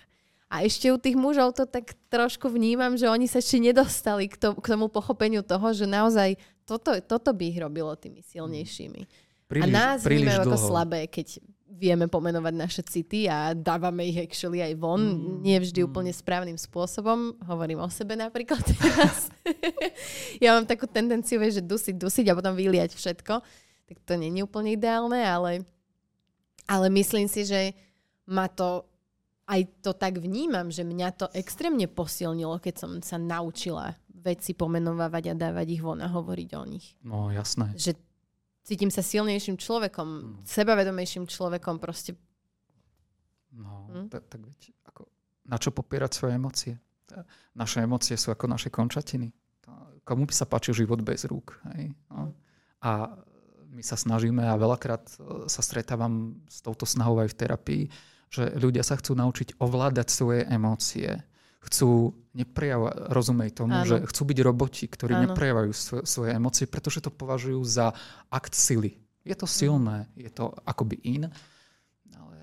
A 0.50 0.62
ešte 0.66 0.90
u 0.90 0.98
tých 0.98 1.18
mužov 1.18 1.54
to 1.54 1.66
tak 1.66 1.94
trošku 2.10 2.46
vnímam, 2.50 2.94
že 2.94 3.10
oni 3.10 3.26
sa 3.26 3.42
ešte 3.42 3.58
nedostali 3.58 4.30
k, 4.30 4.38
to, 4.38 4.54
k 4.54 4.66
tomu 4.70 4.86
pochopeniu 4.86 5.42
toho, 5.42 5.74
že 5.74 5.86
naozaj 5.86 6.38
toto, 6.62 6.94
toto 7.02 7.30
by 7.34 7.54
ich 7.54 7.58
robilo 7.58 7.90
tými 7.98 8.22
silnejšími. 8.22 9.02
Príliš, 9.50 9.66
a 9.66 9.66
nás 9.70 9.98
vnímajú 10.02 10.40
ako 10.46 10.58
slabé, 10.58 11.10
keď 11.10 11.42
vieme 11.68 12.06
pomenovať 12.06 12.54
naše 12.54 12.82
city 12.84 13.26
a 13.26 13.56
dávame 13.56 14.06
ich 14.06 14.20
actually 14.20 14.60
aj 14.60 14.76
von. 14.78 15.00
Mm. 15.00 15.42
Nie 15.42 15.58
vždy 15.58 15.80
mm. 15.82 15.86
úplne 15.88 16.12
správnym 16.12 16.58
spôsobom. 16.60 17.34
Hovorím 17.44 17.82
o 17.82 17.88
sebe 17.90 18.14
napríklad 18.14 18.62
teraz. 18.78 19.32
ja 20.38 20.54
mám 20.54 20.68
takú 20.68 20.86
tendenciu, 20.86 21.40
že 21.42 21.64
dusiť, 21.64 21.96
dusiť 21.98 22.26
a 22.30 22.36
potom 22.36 22.54
vyliať 22.54 22.94
všetko. 22.94 23.40
Tak 23.84 23.96
to 24.04 24.12
nie 24.16 24.32
je 24.32 24.44
úplne 24.44 24.72
ideálne, 24.72 25.20
ale, 25.20 25.64
ale 26.64 26.86
myslím 26.88 27.28
si, 27.28 27.44
že 27.44 27.76
ma 28.24 28.48
to 28.48 28.88
aj 29.44 29.60
to 29.84 29.92
tak 29.92 30.16
vnímam, 30.16 30.72
že 30.72 30.88
mňa 30.88 31.08
to 31.20 31.26
extrémne 31.36 31.84
posilnilo, 31.84 32.56
keď 32.64 32.74
som 32.80 32.90
sa 33.04 33.20
naučila 33.20 33.92
veci 34.08 34.56
pomenovávať 34.56 35.30
a 35.30 35.34
dávať 35.36 35.76
ich 35.76 35.84
von 35.84 36.00
a 36.00 36.08
hovoriť 36.08 36.50
o 36.56 36.64
nich. 36.64 36.96
No 37.04 37.28
jasné. 37.28 37.76
Že 37.76 38.00
cítim 38.64 38.88
sa 38.88 39.04
silnejším 39.04 39.60
človekom, 39.60 40.08
hmm. 40.08 40.34
sebavedomejším 40.48 41.28
človekom 41.28 41.76
proste. 41.76 42.16
No, 43.54 43.86
hmm? 43.92 44.08
tak, 44.10 44.26
tak 44.26 44.40
veď, 44.42 44.74
ako, 44.88 45.06
na 45.46 45.56
čo 45.60 45.70
popierať 45.70 46.10
svoje 46.16 46.32
emócie? 46.34 46.74
Naše 47.54 47.86
emócie 47.86 48.18
sú 48.18 48.34
ako 48.34 48.50
naše 48.50 48.72
končatiny. 48.72 49.30
Komu 50.02 50.26
by 50.26 50.34
sa 50.34 50.48
páčil 50.48 50.74
život 50.74 50.98
bez 51.04 51.28
rúk? 51.28 51.60
Hej? 51.76 51.94
No. 52.10 52.28
Hmm. 52.28 52.32
A 52.84 52.90
my 53.74 53.82
sa 53.82 53.98
snažíme 53.98 54.44
a 54.44 54.60
veľakrát 54.60 55.04
e, 55.08 55.14
sa 55.50 55.60
stretávam 55.64 56.38
s 56.46 56.62
touto 56.62 56.86
snahou 56.86 57.18
aj 57.18 57.34
v 57.34 57.38
terapii, 57.38 57.82
že 58.30 58.54
ľudia 58.58 58.86
sa 58.86 58.94
chcú 58.94 59.18
naučiť 59.18 59.58
ovládať 59.58 60.08
svoje 60.10 60.46
emócie 60.46 61.22
chcú 61.64 62.12
neprejavovať, 62.34 62.94
rozumej 63.14 63.50
tomu, 63.54 63.74
Áno. 63.74 63.86
že 63.86 63.96
chcú 64.10 64.22
byť 64.26 64.38
roboti, 64.42 64.84
ktorí 64.90 65.14
Áno. 65.14 65.22
neprejavajú 65.30 65.70
svo- 65.70 66.04
svoje 66.04 66.34
emócie, 66.34 66.66
pretože 66.66 67.00
to 67.00 67.14
považujú 67.14 67.60
za 67.64 67.94
akt 68.28 68.52
sily. 68.52 68.98
Je 69.24 69.36
to 69.38 69.48
silné, 69.48 70.10
je 70.18 70.28
to 70.28 70.52
akoby 70.68 71.00
in, 71.00 71.30
ale 72.12 72.36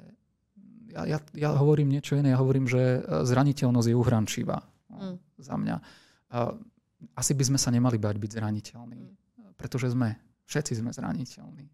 ja, 0.89 1.01
ja, 1.05 1.19
ja 1.37 1.49
hovorím 1.53 1.93
niečo 1.93 2.17
iné. 2.17 2.33
Ja 2.33 2.41
hovorím, 2.41 2.65
že 2.65 2.81
e, 2.81 2.99
zraniteľnosť 3.27 3.87
je 3.91 3.95
uhrančivá 3.95 4.57
mm. 4.89 5.15
za 5.37 5.55
mňa. 5.59 5.75
Asi 7.13 7.33
by 7.37 7.43
sme 7.53 7.59
sa 7.61 7.69
nemali 7.69 8.01
bať 8.01 8.17
byť 8.17 8.31
zraniteľní, 8.33 9.03
mm. 9.05 9.53
pretože 9.59 9.93
sme, 9.93 10.17
všetci 10.49 10.81
sme 10.81 10.89
zraniteľní 10.89 11.69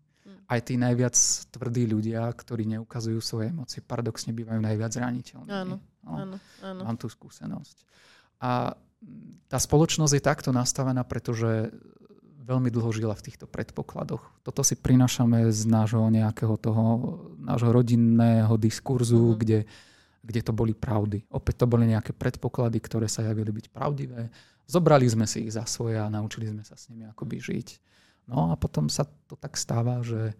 aj 0.48 0.60
tí 0.64 0.80
najviac 0.80 1.16
tvrdí 1.52 1.84
ľudia, 1.92 2.24
ktorí 2.32 2.64
neukazujú 2.80 3.20
svoje 3.20 3.52
emócie, 3.52 3.84
paradoxne 3.84 4.32
bývajú 4.32 4.64
najviac 4.64 4.92
zraniteľní. 4.96 5.52
Áno, 5.52 5.76
no, 6.08 6.16
áno, 6.16 6.38
áno. 6.64 6.82
Mám 6.88 6.98
tú 6.98 7.12
skúsenosť. 7.12 7.84
A 8.40 8.74
tá 9.48 9.58
spoločnosť 9.60 10.14
je 10.18 10.24
takto 10.24 10.50
nastavená, 10.56 11.06
pretože 11.06 11.70
veľmi 12.48 12.72
dlho 12.72 12.90
žila 12.96 13.12
v 13.12 13.26
týchto 13.28 13.46
predpokladoch. 13.46 14.24
Toto 14.42 14.64
si 14.64 14.80
prinášame 14.80 15.52
z 15.52 15.68
nášho 15.68 16.08
nejakého 16.08 16.56
toho, 16.56 16.84
nášho 17.44 17.76
rodinného 17.76 18.56
diskurzu, 18.56 19.36
mm. 19.36 19.38
kde, 19.44 19.60
kde 20.24 20.42
to 20.42 20.56
boli 20.56 20.72
pravdy. 20.72 21.28
Opäť 21.28 21.64
to 21.64 21.66
boli 21.68 21.92
nejaké 21.92 22.16
predpoklady, 22.16 22.80
ktoré 22.80 23.12
sa 23.12 23.28
javili 23.28 23.52
byť 23.52 23.68
pravdivé. 23.68 24.32
Zobrali 24.64 25.08
sme 25.12 25.28
si 25.28 25.44
ich 25.44 25.52
za 25.52 25.68
svoje 25.68 26.00
a 26.00 26.08
naučili 26.08 26.48
sme 26.48 26.64
sa 26.64 26.80
s 26.80 26.88
nimi 26.88 27.04
akoby 27.08 27.36
žiť. 27.40 27.68
No 28.32 28.52
a 28.52 28.60
potom 28.60 28.88
sa 28.88 29.08
to 29.28 29.36
tak 29.40 29.56
stáva, 29.60 30.04
že 30.04 30.36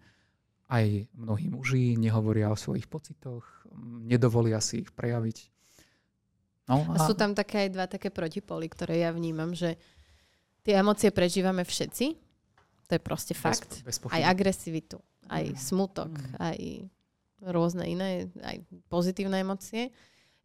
aj 0.68 1.08
mnohí 1.16 1.48
muži 1.48 1.96
nehovoria 1.96 2.52
o 2.52 2.56
svojich 2.56 2.84
pocitoch, 2.88 3.44
nedovolia 4.04 4.60
si 4.60 4.84
ich 4.84 4.92
prejaviť. 4.92 5.57
No 6.68 6.84
a... 6.92 7.00
a 7.00 7.06
sú 7.08 7.16
tam 7.16 7.32
také 7.32 7.66
aj 7.66 7.70
dva 7.72 7.86
také 7.88 8.12
protipoly, 8.12 8.68
ktoré 8.68 9.02
ja 9.02 9.10
vnímam, 9.10 9.56
že 9.56 9.80
tie 10.62 10.76
emócie 10.76 11.08
prežívame 11.08 11.64
všetci, 11.64 12.06
to 12.88 12.92
je 12.96 13.00
proste 13.00 13.32
fakt. 13.32 13.80
Bez, 13.84 14.00
bez 14.00 14.12
aj 14.12 14.22
agresivitu, 14.28 15.00
aj 15.28 15.44
mm. 15.52 15.56
smutok, 15.56 16.12
mm. 16.12 16.36
aj 16.36 16.58
rôzne 17.48 17.84
iné, 17.88 18.28
aj 18.44 18.60
pozitívne 18.92 19.40
emócie. 19.40 19.88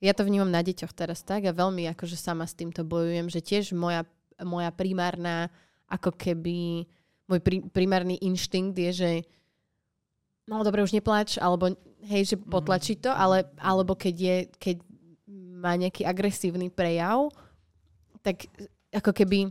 Ja 0.04 0.12
to 0.12 0.28
vnímam 0.28 0.52
na 0.52 0.60
deťoch 0.60 0.92
teraz 0.92 1.24
tak 1.24 1.48
a 1.48 1.56
veľmi 1.56 1.88
akože 1.96 2.20
sama 2.20 2.44
s 2.44 2.56
týmto 2.56 2.84
bojujem, 2.84 3.32
že 3.32 3.40
tiež 3.40 3.72
moja, 3.72 4.04
moja 4.44 4.72
primárna 4.76 5.48
ako 5.88 6.12
keby 6.16 6.88
môj 7.28 7.40
pri, 7.40 7.64
primárny 7.72 8.20
inštinkt 8.20 8.76
je, 8.76 8.92
že 8.92 9.12
no 10.48 10.60
dobre, 10.64 10.84
už 10.84 10.92
nepláč, 10.92 11.40
alebo 11.40 11.72
hej, 12.04 12.36
že 12.36 12.36
potlačí 12.36 13.00
to, 13.00 13.08
ale, 13.08 13.48
alebo 13.56 13.96
keď, 13.96 14.16
je, 14.16 14.38
keď 14.60 14.76
má 15.64 15.72
nejaký 15.80 16.04
agresívny 16.04 16.68
prejav, 16.68 17.32
tak 18.20 18.52
ako 18.92 19.16
keby 19.16 19.48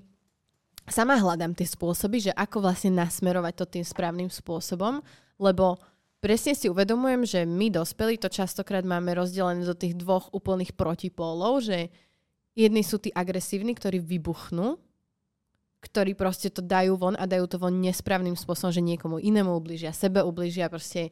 sama 0.84 1.16
hľadám 1.16 1.56
tie 1.56 1.64
spôsoby, 1.64 2.30
že 2.30 2.32
ako 2.36 2.68
vlastne 2.68 2.92
nasmerovať 2.92 3.54
to 3.56 3.64
tým 3.78 3.84
správnym 3.86 4.28
spôsobom, 4.28 5.00
lebo 5.40 5.80
presne 6.20 6.52
si 6.52 6.68
uvedomujem, 6.68 7.22
že 7.24 7.40
my 7.48 7.72
dospelí 7.72 8.20
to 8.20 8.28
častokrát 8.28 8.84
máme 8.84 9.16
rozdelené 9.16 9.64
do 9.64 9.74
tých 9.74 9.96
dvoch 9.96 10.28
úplných 10.30 10.76
protipólov, 10.76 11.64
že 11.64 11.88
jedni 12.52 12.84
sú 12.84 13.00
tí 13.00 13.08
agresívni, 13.10 13.72
ktorí 13.72 13.98
vybuchnú, 13.98 14.76
ktorí 15.82 16.14
proste 16.14 16.52
to 16.52 16.62
dajú 16.62 16.94
von 16.94 17.18
a 17.18 17.26
dajú 17.26 17.50
to 17.50 17.56
von 17.58 17.74
nesprávnym 17.82 18.38
spôsobom, 18.38 18.70
že 18.70 18.84
niekomu 18.84 19.18
inému 19.18 19.50
ubližia, 19.50 19.90
sebe 19.90 20.22
ubližia, 20.22 20.70
proste 20.70 21.10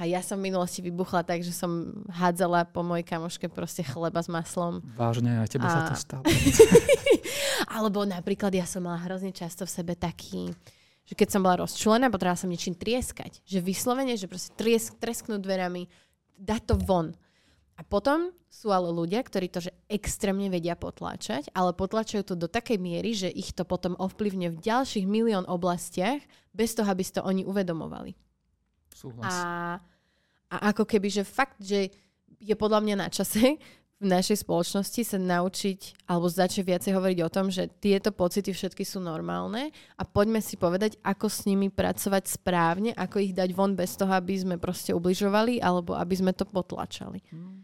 a 0.00 0.08
ja 0.08 0.24
som 0.24 0.40
v 0.40 0.48
minulosti 0.48 0.80
vybuchla 0.80 1.20
tak, 1.28 1.44
že 1.44 1.52
som 1.52 1.92
hádzala 2.08 2.72
po 2.72 2.80
mojej 2.80 3.04
kamoške 3.04 3.52
proste 3.52 3.84
chleba 3.84 4.24
s 4.24 4.32
maslom. 4.32 4.80
Vážne, 4.96 5.44
aj 5.44 5.52
tebe 5.52 5.68
a... 5.68 5.72
sa 5.76 5.80
to 5.92 5.94
stalo. 6.00 6.24
Alebo 7.76 8.08
napríklad 8.08 8.48
ja 8.56 8.64
som 8.64 8.88
mala 8.88 8.96
hrozne 9.04 9.28
často 9.28 9.68
v 9.68 9.74
sebe 9.76 9.92
taký, 9.92 10.56
že 11.04 11.12
keď 11.12 11.28
som 11.28 11.44
bola 11.44 11.68
rozčulená, 11.68 12.08
potrebovala 12.08 12.40
som 12.40 12.48
niečím 12.48 12.80
trieskať. 12.80 13.44
Že 13.44 13.60
vyslovene, 13.60 14.16
že 14.16 14.24
proste 14.24 14.56
triesk, 14.56 14.96
tresknúť 14.96 15.44
dverami, 15.44 15.84
dať 16.40 16.60
to 16.64 16.74
von. 16.80 17.12
A 17.76 17.84
potom 17.84 18.32
sú 18.48 18.72
ale 18.72 18.88
ľudia, 18.88 19.20
ktorí 19.20 19.52
to 19.52 19.68
že 19.68 19.72
extrémne 19.84 20.48
vedia 20.48 20.80
potláčať, 20.80 21.52
ale 21.52 21.76
potláčajú 21.76 22.24
to 22.24 22.40
do 22.40 22.48
takej 22.48 22.80
miery, 22.80 23.12
že 23.12 23.28
ich 23.28 23.52
to 23.52 23.68
potom 23.68 24.00
ovplyvne 24.00 24.48
v 24.48 24.64
ďalších 24.64 25.04
milión 25.04 25.44
oblastiach, 25.44 26.24
bez 26.56 26.72
toho, 26.72 26.88
aby 26.88 27.04
si 27.04 27.12
to 27.12 27.20
oni 27.20 27.44
uvedomovali. 27.44 28.29
Súhlas. 29.00 29.32
A, 29.32 29.80
a 30.52 30.56
ako 30.76 30.84
keby, 30.84 31.08
že 31.08 31.24
fakt, 31.24 31.56
že 31.64 31.88
je 32.36 32.54
podľa 32.56 32.84
mňa 32.84 32.96
na 33.00 33.08
čase 33.08 33.56
v 34.00 34.06
našej 34.08 34.48
spoločnosti 34.48 35.12
sa 35.12 35.18
naučiť 35.20 36.08
alebo 36.08 36.24
začať 36.24 36.64
viacej 36.64 36.92
hovoriť 36.96 37.18
o 37.20 37.32
tom, 37.32 37.52
že 37.52 37.68
tieto 37.68 38.08
pocity 38.16 38.48
všetky 38.48 38.80
sú 38.80 38.96
normálne 38.96 39.68
a 40.00 40.02
poďme 40.08 40.40
si 40.40 40.56
povedať, 40.56 40.96
ako 41.04 41.28
s 41.28 41.44
nimi 41.44 41.68
pracovať 41.68 42.24
správne, 42.24 42.96
ako 42.96 43.20
ich 43.20 43.36
dať 43.36 43.52
von 43.52 43.76
bez 43.76 44.00
toho, 44.00 44.08
aby 44.16 44.40
sme 44.40 44.56
proste 44.56 44.96
ubližovali 44.96 45.60
alebo 45.60 45.92
aby 45.92 46.16
sme 46.16 46.32
to 46.32 46.48
potlačali. 46.48 47.20
Mm. 47.28 47.60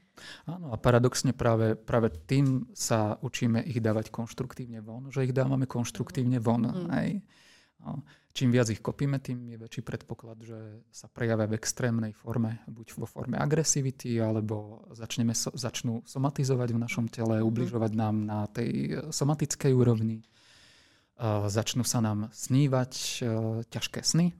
Áno 0.49 0.73
a 0.73 0.77
paradoxne 0.77 1.33
práve, 1.33 1.73
práve 1.73 2.13
tým 2.29 2.69
sa 2.77 3.17
učíme 3.25 3.65
ich 3.65 3.81
dávať 3.81 4.13
konštruktívne 4.13 4.85
von, 4.85 5.09
že 5.09 5.25
ich 5.25 5.33
dávame 5.33 5.65
konštruktívne 5.65 6.37
von. 6.37 6.69
Mm. 6.69 6.89
Aj. 6.93 7.09
No 7.81 8.05
čím 8.37 8.53
viac 8.53 8.69
ich 8.69 8.85
kopíme, 8.85 9.17
tým 9.17 9.49
je 9.49 9.57
väčší 9.57 9.81
predpoklad, 9.81 10.37
že 10.45 10.85
sa 10.93 11.09
prejavia 11.09 11.49
v 11.49 11.57
extrémnej 11.57 12.13
forme, 12.13 12.61
buď 12.69 13.01
vo 13.01 13.09
forme 13.09 13.41
agresivity, 13.41 14.21
alebo 14.21 14.85
začneme 14.93 15.33
začnú 15.33 16.05
somatizovať 16.05 16.69
v 16.77 16.83
našom 16.85 17.09
tele, 17.09 17.41
mhm. 17.41 17.45
ubližovať 17.49 17.93
nám 17.97 18.17
na 18.29 18.45
tej 18.53 18.69
e, 18.69 18.89
somatickej 19.09 19.73
úrovni. 19.73 20.21
Uh, 21.17 21.49
začnú 21.49 21.81
sa 21.81 22.05
nám 22.05 22.29
snívať 22.29 22.93
uh, 23.25 23.65
ťažké 23.73 24.05
sny. 24.05 24.37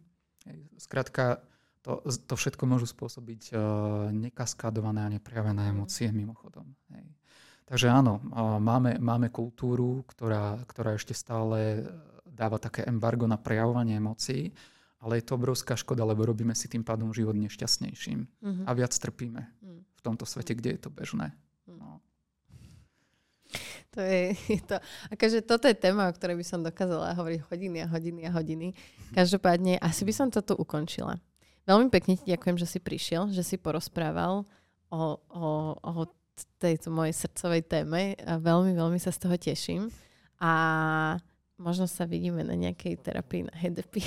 Skrátka, 0.77 1.41
to, 1.81 2.05
to 2.05 2.37
všetko 2.37 2.69
môžu 2.69 2.85
spôsobiť 2.85 3.57
uh, 3.57 4.13
nekaskádované 4.13 5.09
a 5.09 5.13
neprejavené 5.17 5.65
mhm. 5.65 5.73
emócie 5.73 6.13
mimochodom. 6.13 6.69
Hej. 6.93 7.09
Takže 7.67 7.91
áno, 7.91 8.23
máme, 8.63 9.03
máme 9.03 9.33
kultúru, 9.35 10.07
ktorá, 10.07 10.63
ktorá 10.71 10.95
ešte 10.95 11.17
stále 11.19 11.83
dáva 12.37 12.61
také 12.61 12.85
embargo 12.85 13.25
na 13.25 13.41
prejavovanie 13.41 13.97
emócií, 13.97 14.53
ale 15.01 15.21
je 15.21 15.25
to 15.25 15.41
obrovská 15.41 15.73
škoda, 15.77 16.05
lebo 16.05 16.29
robíme 16.29 16.53
si 16.53 16.69
tým 16.69 16.85
pádom 16.85 17.13
život 17.17 17.37
nešťastnejším 17.37 18.21
uh-huh. 18.21 18.65
a 18.69 18.71
viac 18.77 18.93
trpíme 18.93 19.41
uh-huh. 19.41 19.81
v 19.81 20.01
tomto 20.05 20.29
svete, 20.29 20.53
kde 20.53 20.77
je 20.77 20.81
to 20.85 20.91
bežné. 20.93 21.33
Uh-huh. 21.65 21.81
No. 21.81 21.89
To 23.97 24.05
je, 24.05 24.37
je 24.57 24.61
to, 24.61 24.77
akože 25.09 25.39
toto 25.49 25.65
je 25.69 25.77
téma, 25.77 26.09
o 26.09 26.17
ktorej 26.17 26.37
by 26.37 26.45
som 26.45 26.61
dokázala 26.61 27.17
hovoriť 27.17 27.41
hodiny 27.49 27.79
a 27.85 27.89
hodiny 27.89 28.21
a 28.29 28.31
hodiny. 28.33 28.69
Každopádne 29.17 29.81
asi 29.81 30.05
by 30.05 30.13
som 30.13 30.29
toto 30.29 30.53
ukončila. 30.57 31.17
Veľmi 31.67 31.91
pekne 31.91 32.15
ti 32.15 32.31
ďakujem, 32.31 32.57
že 32.63 32.69
si 32.69 32.79
prišiel, 32.79 33.35
že 33.35 33.43
si 33.43 33.59
porozprával 33.59 34.47
o, 34.93 35.03
o, 35.19 35.47
o 35.75 36.03
tejto 36.63 36.95
mojej 36.95 37.17
srdcovej 37.27 37.63
téme 37.67 38.15
a 38.23 38.39
veľmi, 38.39 38.77
veľmi 38.77 38.99
sa 39.03 39.11
z 39.11 39.19
toho 39.19 39.37
teším. 39.41 39.83
A 40.39 40.53
Možno 41.57 41.89
sa 41.89 42.05
vidíme 42.05 42.45
na 42.45 42.53
nejakej 42.53 43.01
terapii 43.01 43.49
na 43.49 43.55
HDP. 43.57 44.05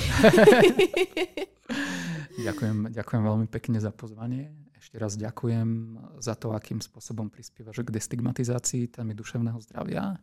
ďakujem, 2.47 2.93
ďakujem 2.93 3.21
veľmi 3.25 3.47
pekne 3.49 3.81
za 3.81 3.89
pozvanie. 3.89 4.53
Ešte 4.77 4.95
raz 5.01 5.17
ďakujem 5.17 5.97
za 6.21 6.37
to, 6.37 6.53
akým 6.53 6.77
spôsobom 6.77 7.27
prispievaš 7.33 7.81
k 7.81 7.89
destigmatizácii 7.89 8.93
témy 8.93 9.17
duševného 9.17 9.57
zdravia. 9.65 10.21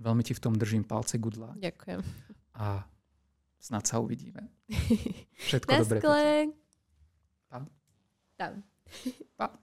Veľmi 0.00 0.24
ti 0.24 0.32
v 0.32 0.42
tom 0.42 0.56
držím 0.56 0.88
palce 0.88 1.20
gudla. 1.20 1.52
Ďakujem. 1.60 2.00
A 2.56 2.88
snad 3.60 3.84
sa 3.84 4.00
uvidíme. 4.00 4.48
Všetko 5.52 5.70
dobré. 5.84 6.00
Pa. 7.52 7.68
Tam. 8.40 8.52
Pa. 9.36 9.46